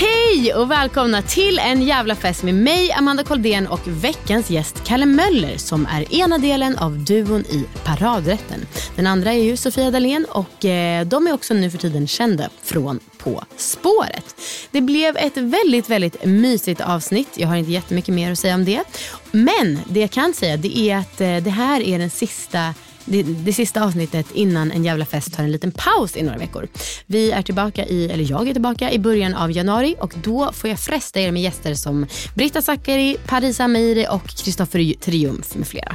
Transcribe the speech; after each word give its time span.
Hej 0.00 0.54
och 0.54 0.70
välkomna 0.70 1.22
till 1.22 1.58
en 1.58 1.82
jävla 1.82 2.14
fest 2.14 2.42
med 2.42 2.54
mig, 2.54 2.92
Amanda 2.92 3.24
Koldén 3.24 3.66
och 3.66 3.80
veckans 3.86 4.50
gäst 4.50 4.84
Kalle 4.84 5.06
Möller 5.06 5.56
som 5.56 5.86
är 5.86 6.14
ena 6.14 6.38
delen 6.38 6.78
av 6.78 6.98
duon 6.98 7.40
i 7.40 7.64
Paradrätten. 7.84 8.66
Den 8.96 9.06
andra 9.06 9.32
är 9.32 9.42
ju 9.42 9.56
Sofia 9.56 9.90
Dalén 9.90 10.26
och 10.28 10.64
eh, 10.64 11.06
de 11.06 11.26
är 11.26 11.32
också 11.32 11.54
nu 11.54 11.70
för 11.70 11.78
tiden 11.78 12.06
kända 12.06 12.48
från 12.62 13.00
På 13.18 13.44
spåret. 13.56 14.34
Det 14.70 14.80
blev 14.80 15.16
ett 15.16 15.36
väldigt, 15.36 15.90
väldigt 15.90 16.24
mysigt 16.24 16.80
avsnitt. 16.80 17.28
Jag 17.34 17.48
har 17.48 17.56
inte 17.56 17.72
jättemycket 17.72 18.14
mer 18.14 18.32
att 18.32 18.38
säga 18.38 18.54
om 18.54 18.64
det. 18.64 18.82
Men 19.30 19.78
det 19.88 20.00
jag 20.00 20.10
kan 20.10 20.34
säga 20.34 20.56
det 20.56 20.78
är 20.78 20.96
att 20.96 21.20
eh, 21.20 21.36
det 21.36 21.50
här 21.50 21.80
är 21.80 21.98
den 21.98 22.10
sista 22.10 22.74
det, 23.10 23.22
det 23.22 23.52
sista 23.52 23.84
avsnittet 23.84 24.26
innan 24.34 24.72
en 24.72 24.84
jävla 24.84 25.06
fest 25.06 25.34
tar 25.34 25.44
en 25.44 25.52
liten 25.52 25.72
paus 25.72 26.16
i 26.16 26.22
några 26.22 26.38
veckor. 26.38 26.68
Vi 27.06 27.30
är 27.30 27.42
tillbaka 27.42 27.86
i, 27.86 28.10
eller 28.10 28.30
jag 28.30 28.48
är 28.48 28.52
tillbaka 28.52 28.90
i 28.92 28.98
början 28.98 29.34
av 29.34 29.52
januari 29.52 29.96
och 30.00 30.14
då 30.22 30.52
får 30.52 30.70
jag 30.70 30.80
fresta 30.80 31.20
er 31.20 31.32
med 31.32 31.42
gäster 31.42 31.74
som 31.74 32.06
Britta 32.34 32.62
Zackari, 32.62 33.16
Parisa 33.26 33.64
Amiri 33.64 34.06
och 34.10 34.28
Kristoffer 34.28 34.94
Triumf 35.00 35.54
med 35.54 35.68
flera. 35.68 35.94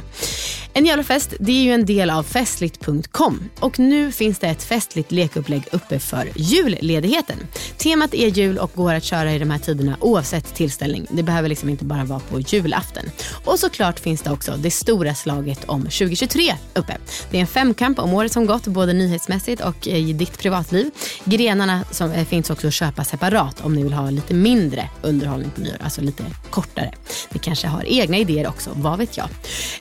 En 0.76 0.84
jävla 0.84 1.04
fest 1.04 1.34
det 1.40 1.52
är 1.52 1.62
ju 1.62 1.72
en 1.72 1.86
del 1.86 2.10
av 2.10 2.22
festligt.com 2.22 3.50
och 3.60 3.78
nu 3.78 4.12
finns 4.12 4.38
det 4.38 4.46
ett 4.46 4.62
festligt 4.62 5.12
lekupplägg 5.12 5.62
uppe 5.72 5.98
för 5.98 6.30
julledigheten. 6.36 7.36
Temat 7.76 8.14
är 8.14 8.28
jul 8.28 8.58
och 8.58 8.70
går 8.74 8.94
att 8.94 9.04
köra 9.04 9.32
i 9.32 9.38
de 9.38 9.50
här 9.50 9.58
tiderna 9.58 9.96
oavsett 10.00 10.54
tillställning. 10.54 11.06
Det 11.10 11.22
behöver 11.22 11.48
liksom 11.48 11.68
inte 11.68 11.84
bara 11.84 12.04
vara 12.04 12.20
på 12.20 12.40
julafton. 12.40 13.02
Och 13.44 13.58
såklart 13.58 14.00
finns 14.00 14.22
det 14.22 14.30
också 14.30 14.56
det 14.56 14.70
stora 14.70 15.14
slaget 15.14 15.64
om 15.64 15.82
2023 15.82 16.54
uppe. 16.74 16.96
Det 17.30 17.36
är 17.36 17.40
en 17.40 17.46
femkamp 17.46 17.98
om 17.98 18.14
året 18.14 18.32
som 18.32 18.46
gått, 18.46 18.66
både 18.66 18.92
nyhetsmässigt 18.92 19.62
och 19.62 19.88
eh, 19.88 19.96
i 19.96 20.12
ditt 20.12 20.38
privatliv. 20.38 20.90
Grenarna 21.24 21.84
som 21.90 22.12
eh, 22.12 22.24
finns 22.24 22.50
också 22.50 22.66
att 22.66 22.74
köpa 22.74 23.04
separat 23.04 23.60
om 23.64 23.74
ni 23.74 23.82
vill 23.82 23.92
ha 23.92 24.10
lite 24.10 24.34
mindre 24.34 24.88
underhållning 25.02 25.50
på 25.50 25.60
nyår, 25.60 25.76
alltså 25.80 26.00
lite 26.00 26.24
kortare. 26.50 26.92
Ni 27.30 27.38
kanske 27.38 27.66
har 27.66 27.84
egna 27.86 28.16
idéer 28.16 28.48
också, 28.48 28.70
vad 28.74 28.98
vet 28.98 29.16
jag. 29.16 29.28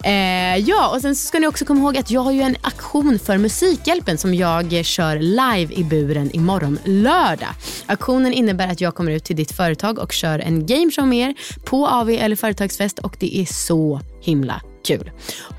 Eh, 0.04 0.58
ja, 0.58 0.83
och 0.90 1.02
sen 1.02 1.16
ska 1.16 1.40
ni 1.40 1.48
också 1.48 1.66
komma 1.66 1.80
ihåg 1.80 1.98
att 1.98 2.12
jag 2.12 2.22
har 2.22 2.32
ju 2.32 2.42
en 2.42 2.56
aktion 2.62 3.20
för 3.20 3.38
Musikhjälpen 3.38 4.18
som 4.18 4.34
jag 4.34 4.86
kör 4.86 5.20
live 5.20 5.74
i 5.74 5.84
buren 5.84 6.32
imorgon 6.36 6.80
lördag. 6.86 7.50
Aktionen 7.86 8.34
innebär 8.34 8.68
att 8.68 8.82
jag 8.82 8.96
kommer 8.96 9.12
ut 9.12 9.24
till 9.24 9.36
ditt 9.36 9.52
företag 9.52 10.00
och 10.00 10.12
kör 10.12 10.40
en 10.40 10.66
gameshow 10.66 11.08
med 11.08 11.30
er 11.30 11.36
på 11.66 11.88
AV 11.88 12.10
eller 12.10 12.36
företagsfest 12.36 13.00
och 13.00 13.16
det 13.20 13.38
är 13.38 13.46
så 13.46 14.00
himla 14.22 14.62
kul. 14.84 15.12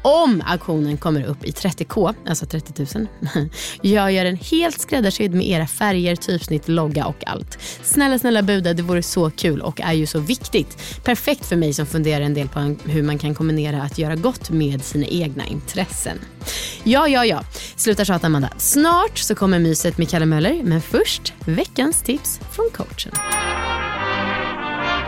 Om 0.03 0.43
auktionen 0.47 0.97
kommer 0.97 1.25
upp 1.25 1.45
i 1.45 1.51
30k, 1.51 2.15
alltså 2.29 2.47
30 2.47 2.87
000, 2.95 3.09
jag 3.83 4.13
gör 4.13 4.25
en 4.25 4.37
helt 4.37 4.81
skräddarsydd 4.81 5.35
med 5.35 5.47
era 5.49 5.67
färger, 5.67 6.17
typsnitt, 6.17 6.69
logga 6.69 7.07
och 7.07 7.27
allt. 7.27 7.59
Snälla, 7.83 8.19
snälla 8.19 8.43
buda, 8.43 8.75
det 8.75 8.83
vore 8.83 9.03
så 9.03 9.31
kul 9.31 9.61
och 9.61 9.81
är 9.81 9.93
ju 9.93 10.07
så 10.07 10.19
viktigt. 10.19 11.03
Perfekt 11.05 11.47
för 11.47 11.57
mig 11.57 11.73
som 11.73 11.87
funderar 11.87 12.25
en 12.25 12.35
del 12.35 12.49
på 12.49 12.77
hur 12.85 13.03
man 13.03 13.19
kan 13.19 13.35
kombinera 13.35 13.83
att 13.83 13.99
göra 13.99 14.17
gott 14.17 14.51
med 14.51 14.85
sina 14.85 15.07
egna 15.07 15.47
intressen. 15.47 16.19
Ja, 16.85 17.09
ja, 17.09 17.25
ja. 17.25 17.43
Sluta 17.77 18.05
tjata 18.05 18.27
Amanda. 18.27 18.51
Snart 18.57 19.19
så 19.19 19.35
kommer 19.35 19.59
myset 19.59 19.99
med 19.99 20.09
Kalle 20.09 20.27
Möller, 20.27 20.63
men 20.63 20.81
först 20.81 21.33
veckans 21.47 22.03
tips 22.03 22.41
från 22.53 22.71
coachen. 22.73 23.13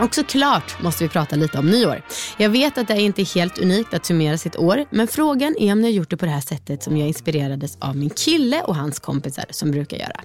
Och 0.00 0.14
såklart 0.14 0.82
måste 0.82 1.04
vi 1.04 1.10
prata 1.10 1.36
lite 1.36 1.58
om 1.58 1.70
nyår. 1.70 2.02
Jag 2.36 2.50
vet 2.50 2.78
att 2.78 2.88
det 2.88 3.00
inte 3.00 3.22
är 3.22 3.34
helt 3.34 3.58
unikt 3.58 3.94
att 3.94 4.06
summera 4.06 4.38
sitt 4.38 4.56
år, 4.56 4.84
men 4.90 5.08
frågan 5.08 5.56
är 5.58 5.72
om 5.72 5.80
ni 5.80 5.86
har 5.86 5.92
gjort 5.92 6.10
det 6.10 6.16
på 6.16 6.26
det 6.26 6.32
här 6.32 6.40
sättet 6.40 6.82
som 6.82 6.96
jag 6.96 7.08
inspirerades 7.08 7.76
av 7.80 7.96
min 7.96 8.10
kille 8.10 8.62
och 8.62 8.76
hans 8.76 8.98
kompisar 8.98 9.44
som 9.50 9.70
brukar 9.70 9.96
göra. 9.96 10.20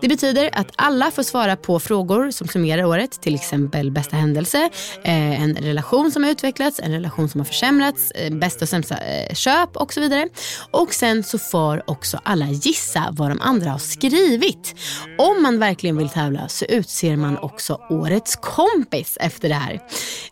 Det 0.00 0.08
betyder 0.08 0.50
att 0.52 0.66
alla 0.76 1.10
får 1.10 1.22
svara 1.22 1.56
på 1.56 1.80
frågor 1.80 2.30
som 2.30 2.48
summerar 2.48 2.84
året, 2.84 3.20
till 3.22 3.34
exempel 3.34 3.90
bästa 3.90 4.16
händelse, 4.16 4.70
eh, 5.04 5.42
en 5.42 5.54
relation 5.54 6.10
som 6.10 6.24
har 6.24 6.30
utvecklats, 6.30 6.80
en 6.80 6.92
relation 6.92 7.28
som 7.28 7.40
har 7.40 7.44
försämrats, 7.44 8.10
eh, 8.10 8.34
bästa 8.34 8.64
och 8.64 8.68
sämsta 8.68 8.96
eh, 8.96 9.34
köp 9.34 9.76
och 9.76 9.92
så 9.92 10.00
vidare. 10.00 10.28
Och 10.70 10.94
sen 10.94 11.22
så 11.22 11.38
får 11.38 11.82
också 11.86 12.20
alla 12.22 12.46
gissa 12.46 13.08
vad 13.10 13.30
de 13.30 13.40
andra 13.40 13.70
har 13.70 13.78
skrivit. 13.78 14.74
Om 15.18 15.42
man 15.42 15.58
verkligen 15.58 15.96
vill 15.96 16.08
tävla 16.08 16.48
så 16.48 16.64
utser 16.64 17.16
man 17.16 17.38
också 17.38 17.80
årets 17.90 18.36
kompis 18.36 19.15
efter 19.16 19.48
det 19.48 19.54
här. 19.54 19.80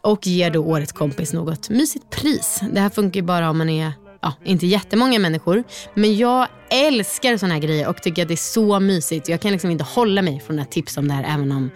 Och 0.00 0.26
ger 0.26 0.50
då 0.50 0.60
årets 0.60 0.92
kompis 0.92 1.32
något 1.32 1.70
mysigt 1.70 2.10
pris. 2.10 2.60
Det 2.72 2.80
här 2.80 2.90
funkar 2.90 3.20
ju 3.20 3.26
bara 3.26 3.50
om 3.50 3.58
man 3.58 3.68
är 3.68 3.92
ja, 4.22 4.32
inte 4.44 4.66
jättemånga 4.66 5.18
människor. 5.18 5.64
Men 5.94 6.16
jag 6.16 6.48
älskar 6.70 7.36
såna 7.36 7.54
här 7.54 7.60
grejer 7.60 7.88
och 7.88 8.02
tycker 8.02 8.22
att 8.22 8.28
det 8.28 8.34
är 8.34 8.36
så 8.36 8.80
mysigt. 8.80 9.28
Jag 9.28 9.40
kan 9.40 9.52
liksom 9.52 9.70
inte 9.70 9.84
hålla 9.84 10.22
mig 10.22 10.40
från 10.46 10.58
att 10.58 10.70
tipsa 10.70 11.00
om 11.00 11.08
det 11.08 11.14
här 11.14 11.34
även 11.34 11.52
om 11.52 11.70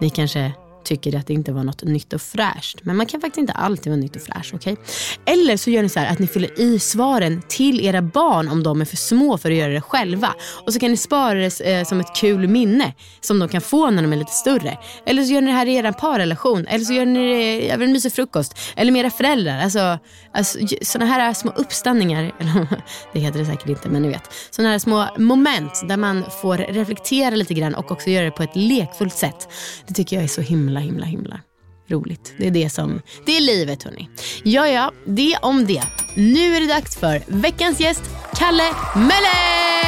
ni 0.00 0.10
kanske 0.10 0.52
tycker 0.88 1.18
att 1.18 1.26
det 1.26 1.32
inte 1.32 1.52
var 1.52 1.64
något 1.64 1.82
nytt 1.82 2.12
och 2.12 2.22
fräscht. 2.22 2.78
Men 2.82 2.96
man 2.96 3.06
kan 3.06 3.20
faktiskt 3.20 3.38
inte 3.38 3.52
alltid 3.52 3.92
vara 3.92 4.00
nytt 4.00 4.16
och 4.16 4.22
fräscht. 4.22 4.54
Okay? 4.54 4.76
Eller 5.24 5.56
så 5.56 5.70
gör 5.70 5.82
ni 5.82 5.88
så 5.88 6.00
här 6.00 6.12
att 6.12 6.18
ni 6.18 6.26
fyller 6.26 6.60
i 6.60 6.78
svaren 6.78 7.42
till 7.48 7.80
era 7.80 8.02
barn 8.02 8.48
om 8.48 8.62
de 8.62 8.80
är 8.80 8.84
för 8.84 8.96
små 8.96 9.38
för 9.38 9.50
att 9.50 9.56
göra 9.56 9.72
det 9.72 9.80
själva. 9.80 10.34
Och 10.66 10.72
så 10.72 10.80
kan 10.80 10.90
ni 10.90 10.96
spara 10.96 11.34
det 11.34 11.60
eh, 11.60 11.84
som 11.84 12.00
ett 12.00 12.14
kul 12.16 12.48
minne 12.48 12.94
som 13.20 13.38
de 13.38 13.48
kan 13.48 13.60
få 13.60 13.90
när 13.90 14.02
de 14.02 14.12
är 14.12 14.16
lite 14.16 14.32
större. 14.32 14.78
Eller 15.06 15.22
så 15.22 15.32
gör 15.32 15.40
ni 15.40 15.46
det 15.46 15.56
här 15.56 15.66
i 15.66 15.74
er 15.74 15.92
parrelation. 15.92 16.66
Eller 16.66 16.84
så 16.84 16.92
gör 16.92 17.06
ni 17.06 17.28
det 17.28 17.70
över 17.70 17.84
en 17.84 17.92
mysig 17.92 18.12
frukost. 18.12 18.58
Eller 18.76 18.92
med 18.92 19.00
era 19.00 19.10
föräldrar. 19.10 19.60
Alltså, 19.60 19.98
alltså 20.32 20.58
sådana 20.82 21.10
här 21.10 21.34
små 21.34 21.50
uppstanningar. 21.56 22.32
det 23.12 23.20
heter 23.20 23.38
det 23.38 23.46
säkert 23.46 23.68
inte 23.68 23.88
men 23.88 24.02
ni 24.02 24.08
vet. 24.08 24.30
Sådana 24.50 24.70
här 24.70 24.78
små 24.78 25.06
moment 25.16 25.88
där 25.88 25.96
man 25.96 26.24
får 26.42 26.56
reflektera 26.56 27.34
lite 27.34 27.54
grann 27.54 27.74
och 27.74 27.90
också 27.90 28.10
göra 28.10 28.24
det 28.24 28.30
på 28.30 28.42
ett 28.42 28.56
lekfullt 28.56 29.14
sätt. 29.14 29.48
Det 29.86 29.94
tycker 29.94 30.16
jag 30.16 30.24
är 30.24 30.28
så 30.28 30.40
himla 30.40 30.77
himla 30.78 31.06
himla, 31.06 31.06
himla, 31.06 31.40
roligt. 31.88 32.34
Det 32.38 32.46
är 32.46 32.50
det 32.50 32.70
som, 32.70 33.02
det 33.26 33.36
är 33.36 33.40
livet 33.40 33.82
hörni. 33.82 34.08
Ja, 34.42 34.68
ja, 34.68 34.92
det 35.04 35.36
om 35.42 35.66
det. 35.66 35.82
Nu 36.14 36.56
är 36.56 36.60
det 36.60 36.66
dags 36.66 36.96
för 36.96 37.22
veckans 37.26 37.80
gäst, 37.80 38.02
Kalle 38.34 38.72
Möller! 38.94 39.87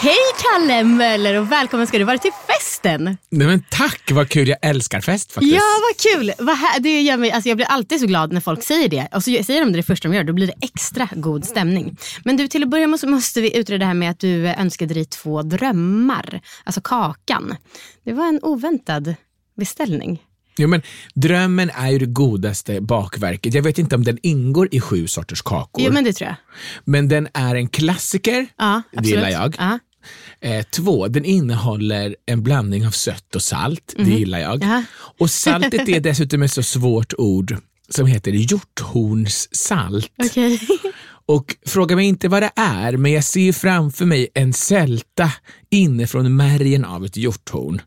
Hej 0.00 0.16
Kalle 0.42 0.84
Möller 0.84 1.34
och 1.34 1.52
välkommen 1.52 1.86
ska 1.86 1.98
du 1.98 2.04
vara 2.04 2.18
till 2.18 2.30
festen. 2.46 3.04
Nej 3.30 3.46
men 3.46 3.64
tack, 3.70 4.10
vad 4.12 4.28
kul. 4.28 4.48
Jag 4.48 4.58
älskar 4.62 5.00
fest 5.00 5.32
faktiskt. 5.32 5.54
Ja, 5.54 5.60
vad 5.60 6.14
kul. 6.14 6.32
Vad 6.38 6.56
här, 6.56 6.80
det 6.80 7.00
gör 7.00 7.16
mig, 7.16 7.30
alltså 7.30 7.48
jag 7.48 7.56
blir 7.56 7.66
alltid 7.66 8.00
så 8.00 8.06
glad 8.06 8.32
när 8.32 8.40
folk 8.40 8.62
säger 8.62 8.88
det. 8.88 9.08
Och 9.14 9.24
så 9.24 9.30
säger 9.30 9.60
de 9.60 9.72
det, 9.72 9.78
det 9.78 9.82
första 9.82 10.08
de 10.08 10.14
gör, 10.14 10.24
då 10.24 10.32
blir 10.32 10.46
det 10.46 10.52
extra 10.60 11.08
god 11.12 11.44
stämning. 11.44 11.96
Men 12.24 12.36
du, 12.36 12.48
till 12.48 12.62
att 12.62 12.68
börja 12.68 12.86
med 12.86 13.00
så 13.00 13.08
måste 13.08 13.40
vi 13.40 13.56
utreda 13.56 13.78
det 13.78 13.86
här 13.86 13.94
med 13.94 14.10
att 14.10 14.18
du 14.18 14.46
önskade 14.46 14.94
dig 14.94 15.04
två 15.04 15.42
drömmar. 15.42 16.40
Alltså 16.64 16.80
kakan. 16.80 17.56
Det 18.04 18.12
var 18.12 18.28
en 18.28 18.40
oväntad 18.42 19.14
beställning. 19.56 20.22
Jo, 20.60 20.68
men 20.68 20.82
drömmen 21.14 21.70
är 21.74 21.90
ju 21.90 21.98
det 21.98 22.06
godaste 22.06 22.80
bakverket. 22.80 23.54
Jag 23.54 23.62
vet 23.62 23.78
inte 23.78 23.94
om 23.94 24.04
den 24.04 24.18
ingår 24.22 24.68
i 24.70 24.80
sju 24.80 25.06
sorters 25.06 25.42
kakor. 25.42 25.84
Jo, 25.84 25.92
men 25.92 26.04
det 26.04 26.12
tror 26.12 26.28
jag. 26.28 26.36
Men 26.84 27.08
den 27.08 27.28
är 27.34 27.54
en 27.54 27.68
klassiker. 27.68 28.46
Ja, 28.58 28.82
det 28.92 29.08
gillar 29.08 29.28
jag. 29.28 29.56
Ja. 29.58 29.78
Eh, 30.40 30.64
två, 30.64 31.08
den 31.08 31.24
innehåller 31.24 32.16
en 32.26 32.42
blandning 32.42 32.86
av 32.86 32.90
sött 32.90 33.34
och 33.34 33.42
salt. 33.42 33.94
Det 33.96 34.10
gillar 34.10 34.38
jag. 34.38 34.62
Jaha. 34.62 34.84
Och 35.18 35.30
saltet 35.30 35.88
är 35.88 36.00
dessutom 36.10 36.42
ett 36.42 36.52
så 36.52 36.62
svårt 36.62 37.14
ord 37.18 37.56
som 37.88 38.06
heter 38.06 38.30
hjorthornssalt. 38.32 40.12
Okej. 40.22 40.60
Och 41.26 41.56
fråga 41.66 41.96
mig 41.96 42.06
inte 42.06 42.28
vad 42.28 42.42
det 42.42 42.50
är, 42.56 42.96
men 42.96 43.12
jag 43.12 43.24
ser 43.24 43.52
framför 43.52 44.04
mig 44.04 44.28
en 44.34 44.52
sälta 44.52 45.32
inifrån 45.70 46.36
märgen 46.36 46.84
av 46.84 47.04
ett 47.04 47.16
hjorthorn. 47.16 47.80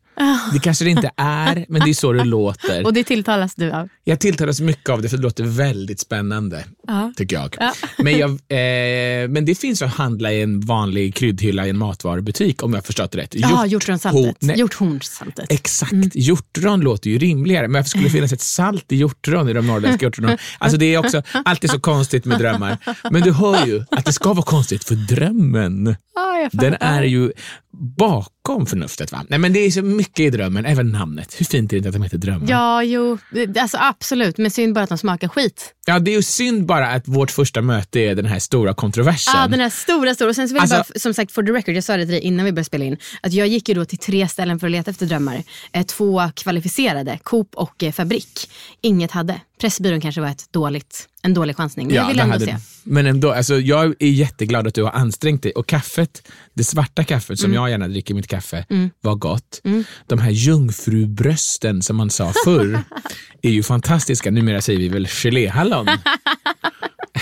Det 0.53 0.59
kanske 0.59 0.85
det 0.85 0.91
inte 0.91 1.11
är, 1.17 1.65
men 1.69 1.81
det 1.81 1.89
är 1.89 1.93
så 1.93 2.13
det 2.13 2.23
låter. 2.23 2.85
Och 2.85 2.93
det 2.93 3.03
tilltalas 3.03 3.55
du 3.55 3.71
av? 3.71 3.89
Jag 4.03 4.19
tilltalas 4.19 4.61
mycket 4.61 4.89
av 4.89 5.01
det 5.01 5.09
för 5.09 5.17
det 5.17 5.23
låter 5.23 5.43
väldigt 5.43 5.99
spännande, 5.99 6.65
Ja. 6.87 7.13
tycker 7.17 7.35
jag. 7.35 7.55
Men, 7.97 8.17
jag 8.17 8.29
eh, 8.29 9.29
men 9.29 9.45
det 9.45 9.55
finns 9.55 9.81
att 9.81 9.93
handla 9.93 10.31
i 10.33 10.41
en 10.41 10.59
vanlig 10.61 11.15
kryddhylla 11.15 11.65
i 11.67 11.69
en 11.69 11.77
matvarubutik 11.77 12.63
om 12.63 12.73
jag 12.73 12.85
förstått 12.85 13.15
rätt. 13.15 13.35
Ja, 13.35 13.49
Hjort- 13.49 13.67
hjortronsaltet. 13.71 14.35
nej, 14.39 14.57
Hjorthornssaltet. 14.59 15.45
Exakt, 15.51 15.91
hjortron 16.15 16.81
låter 16.81 17.09
ju 17.09 17.17
rimligare, 17.17 17.67
men 17.67 17.73
varför 17.73 17.89
skulle 17.89 18.03
det 18.03 18.09
finnas 18.09 18.33
ett 18.33 18.41
salt 18.41 18.91
i 18.91 18.95
hjortron 18.95 19.49
i 19.49 19.53
de 19.53 19.67
norrländska 19.67 20.05
hjortronen? 20.05 20.37
Alltså 20.59 20.77
det 20.77 20.85
är 20.93 20.97
också 20.97 21.21
alltid 21.45 21.69
så 21.69 21.79
konstigt 21.79 22.25
med 22.25 22.39
drömmar. 22.39 22.77
Men 23.11 23.21
du 23.21 23.31
hör 23.31 23.65
ju 23.67 23.83
att 23.91 24.05
det 24.05 24.13
ska 24.13 24.33
vara 24.33 24.45
konstigt 24.45 24.83
för 24.83 24.95
drömmen, 24.95 25.95
Ja, 26.15 26.49
den 26.51 26.75
är 26.79 27.03
ju 27.03 27.31
bak 27.73 28.40
bakom 28.43 28.65
förnuftet. 28.65 29.11
Va? 29.11 29.25
Nej 29.29 29.39
men 29.39 29.53
det 29.53 29.59
är 29.59 29.71
så 29.71 29.81
mycket 29.81 30.19
i 30.19 30.29
drömmen, 30.29 30.65
även 30.65 30.91
namnet. 30.91 31.35
Hur 31.39 31.45
fint 31.45 31.71
är 31.73 31.75
det 31.75 31.77
inte 31.77 31.89
att 31.89 31.93
de 31.95 32.01
heter 32.03 32.17
drömmar? 32.17 32.49
Ja, 32.49 32.83
jo, 32.83 33.17
alltså 33.59 33.77
absolut. 33.81 34.38
Men 34.38 34.51
synd 34.51 34.73
bara 34.73 34.83
att 34.83 34.89
de 34.89 34.97
smakar 34.97 35.27
skit. 35.27 35.73
Ja, 35.85 35.99
det 35.99 36.11
är 36.11 36.15
ju 36.15 36.21
synd 36.23 36.65
bara 36.65 36.88
att 36.88 37.07
vårt 37.07 37.31
första 37.31 37.61
möte 37.61 37.99
är 37.99 38.15
den 38.15 38.25
här 38.25 38.39
stora 38.39 38.73
kontroversen. 38.73 39.33
Ja, 39.38 39.47
den 39.47 39.59
här 39.59 39.69
stora, 39.69 40.15
stora. 40.15 40.29
Och 40.29 40.35
sen 40.35 40.47
så 40.49 40.53
vill 40.53 40.63
jag 40.69 40.73
Alltså- 40.77 40.93
bara, 40.93 40.99
som 40.99 41.13
sagt, 41.13 41.31
for 41.31 41.43
the 41.43 41.51
record, 41.51 41.75
jag 41.75 41.83
sa 41.83 41.97
det 41.97 42.03
till 42.05 42.11
dig 42.11 42.21
innan 42.21 42.45
vi 42.45 42.51
började 42.51 42.65
spela 42.65 42.85
in, 42.85 42.97
att 43.21 43.33
jag 43.33 43.47
gick 43.47 43.69
ju 43.69 43.75
då 43.75 43.85
till 43.85 43.97
tre 43.97 44.27
ställen 44.27 44.59
för 44.59 44.67
att 44.67 44.71
leta 44.71 44.91
efter 44.91 45.05
drömmar. 45.05 45.43
Eh, 45.71 45.85
två 45.85 46.21
kvalificerade, 46.35 47.19
Coop 47.23 47.55
och 47.55 47.83
eh, 47.83 47.91
Fabrik. 47.91 48.49
Inget 48.81 49.11
hade. 49.11 49.41
Pressbyrån 49.61 50.01
kanske 50.01 50.21
var 50.21 50.27
ett 50.27 50.45
dåligt, 50.51 51.07
en 51.21 51.33
dålig 51.33 51.55
chansning, 51.57 51.88
men 51.88 51.95
jag 51.95 52.07
vill 52.07 52.19
ändå 52.19 52.33
hade 52.33 52.45
se. 52.45 52.55
Men 52.83 53.05
ändå, 53.05 53.31
alltså, 53.31 53.59
jag 53.59 53.95
är 53.99 54.07
jätteglad 54.07 54.67
att 54.67 54.73
du 54.73 54.83
har 54.83 54.91
ansträngt 54.91 55.43
dig. 55.43 55.51
Och 55.51 55.67
kaffet, 55.67 56.27
det 56.53 56.63
svarta 56.63 57.03
kaffet 57.03 57.39
som 57.39 57.45
Mm. 57.51 57.55
jag 57.55 57.69
gärna 57.69 57.88
dricker 57.88 58.13
i 58.13 58.15
mitt 58.15 58.27
kaffe, 58.31 58.65
var 59.01 59.15
gott. 59.15 59.61
De 60.07 60.19
här 60.19 60.31
jungfrubrösten 60.31 61.81
som 61.81 61.95
man 61.97 62.09
sa 62.09 62.33
förr 62.45 62.79
är 63.41 63.49
ju 63.49 63.63
fantastiska. 63.63 64.31
Numera 64.31 64.61
säger 64.61 64.79
vi 64.79 64.89
väl 64.89 65.07
geléhallon. 65.07 65.87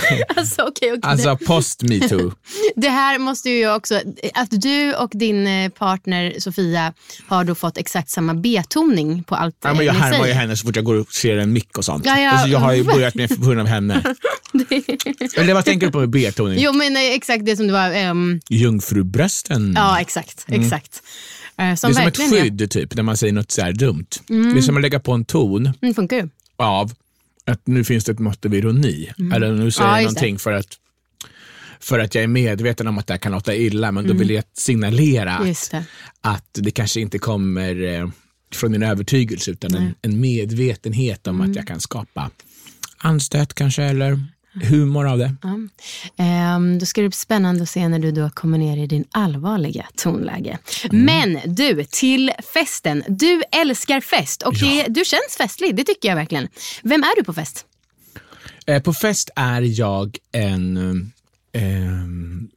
Alltså, 0.35 0.61
okej, 0.61 0.89
okej. 0.91 0.99
Alltså 1.03 1.37
post 1.37 1.81
metoo. 1.83 2.31
Det 2.75 2.89
här 2.89 3.19
måste 3.19 3.49
ju 3.49 3.59
jag 3.59 3.75
också, 3.77 4.01
att 4.33 4.47
du 4.51 4.93
och 4.93 5.09
din 5.13 5.47
eh, 5.47 5.69
partner 5.69 6.33
Sofia 6.39 6.93
har 7.27 7.43
då 7.43 7.55
fått 7.55 7.77
exakt 7.77 8.09
samma 8.09 8.33
betoning 8.33 9.23
på 9.23 9.35
allt 9.35 9.55
Ja, 9.63 9.73
men 9.73 9.85
jag 9.85 9.93
härmar 9.93 10.27
ju 10.27 10.33
henne 10.33 10.57
så 10.57 10.65
fort 10.67 10.75
jag 10.75 10.85
går 10.85 10.95
och 10.95 11.11
ser 11.13 11.37
en 11.37 11.53
mick 11.53 11.77
och 11.77 11.85
sånt. 11.85 12.05
Ja, 12.05 12.19
ja, 12.19 12.33
och 12.33 12.39
så 12.39 12.47
jag 12.47 12.59
har 12.59 12.73
ju 12.73 12.83
börjat 12.93 13.15
med 13.15 13.29
på 13.29 13.41
grund 13.45 13.59
av 13.59 13.67
henne. 13.67 14.03
Eller 15.37 15.53
vad 15.53 15.65
tänker 15.65 15.85
du 15.87 15.91
på 15.91 15.99
med 15.99 16.09
betoning? 16.09 16.59
Jo 16.61 16.71
men 16.73 16.95
eh, 16.95 17.01
exakt 17.01 17.45
det 17.45 17.55
som 17.57 17.67
det 17.67 17.73
var, 17.73 17.91
ehm, 17.91 18.39
Jungfrubrösten. 18.49 19.73
ja 19.77 19.99
exakt, 19.99 20.45
exakt. 20.47 21.01
Eh, 21.57 21.75
Som 21.75 21.91
Mm. 21.91 22.03
det 22.03 22.09
är 22.09 22.11
som 22.11 22.33
ett 22.35 22.41
skydd 22.43 22.71
typ, 22.71 22.95
när 22.95 23.03
man 23.03 23.17
säger 23.17 23.33
något 23.33 23.51
så 23.51 23.61
här 23.61 23.71
dumt. 23.73 24.05
Det 24.27 24.33
är 24.57 24.61
som 24.61 24.75
att 24.75 24.81
lägga 24.81 24.99
på 24.99 25.11
en 25.11 25.25
ton 25.25 25.73
Mm, 25.81 25.93
funkar 25.95 26.17
ju. 26.17 26.29
av 26.57 26.91
att 27.49 27.67
nu 27.67 27.83
finns 27.83 28.03
det 28.05 28.11
ett 28.11 28.19
mått 28.19 28.45
av 28.45 28.53
ironi. 28.55 29.09
Eller 29.33 29.51
nu 29.53 29.71
säger 29.71 29.89
Mm. 29.89 29.95
Ja, 29.95 30.01
jag 30.01 30.01
det. 30.01 30.03
någonting 30.03 30.39
för 30.39 30.53
att, 30.53 30.67
för 31.79 31.99
att 31.99 32.15
jag 32.15 32.23
är 32.23 32.27
medveten 32.27 32.87
om 32.87 32.97
att 32.97 33.07
det 33.07 33.13
här 33.13 33.19
kan 33.19 33.31
låta 33.31 33.55
illa, 33.55 33.91
men 33.91 34.07
då 34.07 34.13
vill 34.13 34.29
jag 34.29 34.43
signalera 34.53 35.37
Mm. 35.37 35.51
Att, 35.51 35.69
det. 35.71 35.83
att 36.21 36.49
det 36.53 36.71
kanske 36.71 36.99
inte 37.01 37.19
kommer 37.19 37.83
eh, 37.83 38.09
från 38.53 38.71
min 38.71 38.83
övertygelse 38.83 39.51
utan 39.51 39.75
en, 39.75 39.95
en 40.01 40.19
medvetenhet 40.19 41.27
om 41.27 41.35
Mm. 41.35 41.49
att 41.49 41.55
jag 41.55 41.67
kan 41.67 41.79
skapa 41.79 42.29
anstöt 42.97 43.53
kanske 43.53 43.83
eller 43.83 44.19
humor 44.63 45.07
av 45.07 45.17
det. 45.17 45.35
Ehm, 46.17 46.79
då 46.79 46.85
ska 46.85 47.01
det 47.01 47.09
bli 47.09 47.15
spännande 47.15 47.63
att 47.63 47.69
se 47.69 47.87
när 47.87 47.99
du 47.99 48.11
då 48.11 48.29
kommer 48.29 48.57
ner 48.57 48.77
i 48.77 48.87
din 48.87 49.05
allvarliga 49.11 49.85
tonläge. 49.95 50.57
Mm. 50.83 51.05
Men 51.05 51.55
du, 51.55 51.83
till 51.83 52.31
festen. 52.53 53.03
Du 53.07 53.43
älskar 53.51 54.01
fest 54.01 54.41
och 54.41 54.53
det, 54.53 54.85
du 54.87 55.05
känns 55.05 55.37
festlig, 55.37 55.75
det 55.75 55.83
tycker 55.83 56.09
jag 56.09 56.15
verkligen. 56.15 56.47
Vem 56.83 57.03
är 57.03 57.15
du 57.15 57.23
på 57.23 57.33
fest? 57.33 57.65
Eh, 58.65 58.81
på 58.81 58.93
fest 58.93 59.29
är 59.35 59.79
jag 59.79 60.17
en... 60.31 60.77
Eh, 61.53 61.61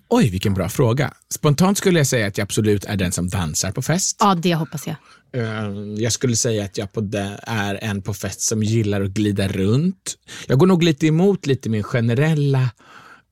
oj, 0.08 0.30
vilken 0.30 0.54
bra 0.54 0.68
fråga. 0.68 1.12
Spontant 1.30 1.78
skulle 1.78 2.00
jag 2.00 2.06
säga 2.06 2.26
att 2.26 2.38
jag 2.38 2.44
absolut 2.44 2.84
är 2.84 2.96
den 2.96 3.12
som 3.12 3.28
dansar 3.28 3.72
på 3.72 3.82
fest. 3.82 4.16
Ja, 4.20 4.34
det 4.34 4.54
hoppas 4.54 4.86
jag. 4.86 4.96
Eh, 5.32 5.72
Jag 6.02 6.12
skulle 6.12 6.36
säga 6.36 6.64
att 6.64 6.78
jag 6.78 6.92
på 6.92 7.00
det 7.00 7.40
är 7.42 7.78
en 7.82 8.02
på 8.02 8.14
fest 8.14 8.40
som 8.40 8.62
gillar 8.62 9.00
att 9.00 9.10
glida 9.10 9.48
runt. 9.48 10.14
Jag 10.46 10.58
går 10.58 10.66
nog 10.66 10.82
lite 10.82 11.06
emot 11.06 11.46
lite 11.46 11.68
min 11.68 11.82
generella 11.82 12.70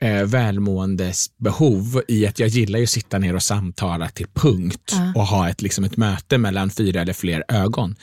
eh, 0.01 0.23
välmåendes 0.23 1.25
behov 1.37 2.01
i 2.07 2.27
att 2.27 2.39
jag 2.39 2.49
gillar 2.49 2.79
ju 2.79 2.83
att 2.83 2.89
sitta 2.89 3.17
ner 3.17 3.35
och 3.35 3.43
samtala 3.43 4.09
till 4.09 4.27
punkt 4.33 4.93
och 5.15 5.25
ha 5.27 5.49
ett, 5.49 5.61
liksom 5.61 5.83
ett 5.83 5.97
möte 5.97 6.37
mellan 6.37 6.69
fyra 6.69 7.01
eller 7.01 7.13
fler 7.13 7.43
ögon. 7.47 7.95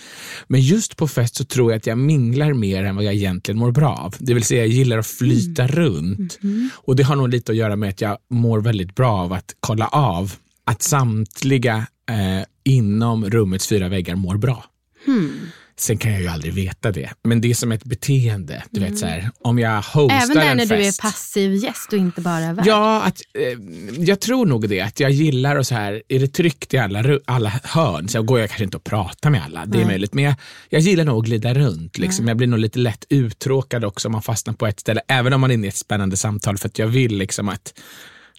Men 0.47 0.61
just 0.61 0.97
på 0.97 1.09
fest 1.09 1.37
så 1.37 1.45
tror 1.45 1.73
jag 1.73 1.79
att 1.79 1.87
jag 1.87 1.99
minglar 1.99 2.53
mer 2.53 2.85
än 2.85 2.97
vad 2.97 3.05
jag 3.05 3.15
egentligen 3.15 3.59
mår 3.59 3.71
bra 3.73 3.95
av. 3.97 4.15
Det 4.19 4.35
vill 4.35 4.45
säga 4.45 4.61
jag 4.61 4.69
gillar 4.69 4.99
att 4.99 5.07
flyta 5.07 5.67
runt 5.67 6.39
och 6.75 6.97
det 6.97 7.03
har 7.03 7.17
nog 7.17 7.29
lite 7.29 7.53
att 7.53 7.59
göra 7.59 7.77
med 7.77 7.89
att 7.89 8.01
jag 8.01 8.19
mår 8.31 8.61
väldigt 8.61 8.95
bra 8.95 9.13
av 9.13 9.33
att 9.33 9.55
kolla 9.61 9.89
av 9.89 10.33
att 10.69 10.83
samtliga 10.83 11.87
eh, 12.11 12.45
inom 12.65 13.31
rummets 13.31 13.67
fyra 13.67 13.89
väggar 13.89 14.15
mår 14.15 14.37
bra. 14.37 14.65
Sen 15.77 15.99
kan 15.99 16.13
jag 16.13 16.21
ju 16.21 16.29
aldrig 16.29 16.55
veta 16.55 16.93
det, 16.93 17.11
men 17.25 17.41
det 17.41 17.51
är 17.51 17.55
som 17.55 17.73
ett 17.73 17.85
beteende. 17.85 18.63
Du 18.71 18.81
vet, 18.81 18.99
så 18.99 19.07
här, 19.07 19.31
om 19.43 19.59
jag 19.59 19.83
hostar 19.83 20.17
Även 20.17 20.37
där 20.37 20.51
en 20.51 20.57
när 20.57 20.67
fest. 20.67 21.01
du 21.01 21.07
är 21.07 21.11
passiv 21.11 21.55
gäst 21.55 21.93
och 21.93 21.99
inte 21.99 22.21
bara 22.21 22.53
värd. 22.53 22.67
Ja, 22.67 23.03
att, 23.03 23.21
eh, 23.35 23.59
jag 23.99 24.21
tror 24.21 24.47
nog 24.47 24.69
det. 24.69 24.81
Att 24.81 25.01
jag 25.01 25.11
gillar 25.11 25.57
och 25.57 25.67
så 25.67 25.75
här, 25.75 26.03
är 26.09 26.19
det 26.19 26.29
tryggt 26.29 26.75
i 26.75 26.79
alla, 26.79 27.19
alla 27.25 27.53
hörn 27.65 28.09
så 28.09 28.23
går 28.23 28.41
jag 28.41 28.49
kanske 28.49 28.65
inte 28.65 28.77
och 28.77 28.85
pratar 28.85 29.31
med 29.31 29.43
alla. 29.45 29.67
Det 29.67 29.81
är 29.81 29.87
möjligt. 29.87 30.15
Men 30.15 30.25
jag, 30.25 30.35
jag 30.69 30.81
gillar 30.81 31.05
nog 31.05 31.19
att 31.19 31.25
glida 31.25 31.55
runt. 31.55 31.99
Liksom. 31.99 32.29
Jag 32.29 32.37
blir 32.37 32.47
nog 32.49 32.59
lite 32.59 32.79
lätt 32.79 33.05
uttråkad 33.09 33.85
också 33.85 34.09
om 34.09 34.13
man 34.13 34.23
fastnar 34.23 34.55
på 34.55 34.67
ett 34.67 34.81
ställe. 34.81 35.01
Även 35.09 35.33
om 35.33 35.41
man 35.41 35.51
är 35.51 35.55
inne 35.55 35.67
i 35.67 35.69
ett 35.69 35.77
spännande 35.77 36.17
samtal. 36.17 36.59
För 36.59 36.69
att 36.69 36.79
jag 36.79 36.87
vill 36.87 37.19
liksom 37.19 37.49
att 37.49 37.75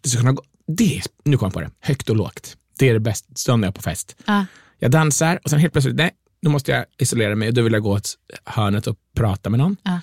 det 0.01 0.09
ska 0.09 0.19
kunna 0.19 0.31
gå. 0.31 0.43
Det, 0.77 1.01
nu 1.25 1.37
kom 1.37 1.45
jag 1.45 1.53
på 1.53 1.61
det. 1.61 1.71
Högt 1.79 2.09
och 2.09 2.15
lågt. 2.15 2.57
Det 2.79 2.89
är 2.89 2.93
det 2.93 2.99
bästa. 2.99 3.27
Så 3.35 3.57
när 3.57 3.67
jag 3.67 3.71
är 3.71 3.75
på 3.75 3.81
fest. 3.81 4.15
Ja. 4.25 4.45
Jag 4.79 4.91
dansar 4.91 5.39
och 5.43 5.49
sen 5.49 5.59
helt 5.59 5.73
plötsligt, 5.73 5.95
nej, 5.95 6.11
nu 6.41 6.49
måste 6.49 6.71
jag 6.71 6.85
isolera 6.97 7.35
mig 7.35 7.47
och 7.47 7.53
då 7.53 7.61
vill 7.61 7.73
jag 7.73 7.83
gå 7.83 7.91
åt 7.93 8.13
hörnet 8.45 8.87
och 8.87 8.95
prata 9.15 9.49
med 9.49 9.59
någon. 9.59 9.77
Ja. 9.83 9.99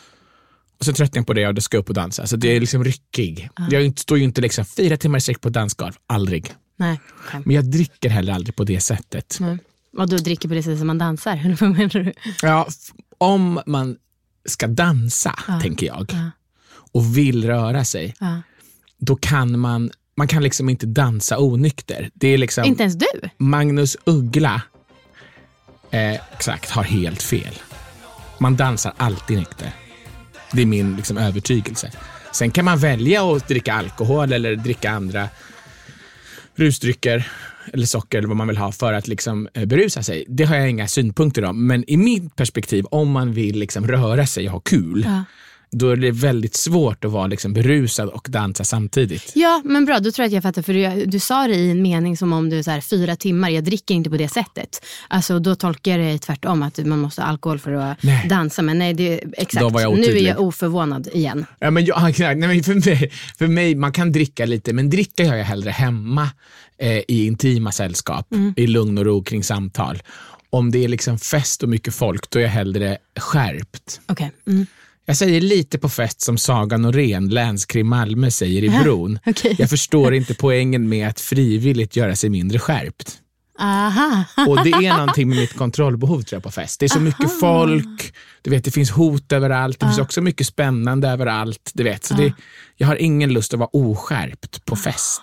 Och 0.79 0.85
så 0.85 0.93
tröttnar 0.93 1.19
jag 1.21 1.27
på 1.27 1.33
det 1.33 1.47
och 1.47 1.55
då 1.55 1.61
ska 1.61 1.77
jag 1.77 1.83
upp 1.83 1.89
och 1.89 1.95
dansa. 1.95 2.27
Så 2.27 2.37
det 2.37 2.49
är 2.57 2.61
liksom 2.61 2.85
ryckig. 2.85 3.49
Jag 3.71 3.85
inte- 3.85 4.02
står 4.02 4.19
ju 4.19 4.25
inte 4.25 4.40
liksom 4.40 4.64
fyra 4.64 4.97
timmar 4.97 5.19
i 5.19 5.21
sträck 5.21 5.40
på 5.40 5.49
dansgolv. 5.49 5.93
Aldrig. 6.07 6.55
Nej. 6.76 7.00
okej. 7.26 7.43
Men 7.45 7.57
jag 7.57 7.64
dricker 7.64 8.09
heller 8.11 8.33
aldrig 8.33 8.57
på 8.57 8.64
det 8.64 8.81
sättet. 8.81 9.37
Nej. 9.40 9.59
Och 9.97 10.09
du 10.09 10.17
dricker 10.19 10.49
på 10.49 10.55
det 10.55 10.62
sättet 10.62 10.79
som 10.79 10.87
man 10.87 10.99
dansar? 10.99 11.57
Vad 11.61 11.71
menar 11.71 11.88
du? 11.88 12.12
Ja, 12.43 12.69
om 13.19 13.61
man 13.67 13.97
ska 14.49 14.67
dansa, 14.67 15.38
tänker 15.62 15.87
jag, 15.87 16.12
och 16.93 17.17
vill 17.17 17.47
röra 17.47 17.85
sig, 17.85 18.14
då 18.99 19.17
kan 19.17 19.59
man, 19.59 19.90
man 20.16 20.28
kan 20.28 20.42
liksom 20.42 20.68
inte 20.68 20.87
dansa 20.87 21.38
onykter. 21.38 22.11
Det 22.14 22.28
är 22.28 22.38
liksom, 22.38 22.64
Inte 22.64 22.82
ens 22.82 22.96
du? 22.96 23.28
Magnus 23.38 23.96
Uggla, 24.04 24.62
eh, 25.90 26.14
exakt, 26.14 26.70
har 26.70 26.82
helt 26.82 27.23
fel. 27.23 27.54
Man 28.38 28.56
dansar 28.56 28.92
alltid 28.96 29.37
nykter. 29.38 29.73
Det 30.52 30.62
är 30.62 30.66
min 30.66 30.96
liksom, 30.96 31.16
övertygelse. 31.16 31.90
Sen 32.32 32.50
kan 32.50 32.64
man 32.64 32.78
välja 32.78 33.25
att 33.32 33.49
dricka 33.49 33.75
alkohol 33.75 34.32
eller 34.32 34.56
dricka 34.56 34.90
andra 34.90 35.28
rusdrycker 36.54 37.28
eller 37.73 37.87
socker 37.87 38.18
eller 38.18 38.28
vad 38.28 38.37
man 38.37 38.49
vill 38.49 38.56
ha 38.56 38.73
för 38.73 38.92
att 38.92 39.08
liksom, 39.08 39.49
eh, 39.54 39.64
berusa 39.66 40.02
sig. 40.02 40.25
Det 40.28 40.44
har 40.44 40.56
jag 40.56 40.70
inga 40.70 40.88
synpunkter 40.88 41.44
om. 41.44 41.66
Men 41.66 41.90
i 41.90 41.96
mitt 41.96 42.37
perspektiv, 42.37 42.85
om 42.90 43.11
man 43.11 43.32
vill 43.32 43.58
liksom, 43.58 43.88
röra 43.88 44.26
sig 44.26 44.46
och 44.46 44.52
ha 44.52 44.61
kul, 44.61 45.02
Ja. 45.06 45.25
Då 45.70 45.90
är 45.90 45.96
det 45.96 46.11
väldigt 46.11 46.54
svårt 46.54 47.04
att 47.04 47.11
vara 47.11 47.26
liksom, 47.26 47.52
berusad 47.52 48.08
och 48.08 48.26
dansa 48.30 48.64
samtidigt. 48.64 49.32
Ja, 49.35 49.62
men 49.64 49.85
bra. 49.85 50.00
Då 50.00 50.11
tror 50.12 50.23
jag 50.25 50.26
att 50.26 50.32
jag 50.32 50.42
fattar. 50.42 50.62
För 50.62 50.73
du, 50.73 51.04
du 51.04 51.18
sa 51.18 51.46
det 51.46 51.54
i 51.54 51.70
en 51.70 51.82
mening 51.82 52.16
som 52.16 52.32
om 52.32 52.50
du 52.50 52.58
är 52.58 52.80
fyra 52.80 53.16
timmar, 53.16 53.49
jag 53.49 53.64
dricker 53.64 53.94
inte 53.94 54.11
på 54.11 54.16
det 54.16 54.28
sättet. 54.28 54.87
Alltså, 55.08 55.38
då 55.38 55.54
tolkar 55.54 55.99
jag 55.99 56.12
det 56.12 56.18
tvärtom, 56.18 56.62
att 56.62 56.78
man 56.87 56.99
måste 56.99 57.23
ha 57.23 57.28
alkohol 57.28 57.58
för 57.58 57.73
att 57.73 58.02
Nej. 58.02 58.28
dansa. 58.28 58.62
Men 58.62 58.78
nej, 58.78 58.94
det, 58.94 59.20
exakt. 59.32 59.75
Nu 59.75 60.16
är 60.16 60.26
jag 60.26 60.40
oförvånad 60.40 61.08
igen. 61.12 61.46
Ja, 61.58 61.70
men 61.70 61.85
jag, 61.85 62.18
nej, 62.18 62.37
men 62.37 62.62
för, 62.62 62.75
mig, 62.75 63.11
för 63.38 63.46
mig, 63.46 63.75
man 63.75 63.92
kan 63.92 64.12
dricka 64.12 64.46
lite, 64.46 64.73
men 64.73 64.90
dricka 64.90 65.25
gör 65.25 65.35
jag 65.35 65.44
hellre 65.44 65.70
hemma 65.70 66.30
eh, 66.78 66.99
i 67.08 67.26
intima 67.26 67.73
sällskap, 67.73 68.26
i 68.56 68.66
lugn 68.66 68.99
och 68.99 69.04
ro 69.04 69.23
kring 69.23 69.44
samtal. 69.44 70.02
Om 70.50 70.70
det 70.70 70.85
är 70.85 70.88
liksom 70.88 71.18
fest 71.18 71.62
och 71.62 71.68
mycket 71.68 71.94
folk, 71.94 72.30
då 72.30 72.38
är 72.38 72.42
jag 72.42 72.50
hellre 72.50 72.99
skärpt. 73.20 74.00
Okej. 74.06 74.32
Mm. 74.46 74.66
Jag 75.09 75.17
säger 75.17 75.41
lite 75.41 75.79
på 75.79 75.89
fest 75.89 76.21
som 76.21 76.39
Saga 76.39 76.77
Norén, 76.77 77.29
länskrim 77.29 77.87
Malmö, 77.87 78.31
säger 78.31 78.65
i 78.65 78.69
Bron. 78.69 79.19
okej. 79.27 79.57
Jag 79.59 79.71
förstår 79.71 80.15
inte 80.15 80.35
poängen 80.35 80.89
med 80.89 81.09
att 81.09 81.21
frivilligt 81.21 81.97
göra 81.97 82.17
sig 82.17 82.31
mindre 82.31 82.59
skärpt. 82.59 83.19
Aha. 83.59 84.25
Och 84.49 84.65
det 84.65 84.71
är 84.71 84.97
någonting 84.97 85.29
med 85.29 85.39
mitt 85.39 85.55
kontrollbehov 85.55 86.23
tror 86.23 86.37
jag 86.37 86.43
på 86.43 86.51
fest. 86.51 86.81
Det 86.81 86.87
är 86.87 86.89
så 86.89 87.01
mycket 87.01 87.41
folk, 87.41 88.15
du 88.43 88.51
vet 88.51 88.65
det 88.65 88.71
finns 88.71 88.91
hot 88.91 89.33
överallt, 89.33 89.81
det 89.81 89.87
finns 89.87 89.99
också 89.99 90.21
mycket 90.21 90.47
spännande 90.47 91.09
överallt. 91.09 91.71
Du 91.75 91.85
vet, 91.85 92.05
så 92.05 92.15
det, 92.15 92.33
jag 92.77 92.87
har 92.87 92.97
ingen 92.97 93.33
lust 93.33 93.53
att 93.55 93.59
vara 93.59 93.71
oskärpt 93.73 94.65
på 94.65 94.77
fest. 94.77 95.21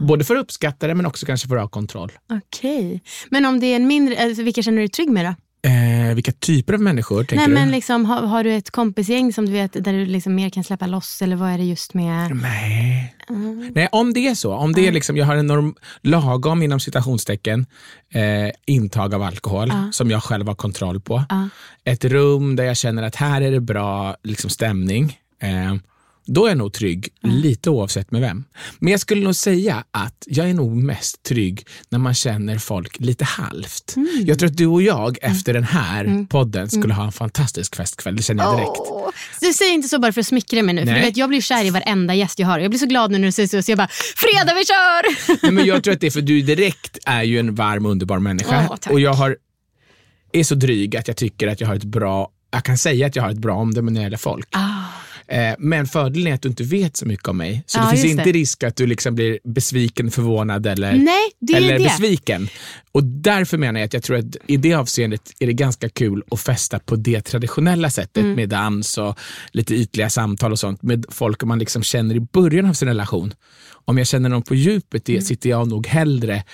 Både 0.00 0.24
för 0.24 0.36
att 0.36 0.42
uppskatta 0.42 0.86
det 0.86 0.94
men 0.94 1.06
också 1.06 1.26
kanske 1.26 1.48
för 1.48 1.56
att 1.56 1.62
ha 1.62 1.68
kontroll. 1.68 2.12
Okej. 2.32 3.02
Men 3.30 3.46
om 3.46 3.60
det 3.60 3.66
är 3.66 3.76
en 3.76 3.86
mindre, 3.86 4.24
alltså, 4.24 4.42
vilka 4.42 4.62
känner 4.62 4.76
du 4.78 4.82
dig 4.82 4.88
trygg 4.88 5.10
med 5.10 5.24
då? 5.26 5.34
Eh, 5.64 6.14
vilka 6.14 6.32
typer 6.32 6.74
av 6.74 6.80
människor 6.80 7.24
tänker 7.24 7.36
Nej, 7.36 7.46
du? 7.46 7.54
men 7.54 7.70
liksom, 7.70 8.04
har, 8.04 8.22
har 8.22 8.44
du 8.44 8.54
ett 8.54 8.70
kompisgäng 8.70 9.32
som 9.32 9.46
du 9.46 9.52
vet 9.52 9.72
där 9.72 9.92
du 9.92 10.06
liksom 10.06 10.34
mer 10.34 10.50
kan 10.50 10.64
släppa 10.64 10.86
loss 10.86 11.22
eller 11.22 11.36
vad 11.36 11.50
är 11.50 11.58
det 11.58 11.64
just 11.64 11.94
med? 11.94 12.36
Nej. 12.36 13.14
Nej, 13.74 13.88
om 13.92 14.12
det 14.12 14.28
är 14.28 14.34
så. 14.34 14.54
Om 14.54 14.72
det 14.72 14.86
är 14.86 14.92
liksom, 14.92 15.16
jag 15.16 15.26
har 15.26 15.36
en 15.36 15.46
norm, 15.46 15.74
lagom 16.00 16.62
inom 16.62 16.80
citationstecken 16.80 17.66
eh, 18.14 18.52
intag 18.66 19.14
av 19.14 19.22
alkohol 19.22 19.72
som 19.92 20.10
jag 20.10 20.22
själv 20.22 20.46
har 20.46 20.54
kontroll 20.54 21.00
på. 21.00 21.24
Ett 21.84 22.04
rum 22.04 22.56
där 22.56 22.64
jag 22.64 22.76
känner 22.76 23.02
att 23.02 23.16
här 23.16 23.40
är 23.40 23.50
det 23.50 23.60
bra 23.60 24.16
liksom, 24.22 24.50
stämning. 24.50 25.18
Eh, 25.42 25.74
då 26.26 26.44
är 26.44 26.48
jag 26.48 26.58
nog 26.58 26.72
trygg, 26.72 27.08
lite 27.22 27.70
oavsett 27.70 28.10
med 28.10 28.20
vem. 28.20 28.44
Men 28.78 28.90
jag 28.90 29.00
skulle 29.00 29.24
nog 29.24 29.34
säga 29.36 29.84
att 29.90 30.24
jag 30.26 30.50
är 30.50 30.54
nog 30.54 30.76
mest 30.76 31.22
trygg 31.22 31.66
när 31.88 31.98
man 31.98 32.14
känner 32.14 32.58
folk 32.58 33.00
lite 33.00 33.24
halvt. 33.24 33.94
Jag 34.24 34.38
tror 34.38 34.50
att 34.50 34.56
du 34.56 34.66
och 34.66 34.82
jag 34.82 35.18
efter 35.22 35.54
den 35.54 35.64
här 35.64 36.26
podden 36.30 36.70
skulle 36.70 36.94
ha 36.94 37.04
en 37.04 37.12
fantastisk 37.12 37.76
festkväll, 37.76 38.16
det 38.16 38.22
känner 38.22 38.44
jag 38.44 38.56
direkt. 38.56 38.70
Åh, 38.78 39.10
Du 39.40 39.52
säger 39.52 39.72
inte 39.72 39.88
så 39.88 39.98
bara 39.98 40.12
för 40.12 40.20
att 40.20 40.26
smickra 40.26 40.62
mig 40.62 40.74
nu. 40.74 40.86
För 40.86 40.94
du 40.94 41.00
vet, 41.00 41.16
jag 41.16 41.28
blir 41.28 41.40
kär 41.40 41.64
i 41.64 41.70
varenda 41.70 42.14
gäst 42.14 42.38
jag 42.38 42.46
har. 42.46 42.58
Jag 42.58 42.70
blir 42.70 42.78
så 42.78 42.86
glad 42.86 43.10
nu 43.10 43.18
när 43.18 43.28
du 43.28 43.32
säger 43.32 43.48
så. 43.48 43.62
Så 43.62 43.70
jag 43.70 43.78
bara, 43.78 43.88
fredag 44.16 44.54
vi 44.54 44.64
kör! 44.64 45.42
Nej, 45.42 45.52
men 45.52 45.66
jag 45.66 45.84
tror 45.84 45.94
att 45.94 46.00
det 46.00 46.06
är 46.06 46.10
för 46.10 46.20
du 46.20 46.42
direkt 46.42 46.98
är 47.06 47.22
ju 47.22 47.38
en 47.38 47.54
varm 47.54 47.86
underbar 47.86 48.18
människa. 48.18 48.68
Tack. 48.68 48.92
och 48.92 49.00
jag 49.00 49.12
har, 49.14 49.36
är 50.32 50.44
så 50.44 50.54
dryg 50.54 50.96
att 50.96 51.08
jag 51.08 51.16
tycker 51.16 51.48
att 51.48 51.60
jag 51.60 51.68
har 51.68 51.74
ett 51.74 51.84
bra, 51.84 52.30
jag 52.50 52.64
kan 52.64 52.78
säga 52.78 53.06
att 53.06 53.16
jag 53.16 53.22
har 53.22 53.30
ett 53.30 53.38
bra 53.38 53.54
omdöme 53.54 53.90
när 53.90 54.00
det 54.00 54.04
gäller 54.04 54.16
folk. 54.16 54.54
Eh, 54.54 54.60
men 55.58 55.86
fördelen 55.86 56.26
är 56.26 56.34
att 56.34 56.42
du 56.42 56.48
inte 56.48 56.62
vet 56.64 56.96
så 56.96 57.06
mycket 57.06 57.28
om 57.28 57.36
mig. 57.36 57.62
Så. 57.66 57.78
Ja, 57.78 57.82
det 57.84 57.90
finns 57.96 58.04
inte 58.04 58.24
det. 58.24 58.32
risk 58.32 58.62
att 58.62 58.76
du 58.76 58.86
liksom 58.86 59.14
blir 59.14 59.38
besviken, 59.44 60.10
förvånad 60.10 60.66
eller, 60.66 60.92
Nej, 60.92 61.56
eller 61.58 61.78
besviken. 61.78 62.48
Och 62.92 63.04
därför 63.04 63.58
menar 63.58 63.80
jag 63.80 63.86
att 63.86 63.94
jag 63.94 64.02
tror 64.02 64.16
att 64.18 64.36
i 64.46 64.56
det 64.56 64.74
avseendet 64.74 65.22
är 65.38 65.46
det 65.46 65.52
ganska 65.52 65.88
kul 65.88 66.22
att 66.30 66.40
festa 66.40 66.78
på 66.78 66.96
det 66.96 67.20
traditionella 67.20 67.90
sättet 67.90 68.22
Mm. 68.22 68.34
med 68.36 68.48
dans 68.48 68.98
och 68.98 69.18
lite 69.52 69.74
ytliga 69.74 70.10
samtal 70.10 70.52
och 70.52 70.58
sånt 70.58 70.82
med 70.82 71.06
folk 71.08 71.42
man 71.44 71.58
liksom 71.58 71.82
känner 71.82 72.14
i 72.14 72.20
början 72.20 72.66
av 72.66 72.72
sin 72.72 72.88
relation. 72.88 73.34
Om 73.84 73.98
jag 73.98 74.06
känner 74.06 74.28
någon 74.28 74.42
på 74.42 74.54
djupet 74.54 75.08
Mm. 75.08 75.20
det 75.20 75.26
sitter 75.26 75.50
jag 75.50 75.68
nog 75.68 75.86
hellre 75.86 76.44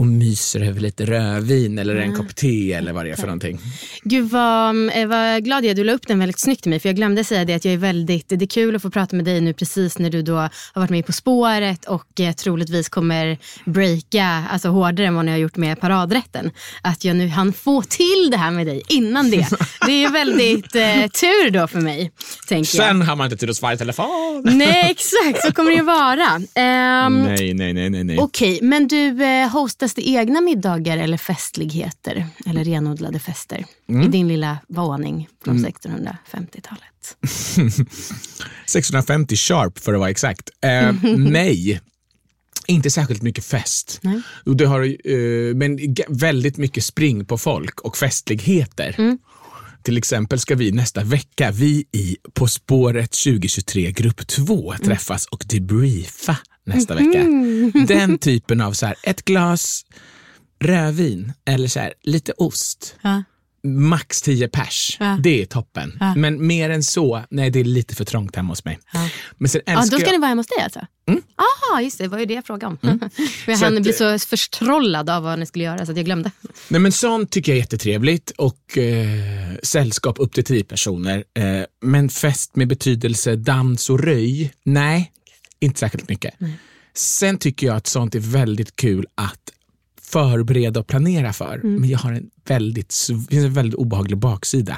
och 0.00 0.06
myser 0.06 0.60
över 0.60 0.80
lite 0.80 1.04
rödvin 1.06 1.78
eller 1.78 1.96
Mm. 1.96 2.10
en 2.10 2.16
kopp 2.16 2.36
te 2.36 2.72
eller 2.72 2.92
vad 2.92 3.04
det 3.04 3.10
är 3.10 3.16
för 3.16 3.22
någonting. 3.26 3.58
Gud 4.02 4.30
vad, 4.30 4.88
eh, 4.96 5.06
vad 5.06 5.44
glad 5.44 5.64
jag 5.64 5.70
är. 5.70 5.74
Du 5.74 5.84
la 5.84 5.92
upp 5.92 6.06
den 6.06 6.18
väldigt 6.18 6.38
snyggt 6.40 6.62
till 6.62 6.70
mig. 6.70 6.80
För 6.80 6.88
jag 6.88 6.96
glömde 6.96 7.24
säga 7.24 7.44
det 7.44 7.54
att 7.54 7.64
jag 7.64 7.74
är 7.74 7.78
väldigt, 7.78 8.28
det 8.28 8.44
är 8.44 8.46
kul 8.46 8.76
att 8.76 8.82
få 8.82 8.90
prata 8.90 9.16
med 9.16 9.24
dig 9.24 9.40
nu 9.40 9.52
precis 9.54 9.98
när 9.98 10.10
du 10.10 10.22
då 10.22 10.36
har 10.36 10.50
varit 10.74 10.90
med 10.90 11.06
På 11.06 11.12
spåret 11.12 11.84
och 11.84 12.20
eh, 12.20 12.32
troligtvis 12.32 12.88
kommer 12.88 13.38
breaka 13.64 14.44
alltså 14.50 14.68
hårdare 14.68 15.06
än 15.06 15.14
vad 15.14 15.24
ni 15.24 15.30
har 15.30 15.38
gjort 15.38 15.56
med 15.56 15.80
paradrätten. 15.80 16.50
Att 16.82 17.04
jag 17.04 17.16
nu 17.16 17.28
hann 17.28 17.52
få 17.52 17.82
till 17.82 18.28
det 18.30 18.36
här 18.36 18.50
med 18.50 18.66
dig 18.66 18.82
innan 18.88 19.30
det. 19.30 19.46
Det 19.86 20.04
är 20.04 20.10
väldigt 20.10 20.74
eh, 20.74 21.06
tur 21.20 21.50
då 21.50 21.66
för 21.66 21.80
mig. 21.80 22.10
Tänker 22.48 22.78
jag. 22.78 22.86
Sen 22.86 23.02
har 23.02 23.16
man 23.16 23.24
inte 23.26 23.36
tid 23.36 23.50
att 23.50 23.56
svara 23.56 23.72
i 23.74 23.76
telefon. 23.76 24.42
Nej 24.44 24.90
exakt, 24.90 25.46
så 25.46 25.52
kommer 25.52 25.70
det 25.70 25.76
ju 25.76 25.82
vara. 25.82 26.40
Ehm, 26.54 27.22
Nej, 27.22 27.54
nej, 27.54 27.72
nej, 27.72 27.90
nej. 27.90 28.04
nej. 28.04 28.18
Okej, 28.18 28.58
men 28.62 28.88
du, 28.88 29.24
eh, 29.24 29.48
hostas 29.90 30.04
det 30.04 30.10
egna 30.10 30.40
middagar 30.40 30.98
eller 30.98 31.16
festligheter? 31.16 32.26
Eller 32.46 32.64
renodlade 32.64 33.18
fester? 33.18 33.64
I 33.88 34.08
din 34.08 34.28
lilla 34.28 34.58
våning 34.68 35.28
från 35.44 35.58
1650-talet? 35.58 37.16
650 38.66 39.36
sharp 39.48 39.78
för 39.78 39.94
att 39.94 40.00
vara 40.00 40.10
exakt. 40.10 40.50
Eh, 40.62 40.94
nej. 41.16 41.80
Inte 42.66 42.90
särskilt 42.90 43.22
mycket 43.22 43.44
fest. 43.44 44.00
Nej. 44.02 44.22
Det 44.44 44.64
har, 44.64 44.82
eh, 44.82 45.54
men 45.54 45.78
väldigt 46.08 46.56
mycket 46.56 46.84
spring 46.84 47.24
på 47.24 47.38
folk 47.38 47.80
och 47.80 47.96
festligheter. 47.96 49.18
Till 49.82 49.98
exempel 49.98 50.38
ska 50.38 50.54
vi 50.54 50.72
nästa 50.72 51.04
vecka, 51.04 51.50
vi 51.50 51.84
i 51.92 52.16
På 52.34 52.46
spåret 52.46 53.10
2023 53.10 53.92
grupp 53.92 54.26
2 54.26 54.74
träffas 54.84 55.26
och 55.26 55.44
debriefa 55.48 56.36
nästa 56.66 56.94
vecka. 56.94 57.24
Den 57.88 58.18
typen 58.18 58.60
av 58.60 58.72
så 58.72 58.86
här, 58.86 58.96
ett 59.02 59.24
glas 59.24 59.84
rödvin 60.60 61.32
eller 61.44 61.68
så 61.68 61.80
här, 61.80 61.92
lite 62.02 62.32
ost. 62.36 62.94
Ja. 63.02 63.22
Max 63.62 64.22
10 64.22 64.48
pers. 64.48 64.96
Ja. 65.00 65.18
Det 65.22 65.42
är 65.42 65.46
toppen. 65.46 65.98
Men 66.16 66.46
mer 66.46 66.70
än 66.70 66.82
så, 66.82 67.24
nej 67.30 67.50
det 67.50 67.60
är 67.60 67.64
lite 67.64 67.94
för 67.94 68.04
trångt 68.04 68.36
hemma 68.36 68.48
hos 68.52 68.64
mig. 68.64 68.78
Men 69.38 69.48
sen 69.48 69.60
Ja, 69.66 69.76
då 69.76 69.82
ska 69.86 69.96
jag... 70.00 70.12
ni 70.12 70.18
vara 70.18 70.28
hemma 70.28 70.40
hos 70.40 70.46
dig 70.46 70.60
alltså? 70.64 70.80
Aha, 71.08 71.80
just 71.80 71.98
det. 71.98 72.04
Det 72.04 72.08
var 72.08 72.18
ju 72.18 72.26
det 72.26 72.34
jag 72.34 72.44
frågade 72.46 72.66
om. 72.66 72.78
jag 73.46 73.58
Så 73.58 73.64
hann 73.64 73.76
att- 73.76 73.82
bli 73.82 73.92
så 73.92 74.18
förstrollad 74.18 75.10
av 75.10 75.22
vad 75.22 75.38
ni 75.38 75.46
skulle 75.46 75.64
göra 75.64 75.86
så 75.86 75.90
att 75.92 75.96
jag 75.98 76.04
glömde. 76.06 76.30
Nej, 76.68 76.80
men 76.80 76.92
sånt 76.92 77.30
tycker 77.30 77.52
jag 77.52 77.56
är 77.56 77.60
jättetrevligt 77.60 78.30
och 78.30 78.78
eh, 78.78 79.08
sällskap 79.62 80.16
upp 80.18 80.32
till 80.32 80.44
tio 80.44 80.64
personer. 80.64 81.24
Eh, 81.34 81.64
men 81.82 82.08
fest 82.08 82.56
med 82.56 82.68
betydelse 82.68 83.36
dans 83.36 83.90
och 83.90 84.00
röj, 84.00 84.52
nej, 84.64 85.12
inte 85.60 85.80
särskilt 85.80 86.08
mycket. 86.08 86.34
Sen 86.94 87.38
tycker 87.38 87.66
jag 87.66 87.76
att 87.76 87.86
sånt 87.86 88.14
är 88.14 88.20
väldigt 88.20 88.76
kul 88.76 89.06
att 89.14 89.52
förbereda 90.02 90.80
och 90.80 90.86
planera 90.86 91.32
för. 91.32 91.60
Men 91.80 91.88
jag 91.90 91.98
har 91.98 92.12
en 92.12 92.30
väldigt, 92.46 92.94
en 93.30 93.52
väldigt 93.52 93.74
obehaglig 93.74 94.18
baksida. 94.18 94.76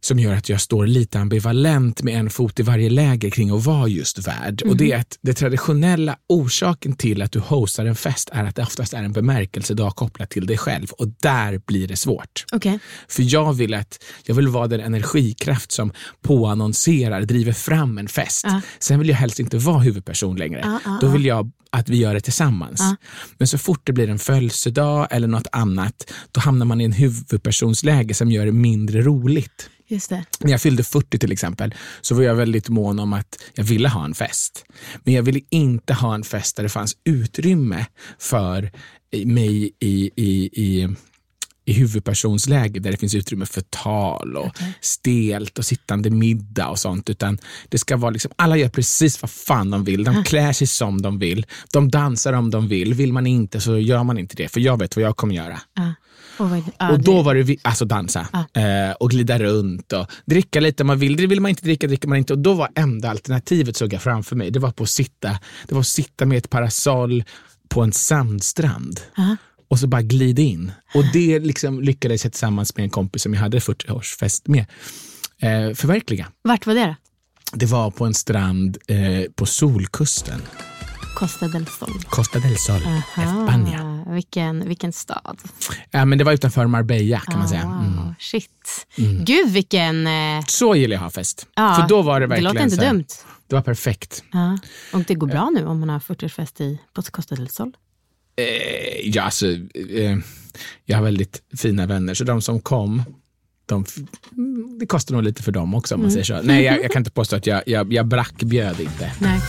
Som 0.00 0.18
gör 0.18 0.34
att 0.34 0.48
jag 0.48 0.60
står 0.60 0.86
lite 0.86 1.18
ambivalent 1.18 2.02
med 2.02 2.14
en 2.14 2.30
fot 2.30 2.60
i 2.60 2.62
varje 2.62 2.90
läger 2.90 3.30
kring 3.30 3.50
att 3.50 3.64
vara 3.64 3.88
just 3.88 4.26
värd. 4.26 4.62
Och 4.62 4.76
det 4.76 4.92
är 4.92 4.98
att 4.98 5.18
det 5.22 5.34
traditionella 5.34 6.16
orsaken 6.28 6.92
till 6.96 7.22
att 7.22 7.32
du 7.32 7.38
hostar 7.38 7.86
en 7.86 7.96
fest 7.96 8.30
är 8.32 8.44
att 8.44 8.56
det 8.56 8.62
oftast 8.62 8.94
är 8.94 9.02
en 9.02 9.12
bemärkelsedag 9.12 9.96
kopplat 9.96 10.30
till 10.30 10.46
dig 10.46 10.58
själv 10.58 10.90
och 10.90 11.08
där 11.22 11.60
blir 11.66 11.88
det 11.88 11.96
svårt. 11.96 12.44
Okej. 12.52 12.78
För 13.08 13.34
jag 13.34 13.52
vill 13.52 13.74
att 13.74 13.98
jag 14.24 14.34
vill 14.34 14.48
vara 14.48 14.66
den 14.66 14.80
energikraft 14.80 15.72
som 15.72 15.92
påannonserar, 16.22 17.22
driver 17.22 17.52
fram 17.52 17.98
en 17.98 18.08
fest. 18.08 18.46
Sen 18.78 18.98
vill 18.98 19.08
jag 19.08 19.16
helst 19.16 19.40
inte 19.40 19.58
vara 19.58 19.78
huvudperson 19.78 20.36
längre. 20.36 20.80
Då 21.00 21.08
vill 21.08 21.24
jag 21.24 21.50
att 21.72 21.88
vi 21.88 21.96
gör 21.96 22.14
det 22.14 22.20
tillsammans. 22.20 22.82
Men 23.38 23.48
så 23.48 23.58
fort 23.58 23.80
det 23.84 23.92
blir 23.92 24.08
en 24.08 24.18
födelsedag 24.18 25.08
eller 25.10 25.28
något 25.28 25.46
annat, 25.52 26.12
då 26.32 26.40
hamnar 26.40 26.66
man 26.66 26.80
i 26.80 26.84
en 26.84 26.92
huvudpersonsläge 26.92 28.14
som 28.14 28.30
gör 28.32 28.46
det 28.46 28.52
mindre 28.52 29.02
roligt. 29.02 29.70
När 30.40 30.50
jag 30.50 30.60
fyllde 30.60 30.84
40 30.84 31.18
till 31.18 31.32
exempel 31.32 31.74
så 32.00 32.14
var 32.14 32.22
jag 32.22 32.34
väldigt 32.34 32.68
mån 32.68 32.98
om 32.98 33.12
att 33.12 33.42
jag 33.54 33.64
ville 33.64 33.88
ha 33.88 34.04
en 34.04 34.14
fest. 34.14 34.64
Men 35.04 35.14
jag 35.14 35.22
ville 35.22 35.40
inte 35.50 35.94
ha 35.94 36.14
en 36.14 36.24
fest 36.24 36.56
där 36.56 36.62
det 36.62 36.68
fanns 36.68 36.96
utrymme 37.04 37.86
för 38.18 38.70
mig 39.24 39.72
i, 39.80 40.10
i, 40.16 40.50
i, 40.52 40.88
i 41.64 41.72
huvudpersonsläge 41.72 42.80
där 42.80 42.90
det 42.90 42.96
finns 42.96 43.14
utrymme 43.14 43.46
för 43.46 43.60
tal 43.60 44.36
och 44.36 44.56
stelt 44.80 45.58
och 45.58 45.64
sittande 45.64 46.10
middag 46.10 46.68
och 46.68 46.78
sånt. 46.78 47.10
Utan 47.10 47.38
det 47.68 47.78
ska 47.78 47.96
vara 47.96 48.10
liksom, 48.10 48.32
alla 48.36 48.56
gör 48.56 48.68
precis 48.68 49.22
vad 49.22 49.30
fan 49.30 49.70
de 49.70 49.84
vill. 49.84 50.04
De 50.04 50.24
klär 50.24 50.52
sig 50.52 50.66
som 50.66 51.02
de 51.02 51.18
vill. 51.18 51.46
De 51.72 51.90
dansar 51.90 52.32
om 52.32 52.50
de 52.50 52.68
vill. 52.68 52.94
Vill 52.94 53.12
man 53.12 53.26
inte 53.26 53.60
så 53.60 53.78
gör 53.78 54.04
man 54.04 54.18
inte 54.18 54.36
det. 54.36 54.48
För 54.48 54.60
jag 54.60 54.78
vet 54.78 54.96
vad 54.96 55.04
jag 55.04 55.16
kommer 55.16 55.34
göra. 55.34 55.60
Ja. 55.74 55.94
Och, 56.40 56.50
vad, 56.50 56.62
ja, 56.78 56.90
Och 56.92 57.02
då 57.02 57.16
det- 57.16 57.22
var 57.22 57.34
det 57.34 57.56
alltså 57.62 57.84
dansa 57.84 58.20
eh, 58.54 58.92
och 59.00 59.10
glida 59.10 59.38
runt 59.38 59.92
och 59.92 60.06
dricka 60.24 60.60
lite 60.60 60.82
om 60.82 60.86
man 60.86 60.98
vill. 60.98 61.16
Det 61.16 61.26
vill 61.26 61.40
man 61.40 61.48
inte 61.48 61.62
dricka, 61.62 61.86
dricker 61.86 62.08
man 62.08 62.18
inte. 62.18 62.32
Och 62.32 62.38
då 62.38 62.54
var 62.54 62.68
enda 62.74 63.10
alternativet 63.10 63.76
såg 63.76 63.92
jag 63.92 64.02
framför 64.02 64.36
mig. 64.36 64.50
Det 64.50 64.58
var 64.58 64.70
på 64.70 64.82
att 64.82 64.90
sitta, 64.90 65.28
det 65.68 65.74
var 65.74 65.80
att 65.80 65.86
sitta 65.86 66.26
med 66.26 66.38
ett 66.38 66.50
parasoll 66.50 67.24
på 67.68 67.82
en 67.82 67.92
sandstrand. 67.92 69.00
Och 69.68 69.78
så 69.78 69.86
bara 69.86 70.02
glida 70.02 70.42
in. 70.42 70.72
Och 70.94 71.04
det 71.12 71.38
liksom 71.38 71.80
lyckades 71.80 72.24
jag 72.24 72.32
tillsammans 72.32 72.76
med 72.76 72.84
en 72.84 72.90
kompis 72.90 73.22
som 73.22 73.34
jag 73.34 73.40
hade 73.40 73.58
40-årsfest 73.58 74.42
med 74.44 74.60
eh, 75.42 75.74
förverkliga. 75.74 76.26
Vart 76.42 76.66
var 76.66 76.74
det 76.74 76.84
då? 76.86 76.94
Det 77.52 77.66
var 77.66 77.90
på 77.90 78.04
en 78.06 78.14
strand 78.14 78.78
eh, 78.88 78.96
på 79.34 79.46
Solkusten, 79.46 80.40
Costa 81.14 81.48
del 81.48 81.66
Sol. 81.66 81.88
Costa 82.08 82.38
del 82.38 82.56
Sol. 82.56 82.80
Ah, 83.16 84.12
vilken, 84.12 84.68
vilken 84.68 84.92
stad. 84.92 85.38
Ja, 85.90 86.04
men 86.04 86.18
det 86.18 86.24
var 86.24 86.32
utanför 86.32 86.66
Marbella 86.66 87.20
kan 87.20 87.38
man 87.38 87.48
säga. 87.48 87.62
Ah, 87.64 87.80
Mm. 87.84 88.14
Shit. 88.18 88.86
Gud 89.24 89.50
vilken... 89.50 90.06
Eh, 90.06 90.44
Så 90.46 90.74
gillar 90.76 90.94
jag 90.96 90.98
att 90.98 91.02
ha 91.14 91.20
fest. 91.20 91.46
ja, 91.54 91.74
För 91.74 91.88
då 91.88 92.02
var 92.02 92.20
det 92.20 92.26
det 92.26 92.30
verkligen 92.30 92.54
låter 92.54 92.64
inte 92.64 92.88
dumt. 92.88 93.04
Det 93.46 93.54
var 93.54 93.62
perfekt. 93.62 94.24
Ja. 94.32 94.58
Och 94.92 95.00
det 95.06 95.14
går 95.14 95.26
bra 95.26 95.50
nu 95.50 95.66
om 95.66 95.80
man 95.80 95.88
har 95.88 95.98
40-årsfest 96.00 96.62
i 96.62 96.78
på 96.94 97.02
Costa 97.02 97.34
del 97.34 97.48
Sol. 97.48 97.72
Eh, 98.36 99.08
ja, 99.10 99.22
alltså, 99.22 99.46
eh, 99.94 100.18
jag 100.84 100.96
har 100.96 101.04
väldigt 101.04 101.42
fina 101.58 101.86
vänner, 101.86 102.14
så 102.14 102.24
de 102.24 102.42
som 102.42 102.60
kom, 102.60 103.02
de, 103.66 103.84
mm, 104.32 104.78
det 104.78 104.86
kostar 104.86 105.14
nog 105.14 105.24
lite 105.24 105.42
för 105.42 105.52
dem 105.52 105.74
också 105.74 105.94
om 105.94 106.00
man 106.02 106.10
säger 106.10 106.24
så. 106.24 106.40
Nej, 106.42 106.64
jag, 106.64 106.84
jag 106.84 106.90
kan 106.92 107.00
inte 107.00 107.10
påstå 107.10 107.36
att 107.36 107.46
jag, 107.46 107.62
jag, 107.66 107.92
jag 107.92 108.06
brackbjöd 108.06 108.80
inte. 108.80 109.12
Nej. 109.20 109.40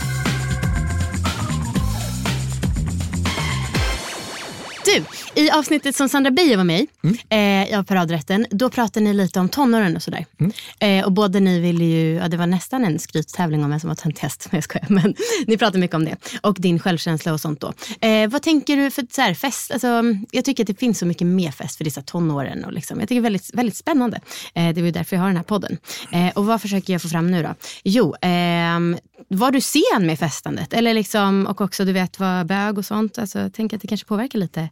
Du, 4.96 5.04
i 5.42 5.50
avsnittet 5.50 5.96
som 5.96 6.08
Sandra 6.08 6.30
Beijer 6.30 6.56
var 6.56 6.64
med 6.64 6.80
i, 6.80 6.86
Mm. 7.28 7.70
eh, 7.70 7.78
av 7.78 7.82
Paradrätten, 7.82 8.46
då 8.50 8.70
pratade 8.70 9.04
ni 9.04 9.14
lite 9.14 9.40
om 9.40 9.48
tonåren 9.48 9.96
och 9.96 10.02
sådär. 10.02 10.26
Mm. 10.40 10.52
Eh, 10.78 11.04
och 11.04 11.12
båda 11.12 11.40
ni 11.40 11.60
ville 11.60 11.84
ju, 11.84 12.14
ja, 12.14 12.28
det 12.28 12.36
var 12.36 12.46
nästan 12.46 12.84
en 12.84 12.98
skryttävling 12.98 13.64
om 13.64 13.70
vem 13.70 13.80
som 13.80 13.88
var 13.88 13.94
töntigast, 13.94 14.48
jag 14.52 14.64
skojar, 14.64 14.86
men 14.88 15.14
ni 15.46 15.58
pratade 15.58 15.78
mycket 15.78 15.94
om 15.94 16.04
det. 16.04 16.16
Och 16.42 16.56
din 16.58 16.78
självkänsla 16.78 17.32
och 17.32 17.40
sånt 17.40 17.60
då. 17.60 17.72
Eh, 18.08 18.28
vad 18.30 18.42
tänker 18.42 18.76
du 18.76 18.90
för 18.90 19.04
så 19.10 19.20
här, 19.20 19.34
fest, 19.34 19.70
alltså, 19.70 20.02
jag 20.30 20.44
tycker 20.44 20.62
att 20.62 20.66
det 20.66 20.78
finns 20.78 20.98
så 20.98 21.06
mycket 21.06 21.26
mer 21.26 21.50
fest 21.50 21.76
för 21.76 21.84
dessa 21.84 22.02
tonåren. 22.02 22.64
Och 22.64 22.72
liksom, 22.72 23.00
jag 23.00 23.08
tycker 23.08 23.20
det 23.20 23.24
är 23.26 23.30
väldigt, 23.30 23.50
väldigt 23.54 23.76
spännande. 23.76 24.20
Eh, 24.54 24.74
det 24.74 24.80
är 24.80 24.84
ju 24.84 24.90
därför 24.90 25.16
jag 25.16 25.20
har 25.20 25.28
den 25.28 25.36
här 25.36 25.44
podden. 25.44 25.78
Eh, 26.12 26.28
och 26.28 26.46
vad 26.46 26.62
försöker 26.62 26.92
jag 26.92 27.02
få 27.02 27.08
fram 27.08 27.30
nu 27.30 27.42
då? 27.42 27.54
Jo, 27.84 28.14
ehm, 28.20 28.96
var 29.28 29.50
du 29.50 29.60
sen 29.60 30.06
med 30.06 30.18
festandet? 30.18 30.72
Eller 30.72 30.94
liksom, 30.94 31.46
och 31.46 31.60
också 31.60 31.84
du 31.84 31.92
vet 31.92 32.18
vad 32.18 32.46
bög 32.46 32.78
och 32.78 32.84
sånt. 32.84 33.18
Alltså, 33.18 33.50
tänker 33.50 33.76
att 33.76 33.82
det 33.82 33.88
kanske 33.88 34.06
påverkar 34.06 34.38
lite 34.38 34.68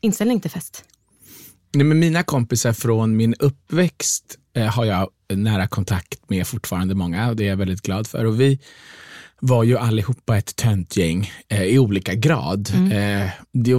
inställning 0.00 0.40
till 0.40 0.50
fest. 0.50 0.84
Nej, 1.74 1.84
men 1.84 1.98
mina 1.98 2.22
kompisar 2.22 2.72
från 2.72 3.16
min 3.16 3.34
uppväxt 3.34 4.38
eh, 4.56 4.66
har 4.66 4.84
jag 4.84 5.08
nära 5.34 5.66
kontakt 5.66 6.30
med 6.30 6.46
fortfarande 6.46 6.94
många 6.94 7.28
och 7.28 7.36
det 7.36 7.44
är 7.44 7.48
jag 7.48 7.56
väldigt 7.56 7.82
glad 7.82 8.06
för. 8.06 8.24
Och 8.24 8.40
vi 8.40 8.60
var 9.40 9.64
ju 9.64 9.78
allihopa 9.78 10.36
ett 10.36 10.56
töntgäng 10.56 11.32
eh, 11.48 11.62
i 11.62 11.78
olika 11.78 12.14
grad. 12.14 12.70
Eh, 12.92 13.30
det 13.52 13.74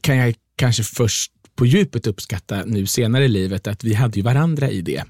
kan 0.00 0.16
jag 0.16 0.34
kanske 0.56 0.82
först 0.82 1.32
på 1.56 1.66
djupet 1.66 2.06
uppskatta 2.06 2.64
nu 2.66 2.86
senare 2.86 3.24
i 3.24 3.28
livet 3.28 3.66
att 3.66 3.84
vi 3.84 3.94
hade 3.94 4.16
ju 4.16 4.22
varandra 4.22 4.70
i 4.70 4.82
det. 4.82 5.04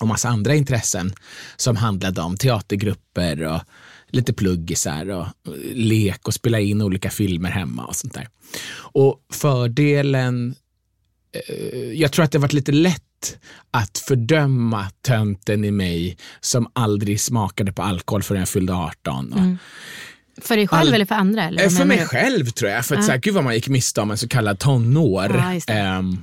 Och 0.00 0.08
massa 0.08 0.28
andra 0.28 0.54
intressen 0.54 1.12
som 1.56 1.76
handlade 1.76 2.20
om 2.20 2.36
teatergrupper 2.36 3.42
och 3.42 3.60
lite 4.12 4.32
pluggisar 4.32 5.08
och 5.10 5.26
eh, 5.26 5.52
lek 5.74 6.28
och 6.28 6.34
spela 6.34 6.60
in 6.60 6.82
olika 6.82 7.10
filmer 7.10 7.50
hemma 7.50 7.84
och 7.84 7.96
sånt 7.96 8.14
där. 8.14 8.28
Och 8.74 9.20
fördelen 9.32 10.54
eh, 11.48 11.92
jag 11.92 12.12
tror 12.12 12.24
att 12.24 12.32
det 12.32 12.38
har 12.38 12.42
varit 12.42 12.52
lite 12.52 12.72
lätt 12.72 13.02
att 13.70 13.98
fördöma 13.98 14.90
tönten 15.02 15.64
i 15.64 15.70
mig 15.70 16.16
som 16.40 16.66
aldrig 16.72 17.20
smakade 17.20 17.72
på 17.72 17.82
alkohol 17.82 18.22
förrän 18.22 18.40
jag 18.40 18.48
fyllde 18.48 18.72
18. 18.74 19.32
Och, 19.32 20.44
För 20.44 20.56
dig 20.56 20.68
själv 20.68 20.80
All- 20.88 20.94
eller 20.94 21.04
för 21.04 21.14
andra? 21.14 21.44
Eller 21.44 21.62
Eh, 21.64 21.68
För 21.70 21.84
mig 21.84 21.98
du? 21.98 22.04
själv 22.06 22.46
tror 22.46 22.70
jag. 22.70 22.86
För 22.86 22.96
att 22.96 23.04
så 23.04 23.10
här, 23.10 23.18
gud 23.18 23.34
vad 23.34 23.44
man 23.44 23.54
gick 23.54 23.68
miste 23.68 24.00
om 24.00 24.10
en 24.10 24.18
så 24.18 24.28
kallad 24.28 24.58
tonår 24.58 25.42
ehm, 25.66 26.18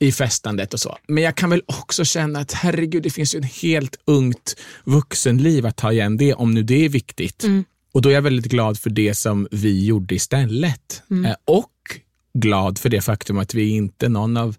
i 0.00 0.12
festandet 0.12 0.74
och 0.74 0.80
så. 0.80 0.98
Men 1.08 1.24
jag 1.24 1.34
kan 1.36 1.50
väl 1.50 1.62
också 1.66 2.04
känna 2.04 2.38
att 2.38 2.52
herregud, 2.52 3.02
det 3.02 3.10
finns 3.10 3.34
ju 3.34 3.36
en 3.36 3.42
helt 3.42 3.96
ungt 4.04 4.56
vuxenliv 4.84 5.66
att 5.66 5.76
ta 5.76 5.92
igen 5.92 6.16
det, 6.16 6.34
om 6.34 6.54
nu 6.54 6.62
det 6.62 6.84
är 6.84 6.88
viktigt. 6.88 7.44
Mm. 7.44 7.64
Och 7.92 8.02
då 8.02 8.08
är 8.08 8.12
jag 8.12 8.22
väldigt 8.22 8.52
glad 8.52 8.78
för 8.78 8.90
det 8.90 9.14
som 9.14 9.48
vi 9.50 9.84
gjorde 9.84 10.14
istället. 10.14 11.02
Mm. 11.10 11.24
Eh, 11.24 11.36
och 11.44 11.72
glad 12.34 12.78
för 12.78 12.88
det 12.88 13.00
faktum 13.00 13.38
att 13.38 13.54
vi 13.54 13.68
inte, 13.68 14.08
någon 14.08 14.36
av 14.36 14.56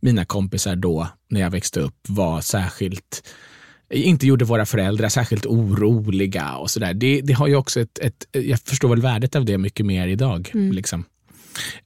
mina 0.00 0.24
kompisar 0.24 0.76
då, 0.76 1.08
när 1.28 1.40
jag 1.40 1.50
växte 1.50 1.80
upp, 1.80 1.96
var 2.08 2.40
särskilt 2.40 3.22
inte 3.90 4.26
gjorde 4.26 4.44
våra 4.44 4.66
föräldrar 4.66 5.08
särskilt 5.08 5.46
oroliga 5.46 6.56
och 6.56 6.70
sådär. 6.70 6.94
Det, 6.94 7.20
det 7.20 7.32
har 7.32 7.46
ju 7.46 7.56
också 7.56 7.80
ett, 7.80 7.98
ett, 7.98 8.26
jag 8.32 8.60
förstår 8.60 8.88
väl 8.88 9.00
värdet 9.00 9.36
av 9.36 9.44
det 9.44 9.58
mycket 9.58 9.86
mer 9.86 10.08
idag. 10.08 10.50
Liksom. 10.54 11.04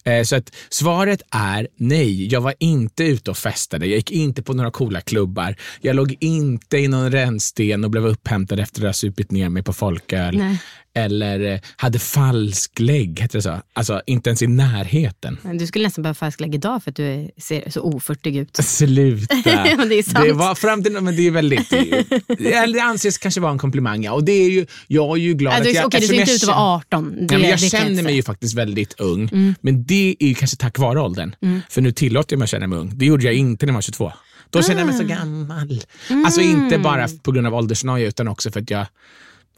Eh, 0.04 0.22
så 0.22 0.36
att 0.36 0.52
svaret 0.68 1.22
är 1.30 1.68
nej. 1.76 2.32
Jag 2.32 2.40
var 2.40 2.54
inte 2.58 3.04
ute 3.04 3.30
och 3.30 3.36
festade. 3.36 3.86
Jag 3.86 3.96
gick 3.96 4.10
inte 4.10 4.42
på 4.42 4.52
några 4.54 4.70
coola 4.70 5.00
klubbar. 5.00 5.56
Jag 5.80 5.96
låg 5.96 6.16
inte 6.20 6.78
i 6.78 6.88
någon 6.88 7.12
rännsten 7.12 7.84
och 7.84 7.90
blev 7.90 8.06
upphämtad 8.06 8.60
efter 8.60 8.80
att 8.80 8.86
ha 8.86 8.92
supit 8.92 9.30
ner 9.30 9.48
mig 9.48 9.62
på 9.62 9.72
folköl. 9.72 10.36
Nej. 10.36 10.58
Eller 10.98 11.40
eh, 11.52 11.60
hade 11.76 11.98
falsk 11.98 12.78
lägg, 12.80 13.20
heter 13.20 13.38
det 13.38 13.42
så? 13.42 13.60
Alltså 13.72 14.02
inte 14.06 14.30
ens 14.30 14.42
i 14.42 14.46
närheten. 14.46 15.38
Du 15.54 15.66
skulle 15.66 15.84
nästan 15.84 16.02
behöva 16.02 16.14
falsklägg 16.14 16.54
idag 16.54 16.82
för 16.82 16.90
att 16.90 16.96
du 16.96 17.30
ser 17.38 17.70
så 17.70 17.80
oförtig 17.80 18.36
ut. 18.36 18.56
Sluta. 18.64 19.34
Det 19.88 19.98
är 19.98 20.02
sant. 20.02 20.24
Det 20.26 20.32
var 20.32 20.54
fram 20.54 20.82
till, 20.82 20.92
men 20.92 21.16
det 21.16 21.26
är 21.26 21.30
väldigt, 21.30 21.70
det 22.72 22.80
anses 22.82 23.18
kanske 23.18 23.40
vara 23.40 23.52
en 23.52 23.58
komplimang. 23.58 24.02
Ja. 24.04 24.12
Och 24.12 24.24
det 24.24 24.32
är 24.32 24.50
ju, 24.50 24.66
jag 24.86 25.16
är 25.16 25.20
ju 25.22 25.34
glad 25.34 25.54
Alltså, 25.54 25.70
att 25.70 25.74
jag... 25.76 25.86
Okej, 25.86 26.00
du 26.00 26.06
ser 26.06 26.14
inte 26.14 26.32
ut 26.32 26.42
att 26.42 26.48
vara 26.48 26.56
känner- 26.56 26.76
18. 26.76 27.26
Det, 27.26 27.34
Ja, 27.34 27.38
men 27.40 27.50
jag 27.50 27.60
känner 27.60 28.02
mig 28.02 28.14
ju 28.14 28.22
faktiskt 28.22 28.54
väldigt 28.54 29.00
ung, 29.00 29.54
men 29.60 29.84
det 29.84 30.16
är 30.18 30.26
ju 30.28 30.34
kanske 30.34 30.56
tack 30.56 30.78
vare 30.78 31.00
åldern. 31.00 31.34
För 31.70 31.80
nu 31.80 31.92
tillåter 31.92 32.34
jag 32.34 32.38
mig 32.38 32.44
att 32.44 32.50
känna 32.50 32.66
mig 32.66 32.78
ung. 32.78 32.92
Det 32.94 33.06
gjorde 33.06 33.24
jag 33.24 33.34
inte 33.34 33.66
när 33.66 33.70
jag 33.72 33.74
var 33.74 33.82
22. 33.82 34.12
Då 34.50 34.62
känner 34.62 34.80
jag 34.80 34.86
mig 34.86 34.96
så 34.98 35.04
gammal. 35.04 35.82
Alltså 36.24 36.40
inte 36.40 36.78
bara 36.78 37.08
på 37.22 37.32
grund 37.32 37.46
av 37.46 37.54
åldersnoja 37.54 38.06
utan 38.08 38.28
också 38.28 38.50
för 38.50 38.60
att 38.60 38.70
jag 38.70 38.86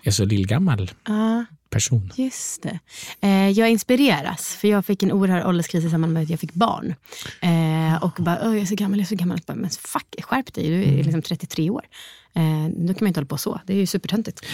är 0.02 0.10
så 0.10 0.24
lillgammal 0.24 0.90
Ja, 1.06 1.44
person. 1.70 2.12
just 2.16 2.62
det. 2.62 2.78
Eh, 3.20 3.48
jag 3.50 3.70
inspireras, 3.70 4.54
för 4.54 4.68
jag 4.68 4.86
fick 4.86 5.02
en 5.02 5.12
oerhörd 5.12 5.46
ålderskris 5.46 5.84
i 5.84 5.90
samband 5.90 6.12
med 6.12 6.22
att 6.22 6.30
jag 6.30 6.40
fick 6.40 6.54
barn. 6.54 6.94
Eh, 7.40 8.02
och 8.04 8.12
bara, 8.18 8.38
"Åh, 8.42 8.52
jag 8.54 8.62
är 8.62 8.66
så 8.66 8.74
gammal, 8.74 8.98
jag 8.98 9.04
är 9.04 9.08
så 9.08 9.14
gammal. 9.16 9.40
Bara, 9.46 9.54
Men 9.56 9.70
fuck, 9.70 10.24
skärp 10.24 10.54
dig, 10.54 10.68
du 10.68 10.82
är 10.82 11.04
liksom 11.04 11.22
33 11.22 11.70
år. 11.70 11.82
Eh, 12.34 12.42
då 12.76 12.86
kan 12.94 12.96
man 13.00 13.06
inte 13.08 13.20
hålla 13.20 13.26
på 13.28 13.38
så, 13.38 13.60
det 13.66 13.72
är 13.72 13.76
ju 13.76 13.86
supertöntigt. 13.86 14.46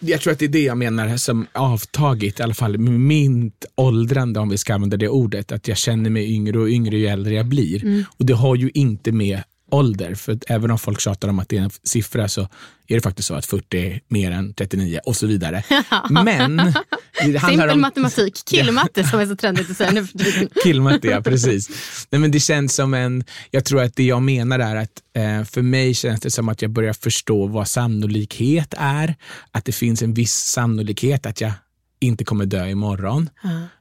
Jag 0.00 0.20
tror 0.20 0.32
att 0.32 0.38
det 0.38 0.44
är 0.44 0.48
det 0.48 0.62
jag 0.62 0.78
menar 0.78 1.16
som 1.16 1.46
avtagit, 1.52 2.40
i 2.40 2.42
alla 2.42 2.54
fall 2.54 2.78
mitt 2.78 3.64
åldrande, 3.74 4.40
om 4.40 4.48
vi 4.48 4.58
ska 4.58 4.74
använda 4.74 4.96
det 4.96 5.08
ordet. 5.08 5.52
Att 5.52 5.68
jag 5.68 5.76
känner 5.76 6.10
mig 6.10 6.32
yngre 6.34 6.58
och 6.58 6.68
yngre 6.68 6.96
ju 6.98 7.06
äldre 7.06 7.34
jag 7.34 7.46
blir. 7.46 8.04
Och 8.18 8.26
det 8.26 8.32
har 8.34 8.56
ju 8.56 8.70
inte 8.74 9.12
med 9.12 9.42
ålder, 9.70 10.14
för 10.14 10.38
även 10.46 10.70
om 10.70 10.78
folk 10.78 11.00
tjatar 11.00 11.28
om 11.28 11.38
att 11.38 11.48
det 11.48 11.56
är 11.56 11.62
en 11.62 11.70
siffra 11.82 12.28
så 12.28 12.40
är 12.86 12.94
det 12.94 13.00
faktiskt 13.00 13.28
så 13.28 13.34
att 13.34 13.46
40 13.46 13.78
är 13.78 14.00
mer 14.08 14.30
än 14.30 14.54
39 14.54 15.00
och 15.04 15.16
så 15.16 15.26
vidare. 15.26 15.62
Men 16.10 16.56
det 16.56 17.38
handlar 17.38 17.48
Simpel 17.48 17.70
om 17.70 17.80
matematik, 17.80 18.42
killmatte 18.46 19.04
som 19.04 19.20
är 19.20 19.26
så 19.26 19.36
trendigt 19.36 19.70
att 19.70 19.76
säga 19.76 19.90
nu 19.90 20.06
för 20.06 20.18
tiden. 20.18 20.48
Killmatte, 20.62 21.08
ja 21.08 21.22
precis. 21.22 21.68
Nej, 22.10 22.20
men 22.20 22.30
det 22.30 22.40
känns 22.40 22.74
som 22.74 22.94
en, 22.94 23.24
jag 23.50 23.64
tror 23.64 23.82
att 23.82 23.96
det 23.96 24.04
jag 24.04 24.22
menar 24.22 24.58
är 24.58 24.76
att 24.76 25.02
eh, 25.16 25.44
för 25.44 25.62
mig 25.62 25.94
känns 25.94 26.20
det 26.20 26.30
som 26.30 26.48
att 26.48 26.62
jag 26.62 26.70
börjar 26.70 26.92
förstå 26.92 27.46
vad 27.46 27.68
sannolikhet 27.68 28.74
är. 28.78 29.14
Att 29.50 29.64
det 29.64 29.72
finns 29.72 30.02
en 30.02 30.14
viss 30.14 30.34
sannolikhet 30.34 31.26
att 31.26 31.40
jag 31.40 31.52
inte 32.00 32.24
kommer 32.24 32.46
dö 32.46 32.68
imorgon. 32.68 33.30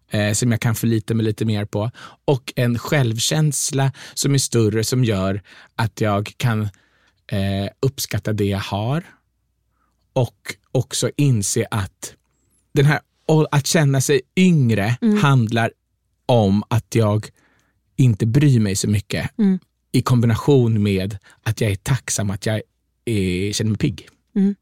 Eh, 0.09 0.33
som 0.33 0.51
jag 0.51 0.61
kan 0.61 0.75
förlita 0.75 1.13
mig 1.13 1.25
lite 1.25 1.45
mer 1.45 1.65
på. 1.65 1.91
Och 2.25 2.53
en 2.55 2.79
självkänsla 2.79 3.91
som 4.13 4.33
är 4.33 4.37
större 4.37 4.83
som 4.83 5.03
gör 5.03 5.41
att 5.75 6.01
jag 6.01 6.33
kan 6.37 6.61
eh, 7.27 7.69
uppskatta 7.79 8.33
det 8.33 8.45
jag 8.45 8.59
har. 8.59 9.03
Och 10.13 10.55
också 10.71 11.11
inse 11.15 11.67
att 11.71 12.15
den 12.71 12.85
här, 12.85 12.99
att 13.51 13.67
känna 13.67 14.01
sig 14.01 14.21
yngre 14.35 14.97
handlar 15.21 15.71
om 16.25 16.63
att 16.67 16.95
jag 16.95 17.29
inte 17.95 18.25
bryr 18.25 18.59
mig 18.59 18.75
så 18.75 18.89
mycket 18.89 19.29
i 19.91 20.01
kombination 20.01 20.83
med 20.83 21.17
att 21.43 21.61
jag 21.61 21.71
är 21.71 21.75
tacksam 21.75 22.29
att 22.29 22.45
jag 22.45 22.61
är, 23.05 23.53
känner 23.53 23.71
mig 23.71 23.77
pigg. 23.77 24.09
Mm. 24.35 24.55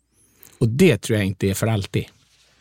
Och 0.57 0.69
det 0.69 0.97
tror 0.97 1.17
jag 1.17 1.27
inte 1.27 1.47
är 1.47 1.53
för 1.53 1.67
alltid. 1.67 2.05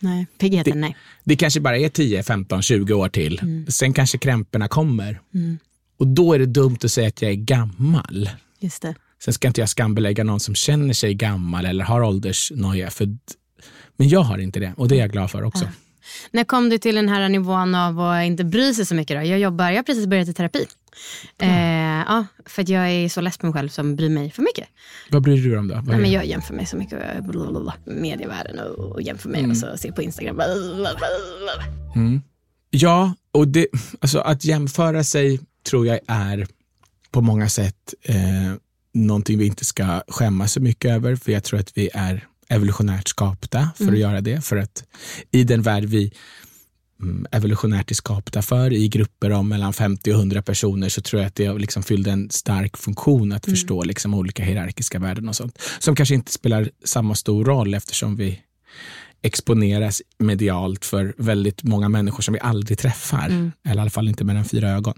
Nej, 0.04 0.26
piggheten 0.38 0.80
nej. 0.80 0.96
Det 1.24 1.36
kanske 1.36 1.60
bara 1.60 1.78
är 1.78 1.88
10, 1.88 2.22
15, 2.22 2.62
20 2.62 2.94
år 2.94 3.08
till. 3.08 3.38
Mm. 3.42 3.66
Sen 3.66 3.92
kanske 3.92 4.18
krämporna 4.18 4.68
kommer. 4.68 5.20
Och 5.98 6.06
då 6.06 6.32
är 6.32 6.38
det 6.38 6.46
dumt 6.46 6.78
att 6.84 6.92
säga 6.92 7.08
att 7.08 7.22
jag 7.22 7.30
är 7.30 7.34
gammal. 7.34 8.30
Just 8.60 8.82
det. 8.82 8.94
Sen 9.24 9.34
ska 9.34 9.48
inte 9.48 9.60
jag 9.60 9.68
skambelägga 9.68 10.24
någon 10.24 10.40
som 10.40 10.54
känner 10.54 10.94
sig 10.94 11.14
gammal 11.14 11.66
eller 11.66 11.84
har 11.84 12.02
åldersnoja. 12.02 12.90
För, 12.90 13.16
men 13.96 14.08
jag 14.08 14.20
har 14.20 14.38
inte 14.38 14.60
det 14.60 14.74
och 14.76 14.88
det 14.88 14.94
är 14.94 15.00
jag 15.00 15.12
glad 15.12 15.30
för 15.30 15.42
också. 15.42 15.64
När 16.30 16.44
kom 16.44 16.70
du 16.70 16.78
till 16.78 16.94
den 16.94 17.08
här 17.08 17.28
nivån 17.28 17.74
av 17.74 18.00
att 18.00 18.24
inte 18.24 18.44
bry 18.44 18.74
sig 18.74 18.86
så 18.86 18.94
mycket? 18.94 19.16
Då? 19.16 19.26
Jag 19.26 19.38
jobbar, 19.38 19.70
jag 19.70 19.76
har 19.76 19.82
precis 19.82 20.06
börjat 20.06 20.28
i 20.28 20.34
terapi. 20.34 20.66
Eh, 21.38 21.48
ja, 22.06 22.26
för 22.46 22.62
att 22.62 22.68
jag 22.68 22.90
är 22.90 23.08
så 23.08 23.20
less 23.20 23.38
på 23.38 23.46
mig 23.46 23.52
själv 23.52 23.68
som 23.68 23.96
bryr 23.96 24.10
mig 24.10 24.30
för 24.30 24.42
mycket. 24.42 24.68
Vad 25.10 25.22
bryr 25.22 25.36
du 25.36 25.50
dig 25.50 25.58
om 25.58 25.68
då? 25.68 25.82
Nej, 25.86 25.98
men 25.98 26.12
jag 26.12 26.26
jämför 26.26 26.54
mig 26.54 26.66
så 26.66 26.76
mycket 26.76 26.98
med 26.98 27.72
medievärlden 27.84 28.58
och, 28.58 29.02
jämför 29.02 29.28
mig 29.28 29.46
och 29.50 29.56
så 29.56 29.76
ser 29.76 29.92
på 29.92 30.02
Instagram. 30.02 30.36
blablabla. 30.36 31.64
Ja, 32.70 33.14
och 33.32 33.48
det, 33.48 33.66
alltså 34.00 34.18
att 34.18 34.44
jämföra 34.44 35.04
sig 35.04 35.40
tror 35.70 35.86
jag 35.86 36.00
är 36.06 36.46
på 37.10 37.20
många 37.20 37.48
sätt 37.48 37.94
eh, 38.02 38.16
någonting 38.94 39.38
vi 39.38 39.46
inte 39.46 39.64
ska 39.64 40.02
skämmas 40.08 40.52
så 40.52 40.60
mycket 40.60 40.90
över. 40.90 41.16
För 41.16 41.32
jag 41.32 41.44
tror 41.44 41.60
att 41.60 41.78
vi 41.78 41.90
är 41.94 42.26
evolutionärt 42.48 43.08
skapta 43.08 43.70
för 43.76 43.92
att 43.92 43.98
göra 43.98 44.20
det. 44.20 44.44
För 44.44 44.56
att 44.56 44.84
i 45.30 45.44
den 45.44 45.62
värld 45.62 45.84
vi 45.84 46.12
mm, 47.02 47.26
evolutionärt 47.32 47.90
är 47.90 47.94
skapta 47.94 48.42
för, 48.42 48.72
i 48.72 48.88
grupper 48.88 49.30
om 49.30 49.48
mellan 49.48 49.72
50 49.72 50.12
och 50.12 50.18
100 50.18 50.42
personer, 50.42 50.88
så 50.88 51.00
tror 51.00 51.22
jag 51.22 51.28
att 51.28 51.34
det 51.34 51.52
liksom 51.52 51.82
fyllde 51.82 52.10
en 52.10 52.30
stark 52.30 52.76
funktion 52.76 53.32
att 53.32 53.44
förstå 53.44 53.84
liksom 53.84 54.14
olika 54.14 54.44
hierarkiska 54.44 54.98
värden 54.98 55.28
och 55.28 55.36
sånt. 55.36 55.58
Som 55.78 55.96
kanske 55.96 56.14
inte 56.14 56.32
spelar 56.32 56.70
samma 56.84 57.14
stor 57.14 57.44
roll 57.44 57.74
eftersom 57.74 58.16
vi 58.16 58.40
exponeras 59.22 60.02
medialt 60.18 60.84
för 60.84 61.14
väldigt 61.18 61.62
många 61.62 61.88
människor 61.88 62.22
som 62.22 62.34
vi 62.34 62.40
aldrig 62.40 62.78
träffar. 62.78 63.26
Eller 63.64 63.76
i 63.76 63.80
alla 63.80 63.90
fall 63.90 64.08
inte 64.08 64.24
mellan 64.24 64.44
fyra 64.44 64.70
ögon. 64.70 64.94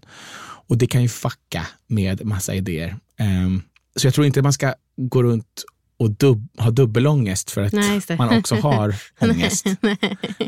Och 0.68 0.78
det 0.78 0.86
kan 0.86 1.02
ju 1.02 1.08
fucka 1.08 1.66
med 1.86 2.24
massa 2.24 2.54
idéer. 2.54 2.96
Ehm, 3.18 3.62
så 3.96 4.06
jag 4.06 4.14
tror 4.14 4.26
inte 4.26 4.42
man 4.42 4.52
ska 4.52 4.74
gå 4.96 5.22
runt 5.22 5.64
och 5.98 6.10
dub, 6.10 6.48
ha 6.58 6.70
dubbelångest 6.70 7.50
för 7.50 7.62
att 7.62 7.72
Nej, 7.72 8.00
man 8.18 8.38
också 8.38 8.54
har 8.54 8.96
ångest. 9.20 9.66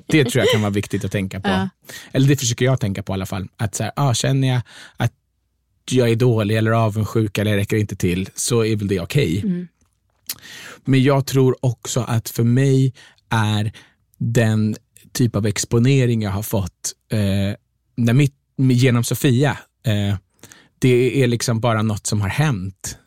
det 0.07 0.25
tror 0.25 0.45
jag 0.45 0.53
kan 0.53 0.61
vara 0.61 0.71
viktigt 0.71 1.05
att 1.05 1.13
tänka 1.13 1.41
på. 1.41 1.49
Ja. 1.49 1.69
Eller 2.13 2.29
det 2.29 2.37
försöker 2.37 2.65
jag 2.65 2.81
tänka 2.81 3.03
på 3.03 3.13
i 3.13 3.15
alla 3.15 3.27
fall. 3.27 3.49
Att 3.57 3.75
så 3.75 3.83
här, 3.83 3.93
ah, 3.97 4.15
känner 4.15 4.49
jag 4.49 4.61
att 4.97 5.13
jag 5.91 6.11
är 6.11 6.17
dålig 6.17 6.57
eller 6.57 6.71
avundsjuk 6.71 7.39
eller 7.39 7.57
räcker 7.57 7.77
inte 7.77 7.97
till 7.97 8.29
så 8.35 8.65
är 8.65 8.77
väl 8.77 8.89
det 8.89 9.01
okej. 9.01 9.41
Mm. 9.45 9.69
Men 10.85 11.03
jag 11.03 11.27
tror 11.27 11.57
också 11.61 12.01
att 12.01 12.29
för 12.29 12.45
mig 12.45 12.95
är 13.31 13.73
den 14.19 14.77
typ 15.13 15.37
av 15.37 15.47
exponering 15.47 16.23
jag 16.23 16.31
har 16.31 16.43
fått 16.43 16.93
eh, 17.13 17.19
när 17.97 18.13
mitt, 18.13 18.35
genom 18.57 19.05
Sofia, 19.05 19.59
eh, 19.87 20.17
det 20.79 21.23
är 21.23 21.27
liksom 21.27 21.61
bara 21.61 21.83
något 21.83 22.07
som 22.07 22.21
har 22.21 22.29
hänt. 22.29 22.99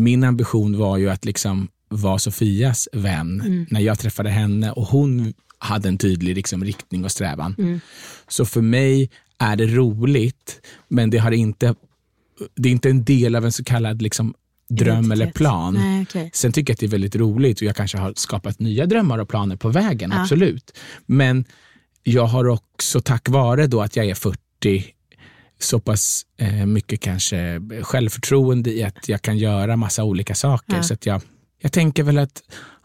Min 0.00 0.24
ambition 0.24 0.78
var 0.78 0.96
ju 0.96 1.10
att 1.10 1.24
liksom 1.24 1.68
vara 1.88 2.18
Sofias 2.18 2.88
vän 2.92 3.66
när 3.70 3.80
jag 3.80 3.98
träffade 3.98 4.30
henne 4.30 4.72
och 4.72 4.86
hon 4.86 5.32
hade 5.58 5.88
en 5.88 5.98
tydlig 5.98 6.36
liksom, 6.36 6.64
riktning 6.64 7.04
och 7.04 7.12
strävan. 7.12 7.80
Så 8.28 8.44
för 8.44 8.60
mig 8.60 9.10
är 9.38 9.56
det 9.56 9.66
roligt, 9.66 10.60
men 10.88 11.10
det, 11.10 11.18
har 11.18 11.30
inte, 11.30 11.74
det 12.54 12.68
är 12.68 12.72
inte 12.72 12.90
en 12.90 13.04
del 13.04 13.36
av 13.36 13.44
en 13.44 13.52
så 13.52 13.64
kallad 13.64 14.02
liksom, 14.02 14.34
dröm 14.68 14.98
Identitet. 14.98 15.12
eller 15.12 15.32
plan. 15.32 15.74
Nej, 15.74 16.02
okej. 16.02 16.30
Sen 16.32 16.52
tycker 16.52 16.70
jag 16.70 16.74
att 16.74 16.80
det 16.80 16.86
är 16.86 16.90
väldigt 16.90 17.16
roligt 17.16 17.56
och 17.56 17.62
jag 17.62 17.76
kanske 17.76 17.98
har 17.98 18.12
skapat 18.16 18.58
nya 18.58 18.86
drömmar 18.86 19.18
och 19.18 19.28
planer 19.28 19.56
på 19.56 19.68
vägen, 19.68 20.12
absolut. 20.12 20.78
Men 21.06 21.44
jag 22.02 22.26
har 22.26 22.48
också 22.48 23.00
tack 23.00 23.28
vare 23.28 23.66
då 23.66 23.82
att 23.82 23.96
jag 23.96 24.06
är 24.06 24.14
40 24.14 24.84
så 25.62 25.80
pass 25.80 26.26
eh, 26.36 26.66
mycket 26.66 27.00
kanske 27.00 27.60
självförtroende 27.82 28.70
i 28.70 28.84
att 28.84 29.08
jag 29.08 29.22
kan 29.22 29.38
göra 29.38 29.76
massa 29.76 30.04
olika 30.04 30.34
saker. 30.34 30.82
Så 30.82 30.94
att 30.94 31.06
jag, 31.06 31.22
jag 31.58 31.72
tänker 31.72 32.02
väl 32.02 32.18
att 32.18 32.42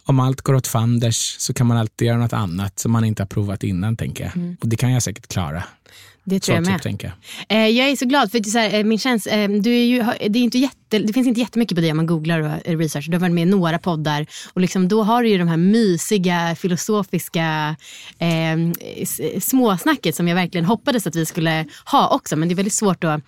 om 0.07 0.19
allt 0.19 0.41
går 0.41 0.53
åt 0.53 0.67
fanders 0.67 1.35
så 1.39 1.53
kan 1.53 1.67
man 1.67 1.77
alltid 1.77 2.07
göra 2.07 2.17
något 2.17 2.33
annat 2.33 2.79
som 2.79 2.91
man 2.91 3.05
inte 3.05 3.23
har 3.23 3.27
provat 3.27 3.63
innan, 3.63 3.97
tänker 3.97 4.23
jag. 4.23 4.55
Och 4.61 4.67
det 4.67 4.75
kan 4.75 4.91
jag 4.91 5.03
säkert 5.03 5.27
klara. 5.27 5.63
Det 6.27 6.39
tror 6.39 6.53
Så 6.55 6.57
jag 6.57 6.65
typ 6.65 6.71
med. 6.71 6.81
tänker 6.81 7.13
jag. 7.47 7.57
Eh, 7.57 7.67
jag 7.69 7.89
är 7.89 7.95
så 7.95 8.05
glad 8.05 8.31
för 8.31 8.39
att 8.39 8.47
så 8.49 8.57
här, 8.57 8.73
eh, 8.79 8.83
min 8.83 8.99
käns, 8.99 9.27
eh, 9.27 9.49
du 9.49 9.75
är 9.75 9.85
ju, 9.85 10.03
det, 10.29 10.39
är 10.39 10.43
inte 10.43 10.57
jätte, 10.57 10.99
det 10.99 11.13
finns 11.13 11.27
inte 11.27 11.39
jättemycket 11.39 11.75
på 11.75 11.81
dig 11.81 11.91
om 11.91 11.97
man 11.97 12.05
googlar 12.05 12.39
och 12.39 12.67
eh, 12.67 12.77
research. 12.77 13.05
Du 13.09 13.11
har 13.13 13.19
varit 13.19 13.33
med 13.33 13.41
i 13.47 13.51
några 13.51 13.79
poddar 13.79 14.25
och 14.53 14.61
liksom, 14.61 14.87
då 14.87 15.03
har 15.03 15.23
du 15.23 15.29
ju 15.29 15.37
de 15.37 15.47
här 15.47 15.57
mysiga 15.57 16.55
filosofiska 16.59 17.75
eh, 18.19 18.57
småsnacket 19.39 20.15
som 20.15 20.27
jag 20.27 20.35
verkligen 20.35 20.65
hoppades 20.65 21.07
att 21.07 21.15
vi 21.15 21.25
skulle 21.25 21.65
ha 21.85 22.09
också. 22.15 22.35
Men 22.35 22.47
det 22.49 22.53
är 22.53 22.55
väldigt 22.55 22.73
svårt 22.73 23.03
att 23.03 23.21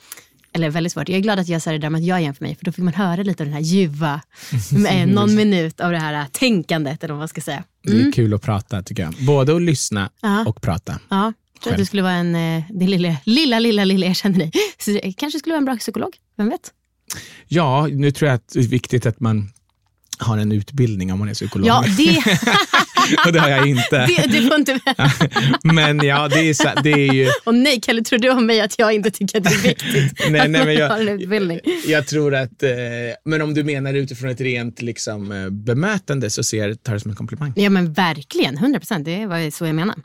eller 0.53 0.69
väldigt 0.69 0.93
svårt. 0.93 1.09
Jag 1.09 1.17
är 1.17 1.21
glad 1.21 1.39
att 1.39 1.47
jag 1.47 1.61
sa 1.61 1.71
det 1.71 1.77
där 1.77 1.89
med 1.89 1.99
att 1.99 2.05
jag 2.07 2.21
jämför 2.21 2.45
mig 2.45 2.55
för 2.55 2.65
då 2.65 2.71
fick 2.71 2.83
man 2.83 2.93
höra 2.93 3.23
lite 3.23 3.43
av 3.43 3.47
den 3.47 3.53
här 3.53 3.61
ljuva, 3.61 4.21
eh, 4.89 5.07
någon 5.07 5.35
minut 5.35 5.79
av 5.79 5.91
det 5.91 5.97
här 5.99 6.25
tänkandet 6.31 7.03
eller 7.03 7.13
vad 7.13 7.19
man 7.21 7.27
ska 7.27 7.41
säga. 7.41 7.63
Det 7.83 8.01
är 8.01 8.11
kul 8.11 8.33
att 8.33 8.41
prata 8.41 8.81
tycker 8.83 9.03
jag. 9.03 9.13
Både 9.25 9.55
att 9.55 9.61
lyssna 9.61 10.09
Ja. 10.21 10.45
och 10.47 10.61
prata. 10.61 10.99
Ja, 11.09 11.33
jag 11.57 11.63
tror 11.63 11.73
att 11.73 11.79
du 11.79 11.85
skulle 11.85 12.01
vara 12.01 12.13
en, 12.13 12.35
eh, 12.35 12.63
din 12.69 12.89
lilla, 12.89 13.17
lilla, 13.23 13.59
lilla, 13.59 13.85
lilla, 13.85 14.05
jag 14.05 14.15
känner 14.15 14.39
dig. 14.39 14.51
Så 14.77 14.99
kanske 15.17 15.39
skulle 15.39 15.53
vara 15.53 15.59
en 15.59 15.65
bra 15.65 15.77
psykolog, 15.77 16.17
vem 16.37 16.49
vet? 16.49 16.73
Ja, 17.47 17.87
nu 17.91 18.11
tror 18.11 18.27
jag 18.27 18.35
att 18.35 18.53
det 18.53 18.59
är 18.59 18.63
viktigt 18.63 19.05
att 19.05 19.19
man 19.19 19.49
har 20.17 20.37
en 20.37 20.51
utbildning 20.51 21.13
om 21.13 21.19
man 21.19 21.29
är 21.29 21.33
psykolog. 21.33 21.67
Ja, 21.67 21.83
det, 21.97 22.17
och 23.25 23.33
det 23.33 23.39
har 23.39 23.49
jag 23.49 23.67
inte. 23.67 24.05
det, 24.05 24.25
det 24.27 24.41
får 24.47 24.55
inte... 24.55 24.79
Men 25.63 25.99
ja, 26.05 26.27
det 26.27 26.39
är, 26.49 26.53
så, 26.53 26.69
det 26.83 26.91
är 26.91 27.13
ju... 27.13 27.29
Och 27.43 27.55
nej, 27.55 27.79
Kalle, 27.81 28.01
tror 28.03 28.19
du 28.19 28.29
om 28.29 28.45
mig 28.45 28.61
att 28.61 28.79
jag 28.79 28.93
inte 28.93 29.11
tycker 29.11 29.37
att 29.37 29.43
det 29.43 29.49
är 29.49 29.61
viktigt 29.61 30.19
Nej, 30.29 30.41
att 30.41 30.49
nej, 30.49 30.65
men 30.65 30.79
man 30.79 30.91
har 30.91 30.99
en 30.99 31.07
jag, 31.07 31.21
utbildning? 31.21 31.59
jag 31.87 32.07
tror 32.07 32.35
att, 32.35 32.63
eh, 32.63 32.69
men 33.25 33.41
om 33.41 33.53
du 33.53 33.63
menar 33.63 33.93
utifrån 33.93 34.29
ett 34.29 34.41
rent 34.41 34.81
liksom, 34.81 35.31
eh, 35.31 35.49
bemötande 35.49 36.29
så 36.29 36.43
ser 36.43 36.67
jag 36.67 36.83
tar 36.83 36.93
det 36.93 36.99
som 36.99 37.11
en 37.11 37.17
komplimang. 37.17 37.53
Ja 37.55 37.69
men 37.69 37.93
verkligen, 37.93 38.57
100 38.57 38.79
procent. 38.79 39.05
Det 39.05 39.25
var 39.25 39.51
så 39.51 39.65
jag 39.65 39.75
menar. 39.75 39.95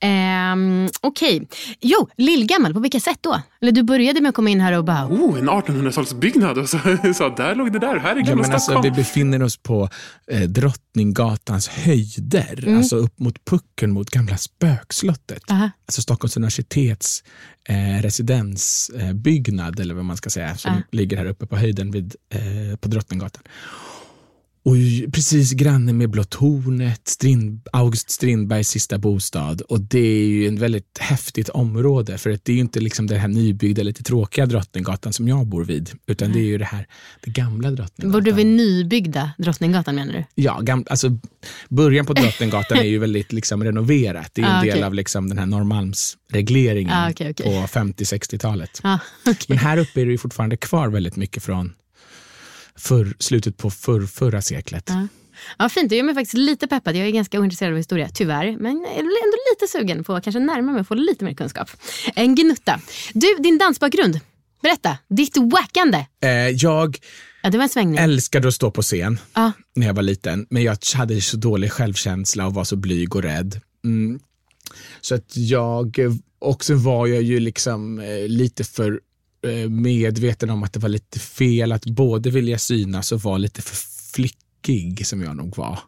Ehm, 0.00 0.88
Okej, 1.00 1.48
jo, 1.80 2.08
lillgammal, 2.16 2.74
på 2.74 2.80
vilka 2.80 3.00
sätt 3.00 3.18
då? 3.20 3.42
Eller 3.62 3.72
du 3.72 3.82
började 3.82 4.20
med 4.20 4.28
att 4.28 4.34
komma 4.34 4.50
in 4.50 4.60
här 4.60 4.72
och 4.78 4.84
bara, 4.84 5.06
Oh, 5.06 5.38
en 5.38 5.50
1800-talsbyggnad. 5.50 6.58
Och 6.58 6.68
så, 6.68 6.78
så 7.14 7.28
där 7.28 7.54
låg 7.54 7.72
det 7.72 7.78
där. 7.78 7.98
Här 7.98 8.12
är 8.12 8.16
Ja, 8.16 8.22
gamla 8.22 8.42
men 8.42 8.52
alltså, 8.52 8.70
Stockholm. 8.70 8.82
vi 8.82 8.90
befinner 9.02 9.42
oss 9.42 9.59
på 9.62 9.88
eh, 10.30 10.40
Drottninggatans 10.42 11.68
höjder, 11.68 12.62
Mm. 12.62 12.76
alltså 12.78 12.96
upp 12.96 13.18
mot 13.18 13.44
pucken 13.44 13.90
mot 13.92 14.10
gamla 14.10 14.36
spökslottet. 14.36 15.42
Aha. 15.50 15.70
Alltså 15.86 16.02
Stockholms 16.02 16.36
universitets 16.36 17.22
eh, 17.68 18.02
residensbyggnad, 18.02 19.16
byggnad, 19.16 19.80
eller 19.80 19.94
vad 19.94 20.04
man 20.04 20.16
ska 20.16 20.30
säga, 20.30 20.56
som 20.56 20.82
ligger 20.92 21.16
här 21.16 21.24
uppe 21.26 21.46
på 21.46 21.56
höjden 21.56 21.90
vid, 21.90 22.14
eh, 22.34 22.76
på 22.76 22.88
Drottninggatan. 22.88 23.42
Och 24.62 24.74
precis 25.12 25.52
granne 25.52 25.92
med 25.92 26.10
Blå 26.10 26.24
tornet, 26.24 27.00
Strind, 27.08 27.60
August 27.72 28.10
Strindbergs 28.10 28.68
sista 28.68 28.98
bostad. 28.98 29.60
Och 29.60 29.80
det 29.80 29.98
är 29.98 30.26
ju 30.26 30.46
ett 30.54 30.58
väldigt 30.60 30.98
häftigt 31.00 31.48
område 31.48 32.18
för 32.18 32.30
att 32.30 32.44
det 32.44 32.52
är 32.52 32.54
ju 32.54 32.60
inte 32.60 32.80
liksom 32.80 33.06
det 33.06 33.18
här 33.18 33.28
nybyggda, 33.28 33.82
lite 33.82 34.02
tråkiga 34.02 34.46
Drottninggatan 34.46 35.12
som 35.12 35.28
jag 35.28 35.46
bor 35.46 35.64
vid, 35.64 35.90
utan 36.06 36.32
det 36.32 36.38
är 36.38 36.44
ju 36.44 36.58
det 36.58 36.64
här 36.64 36.86
det 37.24 37.30
gamla 37.30 37.70
Drottninggatan. 37.70 38.12
bor 38.12 38.20
du 38.20 38.32
vid 38.32 38.46
nybyggda 38.46 39.30
Drottninggatan 39.38 39.94
menar 39.94 40.12
du? 40.12 40.24
Ja, 40.34 40.60
gam, 40.60 40.84
alltså, 40.90 41.18
början 41.68 42.06
på 42.06 42.12
Drottninggatan 42.12 42.78
är 42.78 42.82
ju 42.84 42.98
väldigt 42.98 43.32
liksom, 43.32 43.64
renoverat. 43.64 44.30
Det 44.34 44.42
är 44.42 44.46
en 44.46 44.52
Ah, 44.56 44.60
del 44.62 44.70
okej. 44.70 44.82
av 44.84 44.94
liksom, 44.94 45.28
den 45.28 45.38
här 45.38 45.46
Norrmalmsregleringen 45.46 46.92
Ah, 46.92 47.10
okej, 47.10 47.30
okej. 47.30 47.46
på 47.46 47.52
50-60-talet. 47.78 48.80
Ja, 48.82 48.98
okej. 49.26 49.44
Men 49.48 49.58
här 49.58 49.76
uppe 49.78 50.00
är 50.00 50.06
det 50.06 50.12
ju 50.12 50.18
fortfarande 50.18 50.56
kvar 50.56 50.88
väldigt 50.88 51.16
mycket 51.16 51.42
från 51.42 51.72
förr, 52.80 53.14
slutet 53.18 53.56
på 53.56 53.70
förr, 53.70 54.06
förra 54.06 54.42
seklet. 54.42 54.84
Ja. 54.88 55.08
Ja, 55.58 55.68
fint. 55.68 55.88
Det 55.90 55.96
gör 55.96 56.04
mig 56.04 56.14
faktiskt 56.14 56.34
lite 56.34 56.66
peppad. 56.66 56.96
Jag 56.96 57.06
är 57.06 57.10
ganska 57.10 57.40
ointresserad 57.40 57.72
av 57.72 57.76
historia, 57.78 58.08
tyvärr. 58.14 58.56
Men 58.60 58.80
jag 58.80 58.94
är 58.94 58.98
ändå 58.98 59.36
lite 59.54 59.72
sugen 59.72 60.04
på 60.04 60.14
att 60.14 60.24
kanske 60.24 60.40
närma 60.40 60.72
mig 60.72 60.80
och 60.80 60.86
få 60.86 60.94
lite 60.94 61.24
mer 61.24 61.34
kunskap. 61.34 61.70
En 62.14 62.34
gnutta. 62.34 62.80
Du, 63.14 63.36
din 63.38 63.58
dansbakgrund. 63.58 64.20
Berätta. 64.62 64.98
Ditt 65.08 65.36
wackande. 65.36 66.06
Eh, 66.22 66.30
jag 66.48 66.98
Ja, 67.42 67.50
det 67.50 67.58
var 67.58 67.62
en 67.62 67.68
svängning. 67.68 67.96
älskade 67.98 68.48
att 68.48 68.54
stå 68.54 68.70
på 68.70 68.82
scen 68.82 69.18
Ja. 69.34 69.52
när 69.74 69.86
jag 69.86 69.94
var 69.94 70.02
liten, 70.02 70.46
men 70.50 70.62
jag 70.62 70.76
hade 70.94 71.20
så 71.20 71.36
dålig 71.36 71.72
självkänsla 71.72 72.46
och 72.46 72.54
var 72.54 72.64
så 72.64 72.76
blyg 72.76 73.14
och 73.16 73.22
rädd. 73.22 73.60
Mm. 73.84 74.20
Så 75.00 75.14
att 75.14 75.36
jag, 75.36 75.98
eh, 75.98 76.12
och 76.38 76.64
så 76.64 76.74
var 76.74 77.06
jag 77.06 77.22
ju 77.22 77.40
liksom 77.40 77.98
eh, 77.98 78.28
lite 78.28 78.64
för 78.64 79.00
medveten 79.68 80.50
om 80.50 80.62
att 80.62 80.72
det 80.72 80.80
var 80.80 80.88
lite 80.88 81.18
fel 81.18 81.72
att 81.72 81.84
både 81.84 82.30
vilja 82.30 82.58
synas 82.58 83.12
och 83.12 83.22
vara 83.22 83.38
lite 83.38 83.62
för 83.62 83.76
flickig 84.12 85.06
som 85.06 85.22
jag 85.22 85.36
nog 85.36 85.56
var. 85.56 85.78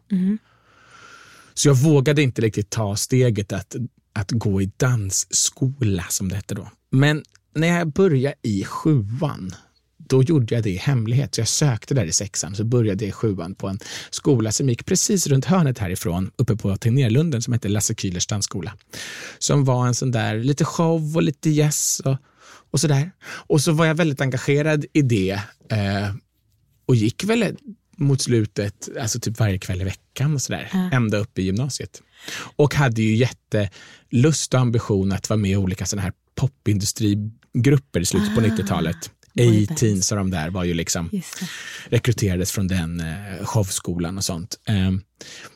Så 1.53 1.67
jag 1.67 1.75
vågade 1.75 2.21
inte 2.21 2.41
riktigt 2.41 2.69
ta 2.69 2.95
steget 2.95 3.53
att, 3.53 3.75
att 4.13 4.31
gå 4.31 4.61
i 4.61 4.71
dansskola 4.77 6.03
som 6.09 6.29
det 6.29 6.35
hette 6.35 6.55
då. 6.55 6.67
Men 6.89 7.23
när 7.55 7.67
jag 7.67 7.87
började 7.87 8.35
i 8.41 8.63
sjuan, 8.63 9.55
då 9.97 10.23
gjorde 10.23 10.55
jag 10.55 10.63
det 10.63 10.69
i 10.69 10.77
hemlighet. 10.77 11.35
Så 11.35 11.41
jag 11.41 11.47
sökte 11.47 11.93
där 11.93 12.05
i 12.05 12.11
sexan, 12.11 12.55
så 12.55 12.63
började 12.63 13.05
jag 13.05 13.09
i 13.09 13.11
sjuan 13.11 13.55
på 13.55 13.67
en 13.67 13.79
skola 14.09 14.51
som 14.51 14.69
gick 14.69 14.85
precis 14.85 15.27
runt 15.27 15.45
hörnet 15.45 15.79
härifrån, 15.79 16.31
uppe 16.35 16.55
på 16.55 16.77
Tegnérlunden, 16.77 17.41
som 17.41 17.53
hette 17.53 17.69
Lasse 17.69 17.93
Kühlers 17.93 18.29
dansskola. 18.29 18.73
Som 19.39 19.65
var 19.65 19.87
en 19.87 19.95
sån 19.95 20.11
där, 20.11 20.37
lite 20.37 20.65
show 20.65 21.15
och 21.15 21.23
lite 21.23 21.49
yes 21.49 22.01
och, 22.05 22.17
och 22.73 22.79
sådär. 22.79 23.11
Och 23.25 23.61
så 23.61 23.71
var 23.71 23.85
jag 23.85 23.95
väldigt 23.95 24.21
engagerad 24.21 24.85
i 24.93 25.01
det 25.01 25.39
eh, 25.69 26.15
och 26.85 26.95
gick 26.95 27.23
väl 27.23 27.57
mot 27.97 28.21
slutet, 28.21 28.89
alltså 28.99 29.19
typ 29.19 29.39
varje 29.39 29.59
kväll 29.59 29.81
i 29.81 29.83
veckan 29.83 30.33
och 30.33 30.41
sådär, 30.41 30.89
ända 30.91 31.17
upp 31.17 31.39
i 31.39 31.43
gymnasiet. 31.43 32.01
Och 32.55 32.75
hade 32.75 33.01
ju 33.01 33.15
jättelust 33.15 34.53
och 34.53 34.59
ambition 34.59 35.11
att 35.11 35.29
vara 35.29 35.37
med 35.37 35.51
i 35.51 35.55
olika 35.55 35.85
sådana 35.85 36.03
här 36.03 36.13
popindustrigrupper 36.35 37.99
i 37.99 38.05
slutet 38.05 38.35
på 38.35 38.41
90-talet. 38.41 39.11
A-Teens 39.39 40.11
och 40.11 40.17
de 40.17 40.31
där 40.31 40.49
var 40.49 40.63
ju 40.63 40.73
liksom 40.73 41.09
rekryterades 41.85 42.51
från 42.51 42.67
den 42.67 42.99
eh, 42.99 43.45
showskolan 43.45 44.17
och 44.17 44.23
sånt. 44.23 44.59
Ehm, 44.67 45.01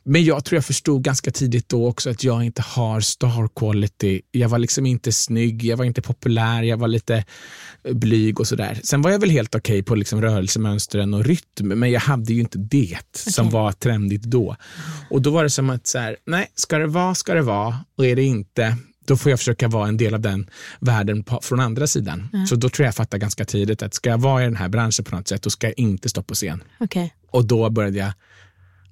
men 0.03 0.23
jag 0.23 0.45
tror 0.45 0.57
jag 0.57 0.65
förstod 0.65 1.03
ganska 1.03 1.31
tidigt 1.31 1.69
då 1.69 1.87
också 1.87 2.09
att 2.09 2.23
jag 2.23 2.43
inte 2.43 2.61
har 2.61 3.01
star 3.01 3.49
quality. 3.55 4.21
Jag 4.31 4.49
var 4.49 4.59
liksom 4.59 4.85
inte 4.85 5.11
snygg, 5.11 5.63
jag 5.63 5.77
var 5.77 5.85
inte 5.85 6.01
populär, 6.01 6.63
jag 6.63 6.77
var 6.77 6.87
lite 6.87 7.23
eh, 7.83 7.93
blyg 7.93 8.39
och 8.39 8.47
sådär. 8.47 8.79
Sen 8.83 9.01
var 9.01 9.11
jag 9.11 9.19
väl 9.19 9.29
helt 9.29 9.55
okej 9.55 9.83
på 9.83 9.95
liksom 9.95 10.21
rörelsemönstren 10.21 11.13
och 11.13 11.25
rytm, 11.25 11.67
men 11.67 11.91
jag 11.91 11.99
hade 11.99 12.33
ju 12.33 12.39
inte 12.39 12.57
det 12.57 12.97
som 13.11 13.49
var 13.49 13.71
trendigt 13.71 14.23
då. 14.23 14.55
Och 15.09 15.21
då 15.21 15.31
var 15.31 15.43
det 15.43 15.49
som 15.49 15.69
att 15.69 15.87
så 15.87 15.99
här, 15.99 16.17
nej, 16.25 16.51
ska 16.55 16.77
det 16.77 16.87
vara, 16.87 17.15
ska 17.15 17.33
det 17.33 17.41
vara, 17.41 17.77
och 17.97 18.05
är 18.05 18.15
det 18.15 18.23
inte, 18.23 18.77
då 19.07 19.17
får 19.17 19.29
jag 19.29 19.39
försöka 19.39 19.67
vara 19.67 19.87
en 19.87 19.97
del 19.97 20.13
av 20.13 20.21
den 20.21 20.49
världen 20.79 21.23
på, 21.23 21.39
från 21.41 21.59
andra 21.59 21.87
sidan. 21.87 22.29
Så 22.49 22.55
då 22.55 22.69
tror 22.69 22.83
jag 22.83 22.87
jag 22.87 22.95
fattade 22.95 23.21
ganska 23.21 23.45
tidigt 23.45 23.83
att 23.83 23.93
ska 23.93 24.09
jag 24.09 24.17
vara 24.17 24.41
i 24.41 24.45
den 24.45 24.55
här 24.55 24.69
branschen 24.69 25.05
på 25.05 25.15
något 25.15 25.27
sätt, 25.27 25.41
då 25.41 25.49
ska 25.49 25.67
jag 25.67 25.79
inte 25.79 26.09
stå 26.09 26.23
på 26.23 26.33
scen. 26.33 26.63
Okej. 26.79 27.13
Och 27.31 27.45
då 27.45 27.69
började 27.69 27.97
jag 27.97 28.11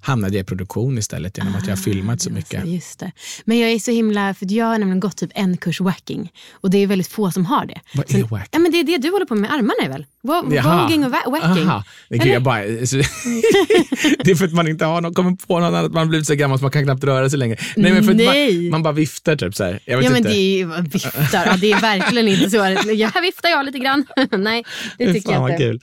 hamnade 0.06 0.36
jag 0.36 0.42
i 0.42 0.46
produktion 0.46 0.98
istället 0.98 1.38
genom 1.38 1.54
att 1.54 1.66
jag 1.66 1.76
har 1.76 1.82
filmat 1.82 2.20
så 2.20 2.30
Ah, 2.30 2.32
mycket. 2.32 2.60
Alltså, 2.60 2.74
just 2.74 2.98
det. 2.98 3.12
Men 3.44 3.58
jag 3.58 3.70
är 3.70 3.78
så 3.78 3.90
himla, 3.90 4.34
för 4.34 4.52
jag 4.52 4.66
har 4.66 4.78
nämligen 4.78 5.00
gått 5.00 5.16
typ 5.16 5.30
en 5.34 5.56
kurs 5.56 5.80
wacking 5.80 6.32
och 6.52 6.70
det 6.70 6.78
är 6.78 6.86
väldigt 6.86 7.08
få 7.08 7.30
som 7.30 7.46
har 7.46 7.66
det. 7.66 7.80
Vad 7.94 8.14
är 8.14 8.22
wacking? 8.22 8.48
Ja, 8.50 8.58
men 8.58 8.72
det 8.72 8.80
är 8.80 8.84
det 8.84 8.98
du 8.98 9.10
håller 9.10 9.26
på 9.26 9.34
med 9.34 9.46
med 9.46 9.58
armarna 9.58 9.92
väl? 9.92 10.06
Voguing 10.22 11.04
och 11.04 11.10
wacking. 11.10 11.68
Aha. 11.68 11.84
Det, 12.08 12.18
kan 12.18 12.28
jag 12.28 12.42
bara, 12.42 12.86
så, 12.86 12.96
det 14.24 14.30
är 14.30 14.34
för 14.34 14.44
att 14.44 14.52
man 14.52 14.68
inte 14.68 14.84
har 14.84 15.00
någon, 15.00 15.14
kommer 15.14 15.46
på 15.46 15.60
något 15.60 15.66
annat, 15.74 15.92
man 15.92 15.98
har 15.98 16.06
blivit 16.06 16.26
så 16.26 16.34
gammal 16.34 16.58
så 16.58 16.64
man 16.64 16.70
kan 16.70 16.84
knappt 16.84 17.04
röra 17.04 17.30
sig 17.30 17.38
längre. 17.38 17.56
Nej, 17.76 17.92
men 17.92 18.04
för. 18.04 18.14
Man, 18.14 18.70
man 18.70 18.82
bara 18.82 18.92
viftar 18.92 19.36
typ 19.36 19.54
så 19.54 19.64
här. 19.64 19.80
Ja 19.84 19.96
men 19.96 20.16
inte. 20.16 20.28
det 20.28 20.36
är 20.36 20.56
ju 20.58 20.82
viftar. 20.82 21.46
Ja, 21.46 21.56
det 21.60 21.72
är 21.72 21.80
verkligen 21.80 22.28
inte 22.28 22.50
så. 22.50 22.56
Ja, 22.96 23.10
här 23.14 23.22
viftar 23.22 23.48
jag 23.48 23.66
lite 23.66 23.78
grann. 23.78 24.06
Nej, 24.30 24.64
det 24.98 25.12
tycker 25.12 25.32
fan 25.32 25.42
jag 25.42 25.50
inte. 25.50 25.62
kul. 25.62 25.80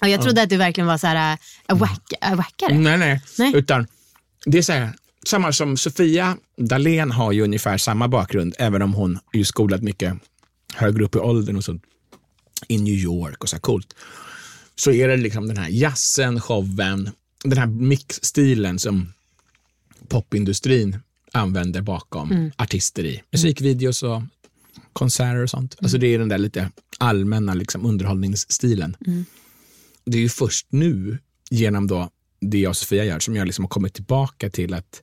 Ja, 0.00 0.08
jag 0.08 0.22
trodde 0.22 0.42
att 0.42 0.50
du 0.50 0.56
verkligen 0.56 0.86
var 0.86 0.98
så 0.98 1.06
här, 1.06 1.38
äh, 1.68 1.76
wack, 1.78 2.12
äh, 2.20 2.34
wackare. 2.34 2.78
Nej, 2.78 2.98
nej, 2.98 3.22
Nej. 3.38 3.52
Utan 3.56 3.86
det 4.46 4.58
är 4.58 4.62
så 4.62 4.72
här, 4.72 4.92
samma 5.26 5.52
som 5.52 5.76
Sofia 5.76 6.36
Dalén 6.56 7.10
har 7.10 7.32
ju 7.32 7.42
ungefär 7.42 7.78
samma 7.78 8.08
bakgrund, 8.08 8.54
även 8.58 8.82
om 8.82 8.94
hon 8.94 9.18
är 9.32 9.38
ju 9.38 9.44
skolad 9.44 9.82
mycket 9.82 10.14
högre 10.74 11.04
upp 11.04 11.14
i 11.14 11.18
åldern 11.18 11.56
och 11.56 11.64
så 11.64 11.78
i 12.68 12.78
New 12.78 12.94
York 12.94 13.42
och 13.42 13.48
så 13.48 13.56
här 13.56 13.60
coolt. 13.60 13.94
Så 14.76 14.90
är 14.90 15.08
det 15.08 15.16
liksom 15.16 15.48
den 15.48 15.56
här 15.56 15.68
jazzen, 15.68 16.40
showen, 16.40 17.10
den 17.44 17.58
här 17.58 17.66
mixstilen 17.66 18.78
som 18.78 19.12
popindustrin 20.08 20.98
använder 21.32 21.80
bakom 21.80 22.50
artister 22.56 23.04
i 23.04 23.22
musikvideos 23.30 24.02
och 24.02 24.22
konserter 24.92 25.42
och 25.42 25.50
sånt. 25.50 25.76
Alltså 25.82 25.98
det 25.98 26.06
är 26.06 26.18
den 26.18 26.28
där 26.28 26.38
lite 26.38 26.70
allmänna 26.98 27.54
liksom 27.54 27.86
underhållningsstilen. 27.86 28.96
Det 30.10 30.18
är 30.18 30.22
ju 30.22 30.28
först 30.28 30.66
nu 30.70 31.18
genom 31.50 31.86
då 31.86 32.10
det 32.40 32.58
jag 32.58 32.70
och 32.70 32.76
Sofia 32.76 33.04
gör 33.04 33.20
som 33.20 33.36
jag 33.36 33.46
liksom 33.46 33.64
har 33.64 33.68
kommit 33.68 33.94
tillbaka 33.94 34.50
till 34.50 34.74
att, 34.74 35.02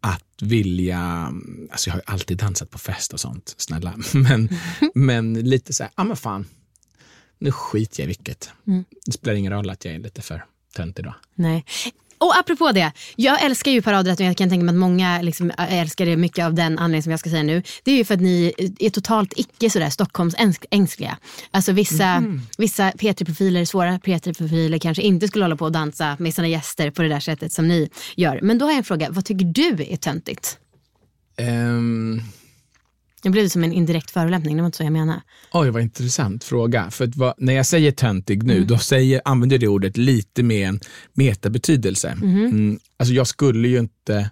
att 0.00 0.42
vilja, 0.42 1.32
alltså 1.70 1.90
jag 1.90 1.94
har 1.94 2.00
ju 2.00 2.04
alltid 2.12 2.38
dansat 2.38 2.70
på 2.70 2.78
fest 2.78 3.12
och 3.12 3.20
sånt, 3.20 3.54
snälla, 3.58 3.94
men, 4.14 4.48
men 4.94 5.34
lite 5.34 5.72
så 5.72 5.82
här, 5.82 5.92
ja 5.96 6.04
men 6.04 6.16
fan, 6.16 6.46
nu 7.38 7.52
skiter 7.52 8.00
jag 8.00 8.04
i 8.04 8.06
vilket. 8.06 8.50
Det 9.06 9.12
spelar 9.12 9.34
ingen 9.34 9.52
roll 9.52 9.70
att 9.70 9.84
jag 9.84 9.94
är 9.94 9.98
lite 9.98 10.22
för 10.22 10.44
tönt 10.76 10.98
idag. 10.98 11.14
Nej. 11.34 11.64
Och 12.18 12.38
apropå 12.38 12.72
det, 12.72 12.92
jag 13.16 13.44
älskar 13.44 13.70
ju 13.70 13.82
paradrätten 13.82 14.26
och 14.26 14.30
jag 14.30 14.36
kan 14.36 14.48
tänka 14.48 14.64
mig 14.64 14.72
att 14.72 14.78
många 14.78 15.22
liksom 15.22 15.52
älskar 15.58 16.06
det 16.06 16.16
mycket 16.16 16.44
av 16.44 16.54
den 16.54 16.78
anledning 16.78 17.02
som 17.02 17.10
jag 17.10 17.20
ska 17.20 17.30
säga 17.30 17.42
nu. 17.42 17.62
Det 17.84 17.92
är 17.92 17.96
ju 17.96 18.04
för 18.04 18.14
att 18.14 18.20
ni 18.20 18.52
är 18.78 18.90
totalt 18.90 19.32
icke 19.36 19.70
sådär 19.70 19.90
Stockholmsängsliga. 19.90 21.18
Alltså 21.50 21.72
vissa, 21.72 22.24
vissa 22.58 22.90
P3-profiler, 22.90 23.64
svåra 23.64 23.98
P3-profiler 23.98 24.78
kanske 24.78 25.02
inte 25.02 25.28
skulle 25.28 25.44
hålla 25.44 25.56
på 25.56 25.64
och 25.64 25.72
dansa 25.72 26.16
med 26.18 26.34
sina 26.34 26.48
gäster 26.48 26.90
på 26.90 27.02
det 27.02 27.08
där 27.08 27.20
sättet 27.20 27.52
som 27.52 27.68
ni 27.68 27.90
gör. 28.16 28.40
Men 28.42 28.58
då 28.58 28.64
har 28.64 28.70
jag 28.70 28.78
en 28.78 28.84
fråga, 28.84 29.10
vad 29.10 29.24
tycker 29.24 29.44
du 29.44 29.86
är 29.92 29.96
töntigt? 29.96 30.58
Ehm, 31.36 32.22
Det 33.26 33.30
blev 33.30 33.48
som 33.48 33.64
en 33.64 33.72
indirekt 33.72 34.10
förolämpning, 34.10 34.56
det 34.56 34.62
var 34.62 34.66
inte 34.66 34.76
så 34.78 34.84
jag 34.84 34.92
menade. 34.92 35.22
Oj, 35.52 35.70
vad 35.70 35.82
intressant 35.82 36.44
fråga. 36.44 36.90
För 36.90 37.12
vad, 37.16 37.34
när 37.38 37.52
jag 37.52 37.66
säger 37.66 37.92
töntig 37.92 38.42
nu, 38.42 38.64
då 38.64 38.78
säger, 38.78 39.22
använder 39.24 39.54
jag 39.54 39.60
det 39.60 39.68
ordet 39.68 39.96
lite 39.96 40.42
med 40.42 40.68
en 40.68 40.80
metabetydelse. 41.12 42.08
Mm, 42.08 42.78
alltså 42.96 43.14
jag 43.14 43.26
skulle 43.26 43.68
ju 43.68 43.78
inte... 43.78 44.30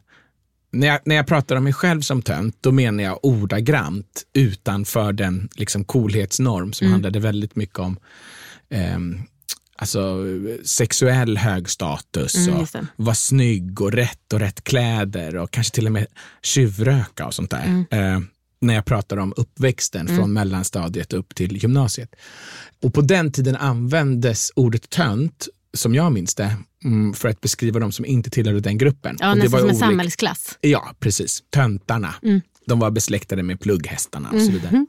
När 0.70 0.86
jag, 0.86 1.00
när 1.04 1.16
jag 1.16 1.26
pratar 1.26 1.56
om 1.56 1.64
mig 1.64 1.72
själv 1.72 2.00
som 2.00 2.22
tönt, 2.22 2.56
då 2.60 2.72
menar 2.72 3.04
jag 3.04 3.18
ordagrant 3.22 4.24
utanför 4.32 5.12
den 5.12 5.48
liksom, 5.54 5.84
coolhetsnorm 5.84 6.72
som 6.72 6.86
handlade 6.86 7.20
väldigt 7.20 7.56
mycket 7.56 7.78
om 7.78 7.96
ehm, 8.70 9.20
alltså, 9.76 10.24
sexuell 10.64 11.38
hög 11.38 11.70
status 11.70 12.34
Mm, 12.36 12.60
och 12.60 12.68
det. 12.72 12.86
vara 12.96 13.14
snygg 13.14 13.80
och 13.80 13.92
rätt 13.92 14.32
och 14.32 14.40
rätt 14.40 14.64
kläder 14.64 15.36
och 15.36 15.50
kanske 15.50 15.74
till 15.74 15.86
och 15.86 15.92
med 15.92 16.06
tjuvröka 16.42 17.26
och 17.26 17.34
sånt 17.34 17.50
där. 17.50 17.64
Mm. 17.64 17.86
Eh, 17.90 18.28
när 18.66 18.74
jag 18.74 18.84
pratar 18.84 19.16
om 19.16 19.34
uppväxten 19.36 20.08
från 20.08 20.32
mellanstadiet 20.32 21.12
upp 21.12 21.34
till 21.34 21.56
gymnasiet. 21.56 22.14
Och 22.82 22.94
på 22.94 23.00
den 23.00 23.32
tiden 23.32 23.56
användes 23.56 24.52
ordet 24.56 24.90
tönt, 24.90 25.48
som 25.74 25.94
jag 25.94 26.12
minns 26.12 26.34
det, 26.34 26.56
mm, 26.84 27.14
för 27.14 27.28
att 27.28 27.40
beskriva 27.40 27.80
de 27.80 27.92
som 27.92 28.04
inte 28.04 28.30
tillhörde 28.30 28.60
den 28.60 28.78
gruppen. 28.78 29.16
Ja, 29.20 29.30
och 29.30 29.36
det 29.36 29.42
nästan 29.42 29.60
var 29.60 29.68
som 29.68 29.70
en 29.70 29.76
samhällsklass. 29.76 30.58
Ja, 30.60 30.94
precis. 31.00 31.42
Töntarna. 31.50 32.14
Mm. 32.22 32.40
De 32.66 32.78
var 32.78 32.90
besläktade 32.90 33.42
med 33.42 33.60
plugghästarna 33.60 34.30
och 34.30 34.40
så 34.40 34.52
vidare. 34.52 34.86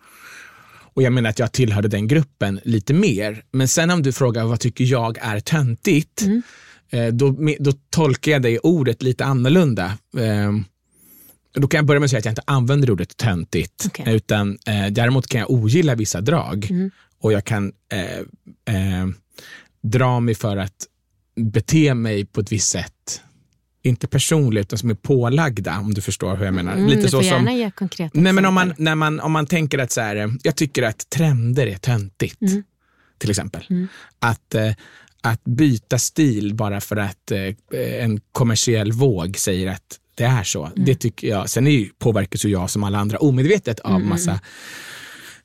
Och 0.93 1.03
jag 1.03 1.13
menar 1.13 1.29
att 1.29 1.39
jag 1.39 1.51
tillhörde 1.51 1.87
den 1.87 2.07
gruppen 2.07 2.59
lite 2.63 2.93
mer. 2.93 3.43
Men 3.51 3.67
sen 3.67 3.91
om 3.91 4.01
du 4.03 4.11
frågar 4.11 4.45
vad 4.45 4.59
tycker 4.59 4.83
jag 4.83 5.17
är 5.21 5.39
töntigt, 5.39 6.21
Mm. 6.21 6.41
eh, 6.89 7.07
då, 7.07 7.37
då 7.59 7.71
tolkar 7.89 8.31
jag 8.31 8.41
det 8.41 8.59
ordet 8.59 9.03
lite 9.03 9.25
annorlunda. 9.25 9.97
Då 11.55 11.67
kan 11.67 11.77
jag 11.77 11.85
börja 11.85 11.99
med 11.99 12.05
att 12.05 12.09
säga 12.11 12.19
att 12.19 12.25
jag 12.25 12.31
inte 12.31 12.41
använder 12.45 12.91
ordet 12.91 13.17
töntigt, 13.17 13.83
Okej. 13.87 14.15
utan 14.15 14.57
eh, 14.67 14.87
däremot 14.91 15.27
kan 15.27 15.39
jag 15.41 15.51
ogilla 15.51 15.95
vissa 15.95 16.21
drag 16.21 16.67
Mm. 16.71 16.91
och 17.21 17.33
jag 17.33 17.45
kan 17.45 17.71
eh, 17.91 18.17
eh, 18.75 19.07
dra 19.83 20.19
mig 20.19 20.35
för 20.35 20.57
att 20.57 20.87
bete 21.35 21.93
mig 21.93 22.25
på 22.25 22.41
ett 22.41 22.51
visst 22.51 22.71
sätt. 22.71 23.21
Inte 23.83 24.07
personligt, 24.07 24.61
utan 24.67 24.79
som 24.79 24.89
är 24.89 24.93
pålagda, 24.95 25.79
om 25.79 25.93
du 25.93 26.01
förstår 26.01 26.35
hur 26.35 26.45
jag 26.45 26.53
menar. 26.53 26.73
Mm, 26.73 26.85
Lite 26.87 27.01
du 27.01 27.07
så 27.09 27.17
får 27.17 27.23
som, 27.23 27.31
gärna 27.37 27.53
ge 27.53 27.71
konkreta 27.71 28.19
Nej, 28.21 28.33
men 28.33 28.45
om 28.45 28.53
man, 28.53 28.73
när 28.77 28.95
man, 28.95 29.19
om 29.19 29.31
man 29.31 29.45
tänker 29.45 29.77
att 29.79 29.91
så 29.91 30.01
här, 30.01 30.15
eh, 30.15 30.27
jag 30.43 30.55
tycker 30.55 30.83
att 30.83 31.09
trender 31.09 31.67
är 31.67 31.77
töntigt, 31.77 32.41
Mm. 32.41 32.63
till 33.17 33.29
exempel. 33.29 33.63
Att, 34.19 34.55
eh, 34.55 34.71
att 35.21 35.43
byta 35.43 35.99
stil 35.99 36.53
bara 36.55 36.81
för 36.81 36.95
att 36.97 37.31
eh, 37.31 37.53
en 38.03 38.19
kommersiell 38.31 38.91
våg 38.91 39.37
säger 39.37 39.67
att 39.71 39.99
det 40.15 40.23
är 40.23 40.43
så. 40.43 40.65
Mm. 40.65 40.85
Det 40.85 40.95
tycker 40.95 41.27
jag. 41.27 41.49
Sen 41.49 41.67
är 41.67 41.71
ju, 41.71 41.89
påverkas 41.99 42.45
ju 42.45 42.49
jag 42.49 42.69
som 42.69 42.83
alla 42.83 42.97
andra 42.97 43.17
omedvetet 43.17 43.79
av 43.79 43.95
Mm, 43.95 44.09
massa 44.09 44.39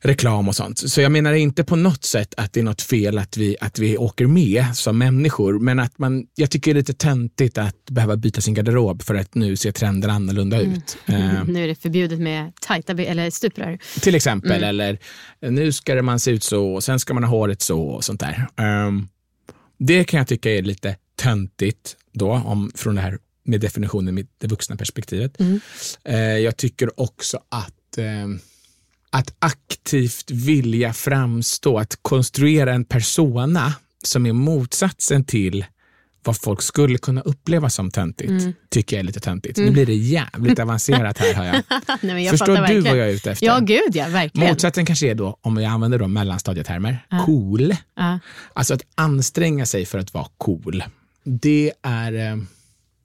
reklam 0.03 0.47
och 0.47 0.55
sånt. 0.55 0.77
Så 0.89 1.01
jag 1.01 1.11
menar 1.11 1.33
inte 1.33 1.63
på 1.63 1.75
något 1.75 2.03
sätt 2.03 2.33
att 2.37 2.53
det 2.53 2.59
är 2.59 2.63
något 2.63 2.81
fel 2.81 3.17
att 3.17 3.37
vi, 3.37 3.55
att 3.61 3.79
vi 3.79 3.97
åker 3.97 4.27
med 4.27 4.65
som 4.73 4.97
människor, 4.97 5.59
men 5.59 5.79
att 5.79 5.97
man, 5.97 6.25
jag 6.35 6.51
tycker 6.51 6.73
det 6.73 6.77
är 6.77 6.79
lite 6.81 6.93
töntigt 6.93 7.57
att 7.57 7.85
behöva 7.85 8.17
byta 8.17 8.41
sin 8.41 8.53
garderob 8.53 9.01
för 9.01 9.15
att 9.15 9.35
nu 9.35 9.55
ser 9.55 9.71
trender 9.71 10.09
annorlunda 10.09 10.61
ut. 10.61 10.97
Eh, 11.05 11.43
Nu 11.43 11.63
är 11.63 11.67
det 11.67 11.75
förbjudet 11.75 12.19
med 12.19 12.51
tajta 12.61 12.93
eller 12.93 13.29
stuprör. 13.29 13.79
till 14.01 14.15
exempel. 14.15 14.63
Eller 14.63 14.97
nu 15.41 15.71
ska 15.71 16.01
man 16.01 16.19
se 16.19 16.31
ut 16.31 16.43
så 16.43 16.73
och 16.73 16.83
sen 16.83 16.99
ska 16.99 17.13
man 17.13 17.23
ha 17.23 17.29
håret 17.29 17.61
så 17.61 17.81
och 17.81 18.03
sånt 18.03 18.19
där. 18.19 18.47
Ehm, 18.57 19.07
det 19.79 20.03
kan 20.03 20.17
jag 20.17 20.27
tycka 20.27 20.51
är 20.51 20.61
lite 20.61 20.95
töntigt 21.15 21.95
då, 22.13 22.31
om, 22.31 22.71
från 22.75 22.95
det 22.95 23.01
här 23.01 23.17
med 23.43 23.61
definitionen 23.61 24.15
med 24.15 24.27
det 24.37 24.47
vuxna 24.47 24.75
perspektivet. 24.75 25.37
Eh, 26.03 26.17
jag 26.17 26.57
tycker 26.57 26.99
också 27.01 27.39
att 27.49 27.97
ehm, 27.97 28.39
att 29.09 29.33
aktivt 29.39 30.31
vilja 30.31 30.93
framstå, 30.93 31.79
att 31.79 31.99
konstruera 32.01 32.73
en 32.73 32.85
persona 32.85 33.73
som 34.03 34.25
är 34.25 34.33
motsatsen 34.33 35.23
till 35.23 35.65
vad 36.23 36.37
folk 36.37 36.61
skulle 36.61 36.97
kunna 36.97 37.21
uppleva 37.21 37.69
som 37.69 37.91
töntigt, 37.91 38.57
tycker 38.69 38.95
jag 38.95 38.99
är 38.99 39.03
lite 39.03 39.19
töntigt. 39.19 39.57
Nu 39.57 39.71
blir 39.71 39.85
det 39.85 39.93
jävligt 39.93 40.59
avancerat 40.59 41.17
här 41.17 41.33
hör 41.33 41.45
jag. 41.45 41.55
Nej, 41.87 42.13
men 42.13 42.23
jag 42.23 42.31
Förstår 42.31 42.47
du 42.47 42.61
verkligen. 42.61 42.83
vad 42.83 42.97
jag 42.97 43.09
är 43.09 43.13
ute 43.13 43.31
efter? 43.31 43.45
Ja, 43.45 43.59
gud 43.59 43.91
ja, 43.93 44.07
verkligen. 44.07 44.49
Motsatsen 44.49 44.85
kanske 44.85 45.07
är 45.07 45.15
då, 45.15 45.37
om 45.41 45.57
jag 45.57 45.71
använder 45.71 45.99
då 45.99 46.07
mellanstadietermer, 46.07 47.05
cool. 47.25 47.75
Ja. 47.95 48.19
Alltså 48.53 48.73
att 48.73 48.81
anstränga 48.95 49.65
sig 49.65 49.85
för 49.85 49.99
att 49.99 50.13
vara 50.13 50.27
cool. 50.37 50.83
Det 51.23 51.71
är... 51.81 52.45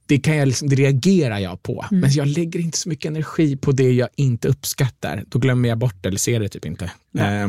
Det, 0.09 0.19
kan 0.19 0.37
jag 0.37 0.49
liksom, 0.49 0.69
det 0.69 0.77
reagerar 0.77 1.39
jag 1.39 1.63
på, 1.63 1.85
Mm. 1.91 2.01
men 2.01 2.11
jag 2.13 2.29
lägger 2.29 2.61
inte 2.61 2.79
så 2.79 2.89
mycket 2.89 3.09
energi 3.09 3.57
på 3.57 3.73
det 3.73 3.93
jag 3.93 4.09
inte 4.17 4.49
uppskattar. 4.49 5.25
Då 5.29 5.39
glömmer 5.39 5.69
jag 5.69 5.79
bort 5.79 5.95
det 6.03 6.09
eller 6.09 6.19
ser 6.19 6.41
det 6.41 6.49
typ 6.49 6.65
inte. 6.65 6.85
Eh, 7.19 7.49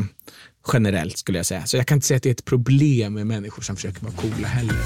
generellt 0.72 1.18
skulle 1.18 1.38
jag 1.38 1.46
säga. 1.46 1.66
Så 1.66 1.76
jag 1.76 1.86
kan 1.86 1.96
inte 1.96 2.06
säga 2.06 2.16
att 2.16 2.22
det 2.22 2.28
är 2.28 2.32
ett 2.32 2.44
problem 2.44 3.14
med 3.14 3.26
människor 3.26 3.62
som 3.62 3.76
försöker 3.76 4.00
vara 4.02 4.12
coola 4.12 4.48
heller. 4.48 4.76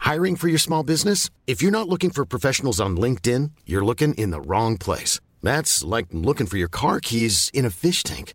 Hiring 0.00 0.36
for 0.36 0.48
your 0.48 0.58
small 0.58 0.82
business? 0.84 1.30
If 1.46 1.62
you're 1.62 1.70
not 1.70 1.88
looking 1.88 2.10
for 2.10 2.24
professionals 2.24 2.80
on 2.80 2.96
LinkedIn, 2.96 3.52
you're 3.66 3.84
looking 3.84 4.14
in 4.14 4.30
the 4.30 4.40
wrong 4.40 4.78
place. 4.78 5.20
That's 5.42 5.84
like 5.84 6.06
looking 6.12 6.46
for 6.46 6.56
your 6.58 6.68
car 6.68 7.00
keys 7.00 7.50
in 7.54 7.64
a 7.64 7.70
fish 7.70 8.02
tank. 8.02 8.34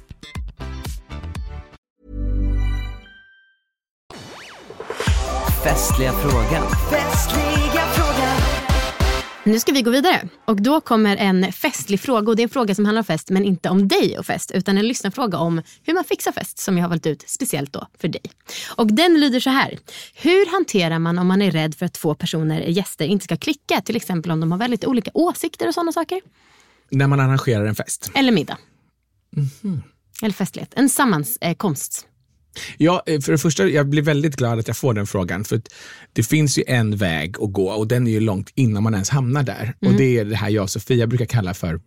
Festliga 5.63 6.11
frågan. 6.11 6.63
Nu 9.43 9.59
ska 9.59 9.71
vi 9.71 9.81
gå 9.81 9.91
vidare 9.91 10.27
och 10.45 10.61
då 10.61 10.81
kommer 10.81 11.17
en 11.17 11.51
festlig 11.51 11.99
fråga 11.99 12.29
och 12.29 12.35
det 12.35 12.41
är 12.41 12.43
en 12.43 12.49
fråga 12.49 12.75
som 12.75 12.85
handlar 12.85 12.99
om 12.99 13.05
fest 13.05 13.29
men 13.29 13.45
inte 13.45 13.69
om 13.69 13.87
dig 13.87 14.19
och 14.19 14.25
fest 14.25 14.51
utan 14.51 14.77
en 14.77 14.87
lyssnarfråga 14.87 15.37
om 15.37 15.61
hur 15.83 15.93
man 15.93 16.03
fixar 16.03 16.31
fest 16.31 16.57
som 16.59 16.77
jag 16.77 16.83
har 16.83 16.89
valt 16.89 17.05
ut 17.05 17.29
speciellt 17.29 17.73
då 17.73 17.87
för 17.97 18.07
dig. 18.07 18.21
Och 18.75 18.93
den 18.93 19.19
lyder 19.19 19.39
så 19.39 19.49
här. 19.49 19.79
Hur 20.15 20.51
hanterar 20.51 20.99
man 20.99 21.19
om 21.19 21.27
man 21.27 21.41
är 21.41 21.51
rädd 21.51 21.75
för 21.75 21.85
att 21.85 21.93
två 21.93 22.15
personer, 22.15 22.61
gäster, 22.61 23.05
inte 23.05 23.23
ska 23.23 23.37
klicka? 23.37 23.81
Till 23.81 23.95
exempel 23.95 24.31
om 24.31 24.39
de 24.39 24.51
har 24.51 24.59
väldigt 24.59 24.85
olika 24.85 25.11
åsikter 25.13 25.67
och 25.67 25.73
sådana 25.73 25.91
saker. 25.91 26.21
När 26.89 27.07
man 27.07 27.19
arrangerar 27.19 27.65
en 27.65 27.75
fest. 27.75 28.11
Eller 28.15 28.31
middag. 28.31 28.57
Eller 30.21 30.33
festlighet. 30.33 30.73
En 30.75 30.89
sammankomst. 30.89 32.07
Ja, 32.77 33.03
eh, 33.05 33.19
för 33.19 33.31
det 33.31 33.37
första, 33.37 33.67
jag 33.67 33.89
blir 33.89 34.01
väldigt 34.01 34.35
glad 34.35 34.59
att 34.59 34.67
jag 34.67 34.77
får 34.77 34.93
den 34.93 35.07
frågan. 35.07 35.43
För 35.43 35.55
att 35.55 35.67
det 36.13 36.23
finns 36.23 36.57
ju 36.57 36.63
en 36.67 36.97
väg 36.97 37.35
att 37.41 37.53
gå 37.53 37.69
och 37.69 37.87
den 37.87 38.07
är 38.07 38.11
ju 38.11 38.19
långt 38.19 38.51
innan 38.55 38.83
man 38.83 38.93
ens 38.93 39.09
hamnar 39.09 39.43
där. 39.43 39.73
Och 39.85 39.93
det 39.93 40.17
är 40.17 40.25
det 40.25 40.35
här 40.35 40.49
jag 40.49 40.63
och 40.63 40.69
Sofia 40.69 41.07
brukar 41.07 41.25
kalla 41.25 41.53
för 41.53 41.79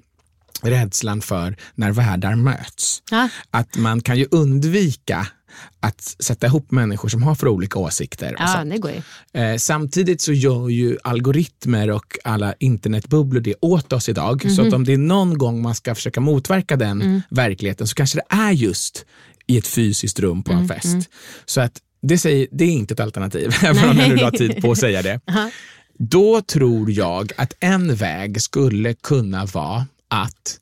rädslan 0.62 1.20
för 1.20 1.56
när 1.74 1.92
världar 1.92 2.34
möts. 2.34 3.02
Ja. 3.10 3.28
Att 3.50 3.76
man 3.76 4.00
kan 4.00 4.18
ju 4.18 4.26
undvika 4.30 5.26
att 5.80 6.00
sätta 6.18 6.46
ihop 6.46 6.70
människor 6.70 7.08
som 7.08 7.22
har 7.22 7.34
för 7.34 7.48
olika 7.48 7.78
åsikter. 7.78 8.36
Ja, 8.38 8.64
det 8.64 8.78
går 8.78 8.90
ju. 8.90 9.40
Eh, 9.40 9.56
samtidigt 9.56 10.20
så 10.20 10.32
gör 10.32 10.68
ju 10.68 10.98
algoritmer 11.04 11.90
och 11.90 12.18
alla 12.24 12.54
internetbubblor 12.58 13.40
det 13.40 13.54
åt 13.60 13.92
oss 13.92 14.08
idag. 14.08 14.50
Så 14.50 14.66
att 14.66 14.72
om 14.72 14.84
det 14.84 14.92
är 14.92 14.98
någon 14.98 15.38
gång 15.38 15.62
man 15.62 15.74
ska 15.74 15.94
försöka 15.94 16.20
motverka 16.20 16.76
den 16.76 17.22
verkligheten 17.30 17.86
så 17.86 17.94
kanske 17.94 18.18
det 18.18 18.36
är 18.36 18.50
just 18.50 19.06
i 19.46 19.58
ett 19.58 19.66
fysiskt 19.66 20.20
rum 20.20 20.42
på 20.42 20.52
en 20.52 20.68
fest. 20.68 21.10
Så 21.44 21.60
att 21.60 21.80
det, 22.02 22.18
säger, 22.18 22.48
det 22.52 22.64
är 22.64 22.70
inte 22.70 22.94
ett 22.94 23.00
alternativ, 23.00 23.50
även 23.62 23.88
om 23.90 23.98
jag 23.98 24.08
nu 24.08 24.16
la 24.16 24.30
tid 24.30 24.62
på 24.62 24.72
att 24.72 24.78
säga 24.78 25.02
det. 25.02 25.20
Då 25.98 26.40
tror 26.42 26.90
jag 26.90 27.32
att 27.36 27.52
en 27.60 27.94
väg 27.94 28.42
skulle 28.42 28.94
kunna 28.94 29.44
vara 29.46 29.86
att 30.08 30.60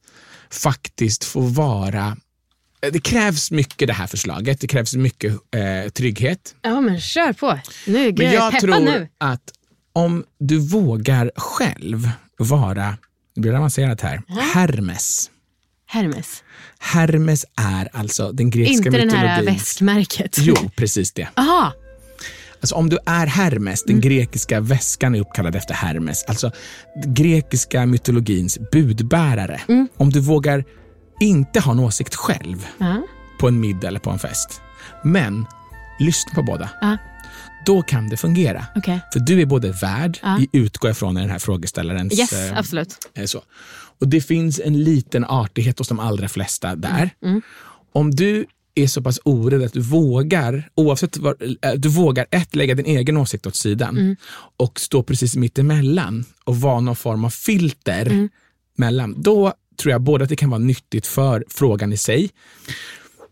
faktiskt 0.51 1.25
få 1.25 1.41
vara 1.41 2.17
det 2.91 3.01
krävs 3.01 3.51
mycket 3.51 3.89
det 3.89 3.95
här 3.95 4.07
förslaget. 4.07 4.61
Det 4.61 4.67
krävs 4.67 4.95
mycket 4.95 5.33
eh, 5.33 5.91
trygghet. 5.91 6.55
Ja 6.63 6.81
men 6.81 7.01
kör 7.01 7.33
på. 7.33 7.59
Nu 7.87 8.09
är 8.09 8.13
Men 8.13 8.33
jag 8.33 8.61
tror 8.61 8.81
nu. 8.81 9.09
att 9.19 9.53
om 9.93 10.25
du 10.39 10.59
vågar 10.59 11.31
själv 11.37 12.11
vara, 12.39 12.97
det 13.35 13.41
blir 13.41 13.55
avancerat 13.55 14.01
här, 14.01 14.23
Hermes. 14.55 15.31
Hermes. 15.93 16.43
Hermes 16.79 17.45
är 17.57 17.89
alltså 17.93 18.33
den 18.33 18.51
grekiska 18.51 18.87
Inte 18.89 18.99
den 18.99 19.11
här 19.11 19.43
väskmärket. 19.43 20.37
Jo, 20.41 20.57
precis 20.77 21.13
det. 21.13 21.29
Aha. 21.37 21.73
Alltså 22.61 22.75
om 22.75 22.89
du 22.91 22.99
är 23.07 23.27
Hermes, 23.27 23.85
Mm. 23.87 24.01
den 24.01 24.11
grekiska 24.11 24.61
väskan 24.61 25.15
är 25.15 25.21
uppkallad 25.21 25.57
efter 25.57 25.75
Hermes, 25.75 26.25
alltså 26.29 26.51
grekiska 27.07 27.87
mytologins 27.87 28.59
budbärare. 28.73 29.61
Mm. 29.69 29.89
Om 29.97 30.11
du 30.11 30.21
vågar 30.21 30.65
inte 31.21 31.61
ha 31.61 31.73
en 31.73 31.79
åsikt 31.81 32.15
själv 32.15 32.67
Ja. 32.79 33.03
på 33.41 33.49
en 33.49 33.61
middag 33.61 33.89
eller 33.89 34.01
på 34.01 34.11
en 34.11 34.19
fest, 34.19 34.61
men 35.05 35.47
lyssna 36.01 36.35
på 36.35 36.43
båda. 36.43 36.69
Ja. 36.81 36.97
Då 37.67 37.83
kan 37.83 38.09
det 38.09 38.17
fungera. 38.17 38.67
Okej. 38.77 39.01
För 39.13 39.21
du 39.21 39.41
är 39.41 39.47
både 39.47 39.73
värd, 39.73 40.19
Ja. 40.23 40.41
i 40.41 40.49
utgår 40.53 40.89
jag 40.89 40.97
från 40.97 41.15
den 41.15 41.31
här 41.31 41.39
frågeställarens... 41.39 42.19
Yes, 42.19 42.33
eh, 42.33 42.59
absolut. 42.59 43.09
eh, 43.15 43.25
så. 43.25 43.43
Och 44.01 44.09
det 44.09 44.21
finns 44.21 44.61
en 44.65 44.85
liten 44.85 45.25
artighet 45.25 45.79
hos 45.79 45.89
de 45.89 46.01
allra 46.01 46.29
flesta 46.29 46.77
där. 46.77 47.11
Mm. 47.25 47.43
Om 47.93 48.11
du 48.11 48.47
är 48.75 48.87
så 48.87 49.03
pass 49.03 49.21
orädd 49.25 49.63
att 49.63 49.73
du 49.73 49.81
vågar, 49.81 50.69
oavsett 50.75 51.17
vad, 51.17 51.43
eh, 51.63 51.73
du 51.77 51.89
vågar 51.89 52.27
ett, 52.31 52.55
lägga 52.57 52.75
din 52.75 52.87
egen 52.87 53.17
åsikt 53.17 53.47
åt 53.47 53.57
sidan 53.57 53.99
Mm. 53.99 54.17
och 54.57 54.81
stå 54.81 55.03
precis 55.03 55.37
mitt 55.37 55.59
emellan 55.59 56.25
och 56.45 56.57
vara 56.61 56.81
någon 56.81 56.97
form 56.97 57.25
av 57.25 57.31
filter 57.31 58.07
Mm. 58.07 58.29
mellan. 58.77 59.23
Då 59.23 59.53
tror 59.81 59.93
jag 59.93 60.01
både 60.03 60.23
att 60.25 60.29
det 60.31 60.37
kan 60.37 60.51
vara 60.51 60.59
nyttigt 60.59 61.07
för 61.07 61.45
frågan 61.49 61.93
i 61.93 61.97
sig, 61.97 62.31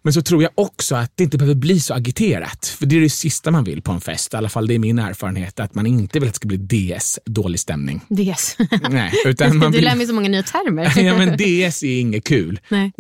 men 0.03 0.13
så 0.13 0.23
tror 0.23 0.43
jag 0.43 0.53
också 0.55 0.95
att 0.97 1.13
det 1.15 1.25
inte 1.25 1.39
behöver 1.39 1.55
bli 1.55 1.81
så 1.81 1.95
agiterat. 1.95 2.67
För 2.67 2.87
det 2.87 2.97
är 2.97 3.01
det 3.01 3.11
sista 3.11 3.51
man 3.51 3.65
vill 3.65 3.83
på 3.83 3.93
en 3.93 4.01
fest, 4.01 4.35
i 4.35 4.37
alla 4.37 4.49
fall 4.49 4.67
det 4.67 4.75
är 4.75 4.79
min 4.79 4.99
erfarenhet, 4.99 5.61
att 5.61 5.75
man 5.75 5.87
inte 5.87 6.19
vill 6.19 6.29
att 6.29 6.35
det 6.35 6.37
ska 6.37 6.49
bli 6.49 6.57
DS, 6.97 7.19
dålig 7.25 7.61
stämning. 7.61 8.01
DS. 8.09 8.57
Nej, 8.91 9.13
utan 9.25 9.57
man 9.57 9.73
du 9.73 9.79
vill... 9.79 9.85
lär 9.85 9.97
mig 9.97 10.07
så 10.07 10.13
många 10.15 10.29
nya 10.29 10.43
termer. 10.43 10.93
ja, 11.05 11.17
men 11.17 11.37
DS 11.37 11.83
är 11.83 12.01
inget 12.01 12.25
kul. 12.25 12.61
Nej. 12.69 12.93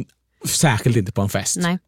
Särskilt 0.44 0.96
inte 0.96 1.12
på 1.12 1.22
en 1.22 1.28
fest. 1.28 1.56
Nej. 1.60 1.78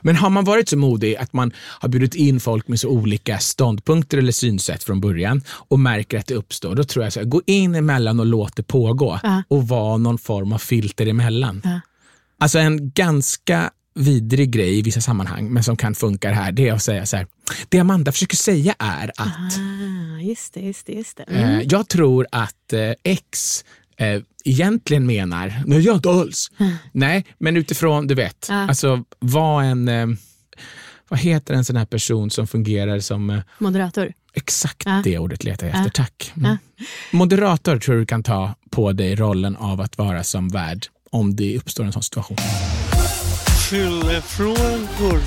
Men 0.00 0.16
har 0.16 0.30
man 0.30 0.44
varit 0.44 0.68
så 0.68 0.76
modig 0.76 1.16
att 1.16 1.32
man 1.32 1.52
har 1.56 1.88
bjudit 1.88 2.14
in 2.14 2.40
folk 2.40 2.68
med 2.68 2.80
så 2.80 2.88
olika 2.88 3.38
ståndpunkter 3.38 4.18
eller 4.18 4.32
synsätt 4.32 4.84
från 4.84 5.00
början 5.00 5.42
och 5.48 5.78
märker 5.80 6.18
att 6.18 6.26
det 6.26 6.34
uppstår, 6.34 6.74
då 6.74 6.84
tror 6.84 7.04
jag 7.04 7.12
så 7.12 7.20
här, 7.20 7.26
gå 7.26 7.42
in 7.46 7.74
emellan 7.74 8.20
och 8.20 8.26
låt 8.26 8.56
det 8.56 8.62
pågå 8.62 9.20
Ja. 9.22 9.42
och 9.48 9.68
vara 9.68 9.96
någon 9.96 10.18
form 10.18 10.52
av 10.52 10.58
filter 10.58 11.06
emellan. 11.06 11.60
Ja. 11.64 11.80
Alltså 12.38 12.58
en 12.58 12.90
ganska 12.90 13.70
vidrig 13.94 14.50
grej 14.50 14.78
i 14.78 14.82
vissa 14.82 15.00
sammanhang, 15.00 15.48
men 15.52 15.64
som 15.64 15.76
kan 15.76 15.94
funka 15.94 16.32
här, 16.32 16.52
det 16.52 16.68
är 16.68 16.72
att 16.72 16.82
säga 16.82 17.06
så 17.06 17.16
här, 17.16 17.26
det 17.68 17.78
Amanda 17.78 18.12
försöker 18.12 18.36
säga 18.36 18.74
är 18.78 19.08
att 19.16 19.58
Ah, 19.58 20.20
just 20.20 20.54
det, 20.54 20.60
just 20.60 20.86
det. 20.86 20.92
Just 20.92 21.16
det. 21.16 21.22
Mm. 21.22 21.50
Eh, 21.60 21.66
jag 21.70 21.88
tror 21.88 22.26
att 22.32 22.72
eh, 22.72 22.92
X 23.04 23.64
eh, 23.96 24.22
egentligen 24.44 25.06
menar, 25.06 25.62
nej 25.66 25.80
jag 25.80 25.96
inte 25.96 26.10
alls. 26.10 26.50
Nej, 26.92 27.24
men 27.38 27.56
utifrån, 27.56 28.06
du 28.06 28.14
vet, 28.14 28.46
Ja. 28.48 28.54
alltså 28.68 29.04
vad 29.18 29.64
en, 29.64 29.88
eh, 29.88 30.06
vad 31.08 31.20
heter 31.20 31.54
en 31.54 31.64
sån 31.64 31.76
här 31.76 31.84
person 31.86 32.30
som 32.30 32.46
fungerar 32.46 33.00
som, 33.00 33.42
Moderator. 33.58 34.12
exakt 34.34 34.82
Ja. 34.86 35.00
det 35.04 35.18
ordet 35.18 35.44
letar 35.44 35.66
jag 35.66 35.76
efter, 35.76 36.00
Ja. 36.00 36.04
tack. 36.04 36.32
Mm. 36.36 36.56
Moderator 37.12 37.78
tror 37.78 37.96
du 37.96 38.06
kan 38.06 38.22
ta 38.22 38.54
på 38.70 38.92
dig 38.92 39.14
rollen 39.14 39.56
av 39.56 39.80
att 39.80 39.98
vara 39.98 40.24
som 40.24 40.48
värd 40.48 40.86
om 41.10 41.36
det 41.36 41.56
uppstår 41.56 41.84
en 41.84 41.92
sån 41.92 42.02
situation. 42.02 42.36
Fyllefrågor. 43.70 45.20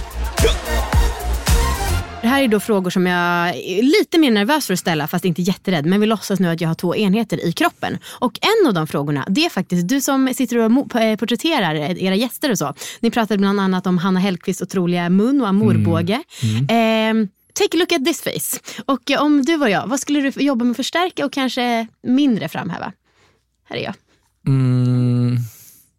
Det 2.21 2.27
här 2.27 2.43
är 2.43 2.47
då 2.47 2.59
frågor 2.59 2.89
som 2.89 3.07
jag 3.07 3.49
är 3.49 3.83
lite 3.83 4.17
mer 4.17 4.31
nervös 4.31 4.67
för 4.67 4.73
att 4.73 4.79
ställa 4.79 5.07
fast 5.07 5.25
inte 5.25 5.41
jätterädd. 5.41 5.85
Men 5.85 6.01
vi 6.01 6.07
låtsas 6.07 6.39
nu 6.39 6.47
att 6.49 6.61
jag 6.61 6.67
har 6.67 6.75
två 6.75 6.95
enheter 6.95 7.45
i 7.45 7.51
kroppen. 7.51 7.97
Och 8.19 8.39
en 8.41 8.67
av 8.67 8.73
de 8.73 8.87
frågorna, 8.87 9.25
det 9.29 9.45
är 9.45 9.49
faktiskt 9.49 9.87
du 9.87 10.01
som 10.01 10.33
sitter 10.33 10.57
och 10.57 10.95
eh, 10.95 11.17
porträtterar 11.17 11.75
era 11.75 12.15
gäster 12.15 12.51
och 12.51 12.57
så. 12.57 12.73
Ni 12.99 13.11
pratade 13.11 13.37
bland 13.37 13.59
annat 13.59 13.87
om 13.87 13.97
Hanna 13.97 14.19
Hellquists 14.19 14.61
otroliga 14.61 15.09
mun 15.09 15.41
och 15.41 15.47
amourbåge. 15.47 16.23
Ehm, 16.69 17.27
Take 17.53 17.77
a 17.77 17.79
look 17.79 17.91
at 17.91 18.05
this 18.05 18.21
face. 18.21 18.59
Och 18.85 19.11
eh, 19.11 19.21
om 19.21 19.41
du 19.45 19.57
var 19.57 19.67
jag, 19.67 19.87
vad 19.87 19.99
skulle 19.99 20.21
du 20.21 20.43
jobba 20.43 20.65
med 20.65 20.71
att 20.71 20.77
förstärka 20.77 21.25
och 21.25 21.33
kanske 21.33 21.87
mindre 22.03 22.49
framhäva? 22.49 22.93
Här 23.69 23.77
är 23.77 23.83
jag. 23.83 23.93
Mm, 24.47 25.37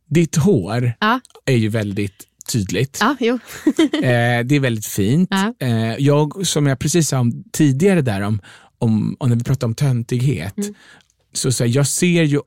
ditt 0.06 0.36
hår 0.36 0.92
Ja, 1.00 1.20
är 1.44 1.56
ju 1.56 1.68
väldigt 1.68 2.26
tydligt. 2.52 2.98
ja 3.00 3.16
jo. 3.20 3.34
Eh, 3.94 4.44
det 4.44 4.54
är 4.56 4.60
väldigt 4.60 4.86
fint. 4.86 5.28
Ja. 5.30 5.54
Eh, 5.66 5.94
jag, 5.98 6.46
som 6.46 6.66
jag 6.66 6.78
precis 6.78 7.08
sa 7.08 7.18
om, 7.20 7.44
tidigare 7.52 8.02
där 8.02 8.20
om, 8.20 8.40
om, 8.78 9.16
om 9.20 9.28
när 9.28 9.36
vi 9.36 9.44
pratade 9.44 9.66
om 9.66 9.74
töntighet, 9.74 10.56
Mm. 10.58 10.74
så, 11.32 11.52
så 11.52 11.64
här, 11.64 11.70
jag 11.70 11.86
ser 11.86 12.22
ju 12.22 12.40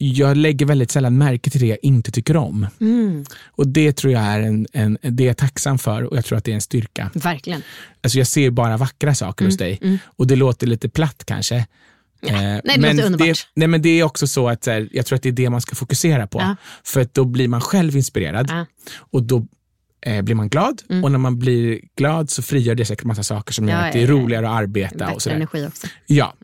jag 0.00 0.36
lägger 0.36 0.66
väldigt 0.66 0.90
sällan 0.90 1.18
märke 1.18 1.50
till 1.50 1.60
det 1.60 1.66
jag 1.66 1.78
inte 1.82 2.10
tycker 2.10 2.36
om. 2.36 2.66
Mm, 2.80 3.24
Och 3.50 3.68
Det 3.68 3.92
tror 3.92 4.12
jag 4.12 4.22
är 4.22 4.40
en, 4.40 4.66
en, 4.72 4.98
det 5.02 5.22
är 5.22 5.26
jag 5.26 5.36
tacksam 5.36 5.78
för 5.78 6.02
och 6.04 6.16
jag 6.16 6.24
tror 6.24 6.38
att 6.38 6.44
det 6.44 6.50
är 6.50 6.54
en 6.54 6.60
styrka. 6.60 7.10
verkligen. 7.14 7.62
Alltså 8.00 8.18
jag 8.18 8.26
ser 8.26 8.50
bara 8.50 8.76
vackra 8.76 9.14
saker 9.14 9.44
hos 9.44 9.56
dig 9.56 10.00
och 10.04 10.26
det 10.26 10.36
låter 10.36 10.66
lite 10.66 10.88
platt 10.88 11.22
kanske. 11.26 11.66
Eh, 12.22 12.34
Mm, 12.42 12.60
nej, 12.64 12.78
det 12.78 12.92
låter 12.92 13.06
underbart. 13.06 13.48
nej, 13.54 13.68
men 13.68 13.82
det 13.82 13.88
är 14.00 14.02
också 14.04 14.26
så 14.26 14.48
att 14.48 14.64
så 14.64 14.70
här, 14.70 14.88
jag 14.92 15.06
tror 15.06 15.16
att 15.16 15.22
det 15.22 15.28
är 15.28 15.32
det 15.32 15.50
man 15.50 15.60
ska 15.60 15.74
fokusera 15.74 16.26
på. 16.26 16.40
Ja. 16.40 16.56
För 16.84 17.00
att 17.00 17.14
då 17.14 17.24
blir 17.24 17.48
man 17.48 17.60
själv 17.60 17.96
inspirerad 17.96 18.46
Ja. 18.50 18.66
och 18.98 19.22
då 19.22 19.46
eh, 20.06 20.22
blir 20.22 20.34
man 20.34 20.48
glad 20.48 20.82
och 21.02 21.12
när 21.12 21.18
man 21.18 21.38
blir 21.38 21.80
glad 21.96 22.30
så 22.30 22.42
frigör 22.42 22.74
det 22.74 22.84
säkert 22.84 23.04
massa 23.04 23.22
saker 23.22 23.52
som 23.52 23.68
gör 23.68 23.76
att 23.86 23.92
det 23.92 24.02
är 24.02 24.06
roligare 24.06 24.48
att 24.48 24.54
arbeta 24.54 25.10
och 25.12 25.22
sådär. 25.22 25.36
energi 25.36 25.66
också. 25.66 25.86
Ja. 26.06 26.34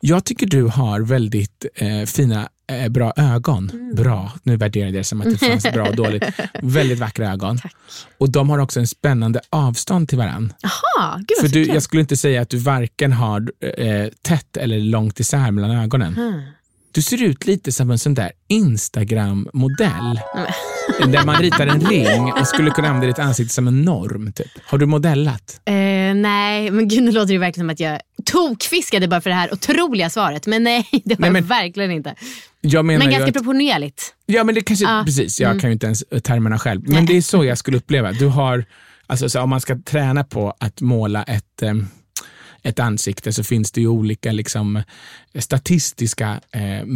Jag 0.00 0.24
tycker 0.24 0.46
du 0.46 0.62
har 0.62 1.00
väldigt 1.00 1.66
eh, 1.74 2.02
fina, 2.04 2.48
eh, 2.66 2.88
bra 2.88 3.12
ögon. 3.16 3.70
Mm. 3.70 3.94
Bra, 3.94 4.32
nu 4.42 4.56
värderar 4.56 4.84
jag 4.84 4.94
det 4.94 5.04
som 5.04 5.20
att 5.20 5.30
det 5.30 5.38
fanns 5.38 5.72
bra 5.72 5.88
och 5.88 5.96
dåligt. 5.96 6.24
Väldigt 6.62 6.98
vackra 6.98 7.32
ögon. 7.32 7.58
Och 8.18 8.30
de 8.30 8.50
har 8.50 8.58
också 8.58 8.80
en 8.80 8.86
spännande 8.86 9.40
avstånd 9.50 10.08
till 10.08 10.18
varandra. 10.18 10.54
Jaha, 10.60 11.16
gud 11.18 11.38
För 11.40 11.48
du, 11.48 11.64
jag 11.64 11.82
skulle 11.82 12.00
inte 12.00 12.16
säga 12.16 12.42
att 12.42 12.50
du 12.50 12.56
varken 12.56 13.12
har 13.12 13.52
eh, 13.60 14.08
tätt 14.22 14.56
eller 14.56 14.78
långt 14.78 15.20
isär 15.20 15.50
mellan 15.50 15.70
ögonen. 15.70 16.14
Hmm. 16.14 16.40
Du 16.94 17.02
ser 17.02 17.22
ut 17.22 17.46
lite 17.46 17.72
som 17.72 17.90
en 17.90 17.98
sån 17.98 18.14
där 18.14 18.32
Instagram-modell. 18.48 20.20
där 21.12 21.24
man 21.24 21.36
ritar 21.36 21.66
en 21.66 21.80
ring 21.80 22.32
och 22.32 22.46
skulle 22.48 22.70
kunna 22.70 22.88
använda 22.88 23.06
ditt 23.06 23.18
ansikte 23.18 23.54
som 23.54 23.68
en 23.68 23.82
norm. 23.82 24.32
Typ. 24.32 24.46
Har 24.66 24.78
du 24.78 24.86
modellat? 24.86 25.60
Eh, 25.64 25.74
nej, 26.14 26.70
men 26.70 26.88
gud 26.88 27.02
nu 27.02 27.12
låter 27.12 27.32
det 27.32 27.38
verkligen 27.38 27.64
som 27.64 27.70
att 27.70 27.80
jag 27.80 28.00
tokfiskade 28.24 29.08
bara 29.08 29.20
för 29.20 29.30
det 29.30 29.36
här 29.36 29.52
otroliga 29.52 30.10
svaret. 30.10 30.46
Men 30.46 30.62
nej, 30.64 30.86
det 31.04 31.14
har 31.14 31.20
Nej, 31.20 31.30
men- 31.30 31.42
jag 31.42 31.48
verkligen 31.48 31.90
inte. 31.90 32.14
Jag 32.60 32.84
Men 32.84 33.00
ganska 33.00 33.24
att, 33.24 33.32
proportionerligt. 33.32 34.14
Ja, 34.26 34.44
men 34.44 34.54
det 34.54 34.60
kanske, 34.60 34.84
Ja. 34.84 35.02
precis. 35.06 35.40
Jag 35.40 35.60
kan 35.60 35.70
ju 35.70 35.74
inte 35.74 35.86
ens 35.86 36.04
termerna 36.22 36.58
själv. 36.58 36.80
Men 36.88 37.06
det 37.06 37.16
är 37.16 37.22
så 37.22 37.44
jag 37.44 37.58
skulle 37.58 37.76
uppleva. 37.76 38.12
Du 38.12 38.26
har, 38.26 38.64
alltså, 39.06 39.28
så 39.28 39.40
om 39.40 39.50
man 39.50 39.60
ska 39.60 39.78
träna 39.78 40.24
på 40.24 40.54
att 40.60 40.80
måla 40.80 41.22
ett, 41.22 41.62
eh, 41.62 41.74
ett 42.64 42.78
ansikte 42.78 43.32
så 43.32 43.42
finns 43.42 43.72
det 43.72 43.80
ju 43.80 43.88
olika 43.88 44.32
liksom, 44.32 44.82
statistiska, 45.38 46.40
eh, 46.50 46.86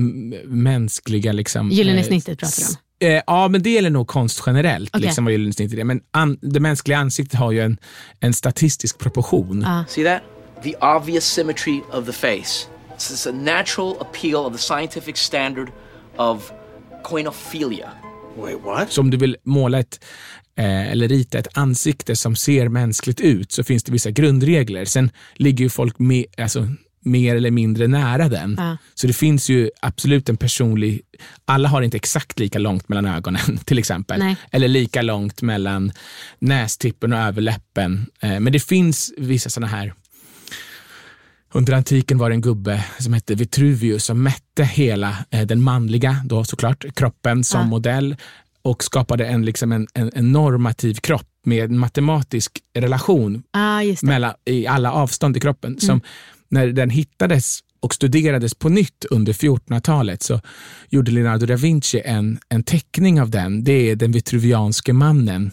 mänskliga... 0.44 1.32
Liksom, 1.32 1.70
Gyllene 1.70 2.00
eh, 2.00 2.06
snittet 2.06 2.38
pratar 2.38 2.62
du 2.62 2.66
om. 2.66 2.74
Eh, 3.00 3.22
ja, 3.26 3.48
men 3.48 3.62
det 3.62 3.70
gäller 3.70 3.90
nog 3.90 4.06
konst 4.06 4.42
generellt. 4.46 4.90
Okej. 4.90 5.06
Liksom, 5.06 5.24
vad 5.24 5.32
gyllene 5.32 5.52
snittet 5.52 5.78
är. 5.78 5.84
Men 5.84 6.00
an, 6.10 6.38
det 6.42 6.60
mänskliga 6.60 6.98
ansiktet 6.98 7.38
har 7.38 7.52
ju 7.52 7.60
en, 7.60 7.78
en 8.20 8.34
statistisk 8.34 8.98
proportion. 8.98 9.62
Ja. 9.62 9.84
See 9.88 10.04
that? 10.04 10.22
The 10.62 10.74
obvious 10.76 11.24
symmetry 11.24 11.80
of 11.92 12.06
the 12.06 12.12
face. 12.12 12.66
This 12.98 13.10
is 13.10 13.26
a 13.26 13.32
natural 13.32 13.96
appeal 14.00 14.36
of 14.36 14.52
the 14.52 14.58
scientific 14.58 15.16
standard 15.16 15.68
of 16.16 16.52
koinophilia. 17.04 17.88
Wait, 18.36 18.64
what? 18.64 18.92
Så 18.92 19.00
om 19.00 19.10
du 19.10 19.16
vill 19.16 19.36
måla 19.42 19.78
ett 19.78 20.00
eh, 20.02 20.08
eller 20.64 21.08
rita 21.08 21.38
ett 21.38 21.48
ansikte 21.52 22.16
som 22.16 22.36
ser 22.36 22.68
mänskligt 22.68 23.20
ut 23.20 23.52
så 23.52 23.64
finns 23.64 23.84
det 23.84 23.92
vissa 23.92 24.10
grundregler. 24.10 24.84
Sen 24.84 25.10
ligger 25.36 25.64
ju 25.64 25.68
folk 25.70 25.98
med, 25.98 26.24
alltså, 26.38 26.68
mer 27.00 27.36
eller 27.36 27.50
mindre 27.50 27.86
nära 27.86 28.28
den. 28.28 28.54
Ja. 28.58 28.76
Så 28.94 29.06
det 29.06 29.12
finns 29.12 29.48
ju 29.48 29.70
absolut 29.82 30.28
en 30.28 30.36
personlig... 30.36 31.00
Alla 31.44 31.68
har 31.68 31.82
inte 31.82 31.96
exakt 31.96 32.38
lika 32.38 32.58
långt 32.58 32.88
mellan 32.88 33.06
ögonen 33.06 33.58
till 33.64 33.78
exempel. 33.78 34.18
Nej. 34.18 34.36
Eller 34.50 34.68
lika 34.68 35.02
långt 35.02 35.42
mellan 35.42 35.92
nästippen 36.38 37.12
och 37.12 37.18
överläppen. 37.18 38.06
Eh, 38.22 38.40
men 38.40 38.52
det 38.52 38.60
finns 38.60 39.12
vissa 39.16 39.50
sådana 39.50 39.66
här 39.76 39.92
under 41.54 41.72
antiken 41.72 42.18
var 42.18 42.30
det 42.30 42.34
en 42.34 42.40
gubbe 42.40 42.84
som 42.98 43.12
hette 43.12 43.34
Vitruvius 43.34 44.04
som 44.04 44.22
mätte 44.22 44.64
hela 44.64 45.16
eh, 45.30 45.46
den 45.46 45.62
manliga, 45.62 46.16
då 46.24 46.44
såklart, 46.44 46.84
kroppen 46.94 47.44
som 47.44 47.60
Ja. 47.60 47.66
modell 47.66 48.16
och 48.62 48.84
skapade 48.84 49.26
en, 49.26 49.44
liksom 49.44 49.72
en, 49.72 49.86
en, 49.94 50.10
en 50.14 50.32
normativ 50.32 50.94
kropp 50.94 51.28
med 51.44 51.64
en 51.70 51.78
matematisk 51.78 52.60
relation 52.74 53.42
Ah. 53.50 53.80
Mm. 53.82 53.96
mellan, 54.02 54.34
i 54.44 54.66
alla 54.66 54.92
avstånd 54.92 55.36
i 55.36 55.40
kroppen. 55.40 55.80
Som 55.80 56.00
när 56.48 56.66
den 56.66 56.90
hittades 56.90 57.60
och 57.80 57.94
studerades 57.94 58.54
på 58.54 58.68
nytt 58.68 59.04
under 59.10 59.32
1400-talet 59.32 60.22
så 60.22 60.40
gjorde 60.88 61.10
Leonardo 61.10 61.46
da 61.46 61.56
Vinci 61.56 62.02
en, 62.04 62.38
en 62.48 62.62
teckning 62.62 63.20
av 63.20 63.30
den. 63.30 63.64
Det 63.64 63.90
är 63.90 63.96
den 63.96 64.12
vitruvianske 64.12 64.92
mannen. 64.92 65.50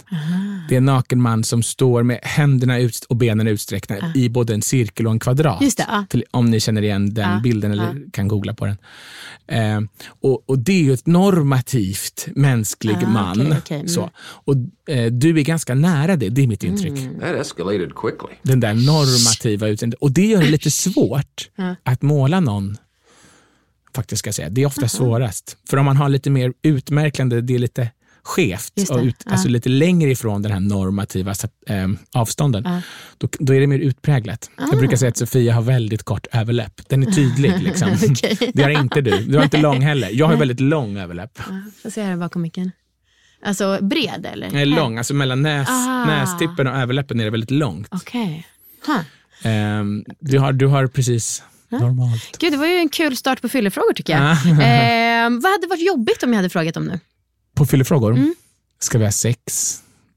Det 0.69 0.75
är 0.75 0.77
en 0.77 0.85
naken 0.85 1.21
man 1.21 1.43
som 1.43 1.63
står 1.63 2.03
med 2.03 2.19
händerna 2.23 2.79
ut 2.79 3.05
och 3.09 3.15
benen 3.15 3.47
utsträckta 3.47 3.95
i 4.15 4.29
både 4.29 4.53
en 4.53 4.61
cirkel 4.61 5.05
och 5.07 5.11
en 5.13 5.19
kvadrat. 5.19 5.61
Just 5.61 5.77
det, 5.77 5.85
ja. 5.87 6.05
Till, 6.09 6.23
om 6.31 6.45
ni 6.51 6.59
känner 6.59 6.81
igen 6.81 7.13
den 7.13 7.31
Ja, 7.31 7.39
bilden 7.43 7.71
eller 7.71 8.11
kan 8.11 8.27
googla 8.27 8.53
på 8.53 8.65
den. 8.65 8.77
Eh, 9.47 9.81
och, 10.21 10.49
och 10.49 10.59
Det 10.59 10.73
är 10.73 10.83
ju 10.83 10.93
ett 10.93 11.05
normativt 11.07 12.27
mänsklig 12.35 12.97
Ah, 13.05 13.09
man. 13.09 13.41
okej, 13.41 13.57
okej, 13.59 13.75
mm. 13.77 13.87
Så. 13.87 14.09
Och, 14.17 14.55
eh, 14.95 15.11
du 15.11 15.39
är 15.39 15.43
ganska 15.43 15.75
nära 15.75 16.15
det, 16.15 16.29
det 16.29 16.41
är 16.43 16.47
mitt 16.47 16.63
intryck 16.63 16.93
That 17.21 17.35
escalated 17.41 17.95
quickly. 17.95 18.35
den 18.41 18.59
där 18.59 18.73
normativa 18.73 19.67
utseendet. 19.67 19.99
Och 19.99 20.11
det 20.11 20.25
gör 20.25 20.41
det 20.41 20.49
lite 20.49 20.71
svårt 20.71 21.49
att 21.83 22.01
måla 22.01 22.39
någon. 22.39 22.77
Faktiskt 23.95 24.19
ska 24.19 24.27
jag 24.27 24.35
säga. 24.35 24.49
Det 24.49 24.61
är 24.61 24.65
ofta 24.65 24.87
svårast. 24.87 25.57
För 25.69 25.77
om 25.77 25.85
man 25.85 25.97
har 25.97 26.09
lite 26.09 26.29
mer 26.29 26.53
utmärkande, 26.61 27.41
det 27.41 27.55
är 27.55 27.59
lite 27.59 27.91
skevt 28.25 28.89
och 28.89 29.03
ut, 29.03 29.15
ja. 29.25 29.31
alltså 29.31 29.47
lite 29.47 29.69
längre 29.69 30.11
ifrån 30.11 30.41
den 30.41 30.51
här 30.51 30.59
normativa 30.59 31.33
eh, 31.67 31.87
avstånden. 32.13 32.67
Då, 33.17 33.27
då 33.39 33.53
är 33.53 33.59
det 33.59 33.67
mer 33.67 33.79
utpräglat. 33.79 34.49
Jag 34.57 34.77
brukar 34.77 34.97
säga 34.97 35.09
att 35.09 35.17
Sofia 35.17 35.53
har 35.53 35.61
väldigt 35.61 36.03
kort 36.03 36.27
överläpp. 36.31 36.89
Den 36.89 37.07
är 37.07 37.11
tydlig. 37.11 37.53
Liksom. 37.63 37.89
Det 38.53 38.63
har 38.63 38.69
inte 38.69 39.01
du. 39.01 39.17
Du 39.25 39.37
har 39.37 39.43
inte 39.43 39.57
lång 39.57 39.81
heller. 39.81 40.09
Jag 40.13 40.27
har 40.27 40.35
väldigt 40.35 40.59
lång 40.59 40.97
överläpp. 40.97 41.31
Ja, 41.37 41.43
Får 41.83 41.89
se 41.89 42.01
här 42.01 42.17
bakom 42.17 42.41
micken. 42.41 42.71
Alltså 43.43 43.79
bred 43.81 44.27
eller? 44.33 44.55
Är 44.55 44.65
lång, 44.65 44.97
alltså 44.97 45.13
mellan 45.13 45.41
näs, 45.41 45.69
Ah. 45.69 46.05
nästippen 46.05 46.67
och 46.67 46.75
överläppen 46.75 47.19
är 47.19 47.23
det 47.23 47.29
väldigt 47.31 47.51
långt. 47.51 47.87
Okej. 47.91 48.47
Huh. 48.85 48.99
Ehm, 49.51 50.05
du, 50.19 50.39
har, 50.39 50.53
du 50.53 50.67
har 50.67 50.87
precis 50.87 51.43
normalt. 51.69 52.37
Gud, 52.39 52.53
det 52.53 52.57
var 52.57 52.65
ju 52.67 52.77
en 52.77 52.89
kul 52.89 53.17
start 53.17 53.41
på 53.41 53.49
fyllefrågor 53.49 53.93
tycker 53.93 54.13
jag. 54.13 54.21
Ja. 54.21 54.51
eh, 54.51 55.29
vad 55.29 55.51
hade 55.51 55.67
varit 55.69 55.87
jobbigt 55.87 56.23
om 56.23 56.29
jag 56.29 56.37
hade 56.37 56.49
frågat 56.49 56.77
om 56.77 56.85
nu? 56.85 56.99
På 57.55 57.65
fyllefrågor? 57.65 58.19
Ska 58.79 58.97
vi 58.97 59.03
ha 59.05 59.11
sex? 59.11 59.73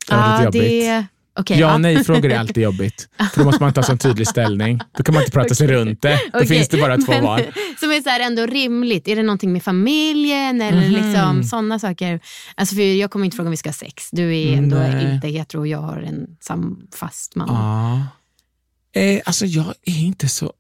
Det 0.09 0.15
var 0.17 0.33
lite 0.33 0.45
jobbigt. 0.45 0.63
Mm. 0.85 1.01
det... 1.03 1.07
Okej, 1.41 1.59
Ja 1.61 1.69
ja. 1.71 1.79
nej-frågor 1.79 2.31
är 2.33 2.39
alltid 2.39 2.63
jobbigt. 2.63 3.09
För 3.33 3.39
då 3.41 3.45
måste 3.45 3.63
man 3.63 3.73
ta 3.73 3.83
sån 3.83 3.99
tydlig 3.99 4.27
ställning. 4.29 4.81
Då 4.97 5.03
kan 5.03 5.15
man 5.15 5.23
inte 5.23 5.33
prata 5.33 5.55
sig 5.55 5.67
runt 5.67 6.03
det. 6.03 6.21
Då 6.33 6.39
Okej, 6.39 6.49
finns 6.49 6.69
det 6.69 6.77
bara 6.81 6.97
två 6.97 7.13
men- 7.13 7.25
val. 7.25 7.41
Som 7.81 7.91
är 7.91 8.03
så 8.03 8.09
här 8.09 8.21
ändå 8.21 8.47
rimligt. 8.47 9.09
Är 9.09 9.17
det 9.17 9.23
någonting 9.23 9.53
med 9.53 9.63
familjen 9.63 10.61
eller 10.63 10.89
Mhm. 10.89 10.93
liksom 10.93 11.45
sådana 11.45 11.79
saker? 11.79 12.21
Alltså 12.55 12.75
för 12.75 12.83
jag 12.83 13.11
kommer 13.11 13.25
inte 13.25 13.35
fråga 13.37 13.47
om 13.47 13.51
vi 13.51 13.57
ska 13.57 13.69
ha 13.69 13.75
sex. 13.75 14.09
Du 14.13 14.37
är 14.37 14.57
ändå 14.57 14.77
Nej. 14.77 15.15
inte 15.15 15.29
hetero 15.29 15.61
och 15.61 15.67
jag 15.67 15.79
har 15.79 15.97
en 16.01 16.37
sam 16.41 16.87
fast 16.95 17.35
man. 17.37 17.49
Ja. 17.49 19.01
Eh, 19.01 19.21
alltså 19.25 19.47
jag 19.47 19.75
är 19.85 19.99
inte 20.01 20.29
så... 20.29 20.53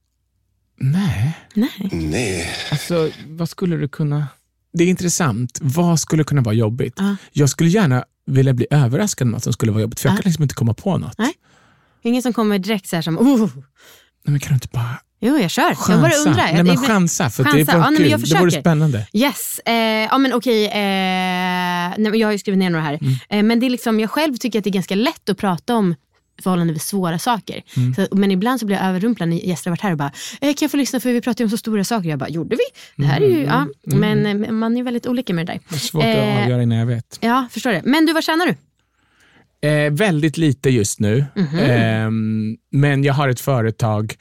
Nej. 0.80 1.32
Nej. 1.54 2.50
Alltså 2.70 3.10
vad 3.26 3.48
skulle 3.48 3.76
du 3.76 3.88
kunna... 3.88 4.26
Det 4.72 4.84
är 4.84 4.88
intressant. 4.88 5.58
Vad 5.62 6.00
skulle 6.00 6.24
kunna 6.24 6.42
vara 6.42 6.54
jobbigt? 6.54 6.94
Ja. 6.98 7.16
Jag 7.32 7.48
skulle 7.50 7.70
gärna 7.70 8.04
vilja 8.26 8.52
bli 8.54 8.66
överraskad 8.70 9.26
med 9.26 9.32
något 9.32 9.42
som 9.44 9.52
skulle 9.52 9.72
vara 9.72 9.82
jobbigt. 9.82 10.00
För 10.00 10.08
jag 10.08 10.12
Ja. 10.18 10.22
kan 10.22 10.28
liksom 10.30 10.42
inte 10.42 10.54
komma 10.54 10.74
på 10.74 10.98
något. 10.98 11.14
Nej. 11.18 11.32
Ingen 12.02 12.22
som 12.22 12.32
kommer 12.32 12.58
direkt 12.58 12.88
så 12.88 12.96
här 12.96 13.02
som, 13.02 13.18
oh. 13.18 13.38
Nej, 13.38 13.52
men 14.32 14.40
kan 14.40 14.48
du 14.48 14.54
inte 14.54 14.68
bara 14.72 15.00
Jo, 15.20 15.38
jag 15.38 15.50
kör. 15.50 15.74
chansa? 15.74 15.92
Jag 15.92 16.00
bara 16.00 16.12
undrar. 16.30 16.52
Nej, 16.52 16.62
men 16.64 16.76
chansa, 16.76 17.30
för 17.30 17.44
chansa. 17.44 17.56
det 17.58 17.64
vore 17.64 17.78
Ja, 17.84 17.90
nej, 17.90 18.08
jag. 18.10 18.20
Det 18.20 18.38
vore 18.40 18.50
spännande. 18.50 19.06
Yes, 19.12 19.58
eh, 19.66 19.74
ja 19.74 20.18
men 20.18 20.32
okej. 20.32 20.64
Eh, 20.64 20.72
nej, 21.98 22.12
jag 22.16 22.28
har 22.28 22.32
ju 22.32 22.38
skrivit 22.38 22.58
ner 22.58 22.70
några 22.70 22.84
här. 22.84 22.98
Mm. 23.02 23.14
Eh, 23.28 23.42
men 23.42 23.60
det 23.60 23.66
är 23.66 23.70
liksom, 23.70 24.00
jag 24.00 24.10
själv 24.10 24.36
tycker 24.36 24.58
att 24.58 24.64
det 24.64 24.70
är 24.70 24.72
ganska 24.72 24.94
lätt 24.94 25.28
att 25.28 25.38
prata 25.38 25.74
om 25.76 25.94
förhållandevis 26.42 26.84
svåra 26.84 27.18
saker. 27.18 27.62
Mm. 27.76 27.94
Så, 27.94 28.06
men 28.10 28.30
ibland 28.30 28.60
så 28.60 28.66
blir 28.66 28.76
jag 28.76 28.86
överrumplad 28.86 29.28
när 29.28 29.36
gäster 29.36 29.70
har 29.70 29.72
varit 29.72 29.80
här 29.80 29.92
och 29.92 29.98
bara, 29.98 30.12
eh, 30.40 30.48
kan 30.48 30.56
jag 30.60 30.70
få 30.70 30.76
lyssna 30.76 31.00
för 31.00 31.12
vi 31.12 31.20
pratar 31.20 31.42
ju 31.42 31.46
om 31.46 31.50
så 31.50 31.56
stora 31.56 31.84
saker. 31.84 32.08
Jag 32.08 32.18
bara, 32.18 32.28
gjorde 32.28 32.56
vi? 32.56 32.62
Det 33.02 33.04
här 33.08 33.20
är 33.20 33.28
ju, 33.28 33.42
ja. 33.44 33.66
Men 33.84 34.44
eh, 34.44 34.50
man 34.52 34.76
är 34.76 34.82
väldigt 34.82 35.06
olika 35.06 35.34
med 35.34 35.46
det 35.46 35.52
där. 35.52 35.54
Mm. 35.54 35.64
Det 35.68 35.76
är 35.76 35.78
svårt 35.78 36.04
Eh, 36.04 36.36
att 36.36 36.42
avgöra 36.42 36.62
innan 36.62 36.78
jag 36.78 36.86
vet. 36.86 37.18
Ja, 37.20 37.46
förstår 37.50 37.70
det. 37.70 37.82
Men 37.84 38.06
du, 38.06 38.12
vad 38.12 38.24
tjänar 38.24 38.46
du? 38.46 38.54
Eh, 39.68 39.92
väldigt 39.92 40.36
lite 40.38 40.70
just 40.70 41.00
nu. 41.00 41.24
Mhm. 41.34 41.58
Ehm, 41.58 42.56
men 42.70 43.04
jag 43.04 43.14
har 43.14 43.28
ett 43.28 43.40
företag 43.40 44.14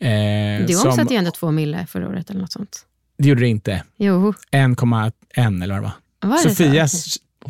eh, 0.00 0.66
Du 0.66 0.74
som... 0.74 0.90
omsatte 0.90 1.14
ju 1.14 1.18
ändå 1.18 1.30
två 1.30 1.50
mille 1.50 1.86
förra 1.86 2.08
året 2.08 2.30
eller 2.30 2.40
något 2.40 2.52
sånt. 2.52 2.84
Det 3.18 3.28
gjorde 3.28 3.40
det 3.40 3.48
inte. 3.48 3.82
Jo, 3.96 4.34
1,1 4.52 5.62
eller 5.62 5.74
vad 5.74 5.78
det 5.78 5.80
var. 5.82 5.92
var 6.28 6.36
det 6.36 6.42
så? 6.42 6.48
Sofia, 6.48 6.88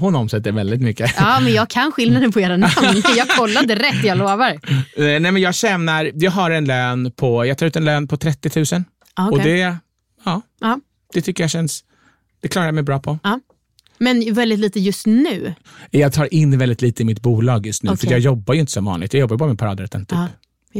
hon 0.00 0.14
omsätter 0.16 0.52
väldigt 0.52 0.80
mycket. 0.80 1.14
Ja, 1.18 1.40
men 1.40 1.52
jag 1.52 1.68
kan 1.70 1.92
skillnaden 1.96 2.32
på 2.32 2.40
era 2.40 2.56
namn. 2.56 3.02
Jag 3.16 3.28
kollade 3.28 3.74
rätt, 3.74 4.04
jag 4.04 4.18
lovar. 4.18 4.50
Eh, 4.50 4.60
Nej, 4.96 5.20
men 5.20 5.36
jag 5.36 5.54
tjänar, 5.54 6.10
jag 6.14 6.30
har 6.30 6.50
en 6.50 6.64
lön 6.64 7.12
på, 7.12 7.46
jag 7.46 7.58
tar 7.58 7.66
ut 7.66 7.76
en 7.76 7.84
lön 7.84 8.08
på 8.08 8.16
30 8.16 8.74
000. 8.74 8.84
Ja, 9.16 9.30
Och 9.30 9.38
det, 9.38 9.58
ja, 10.24 10.42
Ja. 10.60 10.80
det 11.14 11.20
tycker 11.22 11.42
jag 11.42 11.50
känns, 11.50 11.84
det 12.40 12.48
klarar 12.48 12.66
jag 12.66 12.74
mig 12.74 12.84
bra 12.84 12.98
på. 13.00 13.18
Men 13.98 14.34
väldigt 14.34 14.58
lite 14.58 14.80
just 14.80 15.06
nu. 15.06 15.54
Jag 15.90 16.12
tar 16.12 16.34
in 16.34 16.58
väldigt 16.58 16.82
lite 16.82 17.02
i 17.02 17.04
mitt 17.06 17.22
bolag 17.22 17.66
just 17.66 17.82
nu, 17.82 17.88
för 17.88 17.96
Okej. 17.96 18.10
jag 18.10 18.20
jobbar 18.20 18.54
ju 18.54 18.60
inte 18.60 18.72
som 18.72 18.84
vanligt. 18.84 19.14
Jag 19.14 19.20
jobbar 19.20 19.36
bara 19.36 19.48
med 19.48 19.58
paradrätten 19.58 20.06
typ. 20.06 20.18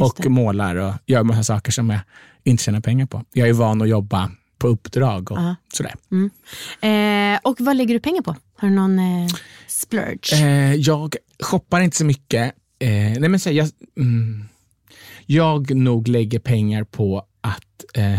Och 0.03 0.15
det. 0.23 0.29
målar 0.29 0.77
och 0.77 0.95
gör 1.07 1.23
massa 1.23 1.43
saker 1.43 1.73
som 1.73 1.91
jag 1.91 2.01
inte 2.45 2.63
tjänar 2.65 2.81
pengar 2.81 3.07
på. 3.07 3.25
Jag 3.33 3.49
är 3.49 3.53
van 3.53 3.83
att 3.83 3.89
jobba 3.89 4.31
på 4.59 4.69
uppdrag 4.69 5.33
och 5.33 5.39
sådär. 5.75 5.95
Eh, 6.81 7.39
och 7.43 7.57
vad 7.61 7.77
lägger 7.77 7.95
du 7.95 8.01
pengar 8.01 8.23
på? 8.23 8.37
Har 8.61 8.69
du 8.69 8.75
någon 8.75 8.99
eh, 8.99 9.29
splurge? 9.67 10.33
Eh, 10.35 10.75
jag 10.75 11.15
shoppar 11.43 11.81
inte 11.81 11.97
så 11.97 12.05
mycket. 12.05 12.55
Eh, 12.79 12.91
nej 12.91 13.29
men 13.29 13.41
så, 13.41 13.51
jag, 13.51 13.69
mm, 13.97 14.45
jag 15.27 15.75
nog 15.75 16.09
lägger 16.09 16.39
pengar 16.39 16.85
på 16.85 17.27
att 17.41 17.85
eh, 17.95 18.19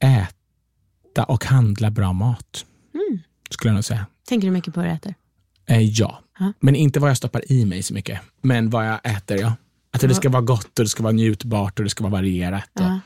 äta 0.00 1.24
och 1.28 1.44
handla 1.44 1.90
bra 1.90 2.12
mat. 2.12 2.64
Mm. 2.94 3.22
Skulle 3.50 3.68
jag 3.70 3.74
nog 3.74 3.84
säga. 3.84 4.06
Tänker 4.28 4.48
du 4.48 4.52
mycket 4.52 4.74
på 4.74 4.80
vad 4.80 4.88
du 4.88 4.92
äter? 4.92 5.14
Eh, 5.66 5.80
ja, 5.80 6.18
Ja. 6.38 6.52
men 6.60 6.76
inte 6.76 7.00
vad 7.00 7.10
jag 7.10 7.16
stoppar 7.16 7.52
i 7.52 7.64
mig 7.64 7.82
så 7.82 7.94
mycket. 7.94 8.20
Men 8.42 8.70
vad 8.70 8.86
jag 8.88 9.00
äter, 9.04 9.40
ja. 9.40 9.54
Att 9.90 10.00
det 10.00 10.14
ska 10.14 10.28
vara 10.28 10.42
gott 10.42 10.78
och 10.78 10.84
det 10.84 10.88
ska 10.88 11.02
vara 11.02 11.12
njutbart 11.12 11.78
och 11.78 11.84
det 11.84 11.90
ska 11.90 12.04
vara 12.04 12.12
varierat. 12.12 12.70
Och. 12.74 12.98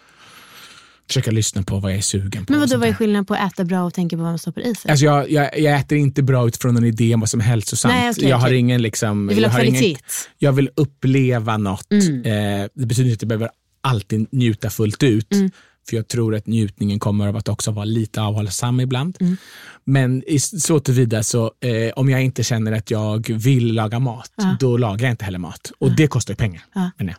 Försöka 1.09 1.31
lyssna 1.31 1.63
på 1.63 1.79
vad 1.79 1.91
jag 1.93 1.99
är 1.99 2.03
sugen 2.03 2.47
på. 2.47 2.53
Men 2.53 2.61
vadå, 2.61 2.79
vad 2.79 2.89
är 2.89 2.93
skillnaden 2.93 3.25
på 3.27 3.35
att 3.35 3.53
äta 3.53 3.65
bra 3.65 3.83
och 3.83 3.95
tänka 3.95 4.17
på 4.17 4.23
vad 4.23 4.33
man 4.33 4.39
stoppar 4.39 4.61
i 4.61 4.75
sig? 4.75 4.91
Alltså 4.91 5.05
jag, 5.05 5.31
jag, 5.31 5.59
jag 5.59 5.81
äter 5.81 5.99
inte 5.99 6.23
bra 6.23 6.49
utifrån 6.49 6.77
en 6.77 6.85
idé 6.85 7.15
om 7.15 7.21
vad 7.21 7.31
som 7.31 7.41
är 7.41 7.45
hälsosamt. 7.45 7.95
Nej, 7.95 8.11
okej, 8.11 8.29
jag 8.29 8.37
har 8.39 8.53
ingen 8.53 8.83
liksom... 8.83 9.27
du 9.27 9.35
vill 9.35 9.43
jag 9.43 9.51
ha 9.51 9.59
har 9.59 9.65
ingen- 9.65 9.81
kvalitet? 9.81 10.01
jag 10.39 10.53
vill 10.53 10.71
uppleva 10.77 11.57
något. 11.57 11.93
Mm. 11.93 12.23
Eh, 12.63 12.69
det 12.75 12.87
betyder 12.87 13.11
inte 13.11 13.15
att 13.17 13.23
jag 13.23 13.29
behöver 13.29 13.51
alltid 13.81 14.27
njuta 14.33 14.71
fullt 14.71 15.03
ut. 15.03 15.33
Mm. 15.33 15.51
För 15.89 15.97
jag 15.97 16.09
tror 16.09 16.35
att 16.35 16.47
njutningen 16.47 16.99
kommer 16.99 17.27
av 17.29 17.37
att 17.37 17.49
också 17.49 17.71
vara 17.71 17.85
lite 17.85 18.21
avhållsam 18.23 18.81
ibland. 18.81 19.17
Mm. 19.21 19.37
Men 19.85 20.23
i 20.27 20.39
så 20.41 20.81
tillvida 20.81 21.23
så 21.23 21.45
eh, 21.45 21.93
om 21.97 22.11
jag 22.11 22.23
inte 22.23 22.43
känner 22.45 22.73
att 22.73 22.91
jag 22.91 23.31
vill 23.31 23.75
laga 23.75 23.99
mat, 23.99 24.31
Ja. 24.37 24.57
då 24.61 24.77
lagar 24.77 25.05
jag 25.07 25.13
inte 25.13 25.25
heller 25.25 25.39
mat. 25.39 25.73
Och 25.79 25.97
det 25.97 26.07
kostar 26.07 26.33
ju 26.33 26.37
pengar. 26.37 26.63
Ja. 26.75 26.91
menar 26.99 27.13
jag. 27.13 27.19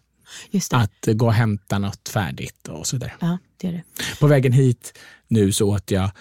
Att 0.71 1.07
eh, 1.07 1.13
gå 1.13 1.25
och 1.25 1.33
hämta 1.33 1.79
något 1.79 2.09
färdigt 2.09 2.67
och 2.67 2.87
så 2.87 2.95
vidare. 2.95 3.13
Ja, 3.19 3.37
det 3.57 3.67
är 3.67 3.71
det. 3.71 3.83
På 4.19 4.27
vägen 4.27 4.51
hit 4.51 4.97
nu 5.27 5.51
så 5.51 5.69
åt 5.69 5.91
jag 5.91 6.11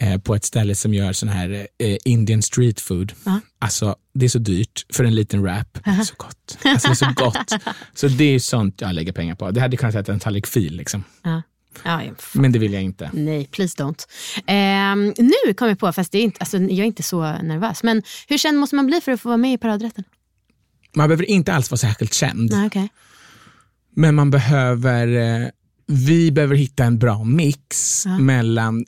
eh, 0.00 0.18
på 0.20 0.34
ett 0.34 0.44
ställe 0.44 0.74
som 0.74 0.94
gör 0.94 1.12
sån 1.12 1.28
här 1.28 1.66
eh, 1.78 1.96
Indian 2.04 2.42
street 2.42 2.80
food. 2.80 3.12
Ja. 3.24 3.40
Alltså 3.58 3.96
det 4.14 4.24
är 4.24 4.28
så 4.28 4.38
dyrt 4.38 4.86
för 4.92 5.04
en 5.04 5.14
liten 5.14 5.42
wrap. 5.42 5.78
Det 5.84 5.90
är 5.90 6.04
så 6.04 6.14
gott. 6.16 6.58
Alltså, 6.64 6.88
det 6.88 6.92
är 6.92 6.94
så 6.94 7.12
gott. 7.24 7.52
Så 7.94 8.08
det 8.08 8.24
är 8.24 8.38
sånt 8.38 8.80
jag 8.80 8.94
lägger 8.94 9.12
pengar 9.12 9.34
på. 9.34 9.50
Det 9.50 9.60
hade 9.60 9.76
kunnat 9.76 9.94
äta 9.94 10.12
en 10.12 10.20
tallrik 10.20 10.46
fil 10.46 10.76
liksom. 10.76 11.04
Ja. 11.22 11.42
Ja. 11.84 12.02
Men 12.32 12.52
det 12.52 12.58
vill 12.58 12.72
jag 12.72 12.82
inte. 12.82 13.10
Nej, 13.12 13.46
please 13.46 13.82
don't. 13.82 14.06
Ehm, 14.46 15.14
nu 15.18 15.54
kom 15.54 15.68
jag 15.68 15.78
på, 15.78 15.92
fast 15.92 16.12
det 16.12 16.18
är 16.18 16.22
inte, 16.22 16.40
alltså, 16.40 16.58
jag 16.58 16.70
är 16.70 16.84
inte 16.84 17.02
så 17.02 17.22
nervös, 17.42 17.82
men 17.82 18.02
hur 18.28 18.38
känd 18.38 18.58
måste 18.58 18.76
man 18.76 18.86
bli 18.86 19.00
för 19.00 19.12
att 19.12 19.20
få 19.20 19.28
vara 19.28 19.36
med 19.36 19.52
i 19.52 19.58
paradrätten? 19.58 20.04
Man 20.94 21.08
behöver 21.08 21.24
inte 21.24 21.52
alls 21.52 21.70
vara 21.70 21.78
särskilt 21.78 22.14
känd. 22.14 22.50
Nej, 22.50 22.66
okej. 22.66 22.88
Men 23.96 24.14
man 24.14 24.30
behöver, 24.30 25.06
eh, 25.42 25.48
vi 25.86 26.32
behöver 26.32 26.56
hitta 26.56 26.84
en 26.84 26.98
bra 26.98 27.24
mix 27.24 28.02
Ja. 28.06 28.18
mellan 28.18 28.84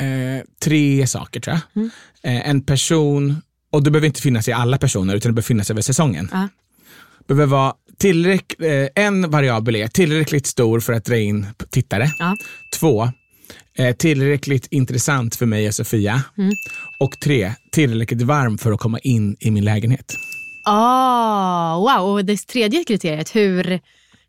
eh, 0.00 0.44
tre 0.62 1.06
saker 1.06 1.40
tror 1.40 1.56
jag. 1.56 1.82
Mm. 1.82 1.90
Eh, 2.22 2.48
en 2.50 2.62
person, 2.62 3.42
och 3.72 3.82
det 3.82 3.90
behöver 3.90 4.06
inte 4.06 4.22
finnas 4.22 4.48
i 4.48 4.52
alla 4.52 4.78
personer 4.78 5.14
utan 5.14 5.30
det 5.30 5.34
behöver 5.34 5.46
finnas 5.46 5.70
över 5.70 5.82
säsongen. 5.82 6.28
Ja. 6.32 6.48
behöver 7.28 7.46
vara 7.46 7.74
tillräck, 7.98 8.60
eh, 8.60 8.88
en 8.94 9.30
variabel 9.30 9.76
är 9.76 9.88
tillräckligt 9.88 10.46
stor 10.46 10.80
för 10.80 10.92
att 10.92 11.04
dra 11.04 11.16
in 11.18 11.46
tittare. 11.70 12.10
Ja. 12.18 12.36
Två, 12.78 13.10
eh, 13.78 13.96
tillräckligt 13.96 14.66
intressant 14.70 15.36
för 15.36 15.46
mig 15.46 15.68
och 15.68 15.74
Sofia. 15.74 16.22
Mm. 16.38 16.50
Och 17.00 17.20
tre, 17.24 17.52
tillräckligt 17.72 18.22
varm 18.22 18.58
för 18.58 18.72
att 18.72 18.80
komma 18.80 18.98
in 18.98 19.36
i 19.40 19.50
min 19.50 19.64
lägenhet. 19.64 20.14
Ah, 20.68 21.76
wow, 21.78 22.10
och 22.14 22.24
det 22.24 22.46
tredje 22.46 22.84
kriteriet, 22.84 23.36
hur, 23.36 23.80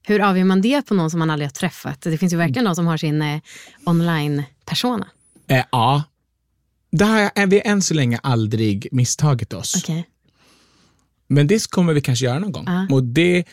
hur 0.08 0.22
avgör 0.22 0.46
man 0.46 0.62
det 0.62 0.82
på 0.86 0.94
någon 0.94 1.10
som 1.12 1.20
man 1.20 1.30
aldrig 1.30 1.48
har 1.48 1.54
träffat? 1.54 2.02
Det 2.02 2.18
finns 2.18 2.34
ju 2.34 2.38
verkligen 2.38 2.64
någon 2.64 2.76
som 2.76 2.88
har 2.88 2.98
sin 2.98 3.22
eh, 3.22 3.40
online-persona. 3.86 5.08
Eh, 5.48 5.64
ja, 5.72 6.04
har 7.02 7.20
jag- 7.20 7.32
är 7.36 7.48
vi 7.48 7.62
än 7.66 7.82
så 7.82 7.94
länge 7.94 8.20
aldrig 8.24 8.88
misstagit 8.92 9.54
oss. 9.54 9.76
Okej. 9.84 10.08
Men 11.28 11.48
det 11.48 11.68
kommer 11.72 11.94
vi 11.94 12.02
kanske 12.02 12.26
göra 12.26 12.40
någon 12.40 12.52
gång. 12.52 12.64
Ja. 12.68 12.88
Och 12.92 13.04
det, 13.04 13.44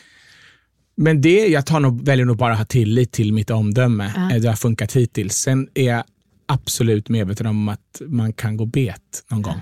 men 0.95 1.21
det, 1.21 1.47
jag 1.47 1.65
tar 1.65 1.79
nog, 1.79 2.05
väljer 2.05 2.25
nog 2.25 2.37
bara 2.37 2.51
att 2.53 2.57
ha 2.57 2.65
tillit 2.65 3.11
till 3.11 3.33
mitt 3.33 3.49
omdöme. 3.49 4.05
Eh, 4.31 4.41
Det 4.41 4.47
har 4.47 4.55
funkat 4.55 4.95
hittills. 4.95 5.35
Sen 5.35 5.69
är 5.73 5.83
jag 5.85 6.03
absolut 6.45 7.09
medveten 7.09 7.45
om 7.45 7.69
att 7.69 8.01
man 8.07 8.33
kan 8.33 8.57
gå 8.57 8.65
bet 8.65 9.23
någon 9.27 9.41
gång. 9.41 9.61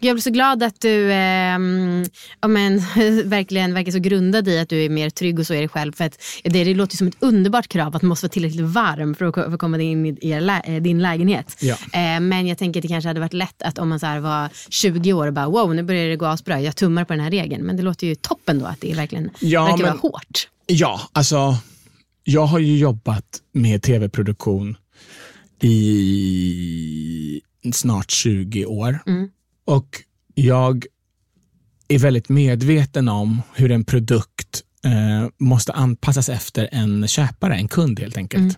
Jag 0.00 0.14
blir 0.14 0.22
så 0.22 0.30
glad 0.30 0.62
att 0.62 0.80
du 0.80 1.12
ehm, 1.12 2.04
ja, 2.40 2.48
men, 2.48 2.78
verkligen 3.24 3.74
verkar 3.74 3.92
så 3.92 3.98
grundad 3.98 4.48
i 4.48 4.58
att 4.58 4.68
du 4.68 4.84
är 4.84 4.88
mer 4.88 5.10
trygg 5.10 5.38
och 5.38 5.46
så 5.46 5.54
är 5.54 5.58
dig 5.58 5.68
själv. 5.68 5.92
För 5.92 6.04
att 6.04 6.18
det, 6.44 6.64
det 6.64 6.74
låter 6.74 6.96
som 6.96 7.06
ett 7.08 7.16
underbart 7.20 7.68
krav 7.68 7.96
att 7.96 8.02
man 8.02 8.08
måste 8.08 8.26
vara 8.26 8.32
tillräckligt 8.32 8.64
varm 8.64 9.14
för 9.14 9.24
att 9.24 9.34
för 9.34 9.52
att 9.52 9.60
komma 9.60 9.82
in 9.82 10.06
i 10.06 10.18
er 10.30 10.60
eh, 10.64 10.82
din 10.82 11.02
lägenhet. 11.02 11.56
Ja. 11.60 11.74
Eh, 11.92 12.20
men 12.20 12.46
jag 12.46 12.58
tänker 12.58 12.80
att 12.80 12.82
det 12.82 12.88
kanske 12.88 13.08
hade 13.08 13.20
varit 13.20 13.32
lätt 13.32 13.62
att 13.62 13.78
om 13.78 13.88
man 13.88 14.00
så 14.00 14.20
var 14.20 14.48
20 14.68 15.12
år 15.12 15.26
och 15.26 15.32
bara 15.32 15.48
wow 15.48 15.74
nu 15.74 15.82
börjar 15.82 16.08
det 16.08 16.16
gå 16.16 16.26
asbra, 16.26 16.60
jag 16.60 16.76
tummar 16.76 17.04
på 17.04 17.12
den 17.12 17.22
här 17.22 17.30
regeln. 17.30 17.62
Men 17.66 17.76
det 17.76 17.82
låter 17.82 18.06
ju 18.06 18.14
toppen 18.14 18.58
då 18.58 18.66
att 18.66 18.80
det 18.80 18.94
verkligen 18.94 19.30
Ja, 19.40 19.64
verkar 19.64 19.76
men- 19.76 19.86
vara 19.86 19.98
hårt. 20.00 20.48
Ja, 20.66 21.00
alltså 21.12 21.56
jag 22.24 22.46
har 22.46 22.58
ju 22.58 22.78
jobbat 22.78 23.24
med 23.52 23.82
tv-produktion 23.82 24.76
i 25.62 27.40
snart 27.74 28.10
20 28.10 28.64
år. 28.66 28.98
Mm. 29.06 29.28
Och 29.66 30.02
jag 30.34 30.84
är 31.88 31.98
väldigt 31.98 32.28
medveten 32.28 33.08
om 33.08 33.42
hur 33.54 33.70
en 33.70 33.84
produkt 33.84 34.62
eh, 34.84 35.30
måste 35.38 35.72
anpassas 35.72 36.28
efter 36.28 36.68
en 36.72 37.08
köpare, 37.08 37.54
en 37.54 37.68
kund 37.68 38.00
helt 38.00 38.16
enkelt. 38.16 38.40
Mm. 38.40 38.54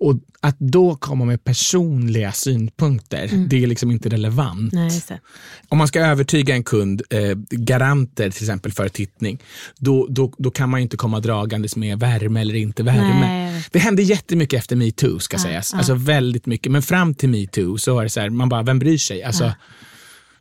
Och 0.00 0.16
att 0.40 0.58
då 0.58 0.96
komma 0.96 1.24
med 1.24 1.44
personliga 1.44 2.32
synpunkter, 2.32 3.46
det 3.48 3.62
är 3.62 3.66
liksom 3.66 3.90
inte 3.90 4.08
relevant. 4.08 4.72
Nej. 4.72 4.90
Om 5.68 5.78
man 5.78 5.88
ska 5.88 6.00
övertyga 6.00 6.54
en 6.54 6.64
kund, 6.64 7.02
eh, 7.10 7.36
garanter 7.50 8.30
till 8.30 8.42
exempel 8.42 8.72
för 8.72 8.88
tittning, 8.88 9.38
då, 9.78 10.06
då, 10.10 10.32
då 10.38 10.50
kan 10.50 10.70
man 10.70 10.80
inte 10.80 10.96
komma 10.96 11.20
dragandes 11.20 11.76
med 11.76 11.98
värme 11.98 12.40
eller 12.40 12.54
inte 12.54 12.82
värme. 12.82 13.20
Nej, 13.20 13.64
det 13.70 13.78
hände 13.78 14.02
jättemycket 14.02 14.58
efter 14.58 14.76
metoo 14.76 15.18
ska 15.18 15.38
sägas. 15.38 15.74
Alltså 15.74 15.94
väldigt 15.94 16.46
mycket. 16.46 16.72
Men 16.72 16.82
fram 16.82 17.14
till 17.14 17.28
metoo 17.28 17.78
så 17.78 17.94
var 17.94 18.02
det 18.02 18.10
så 18.10 18.20
här, 18.20 18.30
man 18.30 18.48
bara, 18.48 18.62
vem 18.62 18.78
bryr 18.78 18.98
sig? 18.98 19.22
Alltså, 19.22 19.52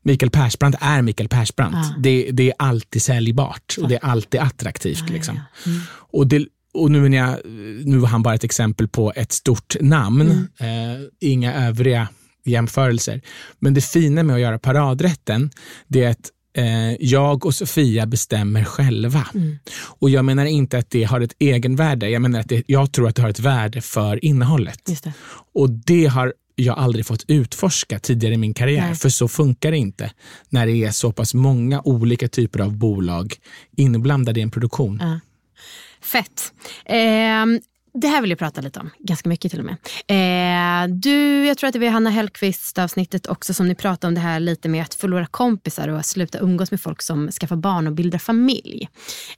Mikael 0.01 0.29
Persbrandt 0.29 0.77
är 0.81 1.01
Mikael 1.01 1.29
Persbrandt. 1.29 1.77
Det, 2.03 2.29
det 2.31 2.47
är 2.49 2.53
alltid 2.59 3.01
säljbart 3.01 3.75
och 3.81 3.89
det 3.89 3.95
är 3.95 4.05
alltid 4.05 4.39
attraktivt. 4.39 5.09
liksom. 5.09 5.39
Mm. 5.65 5.79
Och, 5.91 6.27
det, 6.27 6.45
och 6.73 6.91
nu, 6.91 7.15
jag, 7.15 7.35
nu 7.85 7.97
var 7.97 8.07
han 8.07 8.23
bara 8.23 8.35
ett 8.35 8.43
exempel 8.43 8.87
på 8.87 9.13
ett 9.15 9.31
stort 9.31 9.75
namn, 9.81 10.47
Mm. 10.59 10.95
eh, 10.95 11.01
inga 11.19 11.67
övriga 11.67 12.07
jämförelser. 12.45 13.21
Men 13.59 13.73
det 13.73 13.81
fina 13.81 14.23
med 14.23 14.35
att 14.35 14.41
göra 14.41 14.59
paradrätten, 14.59 15.51
det 15.87 16.03
är 16.03 16.09
att 16.09 16.29
eh, 16.57 16.93
jag 16.99 17.45
och 17.45 17.55
Sofia 17.55 18.05
bestämmer 18.05 18.63
själva. 18.63 19.27
Mm. 19.35 19.57
Och 19.99 20.09
jag 20.09 20.25
menar 20.25 20.45
inte 20.45 20.77
att 20.77 20.89
det 20.89 21.03
har 21.03 21.21
ett 21.21 21.33
egenvärde, 21.39 22.09
jag 22.09 22.21
menar 22.21 22.39
att 22.39 22.49
det, 22.49 22.63
jag 22.67 22.91
tror 22.91 23.07
att 23.07 23.15
det 23.15 23.21
har 23.21 23.29
ett 23.29 23.39
värde 23.39 23.81
för 23.81 24.25
innehållet. 24.25 24.85
Det. 25.03 25.13
Och 25.53 25.69
det 25.69 26.05
har 26.05 26.33
jag 26.59 26.77
aldrig 26.77 27.05
fått 27.05 27.25
utforska 27.27 27.99
tidigare 27.99 28.33
i 28.33 28.37
min 28.37 28.53
karriär, 28.53 28.87
Nej. 28.87 28.95
för 28.95 29.09
så 29.09 29.27
funkar 29.27 29.71
det 29.71 29.77
inte 29.77 30.11
när 30.49 30.65
det 30.65 30.83
är 30.83 30.91
så 30.91 31.11
pass 31.11 31.33
många 31.33 31.81
olika 31.81 32.27
typer 32.27 32.59
av 32.59 32.77
bolag 32.77 33.35
inblandade 33.77 34.39
i 34.39 34.43
en 34.43 34.51
produktion. 34.51 34.99
Ja. 35.01 35.19
Fett. 36.01 36.53
Ehm, 36.85 37.59
det 37.93 38.07
här 38.07 38.21
vill 38.21 38.29
jag 38.29 38.39
prata 38.39 38.61
lite 38.61 38.79
om, 38.79 38.89
ganska 38.99 39.29
mycket 39.29 39.51
till 39.51 39.59
och 39.59 39.65
med. 39.65 39.75
Eh, 40.07 40.95
du, 40.95 41.45
jag 41.47 41.57
tror 41.57 41.67
att 41.67 41.73
det 41.73 41.79
var 41.79 41.87
Hanna 41.87 42.09
Hellquist 42.09 42.77
avsnittet 42.77 43.27
också 43.27 43.53
som 43.53 43.67
ni 43.67 43.75
pratade 43.75 44.07
om 44.07 44.15
det 44.15 44.21
här 44.21 44.39
lite 44.39 44.69
med 44.69 44.83
att 44.83 44.93
förlora 44.93 45.25
kompisar 45.25 45.87
och 45.87 46.05
sluta 46.05 46.39
umgås 46.39 46.71
med 46.71 46.81
folk 46.81 47.01
som 47.01 47.31
skaffar 47.31 47.55
barn 47.55 47.87
och 47.87 47.93
bildar 47.93 48.19
familj. 48.19 48.89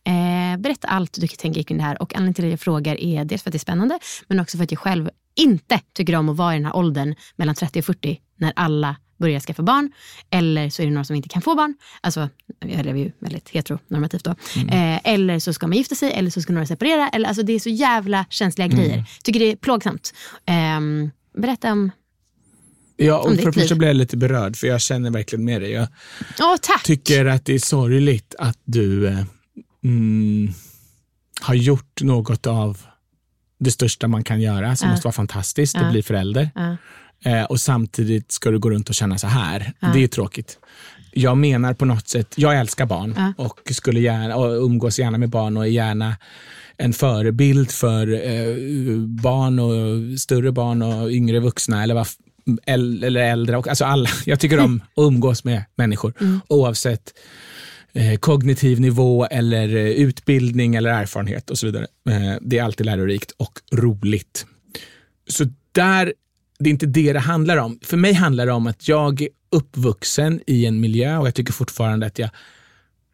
Eh, 0.04 0.60
berätta 0.60 0.88
allt 0.88 1.14
du 1.22 1.28
tänker 1.28 1.64
kring 1.64 1.78
det 1.78 1.84
här 1.84 2.02
och 2.02 2.16
anledningen 2.16 2.34
till 2.34 2.46
att 2.46 2.52
jag 2.52 2.60
frågar 2.60 2.96
är 2.96 3.26
dels 3.26 3.44
för 3.44 3.50
att 3.50 3.52
det 3.52 3.58
är 3.58 3.60
spännande 3.60 4.00
men 4.28 4.40
också 4.40 4.58
för 4.58 4.64
att 4.64 4.72
jag 4.72 4.80
själv 4.80 5.10
inte 5.36 5.80
tycker 5.94 6.16
om 6.16 6.30
att 6.30 6.38
vara 6.38 6.54
i 6.54 6.58
den 6.58 6.66
här 6.66 6.76
åldern 6.76 7.16
mellan 7.36 7.56
30 7.56 7.80
och 7.80 7.86
40 7.86 8.20
när 8.38 8.54
alla 8.56 8.96
börjar 9.22 9.40
skaffa 9.40 9.64
barn 9.64 9.92
eller 10.30 10.70
så 10.70 10.82
är 10.82 10.86
det 10.86 10.92
några 10.92 11.04
som 11.04 11.16
inte 11.16 11.30
kan 11.30 11.42
få 11.42 11.56
barn. 11.56 11.76
Alltså, 12.02 12.30
jag 12.60 12.86
lever 12.86 13.00
ju 13.00 13.12
väldigt 13.20 13.50
heteronormativt 13.50 14.24
då. 14.24 14.32
Eh, 14.72 15.00
eller 15.04 15.40
så 15.40 15.54
ska 15.54 15.68
man 15.68 15.78
gifta 15.78 15.96
sig 15.96 16.12
eller 16.12 16.30
så 16.30 16.42
ska 16.42 16.54
några 16.54 16.66
separera. 16.66 17.10
Eller, 17.10 17.28
alltså, 17.28 17.44
det 17.44 17.54
är 17.54 17.60
så 17.60 17.70
jävla 17.70 18.26
känsliga 18.30 18.68
grejer. 18.68 19.06
Tycker 19.24 19.40
det 19.40 19.52
är 19.52 19.56
plågsamt. 19.56 20.14
Ehm, 20.46 21.12
berätta 21.38 21.72
om... 21.72 21.92
Ja, 22.98 23.18
och 23.18 23.36
för 23.36 23.46
det 23.46 23.54
första 23.54 23.76
blir 23.76 23.88
jag 23.88 23.98
lite 23.98 24.18
berörd 24.18 24.56
för 24.56 24.68
jag 24.68 24.82
känner 24.82 25.12
verkligen 25.12 25.46
med 25.46 25.62
dig. 25.62 25.72
Jag 25.72 25.88
Åh, 26.40 26.56
tycker 26.84 27.26
att 27.26 27.46
det 27.46 27.54
är 27.54 27.60
sorgligt 27.60 28.36
att 28.40 28.58
du 28.64 29.08
eh, 29.08 29.24
mm, 29.84 30.54
har 31.42 31.56
gjort 31.56 32.02
något 32.02 32.48
av 32.48 32.78
det 33.64 33.72
största 33.72 34.08
man 34.08 34.24
kan 34.24 34.42
göra 34.42 34.76
som 34.76 34.88
Ja. 34.88 34.92
måste 34.94 35.08
vara 35.08 35.14
fantastiskt, 35.14 35.76
Ja. 35.76 35.82
att 35.86 35.92
bli 35.92 36.04
förälder. 36.04 36.50
Ja. 36.56 36.78
Eh, 37.32 37.44
och 37.44 37.60
samtidigt 37.60 38.32
ska 38.32 38.52
du 38.52 38.60
gå 38.60 38.70
runt 38.70 38.90
och 38.90 38.96
känna 38.96 39.18
så 39.18 39.28
här. 39.28 39.74
Ja. 39.80 39.88
Det 39.94 40.04
är 40.04 40.08
tråkigt. 40.08 40.58
Jag 41.14 41.38
menar 41.38 41.74
på 41.74 41.86
något 41.86 42.08
sätt, 42.08 42.34
jag 42.36 42.60
älskar 42.60 42.86
barn 42.86 43.34
och 43.38 43.60
skulle 43.72 44.00
gärna 44.00 44.36
och 44.36 44.64
umgås 44.66 45.00
gärna 45.00 45.18
med 45.18 45.30
barn 45.30 45.58
och 45.58 45.64
är 45.64 45.70
gärna 45.70 46.16
en 46.78 46.94
förebild 46.94 47.72
för 47.72 48.14
eh, 48.14 48.56
barn 49.08 49.60
och 49.60 50.20
större 50.20 50.52
barn 50.52 50.82
och 50.82 51.12
yngre 51.12 51.40
vuxna 51.40 51.84
eller, 51.84 51.96
äl- 52.68 53.06
eller 53.06 53.22
äldre. 53.22 53.58
Och, 53.58 53.68
alltså 53.68 53.86
alla. 53.86 54.10
Jag 54.26 54.40
tycker 54.40 54.60
om 54.60 54.82
att 54.96 55.04
umgås 55.04 55.44
med 55.44 55.64
människor 55.76 56.14
oavsett 56.48 57.04
eh, 57.08 57.14
kognitiv 58.20 58.80
nivå 58.80 59.26
eller 59.26 59.76
eh, 59.76 59.86
utbildning 59.86 60.76
eller 60.76 60.90
erfarenhet 60.90 61.50
och 61.50 61.58
så 61.58 61.66
vidare. 61.66 61.88
Eh, 62.10 62.38
det 62.42 62.58
är 62.58 62.64
alltid 62.64 62.86
lärorikt 62.86 63.32
och 63.32 63.60
roligt. 63.72 64.46
Så 65.30 65.46
där, 65.72 66.14
det 66.60 66.70
är 66.70 66.72
inte 66.72 66.86
det 66.86 67.14
det 67.14 67.20
handlar 67.20 67.58
om. 67.58 67.80
För 67.84 67.98
mig 67.98 68.14
handlar 68.14 68.46
det 68.46 68.52
om 68.52 68.68
att 68.68 68.88
jag 68.88 69.22
är 69.22 69.30
uppvuxen 69.52 70.42
i 70.48 70.66
en 70.66 70.80
miljö 70.80 71.18
och 71.18 71.28
jag 71.28 71.36
tycker 71.36 71.54
fortfarande 71.54 72.06
att 72.06 72.20
jag 72.20 72.30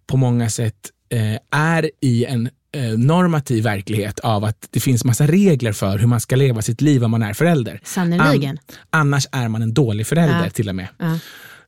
på 0.07 0.17
många 0.17 0.49
sätt 0.49 0.91
eh, 1.09 1.37
är 1.51 1.91
i 2.01 2.25
en 2.25 2.49
eh, 2.71 2.83
normativ 2.97 3.63
verklighet 3.63 4.19
av 4.19 4.43
att 4.43 4.67
det 4.71 4.79
finns 4.79 5.03
massa 5.05 5.27
regler 5.27 5.71
för 5.71 5.97
hur 5.97 6.07
man 6.07 6.19
ska 6.19 6.35
leva 6.35 6.61
sitt 6.61 6.81
liv 6.81 7.03
om 7.03 7.11
man 7.11 7.23
är 7.23 7.33
förälder. 7.33 7.79
Sannerligen. 7.83 8.49
An- 8.57 8.75
annars 8.89 9.27
är 9.31 9.47
man 9.47 9.61
en 9.61 9.73
dålig 9.73 10.07
förälder 10.07 10.43
Ja. 10.43 10.49
till 10.49 10.69
och 10.69 10.75
med. 10.75 10.87
Ja. 10.97 11.19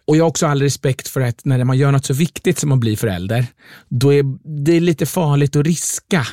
Och 0.09 0.17
jag 0.17 0.23
har 0.23 0.29
också 0.29 0.47
all 0.47 0.61
respekt 0.61 1.07
för 1.07 1.21
att 1.21 1.45
när 1.45 1.63
man 1.63 1.77
gör 1.77 1.91
något 1.91 2.05
så 2.05 2.13
viktigt 2.13 2.59
som 2.59 2.71
att 2.71 2.79
bli 2.79 2.95
förälder, 2.95 3.45
då 3.89 4.13
är 4.13 4.23
det 4.65 4.79
lite 4.79 5.05
farligt 5.05 5.55
att 5.55 5.65
riska. 5.65 6.27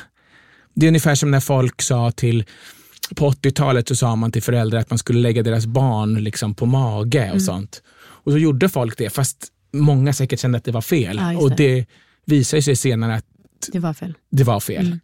Det 0.75 0.85
är 0.85 0.87
ungefär 0.87 1.15
som 1.15 1.31
när 1.31 1.39
folk 1.39 1.81
sa 1.81 2.11
till, 2.11 2.45
på 3.15 3.31
80-talet 3.31 3.87
så 3.87 3.95
sa 3.95 4.15
man 4.15 4.31
till 4.31 4.43
föräldrar 4.43 4.79
att 4.79 4.89
man 4.89 4.97
skulle 4.99 5.19
lägga 5.19 5.43
deras 5.43 5.65
barn 5.65 6.23
liksom 6.23 6.55
på 6.55 6.65
mage 6.65 7.19
och 7.21 7.25
Mm. 7.25 7.39
sånt. 7.39 7.81
Och 7.99 8.31
så 8.31 8.37
gjorde 8.37 8.69
folk 8.69 8.97
det, 8.97 9.09
fast 9.09 9.37
många 9.73 10.13
säkert 10.13 10.39
kände 10.39 10.57
att 10.57 10.63
det 10.63 10.71
var 10.71 10.81
fel. 10.81 11.17
Ja, 11.21 11.31
just 11.31 11.43
och 11.43 11.49
det. 11.49 11.75
det 11.75 11.85
visar 12.25 12.61
sig 12.61 12.75
senare 12.75 13.15
att 13.15 13.25
Det 13.71 13.79
var 13.79 13.93
fel. 13.93 14.13
det 14.31 14.43
var 14.43 14.59
fel. 14.59 14.85
Mm. 14.85 14.99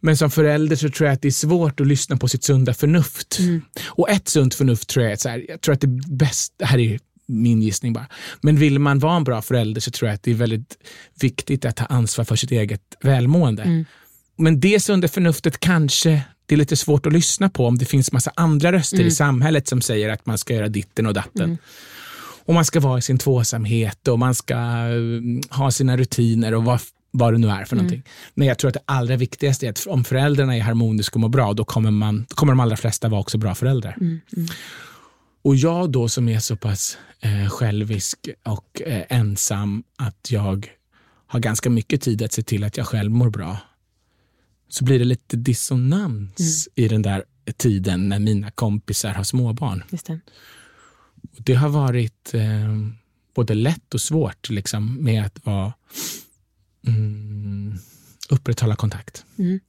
Men 0.00 0.16
som 0.16 0.30
förälder 0.30 0.76
så 0.76 0.88
tror 0.90 1.06
jag 1.06 1.14
att 1.14 1.22
det 1.22 1.28
är 1.28 1.32
svårt 1.32 1.80
att 1.80 1.86
lyssna 1.86 2.16
på 2.16 2.28
sitt 2.28 2.44
sunda 2.44 2.74
förnuft. 2.74 3.38
Mm. 3.38 3.62
Och 3.86 4.10
ett 4.10 4.28
sunt 4.28 4.54
förnuft 4.54 4.88
tror 4.88 5.04
jag 5.04 5.12
är 5.12 5.16
så 5.16 5.28
här, 5.28 5.44
jag 5.48 5.60
tror 5.60 5.72
att 5.74 5.80
det 5.80 5.86
är 5.86 6.16
bäst, 6.16 6.52
det 6.58 6.64
här 6.66 6.78
är 6.78 6.98
min 7.30 7.62
gissning 7.62 7.92
bara, 7.92 8.06
men 8.40 8.56
vill 8.56 8.78
man 8.78 8.98
vara 8.98 9.16
en 9.16 9.24
bra 9.24 9.42
förälder 9.42 9.80
så 9.80 9.90
tror 9.90 10.08
jag 10.08 10.14
att 10.14 10.22
det 10.22 10.30
är 10.30 10.34
väldigt 10.34 10.78
viktigt 11.20 11.64
att 11.64 11.76
ta 11.76 11.84
ansvar 11.84 12.24
för 12.24 12.36
sitt 12.36 12.50
eget 12.50 12.82
välmående. 13.02 13.62
Mm. 13.62 13.84
Men 14.36 14.60
det 14.60 14.80
sunda 14.80 15.08
förnuftet 15.08 15.60
kanske 15.60 16.22
det 16.46 16.54
är 16.54 16.58
lite 16.58 16.76
svårt 16.76 17.06
att 17.06 17.12
lyssna 17.12 17.48
på 17.50 17.66
om 17.66 17.78
det 17.78 17.84
finns 17.84 18.12
massa 18.12 18.32
andra 18.36 18.72
röster 18.72 18.96
Mm. 18.96 19.08
i 19.08 19.10
samhället 19.10 19.68
som 19.68 19.80
säger 19.80 20.08
att 20.08 20.26
man 20.26 20.38
ska 20.38 20.54
göra 20.54 20.68
ditten 20.68 21.06
och 21.06 21.14
datten. 21.14 21.58
Och 22.44 22.54
man 22.54 22.64
ska 22.64 22.80
vara 22.80 22.98
i 22.98 23.02
sin 23.02 23.18
tvåsamhet 23.18 24.08
och 24.08 24.18
man 24.18 24.34
ska 24.34 24.54
mm, 24.54 25.40
ha 25.50 25.70
sina 25.70 25.96
rutiner 25.96 26.54
och 26.54 26.64
vad, 26.64 26.80
vad 27.10 27.34
det 27.34 27.38
nu 27.38 27.48
är 27.48 27.64
för 27.64 27.76
någonting. 27.76 28.02
Men 28.34 28.48
jag 28.48 28.58
tror 28.58 28.68
att 28.68 28.74
det 28.74 28.82
allra 28.84 29.16
viktigaste 29.16 29.66
är 29.66 29.70
att 29.70 29.86
om 29.86 30.04
föräldrarna 30.04 30.56
är 30.56 30.60
harmoniska 30.60 31.14
och 31.14 31.20
mår 31.20 31.28
bra, 31.28 31.52
då 31.52 31.64
kommer, 31.64 31.90
man, 31.90 32.26
kommer 32.28 32.52
de 32.52 32.60
allra 32.60 32.76
flesta 32.76 33.08
vara 33.08 33.20
också 33.20 33.38
bra 33.38 33.54
föräldrar. 33.54 33.96
Och 35.42 35.56
jag 35.56 35.90
då 35.90 36.08
som 36.08 36.28
är 36.28 36.38
så 36.38 36.56
pass 36.56 36.98
eh, 37.20 37.48
självisk 37.48 38.28
och 38.42 38.82
eh, 38.82 39.04
ensam 39.08 39.82
att 39.96 40.30
jag 40.30 40.70
har 41.26 41.40
ganska 41.40 41.70
mycket 41.70 42.02
tid 42.02 42.22
att 42.22 42.32
se 42.32 42.42
till 42.42 42.64
att 42.64 42.76
jag 42.76 42.86
själv 42.86 43.10
mår 43.10 43.30
bra, 43.30 43.56
så 44.68 44.84
blir 44.84 44.98
det 44.98 45.04
lite 45.04 45.36
dissonans 45.36 46.68
i 46.74 46.88
den 46.88 47.02
där 47.02 47.24
tiden 47.56 48.08
när 48.08 48.18
mina 48.18 48.50
kompisar 48.50 49.10
har 49.10 49.24
småbarn. 49.24 49.84
Just 49.90 50.06
det. 50.06 50.20
Det 51.22 51.54
har 51.54 51.68
varit 51.68 52.34
eh, 52.34 52.76
både 53.34 53.54
lätt 53.54 53.94
och 53.94 54.00
svårt 54.00 54.50
liksom, 54.50 55.04
med 55.04 55.26
att 55.26 55.46
vara, 55.46 55.72
mm, 56.86 57.78
upprätthålla 58.28 58.76
kontakt. 58.76 59.24
Mm. 59.38 59.60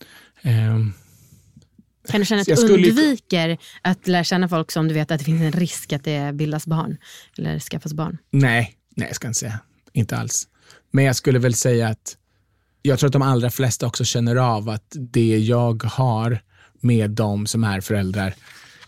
Kan 2.07 2.19
du 2.19 2.25
känna 2.25 2.41
att 2.41 2.47
du 2.47 2.55
skulle 2.55 2.83
ju- 2.87 2.89
undviker 2.89 3.57
att 3.81 4.07
lära 4.07 4.23
känna 4.23 4.49
folk 4.49 4.71
som 4.71 4.87
du 4.87 4.93
vet 4.93 5.11
att 5.11 5.19
det 5.19 5.25
finns 5.25 5.41
en 5.41 5.51
risk 5.51 5.93
att 5.93 6.03
det 6.03 6.33
bildas 6.35 6.67
barn? 6.67 6.97
Eller 7.37 7.59
skaffas 7.59 7.93
barn? 7.93 8.17
nej, 8.31 8.75
nej, 8.95 9.07
jag 9.07 9.15
ska 9.15 9.27
inte 9.27 9.39
säga. 9.39 9.59
Inte 9.93 10.17
alls. 10.17 10.47
Men 10.91 11.05
jag 11.05 11.15
skulle 11.15 11.39
väl 11.39 11.53
säga 11.53 11.87
att 11.87 12.17
jag 12.81 12.99
tror 12.99 13.07
att 13.07 13.13
de 13.13 13.21
allra 13.21 13.49
flesta 13.49 13.87
också 13.87 14.03
känner 14.03 14.35
av 14.35 14.69
att 14.69 14.95
det 14.95 15.37
jag 15.37 15.83
har 15.83 16.41
med 16.79 17.09
de 17.11 17.47
som 17.47 17.63
är 17.63 17.81
föräldrar 17.81 18.33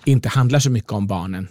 inte 0.05 0.29
handlar 0.29 0.59
så 0.59 0.69
mycket 0.69 0.91
om 0.91 1.07
barnen. 1.07 1.47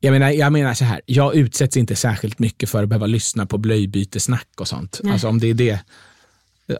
Jag 0.00 0.12
menar, 0.12 0.30
jag 0.30 0.52
menar 0.52 0.74
så 0.74 0.84
här, 0.84 1.00
jag 1.06 1.34
utsätts 1.34 1.76
inte 1.76 1.96
särskilt 1.96 2.38
mycket 2.38 2.70
för 2.70 2.82
att 2.82 2.88
behöva 2.88 3.06
lyssna 3.06 3.46
på 3.46 3.58
blöjbytesnack 3.58 4.48
och 4.60 4.68
sånt. 4.68 5.00
Nej. 5.02 5.12
Alltså 5.12 5.28
om 5.28 5.38
det 5.40 5.46
är 5.46 5.54
det, 5.54 5.80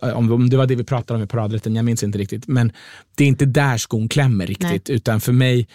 om, 0.01 0.33
om 0.33 0.51
det 0.51 0.57
var 0.57 0.67
det 0.67 0.75
vi 0.75 0.85
pratade 0.85 1.19
om 1.19 1.25
i 1.25 1.27
paradrätten, 1.27 1.77
jag 1.77 1.85
minns 1.85 2.03
inte 2.03 2.19
riktigt. 2.19 2.47
Men 2.47 2.73
det 3.15 3.25
är 3.25 3.29
inte 3.29 3.45
där 3.47 3.79
skon 3.79 4.09
klämmer 4.09 4.47
riktigt, 4.47 4.91
utan 4.91 5.21
för 5.21 5.33
mig 5.33 5.69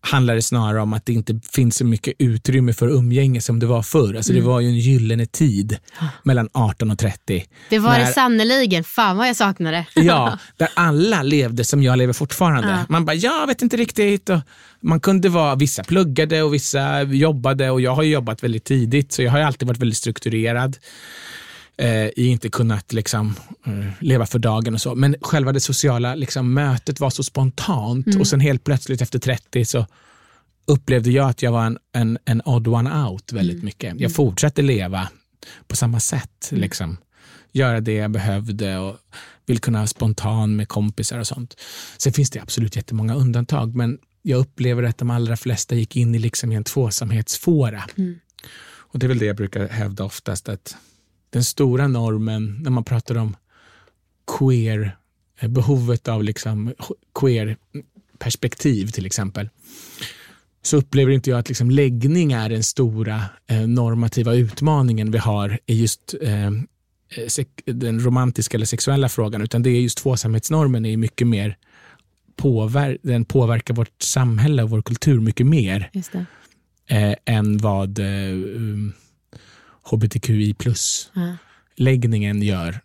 handlar 0.00 0.34
det 0.34 0.42
snarare 0.42 0.80
om 0.82 0.92
att 0.92 1.06
det 1.06 1.12
inte 1.12 1.40
finns 1.52 1.76
så 1.76 1.84
mycket 1.84 2.14
utrymme 2.18 2.72
för 2.72 2.88
umgänge 2.88 3.40
som 3.40 3.58
det 3.58 3.66
var 3.66 3.82
förr. 3.82 4.14
Alltså 4.14 4.32
Mm. 4.32 4.42
Det 4.44 4.48
var 4.50 4.60
ju 4.60 4.68
en 4.68 4.78
gyllene 4.78 5.26
tid 5.26 5.78
mellan 6.22 6.48
18 6.52 6.90
och 6.90 6.98
30. 6.98 7.44
Det 7.70 7.78
var 7.78 7.90
när- 7.90 8.00
det 8.00 8.06
sannerligen. 8.12 8.84
Fan 8.84 9.16
vad 9.16 9.28
jag 9.28 9.36
saknar 9.36 9.72
det. 9.72 9.86
Ja, 9.94 10.38
där 10.56 10.68
alla 10.74 11.22
levde 11.22 11.64
som 11.64 11.82
jag 11.82 11.98
lever 11.98 12.12
fortfarande. 12.12 12.68
Ja. 12.68 12.78
Man 12.88 13.04
bara, 13.04 13.14
jag 13.14 13.46
vet 13.46 13.62
inte 13.62 13.76
riktigt. 13.76 14.28
Och 14.28 14.38
man 14.80 15.00
kunde 15.00 15.28
vara, 15.28 15.54
vissa 15.54 15.84
pluggade 15.84 16.42
och 16.42 16.54
vissa 16.54 17.02
jobbade 17.02 17.70
och 17.70 17.80
jag 17.80 17.94
har 17.94 18.02
ju 18.02 18.10
jobbat 18.12 18.42
väldigt 18.44 18.64
tidigt 18.64 19.12
så 19.12 19.22
jag 19.22 19.30
har 19.32 19.40
alltid 19.40 19.68
varit 19.68 19.78
väldigt 19.80 19.98
strukturerad. 19.98 20.76
Eh, 21.78 22.06
I 22.06 22.26
inte 22.26 22.48
kunnat 22.48 22.92
liksom, 22.92 23.34
eh, 23.66 23.72
leva 24.00 24.26
för 24.26 24.38
dagen 24.38 24.74
och 24.74 24.80
så. 24.80 24.94
Men 24.94 25.16
själva 25.20 25.52
det 25.52 25.60
sociala 25.60 26.14
liksom, 26.14 26.54
mötet 26.54 27.00
var 27.00 27.10
så 27.10 27.22
spontant 27.22 28.06
Mm. 28.06 28.20
och 28.20 28.26
sen 28.26 28.40
helt 28.40 28.64
plötsligt 28.64 29.02
efter 29.02 29.18
30 29.18 29.64
så 29.64 29.86
upplevde 30.66 31.10
jag 31.10 31.28
att 31.30 31.42
jag 31.42 31.52
var 31.52 31.64
en, 31.66 31.78
en, 31.92 32.18
en 32.24 32.42
odd 32.44 32.68
one 32.68 33.04
out 33.04 33.32
väldigt 33.32 33.54
Mm. 33.54 33.64
mycket. 33.64 34.00
Jag 34.00 34.12
fortsatte 34.14 34.62
leva 34.62 35.08
på 35.66 35.76
samma 35.76 36.00
sätt. 36.00 36.48
Liksom. 36.50 36.96
Göra 37.52 37.80
det 37.80 37.92
jag 37.94 38.10
behövde 38.10 38.78
och 38.78 38.96
vill 39.46 39.58
kunna 39.58 39.78
vara 39.78 39.86
spontan 39.86 40.56
med 40.56 40.68
kompisar 40.68 41.18
och 41.18 41.26
sånt. 41.26 41.54
Sen 41.98 42.12
finns 42.12 42.30
det 42.30 42.40
absolut 42.40 42.76
jättemånga 42.76 43.14
undantag, 43.14 43.74
men 43.76 43.98
jag 44.22 44.38
upplever 44.40 44.82
att 44.82 44.98
de 44.98 45.10
allra 45.10 45.36
flesta 45.36 45.74
gick 45.74 45.96
in 45.96 46.14
i 46.14 46.18
liksom 46.18 46.52
en 46.52 46.64
tvåsamhetsfåra. 46.64 47.82
Och 48.76 48.98
det 48.98 49.06
är 49.06 49.08
väl 49.08 49.18
det 49.18 49.26
jag 49.26 49.36
brukar 49.36 49.68
hävda 49.68 50.04
oftast, 50.04 50.48
att 50.48 50.76
den 51.30 51.44
stora 51.44 51.88
normen 51.88 52.58
när 52.62 52.70
man 52.70 52.84
pratar 52.84 53.14
om 53.18 53.36
queer, 54.38 54.96
eh, 55.40 55.48
behovet 55.48 56.08
av 56.08 56.24
liksom 56.24 56.74
queer 57.20 57.56
perspektiv 58.18 58.86
till 58.86 59.06
exempel, 59.06 59.48
så 60.62 60.76
upplever 60.76 61.12
inte 61.12 61.30
jag 61.30 61.38
att 61.38 61.48
liksom 61.48 61.70
läggning 61.70 62.32
är 62.32 62.48
den 62.48 62.62
stora 62.62 63.24
eh, 63.46 63.66
normativa 63.68 64.34
utmaningen 64.34 65.10
vi 65.10 65.18
har 65.18 65.58
i 65.66 65.80
just 65.80 66.14
eh, 66.20 66.50
sek- 67.28 67.62
den 67.72 68.00
romantiska 68.00 68.56
eller 68.56 68.66
sexuella 68.66 69.08
frågan, 69.08 69.42
utan 69.42 69.62
det 69.62 69.70
är 69.70 69.80
just 69.80 69.98
tvåsamhetsnormen 69.98 70.86
är 70.86 70.96
mycket 70.96 71.26
mer 71.26 71.56
påver- 72.36 72.98
den 73.02 73.24
påverkar 73.24 73.74
vårt 73.74 74.02
samhälle 74.02 74.62
och 74.62 74.70
vår 74.70 74.82
kultur 74.82 75.20
mycket 75.20 75.46
mer 75.46 75.90
eh, 76.86 77.14
än 77.24 77.58
vad 77.58 77.98
eh, 77.98 78.32
um, 78.32 78.92
hbtqi 79.90 80.54
plus-läggningen 80.54 82.42
gör. 82.42 82.80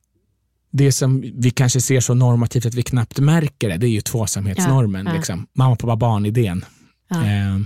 Det 0.72 0.92
som 0.92 1.22
vi 1.22 1.52
kanske 1.52 1.82
ser 1.82 2.00
så 2.00 2.14
normativt 2.14 2.66
att 2.66 2.74
vi 2.74 2.84
knappt 2.84 3.20
märker 3.20 3.70
det, 3.70 3.78
det 3.78 3.88
är 3.88 3.90
ju 3.90 4.02
tvåsamhetsnormen. 4.02 5.06
Ja, 5.06 5.12
ja. 5.12 5.18
Liksom. 5.18 5.48
Mamma, 5.54 5.76
pappa, 5.76 5.96
barn-idén. 5.96 6.66
Ja. 7.10 7.26
Eh, 7.26 7.60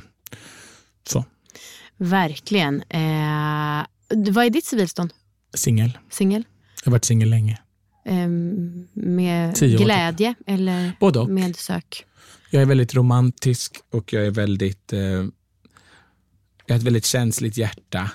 så, 1.07 1.25
Verkligen. 1.97 2.81
Eh, 2.81 3.85
vad 4.09 4.45
är 4.45 4.49
ditt 4.49 4.65
civilstånd? 4.65 5.13
singel. 5.53 5.97
Singel? 6.09 6.43
Jag 6.83 6.85
har 6.85 6.91
varit 6.91 7.05
singel 7.05 7.29
länge. 7.29 7.57
Eh, 8.05 8.27
med 8.93 9.55
Tio 9.55 9.77
typ. 9.77 9.85
glädje 9.85 10.35
eller 10.47 10.91
Både 10.99 11.19
och. 11.19 11.29
med 11.29 11.55
sök? 11.55 12.05
Jag 12.51 12.61
är 12.61 12.65
väldigt 12.65 12.95
romantisk 12.95 13.75
och 13.91 14.13
jag 14.13 14.25
är 14.25 14.31
väldigt... 14.31 14.93
Eh, 14.93 14.99
jag 14.99 16.73
har 16.73 16.75
ett 16.75 16.83
väldigt 16.83 17.05
känsligt 17.05 17.57
hjärta. 17.57 18.11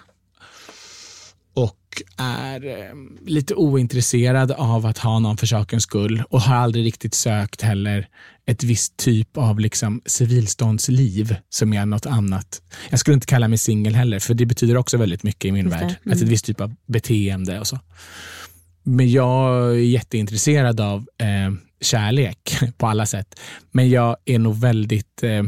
Är 2.17 2.67
eh, 2.67 2.95
lite 3.27 3.55
ointresserad 3.55 4.51
av 4.51 4.87
att 4.87 4.99
ha 4.99 5.19
någon 5.19 5.37
för 5.37 5.47
sakens 5.47 5.83
skull 5.83 6.23
och 6.31 6.41
har 6.41 6.57
aldrig 6.57 6.85
riktigt 6.85 7.15
sökt 7.15 7.63
heller 7.63 8.09
ett 8.47 8.65
visst 8.65 8.97
typ 8.97 9.37
av 9.37 9.61
liksom 9.61 10.03
civilståndsliv 10.07 11.37
som 11.49 11.73
är 11.73 11.87
något 11.87 12.07
annat. 12.07 12.63
Jag 12.91 12.99
skulle 12.99 13.15
inte 13.15 13.27
kalla 13.27 13.49
mig 13.49 13.59
singel 13.59 13.95
heller, 13.95 14.19
för 14.19 14.35
det 14.35 14.47
betyder 14.47 14.77
också 14.77 14.97
väldigt 14.97 15.23
mycket 15.23 15.45
i 15.45 15.53
min 15.53 15.65
Just 15.65 15.77
värld. 15.77 15.83
Mm. 15.83 15.97
Alltså 16.11 16.25
ett 16.25 16.31
visst 16.31 16.45
typ 16.45 16.61
av 16.61 16.75
beteende 16.87 17.61
och 17.61 17.67
så. 17.67 17.79
Men 18.83 19.11
jag 19.11 19.71
är 19.71 19.75
jätteintresserad 19.75 20.81
av 20.81 21.07
eh, 21.19 21.53
kärlek 21.81 22.59
på 22.77 22.87
alla 22.87 23.07
sätt. 23.07 23.41
Men 23.71 23.91
jag 23.91 24.17
är 24.25 24.39
nog 24.39 24.61
väldigt... 24.61 25.23
Eh, 25.23 25.43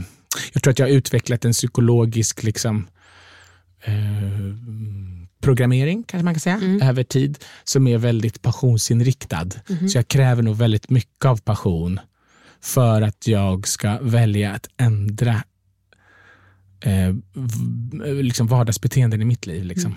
jag 0.52 0.62
tror 0.62 0.70
att 0.70 0.78
jag 0.78 0.86
har 0.86 0.92
utvecklat 0.92 1.44
en 1.44 1.52
psykologisk 1.52 2.42
liksom, 2.42 2.86
eh, 3.84 3.94
programmering, 5.44 6.02
kanske 6.02 6.24
man 6.24 6.34
kan 6.34 6.40
säga, 6.40 6.60
över 6.88 7.04
tid, 7.04 7.38
som 7.64 7.86
är 7.86 7.98
väldigt 7.98 8.42
passionsinriktad. 8.42 9.48
Så 9.92 9.98
jag 9.98 10.08
kräver 10.08 10.42
nog 10.42 10.56
väldigt 10.56 10.90
mycket 10.90 11.24
av 11.24 11.36
passion 11.40 12.00
för 12.60 13.02
att 13.02 13.26
jag 13.26 13.68
ska 13.68 13.98
välja 14.02 14.52
att 14.52 14.66
ändra 14.76 15.42
eh, 16.80 17.14
liksom 18.22 18.46
vardagsbeteenden 18.46 19.22
i 19.22 19.24
mitt 19.24 19.46
liv. 19.46 19.64
Liksom. 19.64 19.94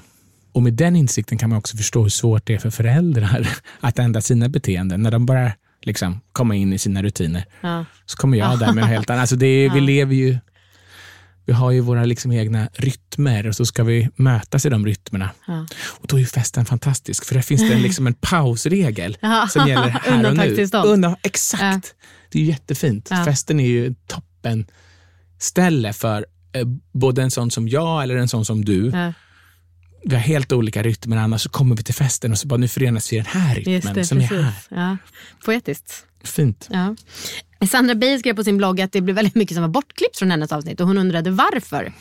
Och 0.52 0.64
med 0.64 0.74
den 0.74 0.96
insikten 0.96 1.38
kan 1.38 1.50
man 1.50 1.58
också 1.60 1.78
förstå 1.78 2.02
hur 2.04 2.10
svårt 2.10 2.46
det 2.46 2.54
är 2.54 2.58
för 2.60 2.70
föräldrar 2.70 3.48
att 3.80 4.00
ändra 4.00 4.22
sina 4.22 4.50
beteenden. 4.50 5.02
När 5.04 5.12
de 5.12 5.26
bara 5.26 5.52
liksom 5.82 6.20
komma 6.32 6.56
in 6.56 6.74
i 6.74 6.78
sina 6.80 7.04
rutiner 7.04 7.46
Ja. 7.62 7.86
så 8.06 8.18
kommer 8.18 8.38
jag 8.38 8.60
där 8.60 8.74
med 8.74 8.84
helt 8.88 9.10
annan... 9.10 9.22
Alltså 9.22 9.36
det 9.36 9.48
är, 9.48 9.70
Vi 9.70 9.80
Ja. 9.80 9.84
lever 9.86 10.16
ju 10.16 10.38
Vi 11.48 11.54
har 11.54 11.72
ju 11.72 11.80
våra 11.80 12.06
liksom 12.06 12.32
egna 12.32 12.70
rytmer 12.74 13.48
och 13.48 13.56
så 13.56 13.66
ska 13.66 13.84
vi 13.84 14.10
mötas 14.16 14.66
i 14.66 14.70
de 14.70 14.86
rytmerna. 14.86 15.30
Ja. 15.48 15.68
Och 15.86 16.08
då 16.08 16.20
är 16.20 16.26
festen 16.26 16.66
fantastisk, 16.66 17.26
för 17.26 17.36
där 17.36 17.42
finns 17.42 17.62
det 17.62 17.74
en, 17.74 17.82
liksom 17.82 18.08
en 18.08 18.14
pausregel 18.14 19.18
Ja. 19.22 19.48
som 19.48 19.68
gäller 19.68 19.90
här 19.90 20.30
och 20.30 20.38
nu. 20.38 20.70
Undan, 20.92 21.16
exakt. 21.24 21.96
Det 22.32 22.40
är 22.40 22.44
jättefint. 22.44 23.08
Ja. 23.12 23.26
Festen 23.26 23.60
är 23.60 23.68
ju 23.68 23.96
toppen 24.08 24.66
ställe 25.40 25.94
för 25.94 26.26
eh, 26.54 26.66
både 26.92 27.22
en 27.22 27.32
sån 27.32 27.52
som 27.52 27.68
jag 27.68 28.04
eller 28.04 28.16
en 28.16 28.28
sån 28.28 28.46
som 28.46 28.66
du. 28.66 28.90
Ja. 28.90 29.14
Vi 30.06 30.16
har 30.16 30.22
helt 30.22 30.52
olika 30.52 30.84
rytmer, 30.84 31.18
annars 31.18 31.42
så 31.42 31.50
kommer 31.50 31.76
vi 31.76 31.84
till 31.84 31.96
festen 31.96 32.32
och 32.32 32.38
så 32.38 32.48
bara 32.48 32.58
nu 32.58 32.68
förenas 32.68 33.12
vi 33.14 33.16
i 33.18 33.20
den 33.20 33.42
här 33.42 33.56
rytmen 33.56 33.94
det, 33.94 34.06
som 34.06 34.18
precis. 34.18 34.38
är 34.38 34.42
här. 34.42 34.54
Ja. 34.70 34.98
Poetiskt. 35.46 36.06
Fint. 36.24 36.68
Ja. 36.72 36.96
Sandra 37.66 37.96
Beijer 37.96 38.18
skrev 38.20 38.34
på 38.36 38.44
sin 38.44 38.58
blogg 38.58 38.82
att 38.82 38.92
det 38.92 39.02
blev 39.02 39.16
väldigt 39.16 39.36
mycket 39.36 39.56
som 39.56 39.62
var 39.62 39.70
bortklippt 39.70 40.18
från 40.18 40.32
hennes 40.32 40.52
avsnitt 40.52 40.82
och 40.82 40.88
hon 40.88 40.98
undrade 40.98 41.30
varför. 41.32 41.94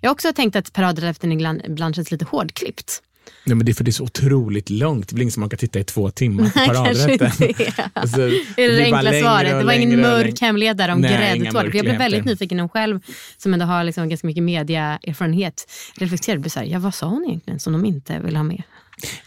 Jag 0.00 0.08
har 0.10 0.12
också 0.14 0.32
tänkt 0.32 0.56
att 0.56 0.72
paradrätten 0.72 1.32
ibland, 1.32 1.62
ibland 1.66 1.94
känns 1.94 2.10
lite 2.10 2.24
hårdklippt. 2.24 3.02
Nej, 3.44 3.56
men 3.56 3.66
det 3.66 3.72
är 3.72 3.74
för 3.74 3.84
det 3.84 3.90
är 3.90 3.92
så 3.92 4.04
otroligt 4.04 4.70
långt. 4.70 5.08
Det 5.08 5.14
blir 5.14 5.22
ingen 5.22 5.32
som 5.32 5.40
man 5.40 5.50
kan 5.50 5.58
titta 5.58 5.78
i 5.78 5.84
två 5.84 6.10
timmar 6.10 6.44
på 6.44 6.50
paradrätten. 6.66 7.30
det. 7.38 7.72
Alltså, 7.92 8.16
Det 8.56 8.64
är 8.64 8.72
det, 8.84 8.90
bara 8.90 8.98
enkla 9.00 9.20
svaret. 9.20 9.52
och 9.52 9.58
Det 9.58 9.64
var 9.64 9.72
ingen 9.72 9.92
och 9.92 9.98
mörk 9.98 10.24
längre. 10.24 10.36
hemlighet 10.40 10.78
där 10.78 10.88
om 10.88 11.02
gräddtårta. 11.02 11.64
Jag 11.76 11.84
blev 11.84 11.98
väldigt 11.98 12.24
nyfiken 12.24 12.60
om 12.60 12.68
själv, 12.68 13.00
som 13.36 13.52
ändå 13.54 13.66
har 13.66 13.84
liksom 13.84 14.08
ganska 14.08 14.26
mycket 14.26 14.42
mediaerfarenhet, 14.42 15.70
reflekterade 15.96 16.42
på 16.42 16.50
så 16.50 16.58
här, 16.58 16.66
ja, 16.66 16.78
vad 16.78 16.94
sa 16.94 17.06
hon 17.06 17.24
egentligen 17.28 17.60
som 17.60 17.72
de 17.72 17.84
inte 17.84 18.18
vill 18.18 18.36
ha 18.36 18.42
med? 18.42 18.62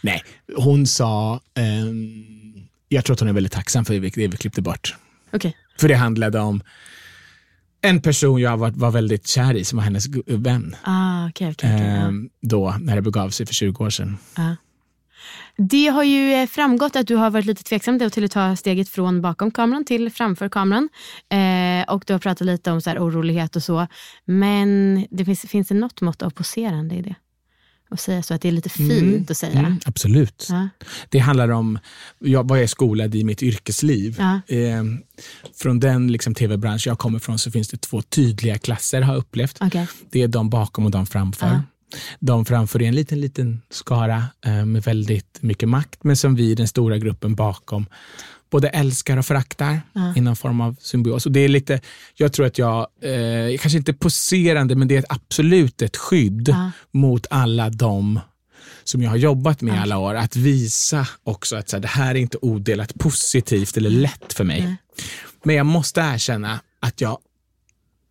Nej, 0.00 0.22
hon 0.56 0.86
sa, 0.86 1.40
ehm, 1.54 2.24
jag 2.88 3.04
tror 3.04 3.14
att 3.14 3.20
hon 3.20 3.28
är 3.28 3.32
väldigt 3.32 3.52
tacksam 3.52 3.84
för 3.84 3.94
det 3.94 4.00
vi, 4.00 4.26
det 4.26 4.36
klippte 4.36 4.62
bort. 4.62 4.94
Okej. 5.32 5.56
För 5.82 5.88
det 5.88 5.94
handlade 5.94 6.40
om 6.40 6.62
en 7.80 8.00
person 8.02 8.40
jag 8.40 8.56
var, 8.56 8.70
var 8.70 8.90
väldigt 8.90 9.26
kär 9.26 9.54
i 9.54 9.64
som 9.64 9.76
var 9.76 9.84
hennes 9.84 10.06
vän. 10.26 10.76
Ah, 10.82 11.28
okej, 11.28 11.50
okej, 11.50 11.70
ja. 11.70 11.76
Ehm, 11.76 12.30
då, 12.40 12.76
när 12.80 12.96
det 12.96 13.02
begav 13.02 13.30
sig 13.30 13.46
för 13.46 13.54
20 13.54 13.84
år 13.84 13.90
sedan. 13.90 14.18
Ja. 14.36 14.56
Det 15.56 15.86
har 15.86 16.02
ju 16.02 16.32
eh, 16.32 16.46
framgått 16.46 16.96
att 16.96 17.06
du 17.06 17.16
har 17.16 17.30
varit 17.30 17.44
lite 17.44 17.62
tveksam 17.62 18.10
till 18.10 18.24
att 18.24 18.30
ta 18.30 18.56
steget 18.56 18.88
från 18.88 19.22
bakom 19.22 19.50
kameran 19.50 19.84
till 19.84 20.10
framför 20.10 20.48
kameran. 20.48 20.88
Eh, 21.28 21.94
och 21.94 22.04
du 22.06 22.12
har 22.12 22.20
pratat 22.20 22.46
lite 22.46 22.70
om 22.70 22.80
så 22.80 22.90
här 22.90 22.98
orolighet 22.98 23.56
och 23.56 23.62
så. 23.62 23.86
Men 24.24 25.06
det 25.10 25.24
finns, 25.24 25.40
finns 25.40 25.68
det 25.68 25.74
något 25.74 26.00
mått 26.00 26.22
av 26.22 26.30
poserande 26.30 26.94
i 26.94 27.02
det? 27.02 27.14
Att 27.92 28.00
säga 28.00 28.22
så 28.22 28.34
att 28.34 28.40
det 28.40 28.48
är 28.48 28.52
lite 28.52 28.68
fint 28.68 29.30
att 29.30 29.36
säga. 29.36 29.58
Mm, 29.58 29.80
absolut. 29.84 30.46
Ja. 30.50 30.68
Det 31.08 31.18
handlar 31.18 31.48
om 31.48 31.78
jag, 32.18 32.48
vad 32.48 32.58
jag 32.58 32.62
är 32.62 32.68
skolad 32.68 33.14
i 33.14 33.24
mitt 33.24 33.42
yrkesliv. 33.42 34.16
Ja. 34.18 34.40
Ehm, 34.48 35.02
från 35.54 35.80
den 35.80 36.12
liksom, 36.12 36.34
tv-bransch 36.34 36.86
jag 36.86 36.98
kommer 36.98 37.18
från 37.18 37.38
så 37.38 37.50
finns 37.50 37.68
det 37.68 37.80
två 37.80 38.02
tydliga 38.02 38.58
klasser 38.58 39.02
har 39.02 39.12
jag 39.12 39.20
upplevt. 39.20 39.58
Okej. 39.60 39.86
Det 40.10 40.22
är 40.22 40.28
de 40.28 40.50
bakom 40.50 40.84
och 40.84 40.90
de 40.90 41.06
framför. 41.06 41.46
Ja. 41.46 41.62
De 42.20 42.44
framför 42.44 42.82
är 42.82 42.88
en 42.88 42.94
liten, 42.94 43.20
liten 43.20 43.62
skara 43.70 44.24
eh, 44.46 44.64
med 44.64 44.82
väldigt 44.82 45.38
mycket 45.40 45.68
makt, 45.68 46.04
men 46.04 46.16
som 46.16 46.34
vi 46.34 46.54
den 46.54 46.68
stora 46.68 46.98
gruppen 46.98 47.34
bakom 47.34 47.86
både 48.52 48.68
älskar 48.68 49.16
och 49.16 49.26
föraktar 49.26 49.80
i 50.16 50.20
någon 50.20 50.36
form 50.36 50.60
av 50.60 50.76
symbios. 50.80 51.26
Och 51.26 51.32
det 51.32 51.40
är 51.40 51.48
lite, 51.48 51.80
jag 52.14 52.32
tror 52.32 52.46
att 52.46 52.58
jag, 52.58 52.86
eh, 53.02 53.58
kanske 53.58 53.78
inte 53.78 53.92
poserande, 53.92 54.74
men 54.74 54.88
det 54.88 54.94
är 54.94 54.98
ett 54.98 55.12
absolut 55.12 55.82
ett 55.82 55.96
skydd 55.96 56.54
mot 56.92 57.26
alla 57.30 57.70
de 57.70 58.20
som 58.84 59.02
jag 59.02 59.10
har 59.10 59.16
jobbat 59.16 59.60
med 59.60 59.74
i 59.74 59.78
alla 59.78 59.98
år. 59.98 60.14
Att 60.14 60.36
visa 60.36 61.08
också 61.24 61.56
att 61.56 61.68
så 61.68 61.76
här, 61.76 61.80
det 61.80 61.88
här 61.88 62.14
är 62.14 62.18
inte 62.18 62.38
odelat 62.42 62.94
positivt 62.94 63.76
eller 63.76 63.90
lätt 63.90 64.32
för 64.32 64.44
mig. 64.44 64.76
Men 65.44 65.56
jag 65.56 65.66
måste 65.66 66.00
erkänna 66.00 66.60
att 66.80 67.00
jag 67.00 67.18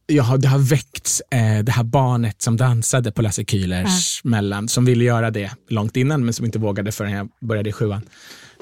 jag 0.08 0.24
har, 0.24 0.38
det 0.38 0.48
har 0.48 0.60
väckts 0.60 1.22
eh, 1.32 1.64
det 1.64 1.72
här 1.72 1.84
barnet 1.84 2.42
som 2.42 2.58
dansade 2.58 3.12
på 3.12 3.22
Lasse 3.22 3.44
Kühlers 3.44 4.22
mellan, 4.24 4.68
som 4.68 4.86
ville 4.86 5.04
göra 5.04 5.32
det 5.32 5.52
långt 5.70 5.98
innan 5.98 6.26
men 6.26 6.34
som 6.34 6.46
inte 6.46 6.60
vågade 6.60 6.92
förrän 6.92 7.12
jag 7.12 7.30
började 7.42 7.70
i 7.70 7.74
sjuan. 7.74 8.02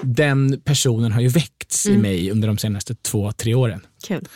Den 0.02 0.60
personen 0.64 1.12
har 1.12 1.20
ju 1.20 1.28
väckts 1.28 1.86
i 1.86 1.96
mig 1.96 2.30
under 2.30 2.48
de 2.48 2.58
senaste 2.58 2.94
två, 2.94 3.32
tre 3.32 3.54
åren. 3.54 3.80
Kul. 4.06 4.28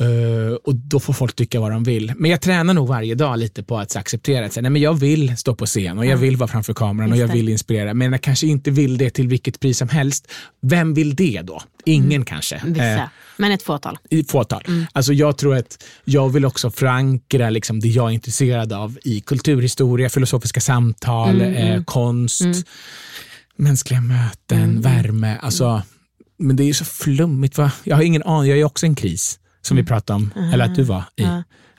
Eh, 0.00 0.54
och 0.64 0.74
då 0.74 1.00
får 1.00 1.12
folk 1.12 1.36
tycka 1.36 1.60
vad 1.60 1.70
de 1.72 1.84
vill. 1.84 2.12
Men 2.16 2.30
jag 2.30 2.40
tränar 2.40 2.74
nog 2.74 2.88
varje 2.88 3.14
dag 3.14 3.38
lite 3.38 3.62
på 3.62 3.78
att 3.78 3.96
acceptera 3.96 4.46
att 4.46 4.56
nej, 4.56 4.70
men 4.70 4.82
jag 4.82 4.94
vill 4.94 5.36
stå 5.36 5.54
på 5.54 5.66
scen 5.66 5.98
och 5.98 6.06
jag 6.06 6.16
vill 6.16 6.36
vara 6.36 6.48
framför 6.48 6.74
kameran 6.74 7.10
och 7.12 7.16
Just 7.16 7.20
jag 7.20 7.28
det. 7.30 7.34
vill 7.34 7.48
inspirera. 7.48 7.94
Men 7.94 8.12
jag 8.12 8.20
kanske 8.22 8.46
inte 8.46 8.70
vill 8.70 8.98
det 8.98 9.10
till 9.10 9.28
vilket 9.28 9.60
pris 9.60 9.78
som 9.78 9.88
helst. 9.88 10.28
Vem 10.60 10.94
vill 10.94 11.14
det 11.16 11.40
då? 11.44 11.62
Ingen 11.84 12.24
kanske. 12.24 12.56
Mm. 12.56 12.72
Vissa. 12.72 12.94
Eh, 12.94 13.08
Men 13.36 13.52
ett 13.52 13.62
fåtal. 13.62 13.98
i 14.10 14.24
fåtal. 14.24 14.62
Alltså 14.92 15.12
jag 15.12 15.38
tror 15.38 15.56
att 15.56 15.84
jag 16.04 16.28
vill 16.28 16.44
också 16.44 16.70
förankra 16.70 17.50
liksom 17.50 17.80
det 17.80 17.88
jag 17.88 18.06
är 18.08 18.14
intresserad 18.14 18.72
av 18.72 18.98
i 19.04 19.20
kulturhistoria, 19.20 20.08
filosofiska 20.08 20.60
samtal, 20.60 21.40
eh, 21.40 21.82
konst, 21.84 22.44
mänskliga 23.58 24.00
möten, 24.00 24.80
värme. 24.80 25.38
Alltså, 25.42 25.82
men 26.38 26.56
det 26.56 26.62
är 26.62 26.66
ju 26.66 26.74
så 26.74 26.84
flummigt. 26.84 27.58
Va? 27.58 27.72
Jag 27.84 27.96
har 27.96 28.02
ingen 28.02 28.22
aning, 28.22 28.50
jag 28.50 28.58
är 28.58 28.64
också 28.64 28.86
en 28.86 28.94
kris 28.94 29.38
som 29.62 29.76
vi 29.76 29.84
pratade 29.84 30.16
om, 30.16 30.30
eller 30.52 30.64
att 30.64 30.74
du 30.74 30.82
var 30.82 31.04
i. 31.16 31.24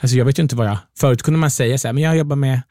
Alltså 0.02 0.16
jag 0.16 0.24
vet 0.24 0.38
ju 0.38 0.42
inte 0.42 0.56
vad 0.56 0.66
jag... 0.66 0.78
Förut 0.98 1.22
kunde 1.22 1.40
man 1.40 1.50
säga 1.50 1.78
så 1.78 1.88
här, 1.88 1.92
men 1.92 2.02
jag 2.02 2.16
jobbar 2.16 2.36
med, 2.36 2.62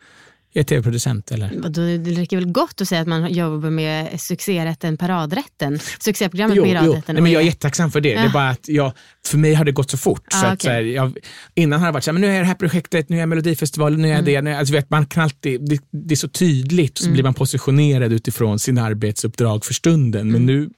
är 0.53 0.63
tv-producent 0.63 1.31
eller... 1.31 1.51
Vadå, 1.55 1.81
Det 1.81 2.11
räcker 2.11 2.37
väl 2.37 2.51
gott 2.51 2.81
att 2.81 2.87
säga 2.87 3.01
att 3.01 3.07
man 3.07 3.33
jobbar 3.33 3.69
med 3.69 4.21
succérätten 4.21 4.97
Paradrätten? 4.97 5.79
Succéprogrammet 5.99 6.57
Jo, 6.57 6.65
jo. 6.65 6.73
Paradrätten. 6.73 7.15
Nej, 7.15 7.23
men 7.23 7.31
jag 7.31 7.41
är 7.41 7.45
jättetacksam 7.45 7.91
för 7.91 8.01
det. 8.01 8.13
Det 8.13 8.19
är 8.19 8.29
bara 8.29 8.49
att 8.49 8.67
jag, 8.67 8.93
för 9.25 9.37
mig 9.37 9.53
har 9.53 9.65
det 9.65 9.71
gått 9.71 9.91
så 9.91 9.97
fort. 9.97 10.23
Ah, 10.33 10.39
så 10.41 10.45
att, 10.45 10.53
okej. 10.53 10.59
så 10.67 10.69
här, 10.69 10.81
jag, 10.81 11.17
innan 11.55 11.79
har 11.79 11.87
det 11.87 11.93
varit 11.93 12.03
så 12.03 12.11
här, 12.11 12.13
men 12.13 12.21
nu 12.21 12.27
är 12.27 12.31
jag 12.31 12.41
det 12.43 12.47
här 12.47 12.55
projektet, 12.55 13.09
nu 13.09 13.15
är 13.15 13.19
jag 13.19 13.29
Melodifestivalen, 13.29 14.01
nu 14.01 14.07
är 14.07 14.11
jag 14.11 14.19
Mm. 14.19 14.33
det. 14.33 14.41
Nu 14.41 14.51
är, 14.51 14.59
alltså, 14.59 14.73
vet, 14.73 14.89
man 14.89 15.05
kan 15.05 15.23
alltid, 15.23 15.69
det, 15.69 15.81
det 15.91 16.13
är 16.13 16.15
så 16.15 16.27
tydligt, 16.27 16.97
så 16.97 17.09
blir 17.09 17.23
man 17.23 17.33
positionerad 17.33 18.13
utifrån 18.13 18.59
sin 18.59 18.77
arbetsuppdrag 18.77 19.65
för 19.65 19.73
stunden. 19.73 20.31
Men 20.31 20.45
nu, 20.45 20.69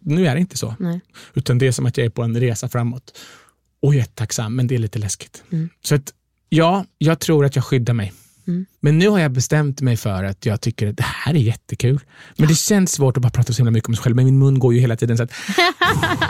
nu 0.00 0.26
är 0.26 0.34
det 0.34 0.40
inte 0.40 0.58
så. 0.58 0.66
Mm. 0.80 0.92
Nej. 0.92 1.00
Utan 1.34 1.58
det 1.58 1.66
är 1.66 1.72
som 1.72 1.86
att 1.86 1.96
jag 1.96 2.06
är 2.06 2.10
på 2.10 2.22
en 2.22 2.40
resa 2.40 2.68
framåt. 2.68 3.18
Och 3.82 3.94
jag 3.94 3.98
är 3.98 3.98
jättetacksam, 4.02 4.56
men 4.56 4.66
det 4.66 4.74
är 4.74 4.78
lite 4.78 4.98
läskigt. 4.98 5.42
Mm. 5.52 5.68
Så 5.84 5.94
att, 5.94 6.12
ja, 6.48 6.84
jag 6.98 7.20
tror 7.20 7.44
att 7.44 7.56
jag 7.56 7.64
skyddar 7.64 7.94
mig. 7.94 8.12
Mm. 8.46 8.71
Men 8.84 8.98
nu 8.98 9.08
har 9.08 9.18
jag 9.18 9.30
bestämt 9.32 9.80
mig 9.80 9.96
för 9.96 10.24
att 10.24 10.46
jag 10.46 10.60
tycker 10.60 10.88
att 10.88 10.96
det 10.96 11.02
här 11.06 11.34
är 11.34 11.38
jättekul. 11.38 12.00
Men 12.36 12.48
det 12.48 12.54
känns 12.54 12.92
svårt 12.92 13.16
att 13.16 13.22
bara 13.22 13.30
prata 13.30 13.52
så 13.52 13.56
himla 13.56 13.70
mycket 13.70 13.88
om 13.88 13.94
sig 13.96 14.02
själv, 14.02 14.16
men 14.16 14.24
min 14.24 14.38
mun 14.38 14.58
går 14.58 14.74
ju 14.74 14.80
hela 14.80 14.96
tiden 14.96 15.16
så 15.16 15.22
att 15.22 15.30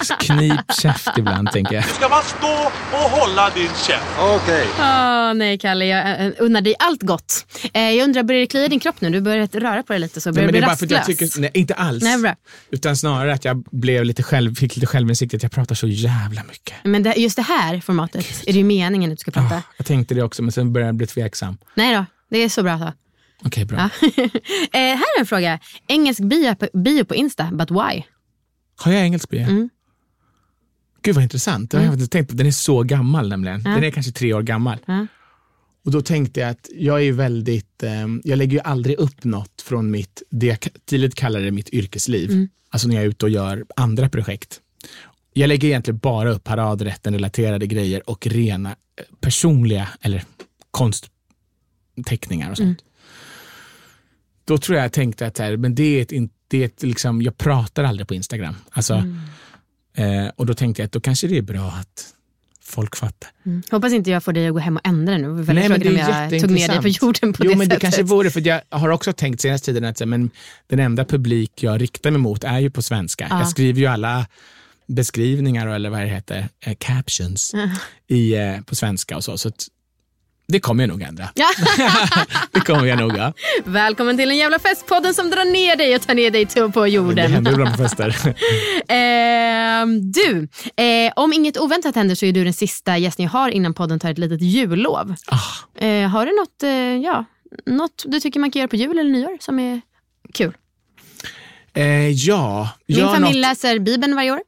så 0.03 0.15
knip 0.21 0.61
käft 0.83 1.09
ibland 1.19 1.53
tänker 1.53 1.75
jag. 1.75 1.85
ska 1.85 2.09
man 2.09 2.23
stå 2.23 2.71
och 2.93 3.11
hålla 3.11 3.51
din 3.51 3.69
käft. 3.87 4.07
Åh, 4.19 5.35
nej 5.35 5.59
Kalle, 5.59 5.85
jag 5.87 6.27
äh, 6.27 6.33
unnar 6.39 6.61
dig 6.61 6.75
allt 6.79 7.03
gott. 7.03 7.47
Eh, 7.75 7.83
jag 7.83 8.05
undrar, 8.05 8.23
börjar 8.23 8.41
det 8.41 8.47
klia 8.47 8.65
i 8.65 8.69
din 8.69 8.81
kropp 8.81 9.01
nu? 9.01 9.11
Du 9.11 9.21
börjar 9.21 9.47
röra 9.61 9.83
på 9.83 9.93
dig 9.93 10.01
lite 10.01 10.21
så 10.21 10.31
Nej, 10.31 10.35
börjar 10.35 10.47
men 10.47 10.53
du 10.55 10.61
det 10.61 10.65
är 10.65 10.67
bli 10.67 10.67
bara 10.67 10.77
för 10.77 10.85
att 10.87 10.91
jag 10.91 10.99
rastlös. 10.99 11.33
tycker, 11.33 11.41
nej, 11.41 11.51
inte 11.55 11.75
alls. 11.75 12.05
Nej, 12.05 12.19
bra. 12.19 12.37
Utan 12.71 12.97
snarare 12.97 13.33
att 13.33 13.45
jag 13.45 13.63
blev 13.71 14.05
lite 14.05 14.23
själv, 14.23 14.55
fick 14.55 14.77
lite 14.77 14.87
självinsikt 14.87 15.35
att 15.35 15.43
jag 15.43 15.53
pratar 15.53 15.75
så 15.75 15.87
jävla 15.89 16.43
mycket. 16.45 16.75
Men 16.85 17.03
det, 17.03 17.15
just 17.17 17.37
det 17.37 17.43
här 17.43 17.81
formatet 17.81 18.43
är 18.47 18.53
det 18.53 18.59
ju 18.59 18.65
meningen 18.65 19.13
att 19.13 19.19
du 19.19 19.21
ska 19.21 19.31
prata. 19.31 19.55
Ah, 19.57 19.63
jag 19.77 19.87
tänkte 19.87 20.15
det 20.15 20.23
också, 20.23 20.43
men 20.43 20.53
sen 20.53 20.73
började 20.73 20.89
jag 20.89 20.95
bli 20.95 21.07
tveksam. 21.07 21.59
Nej 21.75 21.95
då, 21.95 22.05
det 22.33 22.39
är 22.39 22.49
så 22.49 22.63
bra 22.63 22.79
så. 22.79 22.93
Okej, 23.45 23.65
bra. 23.65 23.79
Ja. 23.79 24.09
eh, 24.73 24.97
här 24.97 25.17
är 25.17 25.21
en 25.21 25.27
fråga. 25.27 25.59
Engelsk 25.89 26.21
bio 26.21 26.55
på, 26.55 26.69
bio 26.79 27.05
på 27.05 27.15
Insta, 27.15 27.51
but 27.53 27.71
why? 27.71 28.03
Har 28.77 28.93
jag 28.93 29.03
engelsk 29.03 29.29
bio? 29.29 29.43
Mm. 29.43 29.71
Gud 31.03 31.15
vad 31.15 31.25
intressant. 31.25 31.71
Det 31.71 31.77
har 31.77 31.85
jag 31.85 31.95
inte 31.95 32.07
tänkt 32.07 32.31
på. 32.31 32.37
Den 32.37 32.47
är 32.47 32.51
så 32.51 32.83
gammal 32.83 33.29
nämligen. 33.29 33.63
Den 33.63 33.85
är 33.85 33.91
kanske 33.91 34.13
tre 34.13 34.35
år 34.35 34.43
gammal. 34.43 34.79
Ja. 34.87 35.07
Och 35.85 35.91
då 35.91 36.03
tänkte 36.03 36.41
jag 36.41 36.51
att 36.51 36.69
jag 36.75 37.03
är 37.03 37.13
väldigt, 37.13 37.83
eh, 37.83 38.07
jag 38.25 38.39
lägger 38.39 38.53
ju 38.53 38.61
aldrig 38.61 38.99
upp 38.99 39.25
något 39.25 39.63
från 39.63 39.91
mitt, 39.91 40.23
det 40.31 40.47
jag 40.47 40.59
tidigt 40.85 41.15
kallade 41.15 41.51
mitt 41.51 41.69
yrkesliv. 41.69 42.31
Mm. 42.31 42.49
Alltså 42.71 42.89
när 42.89 42.95
jag 42.95 43.05
är 43.05 43.09
ute 43.09 43.25
och 43.25 43.31
gör 43.31 43.65
andra 43.77 44.09
projekt. 44.09 44.61
Jag 45.33 45.49
lägger 45.49 45.69
egentligen 45.69 45.99
bara 45.99 46.31
upp 46.31 46.45
paradrätten 46.45 47.15
relaterade 47.15 47.67
grejer 47.67 48.11
och 48.11 48.27
rena 48.27 48.71
eh, 48.71 49.05
personliga 49.21 49.89
eller 50.01 50.25
konstteckningar 51.97 52.51
och 52.51 52.57
sånt. 52.57 52.81
Mm. 52.81 52.93
Då 54.45 54.59
tror 54.59 54.77
jag 54.77 54.85
jag 54.85 54.93
tänkte 54.93 55.27
att 55.27 55.39
här, 55.39 55.57
men 55.57 55.75
det 55.75 55.83
är 55.83 56.03
ett, 56.03 56.31
det 56.49 56.63
är 56.63 56.67
ett 56.67 56.83
liksom, 56.83 57.23
jag 57.23 57.39
pratar 57.39 57.85
aldrig 57.85 58.09
på 58.09 58.15
Instagram. 58.15 58.55
Alltså, 58.71 58.95
Mm. 58.95 60.25
eh, 60.25 60.31
och 60.37 60.47
då 60.47 60.55
tänkte 60.55 60.83
jag 60.83 60.87
att 60.87 60.93
då 60.93 61.01
kanske 61.01 61.27
det 61.29 61.39
är 61.39 61.43
bra 61.43 61.67
att 61.69 62.15
folk 62.65 62.97
fattar. 62.97 63.31
Hoppas 63.71 63.93
inte 63.93 64.11
jag 64.11 64.25
får 64.25 64.33
dig 64.33 64.47
att 64.47 64.53
gå 64.53 64.59
hem 64.59 64.77
och 64.77 64.87
ändra 64.87 65.19
nu. 65.19 65.29
Nej, 65.29 65.69
men 65.69 65.81
det 65.81 65.89
är 65.89 66.31
jag 66.33 66.41
tog 66.41 66.51
ner 66.51 66.69
dig 66.69 66.81
på 66.83 66.89
jorden 66.89 67.33
på 67.33 67.45
jo, 67.45 67.51
det 67.51 67.57
men 67.57 67.69
det 67.69 67.75
sättet. 67.75 67.81
kanske 67.81 68.03
vore, 68.03 68.31
för 68.31 68.47
jag 68.47 68.61
har 68.71 68.89
också 68.89 69.13
tänkt 69.13 69.41
senaste 69.41 69.65
tiden 69.65 69.85
att 69.85 70.09
men 70.09 70.31
den 70.67 70.79
enda 70.79 71.05
publik 71.05 71.63
jag 71.63 71.81
riktar 71.83 72.11
mig 72.11 72.21
mot 72.21 72.45
är 72.45 72.59
ju 72.59 72.71
på 72.71 72.83
svenska. 72.83 73.27
Ja. 73.31 73.39
Jag 73.39 73.49
skriver 73.49 73.81
ju 73.81 73.87
alla 73.87 74.27
beskrivningar, 74.87 75.67
eller 75.67 75.91
vad 75.91 76.01
det 76.01 76.07
heter, 76.07 76.49
eh, 76.67 76.75
captions, 76.79 77.55
i, 78.09 78.35
eh, 78.35 78.61
på 78.61 78.75
svenska 78.75 79.17
och 79.17 79.25
så. 79.25 79.39
så 79.39 79.49
att 79.49 79.67
det 80.49 80.61
kommer 80.61 80.83
jag 80.83 80.89
nog 80.89 81.03
ändra. 81.03 81.29
Det 82.53 82.61
kommer 82.61 82.87
jag 82.87 82.99
nog. 82.99 83.17
Ja. 83.17 83.33
Välkommen 83.65 84.17
till 84.17 84.31
en 84.31 84.37
jävla 84.37 84.59
festpodden 84.59 85.15
som 85.15 85.31
drar 85.31 85.45
ner 85.45 85.77
dig 85.77 85.97
och 85.97 86.03
tar 86.03 86.15
ner 86.15 86.31
dig 86.31 86.47
till- 86.47 86.73
på 86.73 86.83
Det 86.83 86.89
jorden. 86.91 87.33
händer 87.33 87.53
ibland 87.53 87.77
på 87.77 87.83
fester. 87.83 88.35
Ehm, 88.89 90.13
du, 90.13 90.49
eh, 90.77 91.13
om 91.17 91.33
inget 91.33 91.59
oväntat 91.59 91.95
händer 91.95 92.15
så 92.15 92.27
är 92.27 92.33
du 92.33 92.45
den 92.45 92.53
sista 92.53 92.99
gästen 92.99 93.23
jag 93.25 93.31
har 93.31 93.49
innan 93.51 93.75
podden 93.75 93.99
tar 94.01 94.11
ett 94.11 94.19
litet 94.19 94.43
jullov. 94.43 95.15
Ah. 95.27 95.85
Eh, 95.85 96.09
har 96.09 96.27
du 96.27 96.33
något, 96.37 96.63
eh, 96.63 96.71
ja, 97.05 97.25
något 97.67 98.05
du 98.07 98.21
tycker 98.21 98.41
man 98.41 98.51
kan 98.51 98.61
göra 98.61 98.69
på 98.69 98.77
jul 98.77 98.99
eller 98.99 99.11
nyår 99.11 99.37
som 99.41 99.59
är 99.59 99.81
kul? 100.35 100.53
Eh, 101.75 102.09
ja, 102.09 102.69
Min 102.87 102.99
familj 102.99 103.21
något- 103.21 103.35
läser 103.37 103.79
Bibeln 103.79 104.15
varje 104.17 104.33
år. 104.33 104.41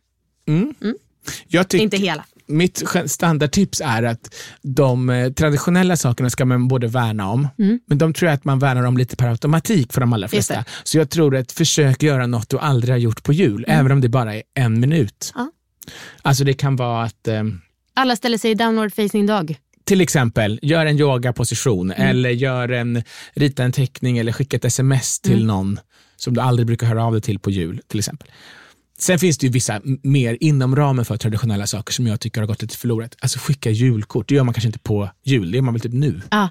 Jag 1.49 1.67
tyck- 1.69 1.81
Inte 1.81 1.97
hela. 1.97 2.25
Mitt 2.47 2.83
standardtips 3.07 3.81
är 3.85 4.03
att 4.03 4.35
de 4.63 5.11
eh, 5.11 5.33
traditionella 5.33 5.97
sakerna 5.97 6.31
ska 6.31 6.45
man 6.45 6.69
både 6.69 6.87
värna 6.87 7.31
om, 7.31 7.49
men 7.87 7.99
de 7.99 8.13
tror 8.13 8.29
jag 8.29 8.37
att 8.37 8.45
man 8.45 8.59
värnar 8.59 8.83
om 8.85 8.97
lite 8.97 9.17
per 9.17 9.29
automatik 9.29 9.93
för 9.93 10.01
de 10.01 10.13
allra 10.13 10.25
Mm. 10.25 10.31
Flesta. 10.31 10.65
Så 10.85 10.99
jag 10.99 11.11
tror 11.11 11.37
att 11.37 11.53
försök 11.53 12.03
göra 12.03 12.27
något 12.27 12.49
du 12.49 12.59
aldrig 12.59 12.93
har 12.95 12.99
gjort 12.99 13.23
på 13.23 13.33
jul, 13.33 13.65
även 13.69 13.93
om 13.93 14.01
det 14.01 14.09
bara 14.09 14.35
är 14.35 14.43
en 14.55 14.81
minut. 14.81 15.33
Mm. 15.35 15.51
Ja. 15.87 15.93
Alltså 16.23 16.45
det 16.45 16.53
kan 16.55 16.77
vara 16.77 17.05
att 17.05 17.29
eh, 17.29 17.43
Alla 17.95 18.17
ställer 18.17 18.39
sig 18.39 18.51
i 18.51 18.55
downward 18.55 18.93
facing 18.95 19.27
dog. 19.27 19.57
till 19.85 20.01
exempel, 20.01 20.59
gör 20.63 20.87
en 20.87 20.99
yogaposition 21.01 21.93
Mm. 21.93 22.09
eller 22.11 22.31
gör 22.31 22.69
en, 22.69 23.03
rita 23.35 23.65
en 23.65 23.73
teckning 23.73 24.19
eller 24.19 24.33
skicka 24.33 24.57
ett 24.57 24.65
sms 24.65 25.21
till 25.21 25.33
Mm. 25.33 25.47
någon 25.47 25.79
som 26.17 26.35
du 26.35 26.41
aldrig 26.41 26.67
brukar 26.67 26.87
höra 26.87 27.05
av 27.05 27.13
dig 27.13 27.21
till 27.21 27.39
på 27.39 27.51
jul. 27.51 27.81
till 27.89 27.99
exempel. 27.99 28.29
Sen 29.05 29.19
finns 29.19 29.39
det 29.39 29.47
ju 29.47 29.53
vissa 29.53 29.81
mer 30.03 30.39
inom 30.41 30.77
ramen 30.77 31.05
för 31.05 31.17
traditionella 31.17 31.67
saker 31.67 31.93
som 31.93 32.07
jag 32.07 32.21
tycker 32.21 32.41
har 32.41 32.49
gått 32.49 32.63
lite 32.63 32.77
förlorat. 32.77 33.17
Alltså 33.21 33.39
skicka 33.39 33.71
julkort, 33.71 34.29
det 34.29 34.35
gör 34.35 34.45
man 34.45 34.55
kanske 34.55 34.69
inte 34.69 34.79
på 34.79 35.11
jul, 35.25 35.51
det 35.51 35.57
gör 35.57 35.63
man 35.63 35.75
väl 35.75 35.81
typ 35.81 35.93
nu. 35.93 36.21
Ja, 36.31 36.49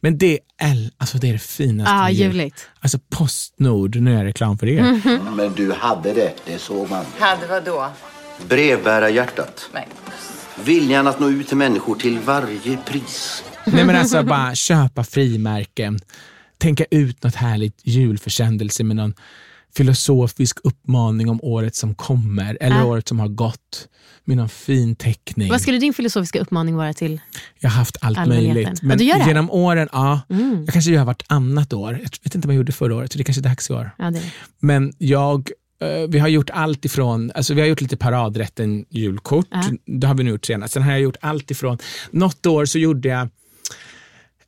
Men 0.00 0.18
det 0.18 0.38
är, 0.58 0.90
alltså 0.96 1.18
det, 1.18 1.28
är 1.28 1.32
det 1.32 1.38
finaste 1.38 1.92
ah, 1.92 2.02
med 2.02 2.12
jul. 2.12 2.26
ljuvligt. 2.26 2.68
Alltså 2.80 2.98
Postnord, 3.10 3.96
nu 3.96 4.12
är 4.12 4.16
jag 4.16 4.24
reklam 4.24 4.58
för 4.58 4.66
er. 4.66 4.82
Men 5.36 5.52
du 5.54 5.72
hade 5.72 6.12
det, 6.12 6.34
det 6.46 6.58
såg 6.58 6.90
man. 6.90 7.04
Hade 7.18 7.46
vad 7.46 7.64
då? 7.64 7.90
Brevbärarhjärtat. 8.48 9.70
Nej. 9.74 9.88
Viljan 10.64 11.06
att 11.06 11.20
nå 11.20 11.30
ut 11.30 11.48
till 11.48 11.56
människor 11.56 11.94
till 11.94 12.18
varje 12.18 12.76
pris. 12.76 13.44
Nej 13.66 13.84
men 13.84 13.96
alltså 13.96 14.22
bara 14.22 14.54
köpa 14.54 15.04
frimärken, 15.04 15.98
tänka 16.58 16.84
ut 16.90 17.22
något 17.22 17.34
härligt 17.34 17.80
julförsändelse 17.82 18.84
med 18.84 18.96
någon 18.96 19.14
filosofisk 19.74 20.58
uppmaning 20.64 21.30
om 21.30 21.40
året 21.42 21.74
som 21.74 21.94
kommer 21.94 22.58
eller 22.60 22.80
Ah. 22.80 22.84
året 22.84 23.08
som 23.08 23.20
har 23.20 23.28
gått 23.28 23.88
med 24.24 24.36
någon 24.36 24.48
fin 24.48 24.96
teckning. 24.96 25.48
Vad 25.50 25.60
skulle 25.60 25.78
din 25.78 25.92
filosofiska 25.94 26.40
uppmaning 26.40 26.76
vara 26.76 26.92
till? 26.92 27.20
Jag 27.60 27.70
har 27.70 27.76
haft 27.78 27.96
allt 28.00 28.28
möjligt. 28.28 28.68
Ja, 28.68 28.74
Men? 28.82 29.00
Mm. 29.00 29.28
genom 29.28 29.50
åren, 29.50 29.88
ja. 29.92 30.20
Jag 30.64 30.68
kanske 30.72 30.90
gör 30.90 31.04
vartannat 31.04 31.72
år. 31.72 31.92
Jag 31.92 32.10
vet 32.24 32.34
inte 32.34 32.48
vad 32.48 32.54
jag 32.54 32.58
gjorde 32.58 32.72
förra 32.72 32.94
året, 32.94 33.12
så 33.12 33.18
det 33.18 33.22
är 33.22 33.24
kanske 33.24 33.40
är 33.40 33.48
dags 33.48 33.70
i 33.70 33.72
år. 33.72 33.90
Ja, 33.98 34.10
det. 34.10 34.22
Men 34.60 34.92
jag, 34.98 35.50
eh, 35.80 36.08
vi 36.08 36.18
har 36.18 36.28
gjort 36.28 36.50
allt 36.50 36.84
ifrån, 36.84 37.32
alltså 37.34 37.54
vi 37.54 37.60
har 37.60 37.68
gjort 37.68 37.80
lite 37.80 37.96
paradrätten 37.96 38.84
julkort, 38.90 39.46
Ja. 39.50 39.62
det 39.86 40.06
har 40.06 40.14
vi 40.14 40.24
nu 40.24 40.30
gjort 40.30 40.44
senast. 40.44 40.74
Sen 40.74 40.82
har 40.82 40.90
jag 40.90 41.00
gjort 41.00 41.16
allt 41.20 41.50
ifrån, 41.50 41.78
något 42.10 42.46
år 42.46 42.64
så 42.64 42.78
gjorde 42.78 43.08
jag 43.08 43.28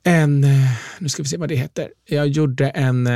en, 0.03 0.43
eh, 0.43 0.71
nu 0.99 1.09
ska 1.09 1.23
vi 1.23 1.29
se 1.29 1.37
vad 1.37 1.49
det 1.49 1.55
heter, 1.55 1.89
jag 2.09 2.27
gjorde 2.27 2.69
en 2.69 3.07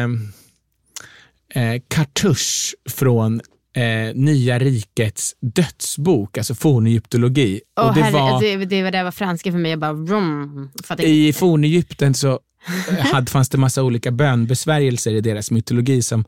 eh, 1.55 1.63
eh, 1.63 1.81
kartusch 1.87 2.75
från 2.89 3.41
eh, 3.75 4.15
Nya 4.15 4.59
rikets 4.59 5.35
dödsbok, 5.41 6.37
alltså 6.37 6.55
fornegyptologi. 6.55 7.61
Och 7.81 7.93
det 7.95 8.01
herre, 8.01 8.13
var, 8.13 8.41
det, 8.41 8.65
det 8.65 8.83
var 8.83 8.91
det 8.91 9.03
var 9.03 9.11
franska 9.11 9.51
för 9.51 9.59
mig. 9.59 9.71
Jag 9.71 9.79
bara... 9.79 9.93
Vroom, 9.93 10.69
I 10.99 11.33
fornegypten 11.33 12.13
så 12.13 12.39
hade, 12.99 13.31
fanns 13.31 13.49
det 13.49 13.57
massa 13.57 13.83
olika 13.83 14.11
bönbesvärjelser 14.11 15.11
i 15.11 15.21
deras 15.21 15.51
mytologi 15.51 16.01
som 16.01 16.25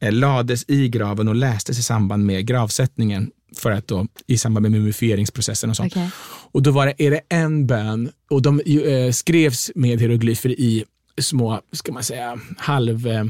eh, 0.00 0.12
lades 0.12 0.64
i 0.68 0.88
graven 0.88 1.28
och 1.28 1.34
lästes 1.34 1.78
i 1.78 1.82
samband 1.82 2.26
med 2.26 2.46
gravsättningen 2.46 3.30
för 3.56 3.70
att 3.70 3.88
då, 3.88 4.06
i 4.26 4.38
samband 4.38 4.62
med 4.62 4.72
mumifieringsprocessen 4.72 5.70
och 5.70 5.76
sånt. 5.76 5.92
Okej. 5.92 6.10
Och 6.52 6.62
då 6.62 6.70
var 6.70 6.86
det, 6.86 7.06
är 7.06 7.10
det 7.10 7.20
en 7.28 7.66
bön 7.66 8.10
och 8.30 8.42
de 8.42 8.60
eh, 8.60 9.12
skrevs 9.12 9.70
med 9.74 10.00
hieroglyfer 10.00 10.50
i 10.50 10.84
små, 11.18 11.60
ska 11.72 11.92
man 11.92 12.02
säga, 12.02 12.38
halv 12.56 13.06
eh, 13.06 13.24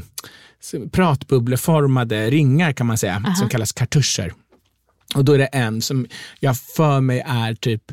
pratbubbleformade 0.93 2.31
ringar 2.31 2.73
kan 2.73 2.87
man 2.87 2.99
säga, 2.99 3.35
som 3.39 3.49
kallas 3.49 3.73
kartuscher. 3.73 4.35
Och 5.15 5.25
då 5.25 5.33
är 5.33 5.39
det 5.39 5.47
en 5.47 5.83
som 5.83 6.07
jag 6.41 6.57
för 6.57 7.01
mig 7.01 7.23
är 7.27 7.55
typ 7.55 7.93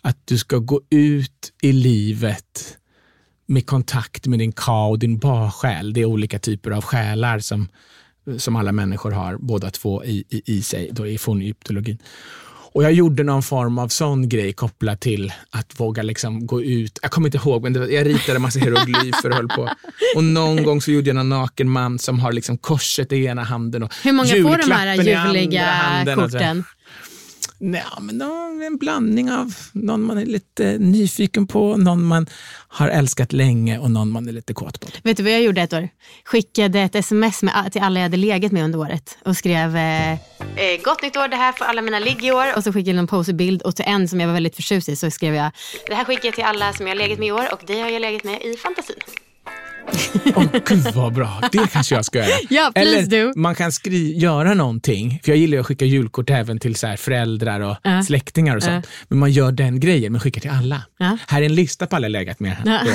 att 0.00 0.16
du 0.24 0.38
ska 0.38 0.58
gå 0.58 0.80
ut 0.90 1.52
i 1.62 1.72
livet 1.72 2.78
med 3.46 3.66
kontakt 3.66 4.26
med 4.26 4.38
din 4.38 4.52
ka 4.52 4.86
och 4.86 4.98
din 4.98 5.18
ba-själ. 5.18 5.92
Det 5.92 6.00
är 6.00 6.04
olika 6.04 6.38
typer 6.38 6.70
av 6.70 6.82
själar 6.84 7.38
som, 7.38 7.68
som 8.38 8.56
alla 8.56 8.72
människor 8.72 9.10
har, 9.10 9.36
båda 9.36 9.70
två 9.70 10.04
i, 10.04 10.24
i, 10.28 10.42
i 10.46 10.62
sig, 10.62 10.90
då 10.92 11.06
i 11.06 11.18
fornegyptologin. 11.18 11.98
Och 12.72 12.82
jag 12.82 12.92
gjorde 12.92 13.22
någon 13.22 13.42
form 13.42 13.78
av 13.78 13.88
sån 13.88 14.28
grej 14.28 14.52
kopplat 14.52 15.00
till 15.00 15.32
att 15.50 15.80
våga 15.80 16.02
liksom 16.02 16.46
gå 16.46 16.62
ut. 16.62 16.98
Jag 17.02 17.10
kommer 17.10 17.28
inte 17.28 17.38
ihåg, 17.38 17.62
men 17.62 17.72
var, 17.72 17.86
jag 17.86 18.06
ritade 18.06 18.36
en 18.36 18.42
massa 18.42 18.58
hieroglyfer 18.58 19.30
och 19.30 19.36
höll 19.36 19.48
på. 19.48 19.70
Och 20.16 20.24
någon 20.24 20.64
gång 20.64 20.80
så 20.82 20.90
gjorde 20.90 21.06
jag 21.08 21.16
någon 21.16 21.28
naken 21.28 21.70
man 21.70 21.98
som 21.98 22.18
har 22.18 22.32
liksom 22.32 22.58
korset 22.58 23.12
i 23.12 23.24
ena 23.24 23.44
handen 23.44 23.82
och 23.82 23.94
Hur 24.02 24.12
många 24.12 24.28
får 24.28 24.68
de 24.68 24.72
här 24.72 24.94
ljuvliga 24.96 26.04
korten? 26.16 26.64
Nej, 27.62 27.82
men 28.00 28.18
då, 28.18 28.24
en 28.66 28.76
blandning 28.76 29.32
av 29.32 29.54
någon 29.72 30.02
man 30.02 30.18
är 30.18 30.26
lite 30.26 30.78
nyfiken 30.78 31.46
på, 31.46 31.76
någon 31.76 32.04
man 32.04 32.26
har 32.68 32.88
älskat 32.88 33.32
länge 33.32 33.78
och 33.78 33.90
någon 33.90 34.10
man 34.10 34.28
är 34.28 34.32
lite 34.32 34.54
kåt 34.54 34.80
på. 34.80 34.88
Vet 35.02 35.16
du 35.16 35.22
vad 35.22 35.32
jag 35.32 35.42
gjorde 35.42 35.62
ett 35.62 35.72
år? 35.72 35.88
Skickade 36.24 36.80
ett 36.80 36.94
sms 36.94 37.42
med, 37.42 37.72
till 37.72 37.82
alla 37.82 38.00
jag 38.00 38.04
hade 38.04 38.16
legat 38.16 38.52
med 38.52 38.64
under 38.64 38.78
året 38.78 39.18
och 39.24 39.36
skrev 39.36 39.76
eh, 39.76 40.12
eh, 40.12 40.18
Gott 40.84 41.02
nytt 41.02 41.16
år, 41.16 41.28
det 41.28 41.36
här 41.36 41.52
får 41.52 41.64
alla 41.64 41.82
mina 41.82 41.98
ligg 41.98 42.24
i 42.24 42.32
år. 42.32 42.56
Och 42.56 42.64
så 42.64 42.72
skickade 42.72 42.90
jag 42.90 42.98
en 42.98 43.06
poserbild 43.06 43.62
och 43.62 43.76
till 43.76 43.84
en 43.88 44.08
som 44.08 44.20
jag 44.20 44.26
var 44.26 44.34
väldigt 44.34 44.56
förtjust 44.56 44.88
i 44.88 44.96
så 44.96 45.10
skrev 45.10 45.34
jag 45.34 45.50
Det 45.86 45.94
här 45.94 46.04
skickar 46.04 46.24
jag 46.24 46.34
till 46.34 46.44
alla 46.44 46.72
som 46.72 46.86
jag 46.86 46.94
har 46.94 46.98
legat 46.98 47.18
med 47.18 47.28
i 47.28 47.32
år 47.32 47.52
och 47.52 47.66
dig 47.66 47.80
har 47.80 47.88
jag 47.88 48.00
legat 48.00 48.24
med 48.24 48.42
i 48.42 48.56
fantasin. 48.56 48.96
Åh 50.36 50.44
gud 50.66 50.94
vad 50.94 51.12
bra, 51.14 51.40
det 51.52 51.70
kanske 51.72 51.94
jag 51.94 52.04
ska 52.04 52.18
göra. 52.18 52.28
Ja, 52.50 52.72
Eller 52.74 53.02
do. 53.26 53.32
man 53.40 53.54
kan 53.54 53.72
skri- 53.72 54.18
göra 54.18 54.54
någonting, 54.54 55.20
för 55.24 55.32
jag 55.32 55.38
gillar 55.38 55.58
att 55.58 55.66
skicka 55.66 55.84
julkort 55.84 56.30
även 56.30 56.58
till 56.58 56.76
så 56.76 56.94
föräldrar 56.98 57.60
och 57.60 57.76
Ja. 57.82 58.02
släktingar 58.02 58.56
och 58.56 58.62
sånt. 58.62 58.86
Men 59.08 59.18
man 59.18 59.30
gör 59.32 59.52
den 59.52 59.80
grejen, 59.80 60.12
men 60.12 60.20
skickar 60.20 60.40
till 60.40 60.50
alla. 60.50 60.82
Ja. 60.98 61.18
Här 61.26 61.42
är 61.42 61.46
en 61.46 61.54
lista 61.54 61.86
på 61.86 61.96
alla 61.96 62.08
legat 62.08 62.40
med. 62.40 62.56
Då. 62.84 62.90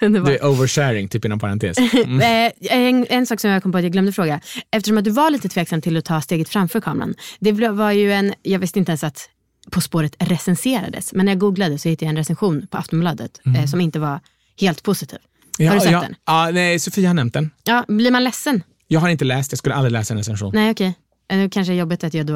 Underbart. 0.06 0.28
Det 0.28 0.38
är 0.38 0.46
oversharing, 0.46 1.08
typ 1.08 1.24
inom 1.24 1.38
parentes. 1.38 1.78
Mm. 1.78 2.20
Eh, 2.20 2.52
en, 2.78 3.06
en 3.10 3.26
sak 3.26 3.40
som 3.40 3.50
jag 3.50 3.62
kom 3.62 3.72
på 3.72 3.78
att 3.78 3.84
jag 3.84 3.92
glömde 3.92 4.12
fråga. 4.12 4.40
Eftersom 4.70 4.98
att 4.98 5.04
du 5.04 5.10
var 5.10 5.30
lite 5.30 5.48
tveksam 5.48 5.80
till 5.82 5.96
att 5.96 6.04
ta 6.04 6.20
steget 6.20 6.48
framför 6.48 6.80
kameran. 6.80 7.14
Det 7.40 7.52
var 7.52 7.90
ju 7.92 8.12
en, 8.12 8.34
jag 8.42 8.58
visste 8.58 8.78
inte 8.78 8.90
ens 8.92 9.04
att 9.04 9.28
På 9.70 9.80
spåret 9.80 10.16
recenserades. 10.18 11.12
Men 11.12 11.26
när 11.26 11.32
jag 11.32 11.40
googlade 11.40 11.78
så 11.78 11.88
hittade 11.88 12.04
jag 12.06 12.10
en 12.10 12.16
recension 12.16 12.66
på 12.70 12.78
Aftonbladet 12.78 13.40
eh, 13.58 13.66
som 13.66 13.80
inte 13.80 13.98
var 13.98 14.20
helt 14.60 14.82
positiv. 14.82 15.18
Har 15.66 15.74
du 15.74 15.80
sett 15.80 15.92
ja, 15.92 16.00
den? 16.00 16.14
Ja, 16.26 16.50
nej, 16.52 16.78
Sofia 16.78 17.08
har 17.08 17.14
nämnt 17.14 17.34
den. 17.34 17.50
Ja, 17.64 17.84
blir 17.88 18.10
man 18.10 18.24
ledsen? 18.24 18.62
Jag 18.86 19.00
har 19.00 19.08
inte 19.08 19.24
läst, 19.24 19.52
jag 19.52 19.58
skulle 19.58 19.74
aldrig 19.74 19.92
läsa 19.92 20.14
en 20.14 20.18
recension. 20.18 20.50
Nej, 20.54 20.70
okej. 20.70 20.94
Eh, 21.30 21.38
Det 21.38 21.50
kanske 21.50 21.72
är 21.72 21.76
jobbigt 21.76 22.04
att 22.04 22.14
jag 22.14 22.26
då 22.26 22.32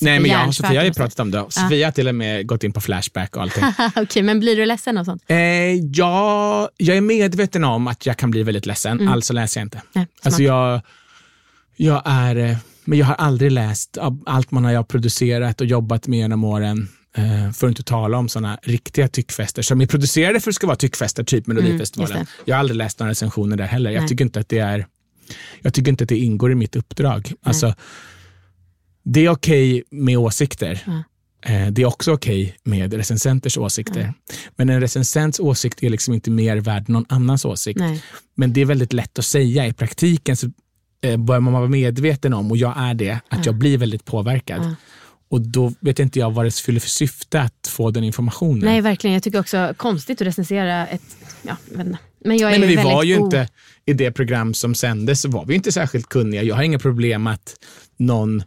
Nej, 0.00 0.20
men 0.20 0.24
jag 0.24 0.48
och 0.48 0.54
Sofia 0.54 0.80
har 0.80 0.84
ju 0.84 0.92
pratat 0.92 1.20
om 1.20 1.30
det. 1.30 1.44
Sofia 1.48 1.86
har 1.86 1.92
till 1.92 2.08
och 2.08 2.14
med 2.14 2.46
gått 2.46 2.64
in 2.64 2.72
på 2.72 2.80
Flashback 2.80 3.36
och 3.36 3.42
allting. 3.42 3.64
Okej, 3.96 4.22
men 4.22 4.40
blir 4.40 4.56
du 4.56 4.66
ledsen 4.66 4.98
och 4.98 5.04
sånt? 5.04 5.22
eh, 5.26 5.36
ja, 5.92 6.68
jag 6.76 6.96
är 6.96 7.00
medveten 7.00 7.64
om 7.64 7.86
att 7.88 8.06
jag 8.06 8.16
kan 8.16 8.30
bli 8.30 8.42
väldigt 8.42 8.66
ledsen, 8.66 9.00
Mm. 9.00 9.12
alltså 9.12 9.32
läser 9.32 9.60
jag 9.60 9.66
inte. 9.66 9.82
Nej, 9.92 10.06
Alltså 10.22 10.42
jag, 10.42 10.80
jag 11.76 12.02
är, 12.04 12.36
eh, 12.36 12.56
men 12.84 12.98
jag 12.98 13.06
har 13.06 13.14
aldrig 13.14 13.52
läst 13.52 13.96
av 13.96 14.22
allt 14.26 14.50
man 14.50 14.64
har 14.64 14.82
producerat 14.82 15.60
och 15.60 15.66
jobbat 15.66 16.06
med 16.06 16.18
genom 16.18 16.44
åren. 16.44 16.88
Eh, 17.16 17.52
För 17.52 17.66
att 17.66 17.70
inte 17.70 17.82
tala 17.82 18.18
om 18.18 18.28
såna 18.28 18.58
riktiga 18.62 19.08
tyckfester 19.08 19.62
som 19.62 19.80
är 19.80 19.86
producerade 19.86 20.40
för 20.40 20.50
att 20.50 20.54
ska 20.54 20.66
vara 20.66 20.76
tyckfester, 20.76 21.24
typ 21.24 21.46
Melodifestivalen. 21.46 22.16
Mm, 22.16 22.26
jag 22.44 22.54
har 22.54 22.60
aldrig 22.60 22.76
läst 22.76 22.98
några 22.98 23.10
recensioner 23.10 23.56
där 23.56 23.66
heller. 23.66 23.90
Jag 23.90 24.08
tycker 24.08 24.24
inte 24.24 24.40
att 24.40 24.48
det 24.48 24.58
är 24.58 24.86
jag 25.60 25.74
tycker 25.74 25.90
inte 25.90 26.04
att 26.04 26.08
det 26.08 26.18
ingår 26.18 26.52
i 26.52 26.54
mitt 26.54 26.76
uppdrag. 26.76 27.32
Alltså, 27.42 27.74
det 29.02 29.26
är 29.26 29.30
okej 29.30 29.84
med 29.90 30.18
åsikter. 30.18 30.82
Ja. 30.86 31.02
Eh, 31.52 31.70
Det 31.72 31.82
är 31.82 31.86
också 31.86 32.12
okej 32.12 32.56
med 32.62 32.94
recensenters 32.94 33.58
åsikter. 33.58 34.12
Men 34.56 34.68
en 34.70 34.80
recensents 34.80 35.40
åsikt 35.40 35.82
är 35.82 35.90
liksom 35.90 36.14
inte 36.14 36.30
mer 36.30 36.56
värd 36.56 36.84
än 36.88 36.92
någon 36.92 37.06
annans 37.08 37.44
åsikt. 37.44 37.80
Nej. 37.80 38.02
Men 38.34 38.52
det 38.52 38.60
är 38.60 38.64
väldigt 38.64 38.92
lätt 38.92 39.18
att 39.18 39.24
säga. 39.24 39.66
I 39.66 39.72
praktiken 39.72 40.36
så 40.36 40.50
eh, 41.02 41.16
bör 41.16 41.40
man 41.40 41.52
vara 41.52 41.68
medveten 41.68 42.32
om, 42.34 42.50
och 42.50 42.56
jag 42.56 42.74
är 42.76 42.94
det, 42.94 43.20
att 43.28 43.46
jag 43.46 43.54
blir 43.54 43.78
väldigt 43.78 44.04
påverkad. 44.04 44.74
Och 45.30 45.40
då 45.40 45.72
vet 45.80 45.98
inte 45.98 46.18
jag 46.18 46.30
vad 46.30 46.44
det 46.44 46.54
fyller 46.54 46.80
för 46.80 46.88
syfte 46.88 47.40
att 47.40 47.68
få 47.68 47.90
den 47.90 48.04
informationen. 48.04 48.64
Nej, 48.64 48.80
verkligen. 48.80 49.14
Jag 49.14 49.22
tycker 49.22 49.40
också 49.40 49.74
konstigt 49.76 50.20
att 50.20 50.26
recensera 50.26 50.86
ett... 50.86 51.02
Ja, 51.42 51.56
inte. 51.70 51.98
Men 52.24 52.36
jag 52.36 52.54
är 52.54 52.58
Nej, 52.58 52.60
men 52.60 52.68
vi 52.68 52.76
var 52.76 53.02
ju 53.02 53.14
inte, 53.16 53.48
i 53.86 53.92
det 53.92 54.12
program 54.12 54.54
som 54.54 54.74
sändes 54.74 55.20
så 55.20 55.28
var 55.28 55.44
vi 55.44 55.54
inte 55.54 55.72
särskilt 55.72 56.08
kunniga. 56.08 56.42
Jag 56.42 56.56
har 56.56 56.62
inga 56.62 56.78
problem 56.78 57.26
att 57.26 57.54
någon 57.96 58.42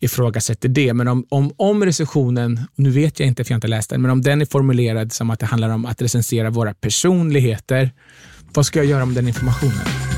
ifrågasätter 0.00 0.68
det. 0.68 0.94
Men 0.94 1.08
om, 1.08 1.26
om, 1.28 1.52
om 1.56 1.84
recensionen, 1.84 2.60
nu 2.74 2.90
vet 2.90 3.20
jag 3.20 3.26
inte 3.26 3.44
för 3.44 3.52
jag 3.52 3.56
inte 3.56 3.68
läst 3.68 3.90
den, 3.90 4.02
men 4.02 4.10
om 4.10 4.22
den 4.22 4.40
är 4.40 4.46
formulerad 4.46 5.12
som 5.12 5.30
att 5.30 5.40
det 5.40 5.46
handlar 5.46 5.68
om 5.68 5.86
att 5.86 6.02
recensera 6.02 6.50
våra 6.50 6.74
personligheter, 6.74 7.90
vad 8.54 8.66
ska 8.66 8.78
jag 8.78 8.86
göra 8.86 9.04
med 9.04 9.14
den 9.14 9.28
informationen? 9.28 10.11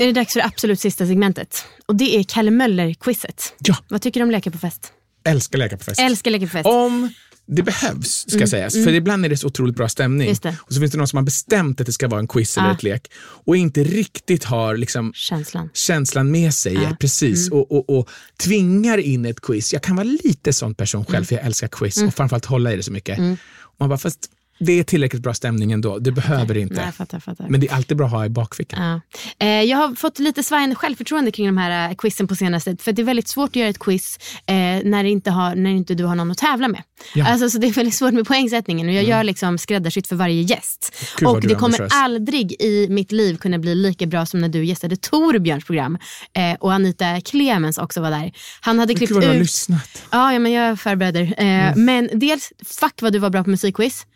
Nu 0.00 0.04
är 0.08 0.12
det 0.12 0.20
dags 0.20 0.32
för 0.32 0.40
det 0.40 0.46
absolut 0.46 0.80
sista 0.80 1.06
segmentet. 1.06 1.64
Och 1.86 1.96
det 1.96 2.16
är 2.16 2.22
Kalle 2.22 2.50
Möller-quizet. 2.50 3.52
Ja. 3.58 3.76
Vad 3.88 4.02
tycker 4.02 4.20
du 4.20 4.24
om 4.24 4.30
leka 4.30 4.50
på 4.50 4.58
fest? 4.58 4.92
Älskar 5.24 5.58
leka 5.58 5.76
på 5.76 5.84
fest. 5.84 6.00
Älskar 6.00 6.30
leka 6.30 6.46
på 6.46 6.50
fest. 6.52 6.66
Om 6.66 7.12
det 7.46 7.62
behövs, 7.62 8.24
ska 8.30 8.46
sägas. 8.46 8.74
För 8.74 8.92
ibland 8.92 9.24
är 9.24 9.28
det 9.28 9.36
så 9.36 9.46
otroligt 9.46 9.76
bra 9.76 9.88
stämning. 9.88 10.28
Just 10.28 10.42
det. 10.42 10.56
Och 10.60 10.72
så 10.74 10.80
finns 10.80 10.92
det 10.92 10.98
någon 10.98 11.08
som 11.08 11.16
har 11.16 11.24
bestämt 11.24 11.80
att 11.80 11.86
det 11.86 11.92
ska 11.92 12.08
vara 12.08 12.20
en 12.20 12.28
quiz 12.28 12.58
eller 12.58 12.68
Ah. 12.68 12.72
ett 12.72 12.82
lek 12.82 13.10
och 13.46 13.56
inte 13.56 13.84
riktigt 13.84 14.44
har 14.44 14.76
liksom 14.76 15.12
Känslan. 15.14 15.68
känslan 15.74 16.30
med 16.30 16.54
sig. 16.54 16.74
Ja. 16.74 16.96
Precis. 17.00 17.50
Och, 17.50 17.72
och, 17.72 17.98
och 17.98 18.08
tvingar 18.42 18.98
in 18.98 19.24
ett 19.24 19.40
quiz. 19.40 19.72
Jag 19.72 19.82
kan 19.82 19.96
vara 19.96 20.04
lite 20.24 20.52
sån 20.52 20.74
person 20.74 21.04
själv, 21.04 21.14
Mm. 21.16 21.24
för 21.26 21.34
jag 21.34 21.44
älskar 21.44 21.68
quiz 21.68 22.02
och 22.02 22.14
framförallt 22.14 22.44
hålla 22.44 22.72
i 22.72 22.76
det 22.76 22.82
så 22.82 22.92
mycket. 22.92 23.18
Och 23.18 23.76
man 23.80 23.88
bara, 23.88 23.98
fast 23.98 24.18
det 24.60 24.72
är 24.72 24.82
tillräckligt 24.82 25.22
bra 25.22 25.34
stämning 25.34 25.72
ändå. 25.72 25.98
Det 25.98 26.12
behöver 26.12 26.56
inte. 26.56 26.74
Nej, 26.74 26.84
jag 26.84 26.94
fattar, 26.94 27.16
jag 27.16 27.22
fattar. 27.22 27.48
Men 27.48 27.60
det 27.60 27.68
är 27.68 27.74
alltid 27.74 27.96
bra 27.96 28.06
att 28.06 28.12
ha 28.12 28.26
i 28.26 28.28
bakfickan. 28.28 28.82
Ja. 28.82 29.00
Eh, 29.46 29.62
jag 29.62 29.78
har 29.78 29.94
fått 29.94 30.18
lite 30.18 30.42
svajande 30.42 30.76
självförtroende 30.76 31.30
kring 31.30 31.46
de 31.46 31.56
här 31.56 31.88
eh, 31.88 31.94
quizen 31.94 32.28
på 32.28 32.34
senaste 32.34 32.76
För 32.76 32.92
det 32.92 33.02
är 33.02 33.04
väldigt 33.04 33.28
svårt 33.28 33.48
att 33.48 33.56
göra 33.56 33.68
ett 33.68 33.78
quiz 33.78 34.18
eh, 34.46 34.54
när, 34.84 35.04
inte 35.04 35.30
har, 35.30 35.54
när 35.54 35.70
inte 35.70 35.94
du 35.94 36.04
har 36.04 36.14
någon 36.14 36.30
att 36.30 36.38
tävla 36.38 36.68
med. 36.68 36.82
Ja. 37.14 37.20
Mm. 37.20 37.32
Alltså, 37.32 37.50
så 37.50 37.58
det 37.58 37.66
är 37.66 37.72
väldigt 37.72 37.94
svårt 37.94 38.14
med 38.14 38.26
poängsättningen 38.26 38.88
och 38.88 38.94
jag 38.94 39.04
gör 39.04 39.24
liksom 39.24 39.58
skräddarsytt 39.58 40.06
för 40.06 40.16
varje 40.16 40.42
gäst. 40.42 40.96
Gud, 41.18 41.28
och 41.28 41.40
det 41.40 41.54
kommer 41.54 41.88
aldrig 41.90 42.62
i 42.62 42.86
mitt 42.90 43.12
liv 43.12 43.36
kunna 43.36 43.58
bli 43.58 43.74
lika 43.74 44.06
bra 44.06 44.26
som 44.26 44.40
när 44.40 44.48
du 44.48 44.64
gästade 44.64 44.96
Torbjörns 44.96 45.64
program. 45.64 45.98
Eh, 46.32 46.56
och 46.60 46.72
Anita 46.72 47.20
Clemens 47.20 47.78
också 47.78 48.00
var 48.00 48.10
där. 48.10 48.32
Han 48.60 48.78
hade 48.78 48.94
klippt 48.94 49.08
Gud 49.08 49.14
vad 49.14 49.24
du 49.24 49.28
har 49.28 49.34
ut... 49.34 49.40
lyssnat. 49.40 50.02
Ja, 50.10 50.32
ja, 50.32 50.38
men 50.38 50.52
jag 50.52 50.80
förbereder. 50.80 51.34
Eh, 51.38 51.60
Mm. 51.60 51.84
Men 51.84 52.18
dels, 52.18 52.52
fuck 52.66 53.02
vad 53.02 53.12
du 53.12 53.18
var 53.18 53.30
bra 53.30 53.44
på 53.44 53.50
musikquiz. 53.50 54.06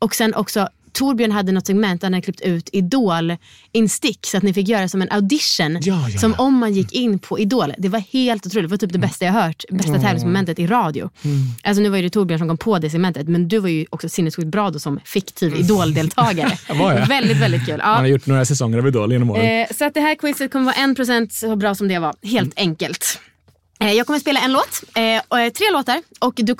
Och 0.00 0.14
sen 0.14 0.34
också, 0.34 0.68
Torbjörn 0.92 1.32
hade 1.32 1.52
något 1.52 1.66
segment 1.66 2.00
där 2.00 2.06
han 2.06 2.12
hade 2.14 2.22
klippt 2.24 2.40
ut 2.40 2.68
Idol-instick 2.72 4.26
så 4.26 4.36
att 4.36 4.42
ni 4.42 4.52
fick 4.52 4.68
göra 4.68 4.88
som 4.88 5.02
en 5.02 5.08
audition. 5.10 5.78
Ja, 5.82 6.08
ja, 6.08 6.18
som 6.18 6.34
ja. 6.38 6.44
om 6.44 6.54
man 6.58 6.72
gick 6.72 6.92
in 6.92 7.18
på 7.18 7.38
Idol. 7.38 7.72
Det 7.78 7.88
var 7.88 7.98
helt 8.12 8.46
otroligt. 8.46 8.68
Det 8.70 8.70
var 8.70 8.76
typ 8.78 8.92
det 8.92 8.98
bästa 8.98 9.24
jag 9.24 9.32
hört. 9.32 9.64
Bästa 9.70 9.92
tävlingsmomentet 9.98 10.58
i 10.58 10.66
radio. 10.66 11.10
Mm. 11.24 11.38
Alltså 11.62 11.82
nu 11.82 11.88
var 11.88 11.96
ju 11.96 12.02
det 12.02 12.10
Torbjörn 12.10 12.38
som 12.38 12.48
kom 12.48 12.56
på 12.56 12.78
det 12.78 12.90
segmentet 12.90 13.28
men 13.28 13.48
du 13.48 13.58
var 13.58 13.68
ju 13.68 13.86
också 13.90 14.08
sinnessjukt 14.08 14.48
bra 14.48 14.70
då 14.70 14.78
som 14.78 15.00
fiktiv 15.04 15.54
Idol-deltagare. 15.56 16.58
Var 16.78 16.92
jag? 16.92 17.06
väldigt, 17.06 17.36
väldigt 17.36 17.66
kul. 17.66 17.78
Man 17.78 17.96
har 17.96 18.02
Ja. 18.02 18.06
gjort 18.08 18.26
några 18.26 18.44
säsonger 18.44 18.78
av 18.78 18.88
Idol 18.88 19.12
genom 19.12 19.30
åren. 19.30 19.60
Eh, 19.60 19.66
så 19.76 19.84
att 19.84 19.94
det 19.94 20.00
här 20.00 20.14
quizet 20.14 20.52
kommer 20.52 20.64
vara 20.64 20.74
en 20.76 20.94
procent 20.94 21.32
så 21.32 21.56
bra 21.56 21.74
som 21.74 21.88
det 21.88 21.98
var. 21.98 22.14
Helt 22.22 22.52
enkelt. 22.56 23.20
Eh, 23.80 23.92
Jag 23.92 24.06
kommer 24.06 24.18
spela 24.20 24.40
en 24.40 24.52
låt, 24.52 24.82
eh, 24.94 25.02
eh, 25.04 25.52
tre 25.52 25.70
låtar 25.72 26.02
och 26.18 26.34
du, 26.36 26.54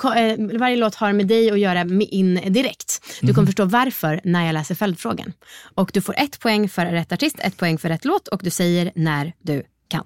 varje 0.57 0.75
låt 0.75 0.95
har 0.95 1.13
med 1.13 1.27
dig 1.27 1.51
att 1.51 1.59
göra 1.59 1.83
med 1.83 2.07
in 2.11 2.53
direkt. 2.53 3.01
Du 3.21 3.33
kommer 3.33 3.45
förstå 3.45 3.65
varför 3.65 4.21
när 4.23 4.45
jag 4.45 4.53
läser 4.53 4.75
följdfrågan. 4.75 5.33
Och 5.75 5.91
du 5.93 6.01
får 6.01 6.15
ett 6.19 6.39
poäng 6.39 6.69
för 6.69 6.85
rätt 6.85 7.11
artist, 7.11 7.35
ett 7.39 7.57
poäng 7.57 7.77
för 7.77 7.89
rätt 7.89 8.05
låt 8.05 8.27
och 8.27 8.41
du 8.43 8.49
säger 8.49 8.91
när 8.95 9.33
du 9.41 9.63
kan. 9.87 10.03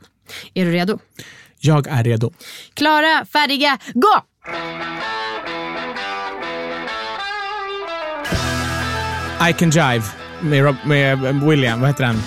Är 0.54 0.66
du 0.66 0.72
redo? 0.72 1.00
Jag 1.60 1.88
är 1.88 2.04
redo. 2.04 2.34
Klara, 2.74 3.26
färdiga, 3.26 3.78
gå! 3.94 4.22
I 9.50 9.54
can 9.54 9.70
jive 9.70 10.04
med, 10.42 10.64
Rob, 10.64 10.76
med 10.86 11.20
William, 11.44 11.80
vad 11.82 11.90
heter 11.90 12.04
han? 12.04 12.22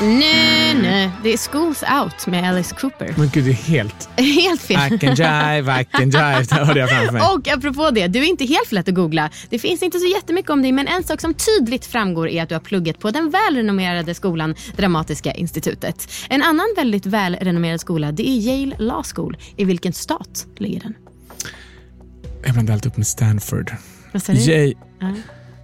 Nej, 0.00 0.63
nej. 0.82 1.10
Det 1.22 1.32
är 1.32 1.36
Schools 1.50 1.82
Out 2.02 2.26
med 2.26 2.48
Alice 2.48 2.74
Cooper. 2.74 3.14
Men 3.16 3.28
gud, 3.28 3.44
det 3.44 3.50
är 3.50 3.54
helt... 3.54 4.08
Helt 4.16 4.60
fel. 4.60 4.92
I 4.94 4.98
can 4.98 5.14
jive, 5.14 5.80
I 5.80 5.84
can 5.84 6.04
jive. 6.10 6.46
Det 6.48 6.54
hörde 6.54 6.80
jag 6.80 6.90
framför 6.90 7.12
mig. 7.12 7.22
Och 7.34 7.48
apropå 7.48 7.90
det, 7.90 8.06
du 8.06 8.18
är 8.18 8.24
inte 8.24 8.44
helt 8.44 8.72
lätt 8.72 8.88
att 8.88 8.94
googla. 8.94 9.30
Det 9.50 9.58
finns 9.58 9.82
inte 9.82 9.98
så 9.98 10.06
jättemycket 10.06 10.50
om 10.50 10.62
dig 10.62 10.72
men 10.72 10.88
en 10.88 11.04
sak 11.04 11.20
som 11.20 11.34
tydligt 11.34 11.86
framgår 11.86 12.28
är 12.28 12.42
att 12.42 12.48
du 12.48 12.54
har 12.54 12.60
pluggat 12.60 12.98
på 12.98 13.10
den 13.10 13.30
välrenommerade 13.30 14.14
skolan 14.14 14.54
Dramatiska 14.76 15.32
institutet. 15.32 16.08
En 16.28 16.42
annan 16.42 16.66
väldigt 16.76 17.06
välrenommerad 17.06 17.80
skola 17.80 18.12
det 18.12 18.28
är 18.28 18.38
Yale 18.40 18.76
Law 18.78 19.02
School. 19.14 19.36
I 19.56 19.64
vilken 19.64 19.92
stat 19.92 20.46
ligger 20.58 20.80
den? 20.80 20.94
Jag 22.44 22.52
blandar 22.52 22.74
alltid 22.74 22.92
upp 22.92 22.96
med 22.96 23.06
Stanford. 23.06 23.72
Vad 24.12 24.22
säger 24.22 24.46
du? 24.46 24.52
Yay, 24.52 24.74
Ja. 24.98 25.14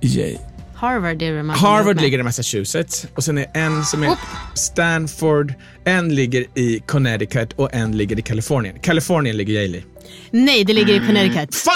yay. 0.01 0.37
Harvard 0.81 1.23
är 1.23 1.33
det 1.33 1.43
man 1.43 1.57
Harvard 1.57 2.01
ligger 2.01 2.19
i 2.19 2.23
Massachusetts 2.23 3.07
och 3.15 3.25
sen 3.25 3.39
är 3.39 3.47
en 3.55 3.85
som 3.85 4.03
är 4.03 4.17
Stanford, 4.55 5.55
en 5.85 6.15
ligger 6.15 6.47
i 6.59 6.81
Connecticut 6.87 7.53
och 7.53 7.75
en 7.75 7.97
ligger 7.97 8.19
i 8.19 8.23
Kalifornien. 8.23 8.79
Kalifornien 8.81 9.37
ligger 9.37 9.55
Yale 9.55 9.79
i. 9.79 9.85
Nej, 10.31 10.65
det 10.65 10.73
ligger 10.73 10.95
i 10.95 11.07
Connecticut. 11.07 11.55
Fan, 11.55 11.75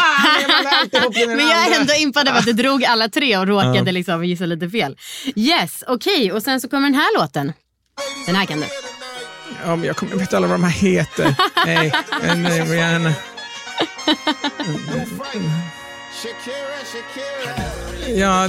jag 0.92 1.26
Men 1.36 1.38
jag 1.38 1.66
är 1.66 1.80
ändå 1.80 1.94
impad 1.94 2.28
av 2.28 2.36
att 2.36 2.44
du 2.44 2.52
drog 2.52 2.84
alla 2.84 3.08
tre 3.08 3.36
och 3.38 3.46
råkade 3.46 3.92
liksom 3.92 4.24
gissa 4.24 4.46
lite 4.46 4.70
fel. 4.70 4.96
Yes, 5.36 5.84
okej. 5.86 6.32
Och 6.32 6.42
sen 6.42 6.60
så 6.60 6.68
kommer 6.68 6.88
den 6.88 6.94
här 6.94 7.20
låten. 7.20 7.52
Den 8.26 8.36
här 8.36 8.44
kan 8.44 8.60
du. 8.60 8.66
Ja, 9.64 9.76
men 9.76 9.86
jag 9.86 9.96
kommer 9.96 10.12
jag 10.12 10.18
vet 10.18 10.34
alla 10.34 10.46
vad 10.46 10.60
de 10.60 10.64
här 10.64 10.70
heter. 10.70 11.34
Nej, 11.66 11.92
nej, 12.22 12.36
nej, 12.36 12.60
Rihanna. 12.60 13.12
Ja, 18.16 18.48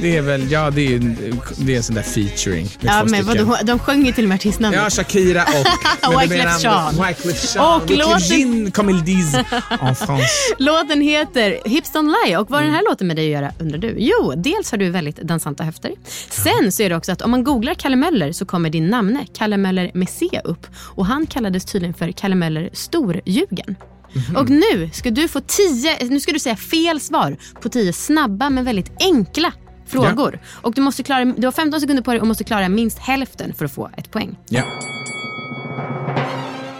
det 0.00 0.16
är 0.16 0.22
väl, 0.22 0.50
ja 0.50 0.70
det 0.70 0.94
är, 0.94 1.16
det 1.56 1.72
är 1.72 1.76
en 1.76 1.82
sån 1.82 1.94
där 1.94 2.02
featuring 2.02 2.68
Ja, 2.80 3.04
men 3.04 3.26
vadå, 3.26 3.56
de 3.64 3.78
sjöng 3.78 4.06
ju 4.06 4.12
till 4.12 4.24
och 4.24 4.28
med 4.28 4.34
artistnamnet. 4.36 4.80
Ja, 4.82 4.90
Shakira 4.90 5.42
och... 5.42 6.20
Wyclef 6.22 6.62
Jean. 6.62 6.94
Wyclef 7.06 7.54
Jean. 7.54 7.80
Och 7.82 7.90
låten- 7.90 8.70
comme 8.70 8.92
ils 8.92 9.02
disent 9.04 9.46
en 9.80 9.94
France. 9.94 10.24
Låten 10.58 11.00
heter 11.00 11.58
Hips 11.68 11.92
Don't 11.92 12.14
Lie 12.26 12.36
och 12.36 12.50
vad 12.50 12.58
har 12.58 12.64
den 12.64 12.68
Mm. 12.68 12.74
här 12.74 12.90
låten 12.92 13.06
med 13.06 13.16
dig 13.16 13.34
att 13.34 13.42
göra 13.42 13.52
undrar 13.60 13.78
du? 13.78 13.94
Jo, 13.98 14.32
dels 14.36 14.70
har 14.70 14.78
du 14.78 14.90
väldigt 14.90 15.16
dansanta 15.16 15.64
höfter. 15.64 15.92
Sen 16.30 16.72
så 16.72 16.82
är 16.82 16.88
det 16.90 16.96
också 16.96 17.12
att 17.12 17.22
om 17.22 17.30
man 17.30 17.44
googlar 17.44 17.74
Kalle 17.74 17.96
Möller 17.96 18.32
så 18.32 18.46
kommer 18.46 18.70
din 18.70 18.88
namne 18.88 19.26
Kalle 19.34 19.56
Möller 19.56 19.90
med 19.94 20.08
C 20.08 20.40
upp 20.44 20.66
och 20.76 21.06
han 21.06 21.26
kallades 21.26 21.64
tydligen 21.64 21.94
för 21.94 22.12
Kalle 22.12 22.34
Möller 22.34 22.70
Storljugen. 22.72 23.76
Mhm. 24.12 24.36
Och 24.36 24.50
nu 24.50 24.90
ska 24.92 25.10
du 25.10 25.28
få 25.28 25.40
tio, 25.40 25.96
nu 26.08 26.20
ska 26.20 26.32
du 26.32 26.38
säga 26.38 26.56
fel 26.56 27.00
svar 27.00 27.36
på 27.62 27.68
tio 27.68 27.92
snabba 27.92 28.50
men 28.50 28.64
väldigt 28.64 28.90
enkla 29.00 29.52
frågor. 29.86 30.40
Och 30.46 30.74
du, 30.74 30.80
måste 30.82 31.02
klara, 31.02 31.24
du 31.24 31.46
har 31.46 31.52
15 31.52 31.80
sekunder 31.80 32.02
på 32.02 32.10
dig 32.10 32.20
och 32.20 32.26
måste 32.26 32.44
klara 32.44 32.68
minst 32.68 32.98
hälften 32.98 33.54
för 33.54 33.64
att 33.64 33.72
få 33.72 33.90
ett 33.96 34.10
poäng. 34.10 34.36
Ja, 34.48 34.62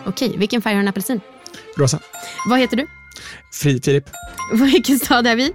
Okej, 0.06 0.34
vilken 0.38 0.62
färg 0.62 0.74
har 0.74 0.80
en 0.80 0.88
apelsin? 0.88 1.20
Rosa. 1.76 1.98
Vad 2.46 2.58
heter 2.58 2.76
du? 2.76 2.86
Fri, 3.52 3.80
Filip. 3.80 4.04
Vilken 4.52 4.98
stad 4.98 5.26
är 5.26 5.36
vi? 5.36 5.52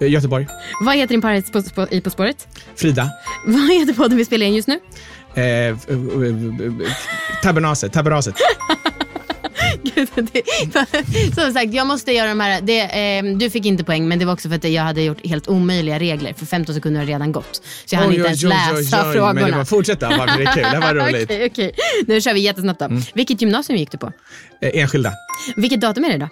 Eh, 0.00 0.10
Göteborg. 0.10 0.46
Vad 0.80 0.96
heter 0.96 1.08
din 1.08 1.20
parhäst 1.20 1.52
på, 1.52 1.62
på, 1.62 1.86
i 1.90 2.00
På 2.00 2.10
spåret? 2.10 2.48
Frida. 2.76 3.10
Vad 3.46 3.72
heter 3.72 3.92
podden 3.92 4.18
vi 4.18 4.24
spelar 4.24 4.46
in 4.46 4.54
just 4.54 4.68
nu? 4.68 4.80
Eh, 5.34 5.44
eh, 5.44 5.68
eh, 5.68 5.76
tabernaset. 7.42 7.92
Tabernaset. 7.92 8.34
Som 11.34 11.52
sagt, 11.52 11.74
jag 11.74 11.86
måste 11.86 12.12
göra 12.12 12.28
de 12.28 12.40
här. 12.40 12.60
Det, 12.60 12.80
eh, 13.18 13.24
du 13.24 13.50
fick 13.50 13.66
inte 13.66 13.84
poäng, 13.84 14.08
men 14.08 14.18
det 14.18 14.24
var 14.24 14.32
också 14.32 14.48
för 14.48 14.56
att 14.56 14.64
jag 14.64 14.82
hade 14.82 15.02
gjort 15.02 15.26
helt 15.26 15.48
omöjliga 15.48 15.98
regler. 15.98 16.32
För 16.32 16.46
15 16.46 16.74
sekunder 16.74 17.00
har 17.00 17.06
redan 17.06 17.32
gått. 17.32 17.62
Så 17.84 17.94
jag 17.94 18.00
hann 18.00 18.14
inte 18.14 18.26
ens 18.26 18.42
läsa 18.42 19.12
frågorna. 19.12 19.32
Men 19.32 19.50
det 19.50 19.56
var, 19.56 19.64
fortsätt 19.64 20.00
då, 20.00 20.08
det 20.08 20.14
är 20.14 20.52
kul. 20.52 20.66
Det 20.72 20.78
var 20.78 20.94
roligt. 21.06 21.24
Okej, 21.24 21.46
okej. 21.46 21.74
Nu 22.06 22.20
kör 22.20 22.34
vi 22.34 22.40
jättesnabbt 22.40 22.80
då. 22.80 22.88
Vilket 23.14 23.40
gymnasium 23.42 23.78
gick 23.78 23.90
du 23.90 23.98
på? 23.98 24.12
Eh, 24.62 24.80
enskilda. 24.80 25.12
Vilket 25.56 25.80
datum 25.80 26.04
är 26.04 26.08
det 26.08 26.18
då? 26.18 26.28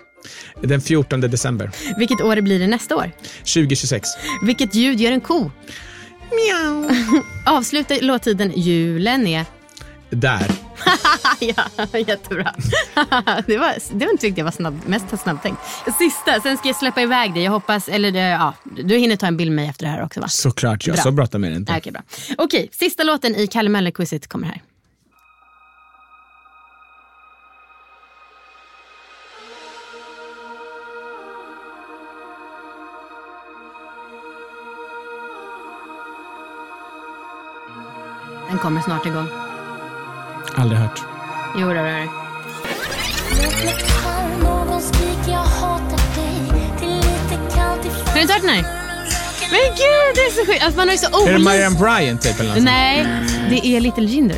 Den 0.62 0.80
14 0.80 1.20
december 1.20 1.70
Vilket 1.98 2.20
år 2.20 2.40
blir 2.40 2.58
det 2.58 2.66
nästa 2.66 2.96
år? 2.96 3.12
2026. 3.38 4.08
Vilket 4.42 4.74
ljud 4.74 5.00
gör 5.00 5.12
en 5.12 5.20
ko? 5.20 5.50
Miau. 6.30 6.90
Avsluta 7.46 7.94
låttiden 8.00 8.52
julen 8.56 9.26
är... 9.26 9.44
Där. 10.10 10.63
ja, 11.40 11.98
jättebra. 11.98 12.54
det, 13.46 13.58
var, 13.58 13.94
det 13.98 14.04
var 14.04 14.12
inte 14.12 14.20
tyckte 14.20 14.40
jag 14.40 14.44
var 14.44 14.52
snabb, 14.52 14.80
mest 14.86 15.20
snabbtänkt. 15.22 15.60
Sista, 15.98 16.40
sen 16.40 16.56
ska 16.56 16.68
jag 16.68 16.76
släppa 16.76 17.02
iväg 17.02 17.34
dig. 17.34 17.42
Jag 17.42 17.50
hoppas, 17.50 17.88
eller 17.88 18.14
eh, 18.14 18.22
ja, 18.22 18.54
du 18.64 18.96
hinner 18.96 19.16
ta 19.16 19.26
en 19.26 19.36
bild 19.36 19.50
med 19.50 19.56
mig 19.56 19.68
efter 19.70 19.84
det 19.86 19.90
här 19.92 20.02
också 20.02 20.20
va? 20.20 20.28
Såklart, 20.28 20.86
jag 20.86 20.94
Bra. 20.96 21.02
så 21.02 21.10
bråttom 21.10 21.44
är 21.44 21.50
det 21.50 21.56
inte. 21.56 21.74
Okej, 21.78 21.92
bra. 21.92 22.02
Okej, 22.38 22.68
sista 22.72 23.02
låten 23.02 23.34
i 23.34 23.46
Kalle 23.46 23.70
Möller-quizet 23.70 24.26
kommer 24.26 24.46
här. 24.46 24.62
Den 38.48 38.58
kommer 38.58 38.80
snart 38.80 39.06
igång. 39.06 39.43
Aldrig 40.54 40.80
hört. 40.80 41.00
Jo, 41.58 41.68
det 41.68 41.78
är 41.78 41.84
det. 41.84 42.08
Har 48.06 48.14
du 48.14 48.20
inte 48.20 48.32
hört 48.32 48.42
den 48.42 48.50
här? 48.50 48.62
Men 49.50 49.60
gud, 49.60 50.14
det 50.14 50.20
är 50.20 50.30
så 50.30 50.46
sjukt. 50.52 50.62
Alltså, 50.64 50.78
man 50.78 50.88
har 50.88 50.92
ju 50.94 50.98
så. 50.98 51.28
Är 51.28 51.32
det 51.32 51.38
Marianne 51.38 51.78
Bryant 51.78 52.22
typ? 52.22 52.40
Eller 52.40 52.48
något 52.48 52.56
sånt? 52.56 52.64
Nej, 52.64 53.06
det 53.50 53.66
är 53.66 53.80
Little 53.80 54.04
Jinder. 54.04 54.36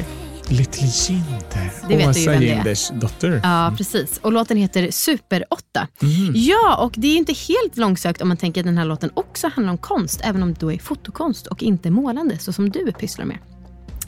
Little 0.49 0.87
Jinder. 0.87 1.71
Det 1.89 1.97
vet 1.97 2.15
du 2.15 2.21
ju 2.21 2.23
Åsa 2.23 2.31
vem 2.31 2.41
det 2.41 2.51
är. 2.51 2.55
Jinders 2.55 2.91
dotter. 2.95 3.41
Ja, 3.45 3.75
precis. 3.77 4.19
Och 4.23 4.33
låten 4.33 4.57
heter 4.57 4.91
Super 4.91 5.45
8. 5.51 5.89
Mhm. 6.01 6.33
Ja, 6.35 6.77
och 6.77 6.93
det 6.97 7.07
är 7.07 7.17
inte 7.17 7.33
helt 7.33 7.77
långsökt 7.77 8.23
om 8.23 8.29
man 8.29 8.37
tänker 8.37 8.61
att 8.61 8.67
den 8.67 8.79
här 8.79 8.85
låten 8.85 9.11
också 9.15 9.49
handlar 9.55 9.73
om 9.73 9.79
konst, 9.79 10.21
även 10.25 10.43
om 10.43 10.55
det 10.55 10.61
då 10.61 10.73
är 10.73 10.79
fotokonst 10.79 11.47
och 11.47 11.63
inte 11.63 11.91
målande, 11.91 12.39
så 12.39 12.53
som 12.53 12.71
du 12.71 12.93
pysslar 12.93 13.25
med. 13.25 13.39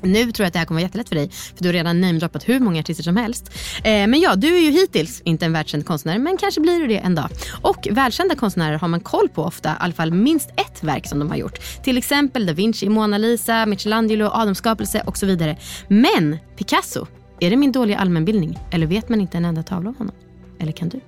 Nu 0.02 0.32
tror 0.32 0.44
jag 0.44 0.46
att 0.46 0.52
det 0.52 0.58
här 0.58 0.66
kommer 0.66 0.80
vara 0.80 0.86
jättelätt 0.86 1.08
för 1.08 1.16
dig, 1.16 1.30
för 1.30 1.62
du 1.62 1.68
har 1.68 1.72
redan 1.72 2.00
namedroppat 2.00 2.48
hur 2.48 2.60
många 2.60 2.80
artister 2.80 3.04
som 3.04 3.16
helst. 3.16 3.50
Eh, 3.76 4.06
men 4.06 4.20
ja, 4.20 4.36
du 4.36 4.56
är 4.56 4.60
ju 4.60 4.70
hittills 4.70 5.20
inte 5.24 5.44
en 5.44 5.52
världskänd 5.52 5.86
konstnär, 5.86 6.18
men 6.18 6.36
kanske 6.36 6.60
blir 6.60 6.80
du 6.80 6.86
det 6.86 6.98
en 6.98 7.14
dag. 7.14 7.28
Och 7.62 7.88
världskända 7.90 8.34
konstnärer 8.34 8.78
har 8.78 8.88
man 8.88 9.00
koll 9.00 9.28
på 9.28 9.42
ofta, 9.44 9.70
i 9.70 9.74
alla 9.78 9.92
fall 9.92 10.12
minst 10.12 10.50
ett 10.50 10.84
verk 10.84 11.06
som 11.06 11.18
de 11.18 11.30
har 11.30 11.36
gjort. 11.36 11.58
Till 11.84 11.98
exempel 11.98 12.46
Da 12.46 12.52
Vinci, 12.52 12.88
Mona 12.88 13.18
Lisa, 13.18 13.66
Michelangelo, 13.66 14.30
Adams 14.32 14.58
skapelse 14.58 15.02
och 15.06 15.16
så 15.18 15.26
vidare. 15.26 15.56
Men 15.88 16.38
Picasso, 16.56 17.06
är 17.40 17.50
det 17.50 17.56
min 17.56 17.72
dåliga 17.72 17.98
allmänbildning? 17.98 18.58
Eller 18.70 18.86
vet 18.86 19.08
man 19.08 19.20
inte 19.20 19.36
en 19.36 19.44
enda 19.44 19.62
tavla 19.62 19.90
av 19.90 19.98
honom? 19.98 20.14
Eller 20.60 20.72
kan 20.72 20.88
du? 20.88 21.00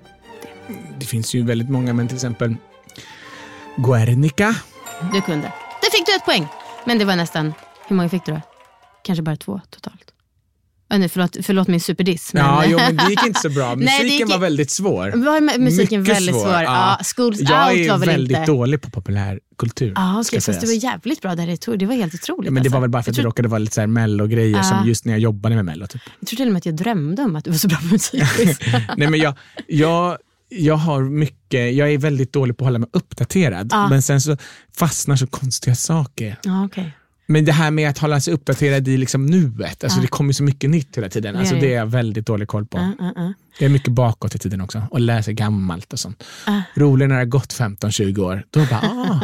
Det 0.99 1.07
finns 1.07 1.35
ju 1.35 1.43
väldigt 1.43 1.71
många, 1.71 1.93
men 1.93 2.09
till 2.09 2.17
exempel 2.17 2.57
Guernica. 3.77 4.55
Du 5.13 5.21
kunde. 5.21 5.53
Där 5.83 5.91
fick 5.91 6.07
du 6.07 6.15
ett 6.15 6.25
poäng. 6.25 6.47
Men 6.85 6.99
det 6.99 7.05
var 7.05 7.17
nästan, 7.17 7.55
hur 7.89 7.97
många 7.97 8.09
fick 8.09 8.25
du 8.27 8.33
då? 8.33 8.41
Kanske 9.05 9.23
bara 9.23 9.37
två 9.37 9.61
totalt. 9.71 10.05
Äh, 10.93 10.99
nej, 10.99 11.09
förlåt, 11.09 11.37
förlåt 11.43 11.69
min 11.69 11.81
superdiss. 11.81 12.33
Men... 12.35 12.45
Ja, 12.45 12.65
jo, 12.67 12.79
men 12.79 12.97
det 12.97 13.11
gick 13.11 13.27
inte 13.27 13.41
så 13.41 13.49
bra. 13.51 13.67
Nej, 13.75 13.77
det 13.77 13.85
Musiken 14.05 14.27
gick- 14.27 14.31
var 14.31 14.39
väldigt 14.39 14.71
svår. 14.71 15.11
Var 15.25 15.41
mu- 15.41 15.59
musiken 15.59 16.01
Mycket 16.01 16.17
väldigt 16.17 16.35
svår? 16.35 16.53
Ja, 16.63 16.99
Schools 17.17 17.41
jag 17.41 17.69
Out 17.71 17.79
är 17.79 17.91
var 17.91 17.99
väl 17.99 18.09
väldigt 18.09 18.37
inte... 18.39 18.53
dålig 18.53 18.81
på 18.83 18.91
populärkultur. 18.91 19.93
Ja, 19.97 20.21
okej, 20.21 20.41
fast 20.41 20.61
du 20.61 20.67
var 20.67 20.85
jävligt 20.85 21.23
bra 21.23 21.35
där 21.35 21.49
i 21.49 21.57
Tor. 21.57 21.77
Det 21.77 21.87
var 21.87 21.95
helt 21.95 22.15
otroligt. 22.15 22.47
Ja, 22.47 22.51
men 22.53 22.55
det 22.63 22.67
alltså. 22.67 22.75
var 22.77 22.81
väl 22.81 22.91
bara 22.91 23.03
för 23.03 23.09
jag 23.09 23.13
att 23.13 23.17
det 23.17 23.23
tror, 23.23 23.31
råkade 23.31 23.49
vara 23.49 23.59
lite 23.59 23.87
mello-grejer 23.87 24.57
Ja. 24.57 24.63
som 24.63 24.89
just 24.89 25.05
när 25.05 25.13
jag 25.13 25.21
jobbade 25.21 25.55
med 25.55 25.65
mello. 25.65 25.87
Typ. 25.87 26.03
jag 26.21 26.29
tror 26.29 26.37
till 26.37 26.47
och 26.47 26.53
med 26.53 26.59
att 26.59 26.67
jag 26.67 26.75
drömde 26.77 27.23
om 27.23 27.37
att 27.37 27.45
du 27.45 27.51
var 27.51 27.59
så 27.59 27.69
bra 27.69 27.79
på 27.79 27.85
musik. 27.87 28.23
Nej, 28.97 29.09
men 29.11 29.21
jag, 29.21 29.35
jag, 29.67 30.19
jag 30.49 30.77
har 30.77 31.03
mycket, 31.03 31.75
jag 31.75 31.93
är 31.93 31.99
väldigt 31.99 32.33
dålig 32.33 32.57
på 32.59 32.65
att 32.65 32.67
hålla 32.67 32.79
mig 32.79 32.89
uppdaterad. 32.93 33.73
Men 33.91 34.03
sen 34.03 34.21
så 34.21 34.37
fastnar 34.77 35.17
så 35.17 35.27
konstiga 35.27 35.75
saker. 35.77 36.39
ja, 36.43 36.65
okej. 36.65 36.93
Men 37.31 37.45
det 37.45 37.53
här 37.53 37.71
med 37.71 37.89
att 37.91 37.99
hålla 37.99 38.21
sig 38.21 38.35
uppdaterad 38.35 38.89
i 38.89 38.97
liksom 38.97 39.27
nuet, 39.27 39.85
alltså 39.85 39.99
Ja. 39.99 40.03
det 40.03 40.09
kommer 40.09 40.33
så 40.33 40.43
mycket 40.43 40.71
nytt 40.71 40.97
hela 40.97 41.09
tiden. 41.09 41.37
Alltså 41.37 41.55
det 41.55 41.73
är 41.73 41.77
jag 41.77 41.87
väldigt 41.87 42.27
dålig 42.27 42.49
koll 42.49 42.67
på. 42.67 42.79
Ja, 42.99 43.13
ja. 43.17 43.33
Jag 43.59 43.67
är 43.67 43.69
mycket 43.71 43.93
bakåt 43.93 44.35
i 44.35 44.39
tiden 44.39 44.61
också 44.61 44.83
och 44.91 45.01
läser 45.01 45.33
gammalt 45.33 45.93
och 45.93 45.99
sånt. 45.99 46.25
Ah. 46.47 46.61
Roligare 46.75 47.09
när 47.09 47.15
det 47.17 47.21
har 47.21 47.27
gått 47.27 47.55
15-20 47.59 48.19
år. 48.19 48.43
Då 48.51 48.61
bara, 48.61 48.81
ah, 48.81 49.21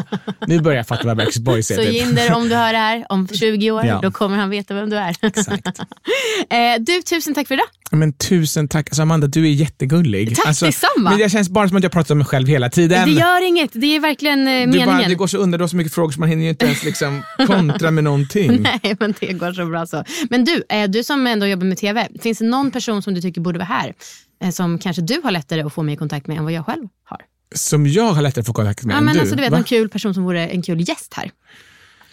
nu 0.46 0.60
börjar 0.60 0.76
jag 0.76 0.86
fatta 0.86 1.06
vad 1.06 1.16
Backstreet 1.16 1.44
Boys 1.44 1.70
är. 1.70 1.74
Så 1.74 1.82
typ. 1.82 1.92
Jinder, 1.92 2.32
om 2.34 2.48
du 2.48 2.54
hör 2.54 2.72
det 2.72 2.78
här 2.78 3.06
om 3.08 3.28
20 3.34 3.70
år, 3.70 3.84
Ja. 3.86 4.00
då 4.02 4.10
kommer 4.10 4.36
han 4.36 4.50
veta 4.50 4.74
vem 4.74 4.90
du 4.90 4.96
är. 4.96 5.16
Exakt. 5.22 5.66
eh, 6.50 6.56
du, 6.80 7.02
tusen 7.02 7.34
tack 7.34 7.48
för 7.48 7.54
idag. 7.54 7.66
Men 7.90 8.12
tusen 8.12 8.68
tack. 8.68 8.88
Alltså 8.88 9.02
Amanda, 9.02 9.26
du 9.26 9.44
är 9.46 9.50
jättegullig. 9.50 10.36
Tack, 10.36 10.46
alltså, 10.46 10.66
detsamma. 10.66 11.10
Men 11.10 11.18
det 11.18 11.28
känns 11.30 11.48
bara 11.48 11.68
som 11.68 11.76
att 11.76 11.82
jag 11.82 11.92
pratar 11.92 12.14
om 12.14 12.18
mig 12.18 12.26
själv 12.26 12.48
hela 12.48 12.70
tiden. 12.70 13.08
Det 13.08 13.20
gör 13.20 13.46
inget, 13.48 13.70
det 13.72 13.96
är 13.96 14.00
verkligen 14.00 14.38
eh, 14.48 14.60
du 14.60 14.66
meningen. 14.66 14.86
bara, 14.86 15.08
det 15.08 15.14
går 15.14 15.26
så 15.26 15.38
under, 15.38 15.58
du 15.58 15.62
har 15.64 15.68
så 15.68 15.76
mycket 15.76 15.94
frågor 15.94 16.12
så 16.12 16.20
man 16.20 16.28
hinner 16.28 16.42
ju 16.42 16.48
inte 16.50 16.66
ens 16.66 16.84
liksom 16.84 17.22
kontra 17.46 17.90
med 17.90 18.04
någonting. 18.04 18.62
Nej, 18.62 18.96
men 19.00 19.14
det 19.20 19.32
går 19.32 19.52
så 19.52 19.66
bra 19.66 19.86
så. 19.86 20.04
Men 20.30 20.44
du, 20.44 20.64
eh, 20.68 20.88
du 20.90 21.04
som 21.04 21.26
ändå 21.26 21.46
jobbar 21.46 21.66
med 21.66 21.78
TV, 21.78 22.08
finns 22.22 22.38
det 22.38 22.44
någon 22.44 22.70
person 22.70 23.02
som 23.02 23.14
du 23.14 23.20
tycker 23.20 23.40
borde 23.40 23.58
vara 23.58 23.68
här? 23.68 23.94
Eh, 24.42 24.50
som 24.50 24.78
kanske 24.78 25.02
du 25.02 25.20
har 25.24 25.30
lättare 25.30 25.62
att 25.62 25.72
få 25.72 25.82
mig 25.82 25.94
i 25.94 25.96
kontakt 25.96 26.26
med 26.26 26.38
än 26.38 26.44
vad 26.44 26.52
jag 26.52 26.66
själv 26.66 26.88
har? 27.04 27.20
Som 27.54 27.86
jag 27.86 28.12
har 28.12 28.22
lättare 28.22 28.40
att 28.40 28.46
få 28.46 28.52
kontakt 28.52 28.84
med 28.84 28.94
ja, 28.94 28.98
än 28.98 29.04
men 29.04 29.14
du. 29.14 29.20
alltså, 29.20 29.36
du 29.36 29.42
vet, 29.42 29.50
Va? 29.52 29.58
en 29.58 29.64
kul 29.64 29.88
person 29.88 30.14
som 30.14 30.24
vore 30.24 30.48
en 30.48 30.62
kul 30.62 30.88
gäst 30.88 31.14
här. 31.14 31.30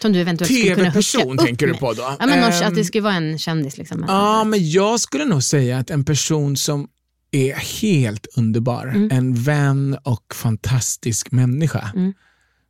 Som 0.02 0.12
du 0.12 0.20
eventuellt 0.20 0.52
skulle 0.52 0.74
kunna 0.74 0.90
TV-person 0.90 1.38
tänker 1.38 1.66
du 1.66 1.74
på 1.74 1.92
då? 1.92 2.02
Ja, 2.20 2.26
men 2.26 2.38
Ehm, 2.38 2.68
att 2.68 2.74
det 2.74 2.84
skulle 2.84 3.02
vara 3.02 3.14
en 3.14 3.38
kändis. 3.38 3.78
Liksom. 3.78 4.04
Ja, 4.08 4.44
men 4.44 4.70
jag 4.70 5.00
skulle 5.00 5.24
nog 5.24 5.42
säga 5.42 5.78
att 5.78 5.90
en 5.90 6.04
person 6.04 6.56
som 6.56 6.88
är 7.30 7.54
helt 7.82 8.26
underbar, 8.36 8.86
Mm. 8.86 9.08
en 9.12 9.34
vän 9.34 9.98
och 10.02 10.34
fantastisk 10.34 11.32
människa, 11.32 11.90
Mm. 11.94 12.12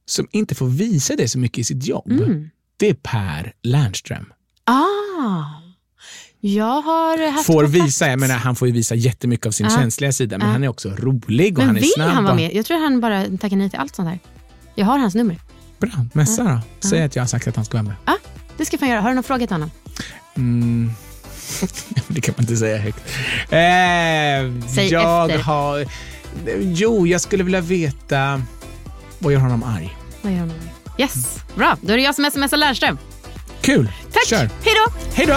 som 0.07 0.29
inte 0.33 0.55
får 0.55 0.67
visa 0.69 1.17
det 1.17 1.29
så 1.29 1.39
mycket 1.39 1.59
i 1.59 1.65
sitt 1.65 1.87
jobb, 1.87 2.11
Mm. 2.13 2.51
det 2.77 2.89
är 2.89 2.95
Per 2.95 3.53
Lernström. 3.63 4.33
Ah, 4.65 5.45
jag 6.47 6.83
har 6.83 7.31
haft 7.33 7.47
Får 7.47 7.63
kontakt. 7.65 7.85
visa, 7.85 8.09
jag 8.09 8.19
menar 8.21 8.35
han 8.35 8.57
får 8.57 8.69
ju 8.69 8.75
visa 8.75 8.95
jättemycket 8.95 9.47
av 9.47 9.51
sin 9.51 9.67
Ja. 9.71 9.77
känsliga 9.77 10.13
sida, 10.13 10.39
men 10.39 10.47
Ja. 10.47 10.53
han 10.53 10.65
är 10.65 10.69
också 10.69 10.89
rolig 10.91 11.53
och 11.53 11.59
Men 11.59 11.67
han 11.67 11.77
är 11.77 11.81
vill 11.81 11.91
snabb. 11.95 12.11
han 12.11 12.25
vara 12.25 12.35
med? 12.35 12.55
Jag 12.55 12.67
tror 12.67 12.79
han 12.83 13.01
bara 13.01 13.25
tackar 13.41 13.57
nej 13.57 13.71
till 13.71 13.79
allt 13.79 13.97
sånt 13.97 14.09
här. 14.09 14.19
Jag 14.75 14.87
har 14.87 14.99
hans 14.99 15.15
nummer. 15.15 15.39
Bra, 15.79 15.91
messa 16.13 16.43
Ja. 16.43 16.61
då. 16.81 16.89
Säg 16.89 17.03
att 17.03 17.17
jag 17.17 17.23
har 17.23 17.29
sagt 17.29 17.49
att 17.49 17.57
han 17.57 17.65
ska 17.65 17.77
vara 17.77 17.83
med. 17.83 17.95
Ja, 18.05 18.17
det 18.57 18.65
ska 18.65 18.77
jag 18.81 18.89
göra. 18.89 19.01
Har 19.01 19.09
du 19.09 19.15
någon 19.15 19.25
fråga 19.25 19.47
till 19.47 19.55
honom? 19.55 19.71
Mm. 20.37 20.91
det 22.09 22.21
kan 22.21 22.35
man 22.37 22.43
inte 22.43 22.57
säga 22.57 22.79
högt. 22.79 22.99
Eh, 23.41 24.69
Säg 24.75 24.87
jag 24.89 25.31
efter. 25.31 25.43
har... 25.43 25.87
Jo, 26.61 27.07
jag 27.07 27.21
skulle 27.21 27.45
vilja 27.45 27.61
veta 27.61 28.43
vad 29.19 29.33
gör 29.33 29.41
honom 29.41 29.63
arg? 29.63 29.97
Vad 30.23 30.33
gör 30.33 30.41
honom? 30.41 30.57
Yes, 30.99 31.39
bra. 31.57 31.77
Då 31.81 31.93
är 31.93 31.97
det 31.97 32.03
jag 32.03 32.15
som 32.15 32.31
smsar 32.33 32.57
Lernström. 32.57 32.99
Kul! 33.61 33.93
Tack! 34.13 34.27
Kör! 34.27 34.39
Hej 34.39 34.75
då! 34.87 34.93
Hej 35.15 35.27
då! 35.27 35.37